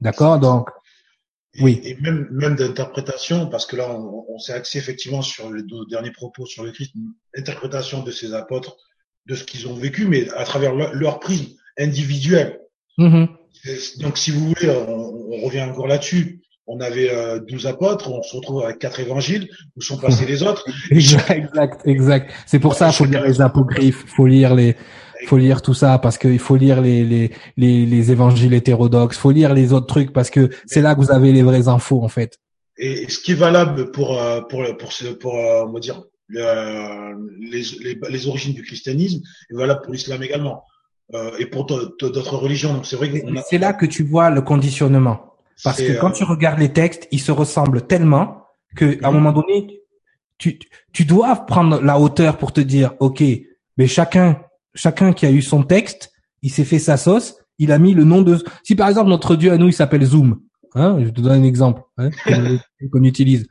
D'accord? 0.00 0.38
Donc, 0.38 0.68
oui. 1.60 1.80
Et 1.82 1.96
même, 1.96 2.28
même 2.30 2.54
d'interprétation, 2.54 3.48
parce 3.48 3.66
que 3.66 3.76
là, 3.76 3.90
on, 3.90 4.38
s'est 4.38 4.52
axé 4.52 4.78
effectivement 4.78 5.22
sur 5.22 5.52
les 5.52 5.62
deux 5.62 5.84
derniers 5.86 6.12
propos 6.12 6.46
sur 6.46 6.62
le 6.62 6.70
Christ, 6.70 6.94
interprétation 7.36 8.04
de 8.04 8.12
ces 8.12 8.34
apôtres, 8.34 8.76
de 9.26 9.34
ce 9.34 9.42
qu'ils 9.42 9.66
ont 9.66 9.74
vécu, 9.74 10.06
mais 10.06 10.30
à 10.30 10.44
travers 10.44 10.74
leur, 10.74 11.18
prisme 11.18 11.48
individuel. 11.76 12.60
Mm-hmm. 12.98 14.00
Donc, 14.00 14.16
si 14.16 14.30
vous 14.30 14.48
voulez, 14.48 14.70
on 14.70 15.44
revient 15.44 15.62
encore 15.62 15.88
là-dessus 15.88 16.42
on 16.68 16.80
avait 16.80 17.10
euh, 17.10 17.40
12 17.40 17.66
apôtres, 17.66 18.10
on 18.10 18.22
se 18.22 18.36
retrouve 18.36 18.62
avec 18.62 18.78
quatre 18.78 19.00
évangiles, 19.00 19.48
où 19.76 19.80
sont 19.80 19.98
passés 19.98 20.26
les 20.28 20.42
autres. 20.42 20.64
exact, 20.90 21.80
exact. 21.86 22.32
C'est 22.46 22.58
pour 22.58 22.74
ça 22.74 22.86
qu'il 22.86 22.94
faut 22.96 23.04
lire 23.06 23.24
les 23.24 23.40
apocryphes, 23.40 24.04
faut 24.06 24.26
lire 24.26 24.54
les, 24.54 24.76
faut 25.26 25.38
lire 25.38 25.62
tout 25.62 25.74
ça 25.74 25.98
parce 25.98 26.18
qu'il 26.18 26.38
faut 26.38 26.56
lire 26.56 26.80
les, 26.80 27.04
les, 27.04 27.32
les, 27.56 27.86
les, 27.86 28.10
évangiles 28.12 28.54
hétérodoxes, 28.54 29.18
faut 29.18 29.30
lire 29.30 29.54
les 29.54 29.72
autres 29.72 29.86
trucs 29.86 30.12
parce 30.12 30.30
que 30.30 30.50
c'est 30.66 30.82
là 30.82 30.94
que 30.94 31.00
vous 31.00 31.10
avez 31.10 31.32
les 31.32 31.42
vraies 31.42 31.68
infos 31.68 32.02
en 32.04 32.08
fait. 32.08 32.38
Et 32.76 33.08
ce 33.08 33.18
qui 33.18 33.32
est 33.32 33.34
valable 33.34 33.90
pour 33.90 34.20
euh, 34.20 34.40
pour 34.42 34.64
pour 34.78 34.90
pour, 34.90 35.18
pour 35.18 35.34
euh, 35.36 35.64
on 35.66 35.72
va 35.72 35.80
dire 35.80 36.02
les, 36.30 37.62
les, 37.80 37.98
les, 38.08 38.26
origines 38.26 38.52
du 38.52 38.62
christianisme 38.62 39.22
est 39.50 39.54
valable 39.54 39.80
pour 39.82 39.94
l'islam 39.94 40.22
également 40.22 40.62
euh, 41.14 41.30
et 41.38 41.46
pour 41.46 41.64
d'autres 41.64 42.36
religions. 42.36 42.74
Donc 42.74 42.84
c'est 42.86 42.96
vrai 42.96 43.08
qu'on 43.10 43.34
C'est 43.48 43.58
là 43.58 43.72
que 43.72 43.86
tu 43.86 44.02
vois 44.04 44.28
le 44.30 44.42
conditionnement. 44.42 45.37
Parce 45.64 45.78
que 45.78 46.00
quand 46.00 46.10
euh, 46.10 46.12
tu 46.12 46.24
regardes 46.24 46.58
les 46.58 46.72
textes, 46.72 47.08
ils 47.10 47.20
se 47.20 47.32
ressemblent 47.32 47.86
tellement 47.86 48.44
que 48.76 49.02
à 49.02 49.08
un 49.08 49.12
moment 49.12 49.32
donné, 49.32 49.80
tu, 50.38 50.58
tu 50.92 51.04
dois 51.04 51.34
prendre 51.46 51.80
la 51.82 51.98
hauteur 51.98 52.38
pour 52.38 52.52
te 52.52 52.60
dire, 52.60 52.94
ok, 53.00 53.22
mais 53.76 53.86
chacun, 53.86 54.40
chacun 54.74 55.12
qui 55.12 55.26
a 55.26 55.30
eu 55.30 55.42
son 55.42 55.62
texte, 55.62 56.12
il 56.42 56.50
s'est 56.50 56.64
fait 56.64 56.78
sa 56.78 56.96
sauce, 56.96 57.36
il 57.58 57.72
a 57.72 57.78
mis 57.78 57.94
le 57.94 58.04
nom 58.04 58.22
de. 58.22 58.38
Si 58.62 58.74
par 58.74 58.88
exemple 58.88 59.08
notre 59.08 59.36
Dieu 59.36 59.52
à 59.52 59.58
nous, 59.58 59.68
il 59.68 59.72
s'appelle 59.72 60.04
Zoom, 60.04 60.40
hein, 60.74 60.98
je 61.04 61.10
te 61.10 61.20
donne 61.20 61.40
un 61.40 61.44
exemple 61.44 61.82
hein, 61.96 62.10
qu'on 62.92 63.02
utilise. 63.02 63.46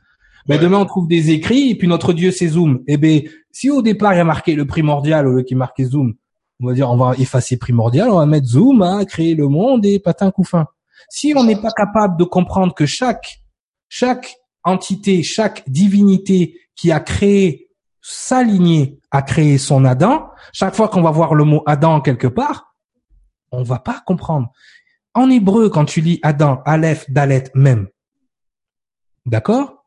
Mais 0.48 0.58
demain 0.58 0.78
on 0.78 0.86
trouve 0.86 1.08
des 1.08 1.30
écrits 1.30 1.70
et 1.70 1.74
puis 1.74 1.88
notre 1.88 2.14
Dieu 2.14 2.30
c'est 2.30 2.48
Zoom. 2.48 2.82
Eh 2.86 2.96
ben, 2.96 3.20
si 3.52 3.68
au 3.70 3.82
départ 3.82 4.14
il 4.14 4.16
y 4.16 4.20
a 4.20 4.24
marqué 4.24 4.54
le 4.54 4.66
primordial 4.66 5.26
au 5.26 5.32
lieu 5.32 5.42
qu'il 5.42 5.58
marqué 5.58 5.84
Zoom, 5.84 6.14
on 6.60 6.66
va 6.66 6.72
dire 6.72 6.90
on 6.90 6.96
va 6.96 7.14
effacer 7.18 7.58
primordial, 7.58 8.08
on 8.08 8.16
va 8.16 8.24
mettre 8.24 8.46
Zoom, 8.46 8.80
à 8.80 8.92
hein, 8.92 9.04
créer 9.04 9.34
le 9.34 9.48
monde 9.48 9.84
et 9.84 9.98
patin 9.98 10.30
couffin. 10.30 10.66
Si 11.08 11.32
on 11.36 11.44
n'est 11.44 11.60
pas 11.60 11.70
capable 11.70 12.18
de 12.18 12.24
comprendre 12.24 12.74
que 12.74 12.86
chaque, 12.86 13.40
chaque 13.88 14.36
entité, 14.64 15.22
chaque 15.22 15.68
divinité 15.68 16.60
qui 16.74 16.92
a 16.92 17.00
créé 17.00 17.68
sa 18.00 18.42
lignée 18.42 18.98
a 19.10 19.22
créé 19.22 19.58
son 19.58 19.84
Adam, 19.84 20.30
chaque 20.52 20.74
fois 20.74 20.88
qu'on 20.88 21.02
va 21.02 21.10
voir 21.10 21.34
le 21.34 21.44
mot 21.44 21.62
Adam 21.66 22.00
quelque 22.00 22.26
part, 22.26 22.74
on 23.50 23.62
va 23.62 23.78
pas 23.78 24.02
comprendre. 24.06 24.50
En 25.14 25.28
hébreu, 25.30 25.68
quand 25.68 25.84
tu 25.84 26.00
lis 26.00 26.18
Adam, 26.22 26.62
Aleph, 26.64 27.10
Dalet, 27.10 27.44
même, 27.54 27.88
d'accord? 29.26 29.84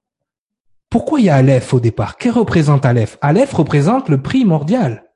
Pourquoi 0.89 1.19
il 1.19 1.25
y 1.25 1.29
a 1.29 1.35
Aleph 1.35 1.73
au 1.73 1.79
départ? 1.79 2.17
Qu'est 2.17 2.29
représente 2.29 2.85
Aleph? 2.85 3.17
Aleph 3.21 3.53
représente 3.53 4.09
le 4.09 4.21
primordial. 4.21 5.09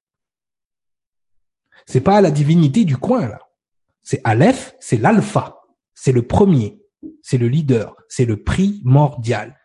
C'est 1.85 2.01
pas 2.01 2.21
la 2.21 2.31
divinité 2.31 2.85
du 2.85 2.97
coin 2.97 3.27
là. 3.27 3.39
C'est 4.01 4.21
Aleph, 4.23 4.75
c'est 4.79 4.97
l'alpha, 4.97 5.54
c'est 5.95 6.11
le 6.11 6.21
premier, 6.21 6.79
c'est 7.23 7.37
le 7.37 7.47
leader, 7.47 7.95
c'est 8.07 8.25
le 8.25 8.43
primordial. 8.43 9.55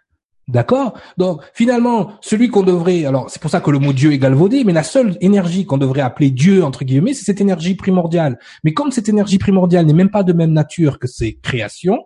D'accord? 0.48 0.98
Donc 1.16 1.42
finalement, 1.54 2.12
celui 2.20 2.48
qu'on 2.48 2.64
devrait, 2.64 3.04
alors 3.04 3.30
c'est 3.30 3.40
pour 3.40 3.50
ça 3.50 3.60
que 3.60 3.70
le 3.70 3.78
mot 3.78 3.92
Dieu 3.92 4.12
est 4.12 4.18
galvaudé, 4.18 4.64
mais 4.64 4.72
la 4.72 4.82
seule 4.82 5.16
énergie 5.20 5.64
qu'on 5.64 5.78
devrait 5.78 6.00
appeler 6.00 6.30
Dieu 6.30 6.64
entre 6.64 6.84
guillemets, 6.84 7.14
c'est 7.14 7.24
cette 7.24 7.40
énergie 7.40 7.76
primordiale. 7.76 8.38
Mais 8.64 8.74
comme 8.74 8.90
cette 8.90 9.08
énergie 9.08 9.38
primordiale 9.38 9.86
n'est 9.86 9.92
même 9.92 10.10
pas 10.10 10.24
de 10.24 10.32
même 10.32 10.52
nature 10.52 10.98
que 10.98 11.06
ses 11.06 11.36
créations, 11.38 11.98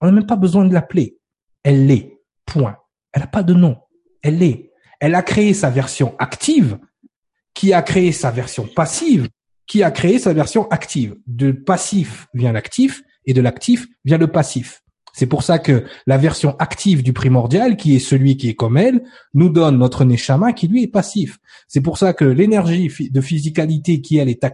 on 0.00 0.06
n'a 0.06 0.12
même 0.12 0.26
pas 0.26 0.36
besoin 0.36 0.64
de 0.64 0.74
l'appeler. 0.74 1.18
Elle 1.62 1.86
l'est. 1.86 2.18
Point. 2.44 2.76
Elle 3.12 3.20
n'a 3.22 3.28
pas 3.28 3.44
de 3.44 3.54
nom. 3.54 3.76
Elle 4.22 4.38
l'est. 4.38 4.72
Elle 4.98 5.14
a 5.14 5.22
créé 5.22 5.54
sa 5.54 5.70
version 5.70 6.16
active, 6.18 6.78
qui 7.54 7.72
a 7.72 7.82
créé 7.82 8.10
sa 8.10 8.32
version 8.32 8.66
passive, 8.66 9.28
qui 9.66 9.84
a 9.84 9.92
créé 9.92 10.18
sa 10.18 10.32
version 10.32 10.68
active. 10.70 11.14
De 11.28 11.52
passif 11.52 12.26
vient 12.34 12.52
l'actif 12.52 13.02
et 13.30 13.32
de 13.32 13.40
l'actif 13.40 13.86
vient 14.04 14.18
le 14.18 14.26
passif. 14.26 14.82
C'est 15.12 15.26
pour 15.26 15.42
ça 15.42 15.58
que 15.58 15.84
la 16.06 16.18
version 16.18 16.56
active 16.58 17.02
du 17.02 17.12
primordial, 17.12 17.76
qui 17.76 17.94
est 17.94 18.00
celui 18.00 18.36
qui 18.36 18.48
est 18.48 18.54
comme 18.54 18.76
elle, 18.76 19.02
nous 19.34 19.48
donne 19.48 19.78
notre 19.78 20.04
neshama 20.04 20.52
qui 20.52 20.68
lui 20.68 20.82
est 20.82 20.88
passif. 20.88 21.38
C'est 21.68 21.80
pour 21.80 21.96
ça 21.96 22.12
que 22.12 22.24
l'énergie 22.24 22.90
de 23.10 23.20
physicalité 23.20 24.00
qui 24.00 24.18
elle 24.18 24.28
est, 24.28 24.44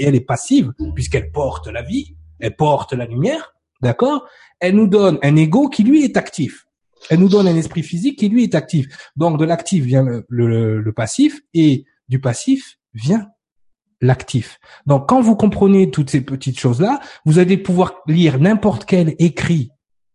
elle 0.00 0.14
est 0.14 0.20
passive, 0.20 0.72
puisqu'elle 0.94 1.30
porte 1.30 1.68
la 1.68 1.82
vie, 1.82 2.16
elle 2.40 2.56
porte 2.56 2.92
la 2.92 3.06
lumière, 3.06 3.54
d'accord 3.82 4.26
Elle 4.60 4.74
nous 4.74 4.88
donne 4.88 5.18
un 5.22 5.36
ego 5.36 5.68
qui 5.68 5.84
lui 5.84 6.04
est 6.04 6.16
actif. 6.16 6.66
Elle 7.10 7.20
nous 7.20 7.28
donne 7.28 7.46
un 7.46 7.56
esprit 7.56 7.82
physique 7.82 8.18
qui 8.18 8.28
lui 8.28 8.44
est 8.44 8.54
actif. 8.54 8.86
Donc 9.16 9.38
de 9.38 9.44
l'actif 9.44 9.84
vient 9.84 10.04
le, 10.28 10.80
le 10.80 10.92
passif 10.92 11.40
et 11.52 11.84
du 12.08 12.20
passif 12.20 12.78
vient 12.94 13.28
l'actif. 14.00 14.58
Donc 14.86 15.08
quand 15.08 15.20
vous 15.20 15.36
comprenez 15.36 15.90
toutes 15.90 16.10
ces 16.10 16.20
petites 16.20 16.58
choses-là, 16.58 17.00
vous 17.24 17.38
allez 17.38 17.56
pouvoir 17.56 17.94
lire 18.06 18.38
n'importe 18.38 18.84
quel 18.84 19.14
écrit 19.18 19.70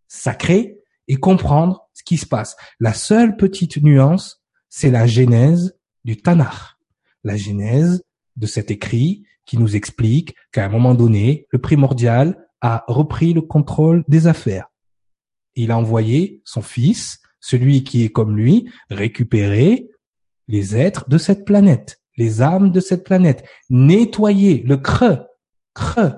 sacré 0.07 0.77
et 1.07 1.15
comprendre 1.18 1.88
ce 1.93 2.03
qui 2.03 2.18
se 2.18 2.26
passe. 2.26 2.56
La 2.80 2.93
seule 2.93 3.35
petite 3.35 3.81
nuance, 3.81 4.41
c'est 4.69 4.91
la 4.91 5.07
genèse 5.07 5.77
du 6.06 6.18
Tanakh. 6.18 6.77
La 7.23 7.35
genèse 7.35 8.03
de 8.35 8.47
cet 8.47 8.72
écrit 8.72 9.23
qui 9.45 9.57
nous 9.57 9.76
explique 9.76 10.35
qu'à 10.51 10.65
un 10.65 10.69
moment 10.69 10.93
donné, 10.93 11.47
le 11.49 11.60
primordial 11.60 12.47
a 12.61 12.84
repris 12.88 13.34
le 13.34 13.41
contrôle 13.41 14.03
des 14.07 14.27
affaires. 14.27 14.68
Il 15.56 15.72
a 15.72 15.77
envoyé 15.77 16.41
son 16.45 16.61
fils, 16.61 17.19
celui 17.39 17.84
qui 17.84 18.03
est 18.03 18.10
comme 18.10 18.38
lui, 18.38 18.69
récupérer 18.89 19.89
les 20.47 20.76
êtres 20.76 21.10
de 21.10 21.18
cette 21.18 21.45
planète, 21.45 21.99
les 22.20 22.41
âmes 22.44 22.72
de 22.72 22.80
cette 22.80 23.04
planète, 23.04 23.44
nettoyer 23.70 24.62
le 24.68 24.78
creux, 24.78 25.20
creux, 25.74 26.14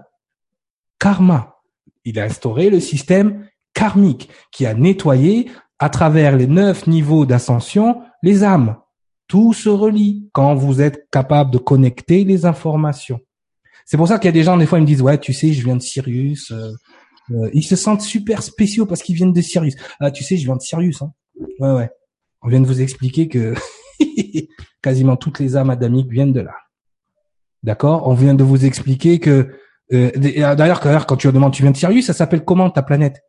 karma. 0.99 1.55
Il 2.03 2.19
a 2.19 2.23
instauré 2.23 2.69
le 2.69 2.79
système 2.79 3.47
karmique 3.73 4.29
qui 4.51 4.65
a 4.65 4.73
nettoyé 4.73 5.49
à 5.79 5.89
travers 5.89 6.35
les 6.35 6.47
neuf 6.47 6.87
niveaux 6.87 7.25
d'ascension 7.25 8.01
les 8.23 8.43
âmes. 8.43 8.75
Tout 9.27 9.53
se 9.53 9.69
relie 9.69 10.29
quand 10.33 10.55
vous 10.55 10.81
êtes 10.81 11.07
capable 11.11 11.51
de 11.51 11.57
connecter 11.57 12.23
les 12.23 12.45
informations. 12.45 13.19
C'est 13.85 13.97
pour 13.97 14.07
ça 14.07 14.19
qu'il 14.19 14.27
y 14.27 14.29
a 14.29 14.33
des 14.33 14.43
gens, 14.43 14.57
des 14.57 14.65
fois, 14.65 14.79
ils 14.79 14.83
me 14.83 14.87
disent, 14.87 15.01
ouais, 15.01 15.17
tu 15.17 15.33
sais, 15.33 15.53
je 15.53 15.63
viens 15.63 15.75
de 15.75 15.81
Sirius. 15.81 16.51
Euh, 16.51 16.71
euh, 17.31 17.49
ils 17.53 17.63
se 17.63 17.75
sentent 17.75 18.01
super 18.01 18.43
spéciaux 18.43 18.85
parce 18.85 19.01
qu'ils 19.01 19.15
viennent 19.15 19.33
de 19.33 19.41
Sirius. 19.41 19.75
Ah, 19.99 20.11
tu 20.11 20.23
sais, 20.23 20.37
je 20.37 20.45
viens 20.45 20.55
de 20.55 20.61
Sirius. 20.61 21.01
Hein. 21.01 21.13
Ouais, 21.59 21.73
ouais. 21.73 21.89
On 22.41 22.49
vient 22.49 22.61
de 22.61 22.67
vous 22.67 22.81
expliquer 22.81 23.27
que 23.27 23.53
quasiment 24.81 25.15
toutes 25.15 25.39
les 25.39 25.55
âmes 25.55 25.69
adamiques 25.69 26.09
viennent 26.09 26.33
de 26.33 26.41
là. 26.41 26.55
D'accord? 27.63 28.07
On 28.07 28.13
vient 28.13 28.33
de 28.33 28.43
vous 28.43 28.65
expliquer 28.65 29.19
que... 29.19 29.55
Euh, 29.93 30.11
D'ailleurs, 30.15 30.79
quand 31.05 31.17
tu 31.17 31.31
demandes, 31.31 31.53
tu 31.53 31.63
viens 31.63 31.71
de 31.71 31.77
Sirius, 31.77 32.05
ça 32.05 32.13
s'appelle 32.13 32.43
comment 32.43 32.69
ta 32.69 32.81
planète? 32.81 33.21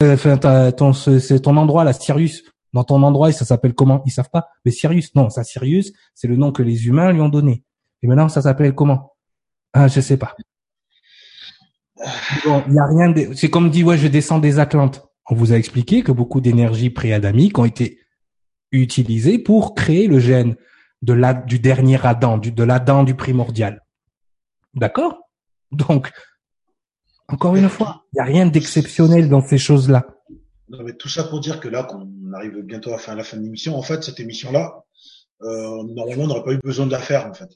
Euh, 0.00 0.16
c'est 0.16 1.40
ton 1.40 1.56
endroit 1.56 1.84
là, 1.84 1.92
Sirius. 1.92 2.44
Dans 2.72 2.84
ton 2.84 3.02
endroit, 3.02 3.32
ça 3.32 3.44
s'appelle 3.44 3.74
comment? 3.74 4.02
Ils 4.06 4.12
savent 4.12 4.30
pas. 4.30 4.48
Mais 4.64 4.70
Sirius, 4.70 5.14
non, 5.14 5.30
ça 5.30 5.42
Sirius, 5.42 5.92
c'est 6.14 6.28
le 6.28 6.36
nom 6.36 6.52
que 6.52 6.62
les 6.62 6.86
humains 6.86 7.12
lui 7.12 7.20
ont 7.20 7.28
donné. 7.28 7.64
Et 8.02 8.06
maintenant, 8.06 8.28
ça 8.28 8.42
s'appelle 8.42 8.74
comment? 8.74 9.14
Ah, 9.72 9.88
je 9.88 10.00
sais 10.00 10.16
pas. 10.16 10.36
Bon, 12.44 12.62
y 12.70 12.78
a 12.78 12.86
rien. 12.86 13.12
C'est 13.34 13.50
comme 13.50 13.70
dit, 13.70 13.82
ouais, 13.82 13.98
je 13.98 14.06
descends 14.06 14.38
des 14.38 14.58
Atlantes. 14.58 15.02
On 15.30 15.34
vous 15.34 15.52
a 15.52 15.56
expliqué 15.56 16.02
que 16.02 16.12
beaucoup 16.12 16.40
d'énergies 16.40 16.90
préadamiques 16.90 17.58
ont 17.58 17.64
été 17.64 17.97
utilisées 18.72 19.38
pour 19.38 19.74
créer 19.74 20.06
le 20.06 20.18
gène 20.18 20.56
de 21.02 21.12
la, 21.12 21.34
du 21.34 21.58
dernier 21.58 21.98
Adam, 22.04 22.38
du, 22.38 22.52
de 22.52 22.62
l'Adam 22.64 23.04
du 23.04 23.14
primordial. 23.14 23.84
D'accord? 24.74 25.30
Donc, 25.72 26.10
encore 27.28 27.56
une 27.56 27.68
fois, 27.68 28.04
il 28.12 28.16
n'y 28.16 28.20
a 28.20 28.24
rien 28.24 28.46
d'exceptionnel 28.46 29.28
dans 29.28 29.42
ces 29.42 29.58
choses-là. 29.58 30.06
Non, 30.70 30.82
mais 30.84 30.94
tout 30.94 31.08
ça 31.08 31.24
pour 31.24 31.40
dire 31.40 31.60
que 31.60 31.68
là, 31.68 31.84
qu'on 31.84 32.08
arrive 32.34 32.60
bientôt 32.62 32.92
à 32.92 33.14
la 33.14 33.24
fin 33.24 33.36
de 33.36 33.42
l'émission, 33.42 33.76
en 33.76 33.82
fait, 33.82 34.02
cette 34.02 34.20
émission-là, 34.20 34.84
euh, 35.42 35.82
normalement, 35.84 36.24
on 36.24 36.26
n'aurait 36.26 36.44
pas 36.44 36.52
eu 36.52 36.58
besoin 36.58 36.86
de 36.86 36.92
la 36.92 36.98
faire, 36.98 37.26
en 37.26 37.34
fait. 37.34 37.48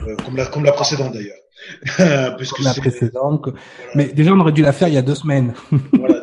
Euh, 0.00 0.16
comme, 0.16 0.36
la, 0.36 0.46
comme 0.46 0.64
la 0.64 0.72
précédente 0.72 1.14
d'ailleurs. 1.14 2.36
Puisque 2.36 2.60
la 2.60 2.74
précédente. 2.74 3.48
Mais 3.94 4.06
déjà, 4.12 4.32
on 4.32 4.40
aurait 4.40 4.52
dû 4.52 4.62
la 4.62 4.72
faire 4.72 4.88
il 4.88 4.94
y 4.94 4.98
a 4.98 5.02
deux 5.02 5.14
semaines. 5.14 5.54
voilà. 5.92 6.17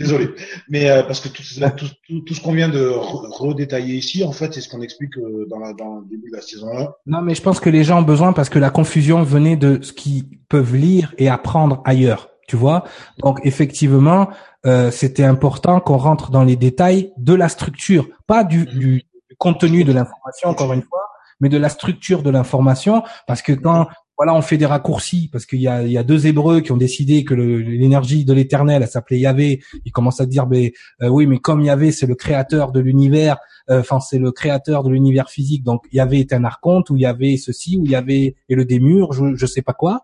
Désolé. 0.00 0.30
Mais 0.70 0.90
euh, 0.90 1.02
parce 1.02 1.20
que 1.20 1.28
tout, 1.28 1.42
tout, 1.76 2.20
tout, 2.20 2.34
ce 2.34 2.40
qu'on 2.40 2.54
vient 2.54 2.70
de 2.70 2.88
redétailler 2.88 3.96
ici, 3.96 4.24
en 4.24 4.32
fait, 4.32 4.54
c'est 4.54 4.62
ce 4.62 4.68
qu'on 4.70 4.80
explique 4.80 5.16
euh, 5.18 5.46
dans, 5.50 5.58
la, 5.58 5.74
dans 5.74 5.98
le 5.98 6.06
début 6.06 6.30
de 6.30 6.36
la 6.36 6.42
saison 6.42 6.68
1. 6.74 6.88
Non, 7.06 7.20
mais 7.20 7.34
je 7.34 7.42
pense 7.42 7.60
que 7.60 7.68
les 7.68 7.84
gens 7.84 7.98
ont 7.98 8.02
besoin 8.02 8.32
parce 8.32 8.48
que 8.48 8.58
la 8.58 8.70
confusion 8.70 9.22
venait 9.22 9.56
de 9.56 9.78
ce 9.82 9.92
qu'ils 9.92 10.24
peuvent 10.48 10.74
lire 10.74 11.14
et 11.18 11.28
apprendre 11.28 11.82
ailleurs 11.84 12.28
tu 12.48 12.56
vois. 12.56 12.82
Donc 13.18 13.38
effectivement, 13.44 14.28
euh, 14.66 14.90
c'était 14.90 15.22
important 15.22 15.78
qu'on 15.78 15.98
rentre 15.98 16.32
dans 16.32 16.42
les 16.42 16.56
détails 16.56 17.12
de 17.16 17.32
la 17.32 17.48
structure, 17.48 18.08
pas 18.26 18.42
du, 18.42 18.60
mhm. 18.60 18.66
du 18.66 19.06
contenu 19.38 19.84
de 19.84 19.92
l'information 19.92 20.48
encore 20.48 20.72
une 20.72 20.82
fois, 20.82 21.02
mais 21.38 21.48
de 21.48 21.56
la 21.56 21.68
structure 21.68 22.24
de 22.24 22.30
l'information, 22.30 23.04
parce 23.28 23.40
que 23.40 23.52
quand 23.52 23.86
voilà, 24.20 24.34
on 24.34 24.42
fait 24.42 24.58
des 24.58 24.66
raccourcis 24.66 25.30
parce 25.32 25.46
qu'il 25.46 25.62
y 25.62 25.66
a, 25.66 25.82
il 25.82 25.90
y 25.90 25.96
a 25.96 26.02
deux 26.02 26.26
Hébreux 26.26 26.60
qui 26.60 26.72
ont 26.72 26.76
décidé 26.76 27.24
que 27.24 27.32
l'énergie 27.32 28.26
de 28.26 28.34
l'Éternel, 28.34 28.82
elle 28.82 28.88
s'appelait 28.88 29.18
Yahvé. 29.18 29.62
Ils 29.86 29.92
commencent 29.92 30.20
à 30.20 30.26
dire, 30.26 30.46
ben 30.46 30.70
euh, 31.00 31.08
oui, 31.08 31.26
mais 31.26 31.38
comme 31.38 31.62
Yahvé, 31.62 31.90
c'est 31.90 32.04
le 32.04 32.14
créateur 32.14 32.70
de 32.70 32.80
l'univers, 32.80 33.38
euh, 33.70 33.80
enfin 33.80 33.98
c'est 33.98 34.18
le 34.18 34.30
créateur 34.30 34.82
de 34.82 34.90
l'univers 34.90 35.30
physique, 35.30 35.64
donc 35.64 35.86
Yahvé 35.90 36.20
est 36.20 36.34
un 36.34 36.44
archonte, 36.44 36.90
ou 36.90 36.98
Yahvé 36.98 37.38
ceci, 37.38 37.78
ou 37.78 37.86
Yahvé 37.86 38.36
est 38.50 38.54
le 38.54 38.66
démur, 38.66 39.14
je, 39.14 39.34
je 39.36 39.46
sais 39.46 39.62
pas 39.62 39.72
quoi. 39.72 40.02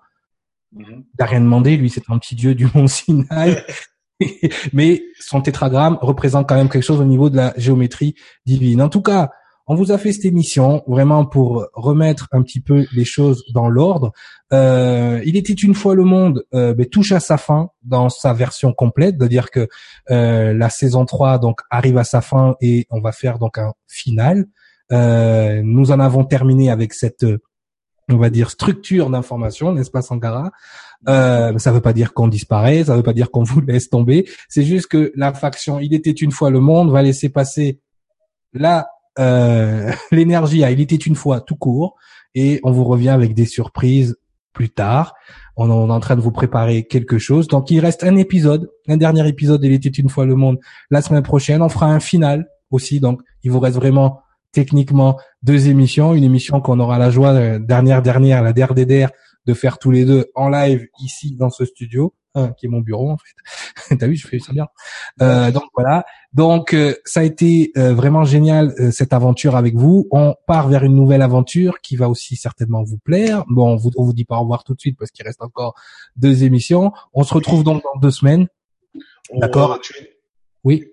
Il 0.74 1.04
n'a 1.18 1.26
rien 1.26 1.42
demandé, 1.42 1.76
lui, 1.76 1.90
c'est 1.90 2.08
un 2.08 2.16
petit 2.16 2.36
dieu 2.36 2.54
du 2.54 2.68
mont 2.74 2.86
Sinaï. 2.86 3.62
Mais 4.72 5.02
son 5.20 5.40
tétragramme 5.40 5.98
représente 6.00 6.48
quand 6.48 6.54
même 6.54 6.68
quelque 6.68 6.84
chose 6.84 7.00
au 7.00 7.04
niveau 7.04 7.30
de 7.30 7.36
la 7.36 7.52
géométrie 7.56 8.14
divine. 8.46 8.82
En 8.82 8.88
tout 8.88 9.02
cas, 9.02 9.30
on 9.66 9.74
vous 9.74 9.90
a 9.90 9.98
fait 9.98 10.12
cette 10.12 10.24
émission 10.24 10.82
vraiment 10.86 11.24
pour 11.24 11.66
remettre 11.74 12.28
un 12.32 12.42
petit 12.42 12.60
peu 12.60 12.86
les 12.94 13.04
choses 13.04 13.44
dans 13.52 13.68
l'ordre. 13.68 14.12
Euh, 14.52 15.20
il 15.24 15.36
était 15.36 15.52
une 15.52 15.74
fois 15.74 15.94
le 15.94 16.04
monde 16.04 16.44
euh, 16.54 16.74
touche 16.90 17.12
à 17.12 17.20
sa 17.20 17.36
fin 17.36 17.70
dans 17.82 18.08
sa 18.08 18.32
version 18.32 18.72
complète, 18.72 19.18
de 19.18 19.26
dire 19.26 19.50
que 19.50 19.68
euh, 20.10 20.52
la 20.54 20.70
saison 20.70 21.04
3 21.04 21.38
donc 21.38 21.60
arrive 21.70 21.98
à 21.98 22.04
sa 22.04 22.20
fin 22.20 22.54
et 22.60 22.86
on 22.90 23.00
va 23.00 23.12
faire 23.12 23.38
donc 23.38 23.58
un 23.58 23.72
final. 23.88 24.46
Euh, 24.92 25.62
nous 25.64 25.90
en 25.90 25.98
avons 25.98 26.24
terminé 26.24 26.70
avec 26.70 26.94
cette 26.94 27.26
on 28.08 28.18
va 28.18 28.30
dire 28.30 28.50
structure 28.50 29.10
d'information, 29.10 29.72
n'est-ce 29.72 29.90
pas 29.90 30.02
Sankara? 30.02 30.52
Euh, 31.08 31.58
Ça 31.58 31.72
veut 31.72 31.80
pas 31.80 31.92
dire 31.92 32.14
qu'on 32.14 32.28
disparaît, 32.28 32.84
ça 32.84 32.94
veut 32.94 33.02
pas 33.02 33.12
dire 33.12 33.32
qu'on 33.32 33.42
vous 33.42 33.60
laisse 33.66 33.90
tomber. 33.90 34.28
C'est 34.48 34.62
juste 34.62 34.86
que 34.86 35.12
la 35.16 35.32
faction 35.32 35.80
Il 35.80 35.92
était 35.92 36.12
une 36.12 36.30
fois 36.30 36.50
le 36.50 36.60
monde 36.60 36.92
va 36.92 37.02
laisser 37.02 37.28
passer 37.28 37.80
la 38.52 38.86
euh, 39.18 39.92
l'énergie 40.12 40.64
à 40.64 40.70
Il 40.70 40.80
était 40.80 40.96
une 40.96 41.14
fois 41.14 41.40
tout 41.40 41.56
court 41.56 41.96
et 42.34 42.60
on 42.64 42.70
vous 42.70 42.84
revient 42.84 43.10
avec 43.10 43.34
des 43.34 43.46
surprises 43.46 44.16
plus 44.52 44.70
tard. 44.70 45.14
On, 45.56 45.68
est 45.68 45.92
en 45.92 46.00
train 46.00 46.16
de 46.16 46.20
vous 46.20 46.32
préparer 46.32 46.84
quelque 46.84 47.18
chose. 47.18 47.48
Donc 47.48 47.70
il 47.70 47.80
reste 47.80 48.04
un 48.04 48.16
épisode, 48.16 48.70
un 48.88 48.96
dernier 48.96 49.26
épisode 49.28 49.64
Il 49.64 49.72
était 49.72 49.88
une 49.88 50.08
fois 50.08 50.26
le 50.26 50.34
monde 50.34 50.58
la 50.90 51.02
semaine 51.02 51.22
prochaine. 51.22 51.62
On 51.62 51.68
fera 51.68 51.86
un 51.86 52.00
final 52.00 52.46
aussi. 52.70 53.00
Donc 53.00 53.20
il 53.42 53.50
vous 53.50 53.60
reste 53.60 53.76
vraiment 53.76 54.20
techniquement 54.52 55.18
deux 55.42 55.68
émissions, 55.68 56.14
une 56.14 56.24
émission 56.24 56.60
qu'on 56.62 56.80
aura 56.80 56.98
la 56.98 57.10
joie 57.10 57.32
euh, 57.34 57.58
dernière 57.58 58.00
dernière 58.00 58.42
la 58.42 58.54
DRDDR 58.54 59.10
de 59.46 59.54
faire 59.54 59.78
tous 59.78 59.90
les 59.90 60.04
deux 60.04 60.26
en 60.34 60.48
live 60.48 60.86
ici 61.00 61.36
dans 61.36 61.50
ce 61.50 61.64
studio, 61.64 62.14
hein, 62.34 62.52
qui 62.58 62.66
est 62.66 62.68
mon 62.68 62.80
bureau 62.80 63.10
en 63.10 63.16
fait. 63.18 63.96
T'as 63.98 64.06
vu, 64.06 64.16
je 64.16 64.26
fais 64.26 64.38
ça 64.38 64.52
bien. 64.52 64.66
Euh, 65.20 65.50
donc 65.50 65.64
voilà. 65.74 66.04
Donc 66.36 66.74
euh, 66.74 66.94
ça 67.06 67.20
a 67.20 67.22
été 67.22 67.72
vraiment 67.74 68.24
génial 68.24 68.74
cette 68.92 69.14
aventure 69.14 69.56
avec 69.56 69.74
vous. 69.74 70.06
On 70.10 70.34
part 70.46 70.68
vers 70.68 70.84
une 70.84 70.94
nouvelle 70.94 71.22
aventure 71.22 71.80
qui 71.80 71.96
va 71.96 72.10
aussi 72.10 72.36
certainement 72.36 72.82
vous 72.82 72.98
plaire. 72.98 73.44
Bon, 73.48 73.72
on 73.72 73.76
vous, 73.76 73.90
on 73.96 74.04
vous 74.04 74.12
dit 74.12 74.26
pas 74.26 74.36
au 74.36 74.40
revoir 74.40 74.62
tout 74.62 74.74
de 74.74 74.80
suite 74.80 74.98
parce 74.98 75.10
qu'il 75.10 75.24
reste 75.24 75.40
encore 75.40 75.74
deux 76.14 76.44
émissions. 76.44 76.92
On 77.14 77.24
se 77.24 77.32
retrouve 77.32 77.64
donc 77.64 77.82
dans 77.82 77.98
deux 78.00 78.10
semaines. 78.10 78.48
D'accord. 79.32 79.80
Oui 80.62 80.84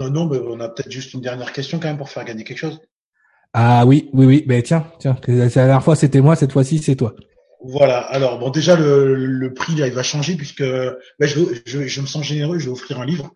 Non, 0.00 0.10
non, 0.10 0.26
mais 0.26 0.38
on 0.38 0.60
a 0.60 0.68
peut-être 0.68 0.92
juste 0.92 1.12
une 1.12 1.20
dernière 1.20 1.52
question 1.52 1.80
quand 1.80 1.88
même 1.88 1.98
pour 1.98 2.08
faire 2.08 2.24
gagner 2.24 2.44
quelque 2.44 2.58
chose. 2.58 2.80
Ah 3.52 3.84
oui, 3.86 4.10
oui, 4.12 4.26
oui. 4.26 4.44
Ben 4.46 4.62
tiens, 4.62 4.86
tiens. 5.00 5.16
La 5.26 5.48
dernière 5.48 5.82
fois 5.82 5.96
c'était 5.96 6.20
moi, 6.20 6.36
cette 6.36 6.52
fois-ci 6.52 6.78
c'est 6.78 6.94
toi. 6.94 7.14
Voilà. 7.64 7.98
Alors 7.98 8.38
bon, 8.38 8.50
déjà 8.50 8.76
le, 8.76 9.14
le 9.14 9.54
prix 9.54 9.74
là, 9.74 9.88
il 9.88 9.92
va 9.92 10.04
changer 10.04 10.36
puisque 10.36 10.62
ben, 10.62 11.26
je, 11.26 11.40
je, 11.66 11.86
je, 11.86 12.00
me 12.00 12.06
sens 12.06 12.22
généreux. 12.24 12.58
Je 12.58 12.66
vais 12.66 12.72
offrir 12.72 13.00
un 13.00 13.06
livre. 13.06 13.32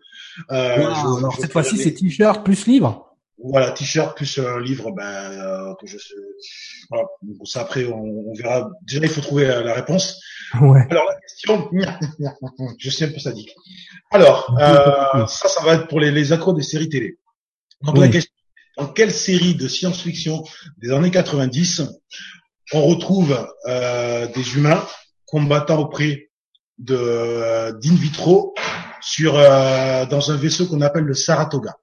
Euh, 0.51 0.77
je, 0.77 1.19
alors 1.19 1.36
cette 1.36 1.52
fois-ci 1.52 1.77
c'est 1.77 1.93
t-shirt 1.93 2.44
plus 2.44 2.66
livre. 2.66 3.16
Voilà, 3.43 3.70
t-shirt 3.70 4.16
plus 4.16 4.39
un 4.39 4.60
livre, 4.60 4.90
ben 4.90 5.05
euh, 5.05 5.74
que 5.81 5.86
je 5.86 5.97
voilà. 6.90 7.06
Donc, 7.23 7.47
ça 7.47 7.60
après 7.60 7.85
on, 7.86 8.31
on, 8.31 8.35
verra. 8.35 8.70
Déjà 8.82 9.01
il 9.02 9.09
faut 9.09 9.20
trouver 9.20 9.47
la 9.47 9.74
réponse. 9.74 10.20
Ouais. 10.62 10.86
Alors 10.89 11.05
la 11.05 11.20
question, 11.20 11.70
je 12.78 12.89
suis 12.89 13.05
un 13.05 13.09
peu 13.09 13.19
sadique. 13.19 13.55
Alors 14.10 14.56
euh, 14.59 15.27
ça, 15.27 15.47
ça 15.47 15.62
va 15.62 15.74
être 15.74 15.89
pour 15.89 16.01
les, 16.01 16.10
les 16.10 16.32
accros 16.32 16.55
des 16.55 16.62
séries 16.62 16.89
télé. 16.89 17.19
Donc 17.82 17.97
Oui. 17.97 18.01
la 18.01 18.09
question, 18.09 18.32
dans 18.78 18.86
quelle 18.86 19.12
série 19.12 19.55
de 19.55 19.69
science-fiction 19.69 20.43
des 20.78 20.90
années 20.90 21.10
90 21.10 21.82
on 22.73 22.86
retrouve 22.86 23.48
euh, 23.66 24.27
des 24.28 24.56
humains 24.56 24.85
combattant 25.27 25.78
auprès 25.81 26.31
de 26.78 27.73
d'in 27.82 27.94
vitro 27.94 28.55
sur 29.09 29.36
euh, 29.39 30.05
dans 30.06 30.30
un 30.30 30.36
vaisseau 30.36 30.66
qu'on 30.66 30.82
appelle 30.82 31.05
le 31.05 31.14
Saratoga. 31.14 31.76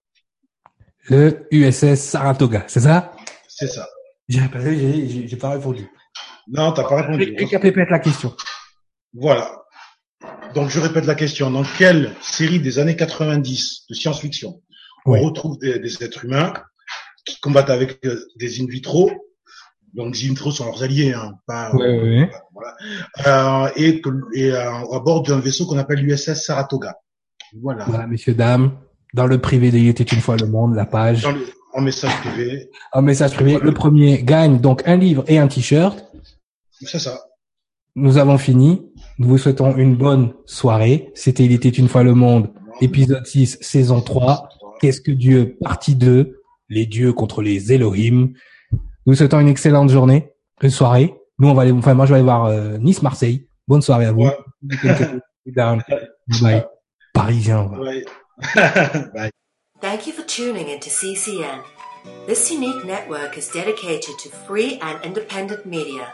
Le 1.09 1.47
USS 1.51 1.95
Saratoga, 1.99 2.63
c'est 2.67 2.81
ça? 2.81 3.11
C'est 3.47 3.67
ça. 3.67 3.87
J'ai 4.27 4.47
pas, 4.47 4.59
j'ai- 4.61 5.35
pas 5.37 5.49
répondu. 5.51 5.87
Non, 6.47 6.71
t'as 6.71 6.83
pas 6.83 7.01
répondu. 7.01 7.23
Ré- 7.23 7.35
Récapépète 7.37 7.89
la 7.89 7.99
question. 7.99 8.35
Voilà. 9.13 9.63
Donc 10.53 10.69
je 10.69 10.79
répète 10.79 11.05
la 11.05 11.15
question. 11.15 11.49
Dans 11.51 11.63
quelle 11.77 12.13
série 12.21 12.59
des 12.59 12.79
années 12.79 12.95
90 12.95 13.85
de 13.89 13.93
science-fiction 13.95 14.61
Oui. 15.05 15.19
on 15.19 15.25
retrouve 15.25 15.57
des, 15.59 15.79
des 15.79 16.03
êtres 16.03 16.25
humains 16.25 16.53
qui 17.25 17.39
combattent 17.39 17.69
avec 17.71 18.05
euh, 18.05 18.23
des 18.37 18.61
in 18.61 18.65
vitro? 18.67 19.11
Donc 19.93 20.15
les 20.15 20.25
in 20.25 20.29
vitro 20.29 20.51
sont 20.51 20.65
leurs 20.65 20.83
alliés, 20.83 21.13
hein, 21.13 21.33
pas, 21.47 21.73
ouais. 21.75 22.29
voilà. 22.53 22.75
Euh, 23.27 23.69
et 23.77 24.01
et 24.33 24.51
euh, 24.51 24.71
à 24.91 24.99
bord 24.99 25.23
d'un 25.23 25.39
vaisseau 25.39 25.65
qu'on 25.65 25.77
appelle 25.77 25.99
l'USS 25.99 26.33
Saratoga. 26.45 26.95
Voilà. 27.61 27.85
Voilà, 27.85 28.07
messieurs, 28.07 28.33
dames, 28.33 28.71
dans 29.13 29.27
le 29.27 29.39
privé 29.39 29.71
de 29.71 29.77
Il 29.77 29.87
était 29.87 30.03
une 30.03 30.19
fois 30.21 30.35
le 30.37 30.47
monde, 30.47 30.75
la 30.75 30.85
page, 30.85 31.23
Dans 31.23 31.31
le, 31.31 31.45
en 31.73 31.81
message 31.81 32.15
privé. 32.21 32.69
un 32.93 33.01
message 33.01 33.33
privé. 33.33 33.57
Le 33.61 33.71
premier 33.73 34.23
gagne 34.23 34.59
donc 34.59 34.83
un 34.85 34.95
livre 34.95 35.23
et 35.27 35.37
un 35.37 35.47
t-shirt. 35.47 36.05
C'est 36.71 36.99
ça. 36.99 37.19
Nous 37.95 38.17
avons 38.17 38.37
fini. 38.37 38.81
Nous 39.19 39.27
vous 39.29 39.37
souhaitons 39.37 39.75
une 39.77 39.95
bonne 39.95 40.33
soirée. 40.45 41.11
C'était 41.15 41.45
Il 41.45 41.53
était 41.53 41.69
une 41.69 41.87
fois 41.87 42.03
le 42.03 42.13
monde, 42.13 42.49
épisode 42.81 43.25
6, 43.25 43.59
saison 43.61 44.01
3. 44.01 44.49
Qu'est-ce 44.81 44.99
que 45.01 45.11
Dieu, 45.11 45.57
partie 45.61 45.95
2. 45.95 46.41
Les 46.67 46.85
dieux 46.85 47.13
contre 47.13 47.41
les 47.41 47.71
Elohim. 47.71 48.33
Nous 48.71 49.13
vous 49.13 49.15
souhaitons 49.15 49.39
une 49.39 49.47
excellente 49.47 49.89
journée, 49.89 50.31
une 50.61 50.71
soirée. 50.71 51.13
Nous, 51.37 51.47
on 51.47 51.53
va 51.53 51.61
aller, 51.61 51.71
enfin, 51.71 51.93
moi, 51.93 52.05
je 52.05 52.11
vais 52.11 52.15
aller 52.15 52.23
voir 52.23 52.45
euh, 52.45 52.77
Nice-Marseille. 52.79 53.47
Bonne 53.67 53.81
soirée 53.83 54.05
à 54.05 54.11
vous. 54.11 54.23
Ouais. 54.23 54.37
Bye. 56.41 56.65
Parisien. 57.15 57.69
va. 57.69 57.79
Ouais. 57.79 58.03
Bye. 59.13 59.31
Thank 59.79 60.05
you 60.05 60.13
for 60.13 60.23
tuning 60.23 60.67
into 60.67 60.89
CCN. 60.89 61.63
This 62.27 62.51
unique 62.51 62.83
network 62.85 63.37
is 63.37 63.47
dedicated 63.49 64.19
to 64.19 64.29
free 64.29 64.77
and 64.81 65.03
independent 65.03 65.65
media. 65.65 66.11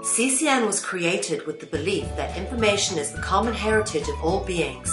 CCN 0.00 0.66
was 0.66 0.80
created 0.80 1.46
with 1.46 1.60
the 1.60 1.66
belief 1.66 2.06
that 2.16 2.36
information 2.36 2.98
is 2.98 3.12
the 3.12 3.20
common 3.20 3.54
heritage 3.54 4.08
of 4.08 4.24
all 4.24 4.42
beings, 4.44 4.90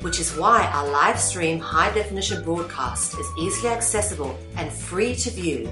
which 0.00 0.18
is 0.20 0.36
why 0.36 0.66
our 0.74 0.86
live 0.90 1.18
stream 1.18 1.58
high 1.58 1.92
definition 1.94 2.42
broadcast 2.42 3.16
is 3.18 3.26
easily 3.38 3.72
accessible 3.72 4.36
and 4.56 4.70
free 4.72 5.14
to 5.14 5.30
view. 5.30 5.70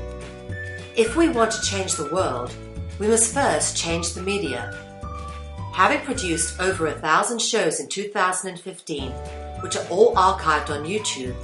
If 0.96 1.16
we 1.16 1.28
want 1.28 1.50
to 1.52 1.62
change 1.62 1.96
the 1.96 2.12
world, 2.12 2.54
we 2.98 3.08
must 3.08 3.34
first 3.34 3.76
change 3.76 4.14
the 4.14 4.22
media. 4.22 4.87
Having 5.78 6.06
produced 6.06 6.60
over 6.60 6.88
a 6.88 6.92
thousand 6.92 7.40
shows 7.40 7.78
in 7.78 7.88
2015, 7.88 9.12
which 9.60 9.76
are 9.76 9.86
all 9.90 10.12
archived 10.16 10.70
on 10.70 10.84
YouTube, 10.84 11.36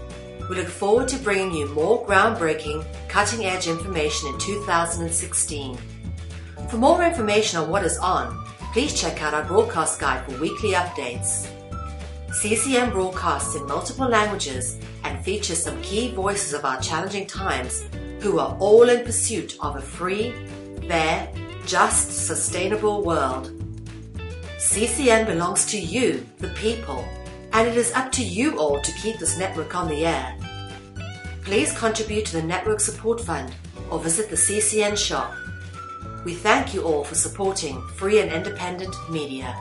we 0.51 0.57
look 0.57 0.67
forward 0.67 1.07
to 1.07 1.19
bringing 1.19 1.53
you 1.53 1.69
more 1.69 2.05
groundbreaking, 2.05 2.85
cutting 3.07 3.45
edge 3.45 3.69
information 3.69 4.31
in 4.31 4.39
2016. 4.41 5.79
For 6.69 6.77
more 6.77 7.05
information 7.05 7.61
on 7.61 7.71
what 7.71 7.85
is 7.85 7.97
on, 7.99 8.45
please 8.73 9.01
check 9.01 9.23
out 9.23 9.35
our 9.35 9.45
broadcast 9.45 10.01
guide 10.01 10.25
for 10.25 10.37
weekly 10.41 10.73
updates. 10.73 11.47
CCM 12.33 12.91
broadcasts 12.91 13.55
in 13.55 13.65
multiple 13.67 14.09
languages 14.09 14.81
and 15.05 15.25
features 15.25 15.63
some 15.63 15.81
key 15.81 16.11
voices 16.11 16.55
of 16.55 16.65
our 16.65 16.81
challenging 16.81 17.29
times 17.29 17.85
who 18.19 18.41
are 18.41 18.57
all 18.59 18.89
in 18.89 19.05
pursuit 19.05 19.57
of 19.61 19.77
a 19.77 19.81
free, 19.81 20.35
fair, 20.89 21.33
just, 21.67 22.27
sustainable 22.27 23.05
world. 23.05 23.64
CCN 24.65 25.27
belongs 25.27 25.67
to 25.67 25.79
you, 25.79 26.27
the 26.39 26.49
people, 26.55 27.07
and 27.53 27.69
it 27.69 27.77
is 27.77 27.93
up 27.93 28.11
to 28.11 28.25
you 28.25 28.59
all 28.59 28.81
to 28.81 28.93
keep 28.93 29.19
this 29.19 29.39
network 29.39 29.75
on 29.77 29.89
the 29.89 30.07
air. 30.07 30.37
Please 31.43 31.77
contribute 31.79 32.25
to 32.25 32.33
the 32.41 32.43
Network 32.43 32.81
Support 32.81 33.21
Fund 33.21 33.55
or 33.91 34.01
visit 34.01 34.31
the 34.31 34.37
CCN 34.37 34.97
shop. 34.97 35.35
We 36.25 36.35
thank 36.35 36.73
you 36.73 36.83
all 36.83 37.05
for 37.05 37.15
supporting 37.15 37.87
free 37.89 38.21
and 38.21 38.33
independent 38.33 38.97
media. 39.11 39.55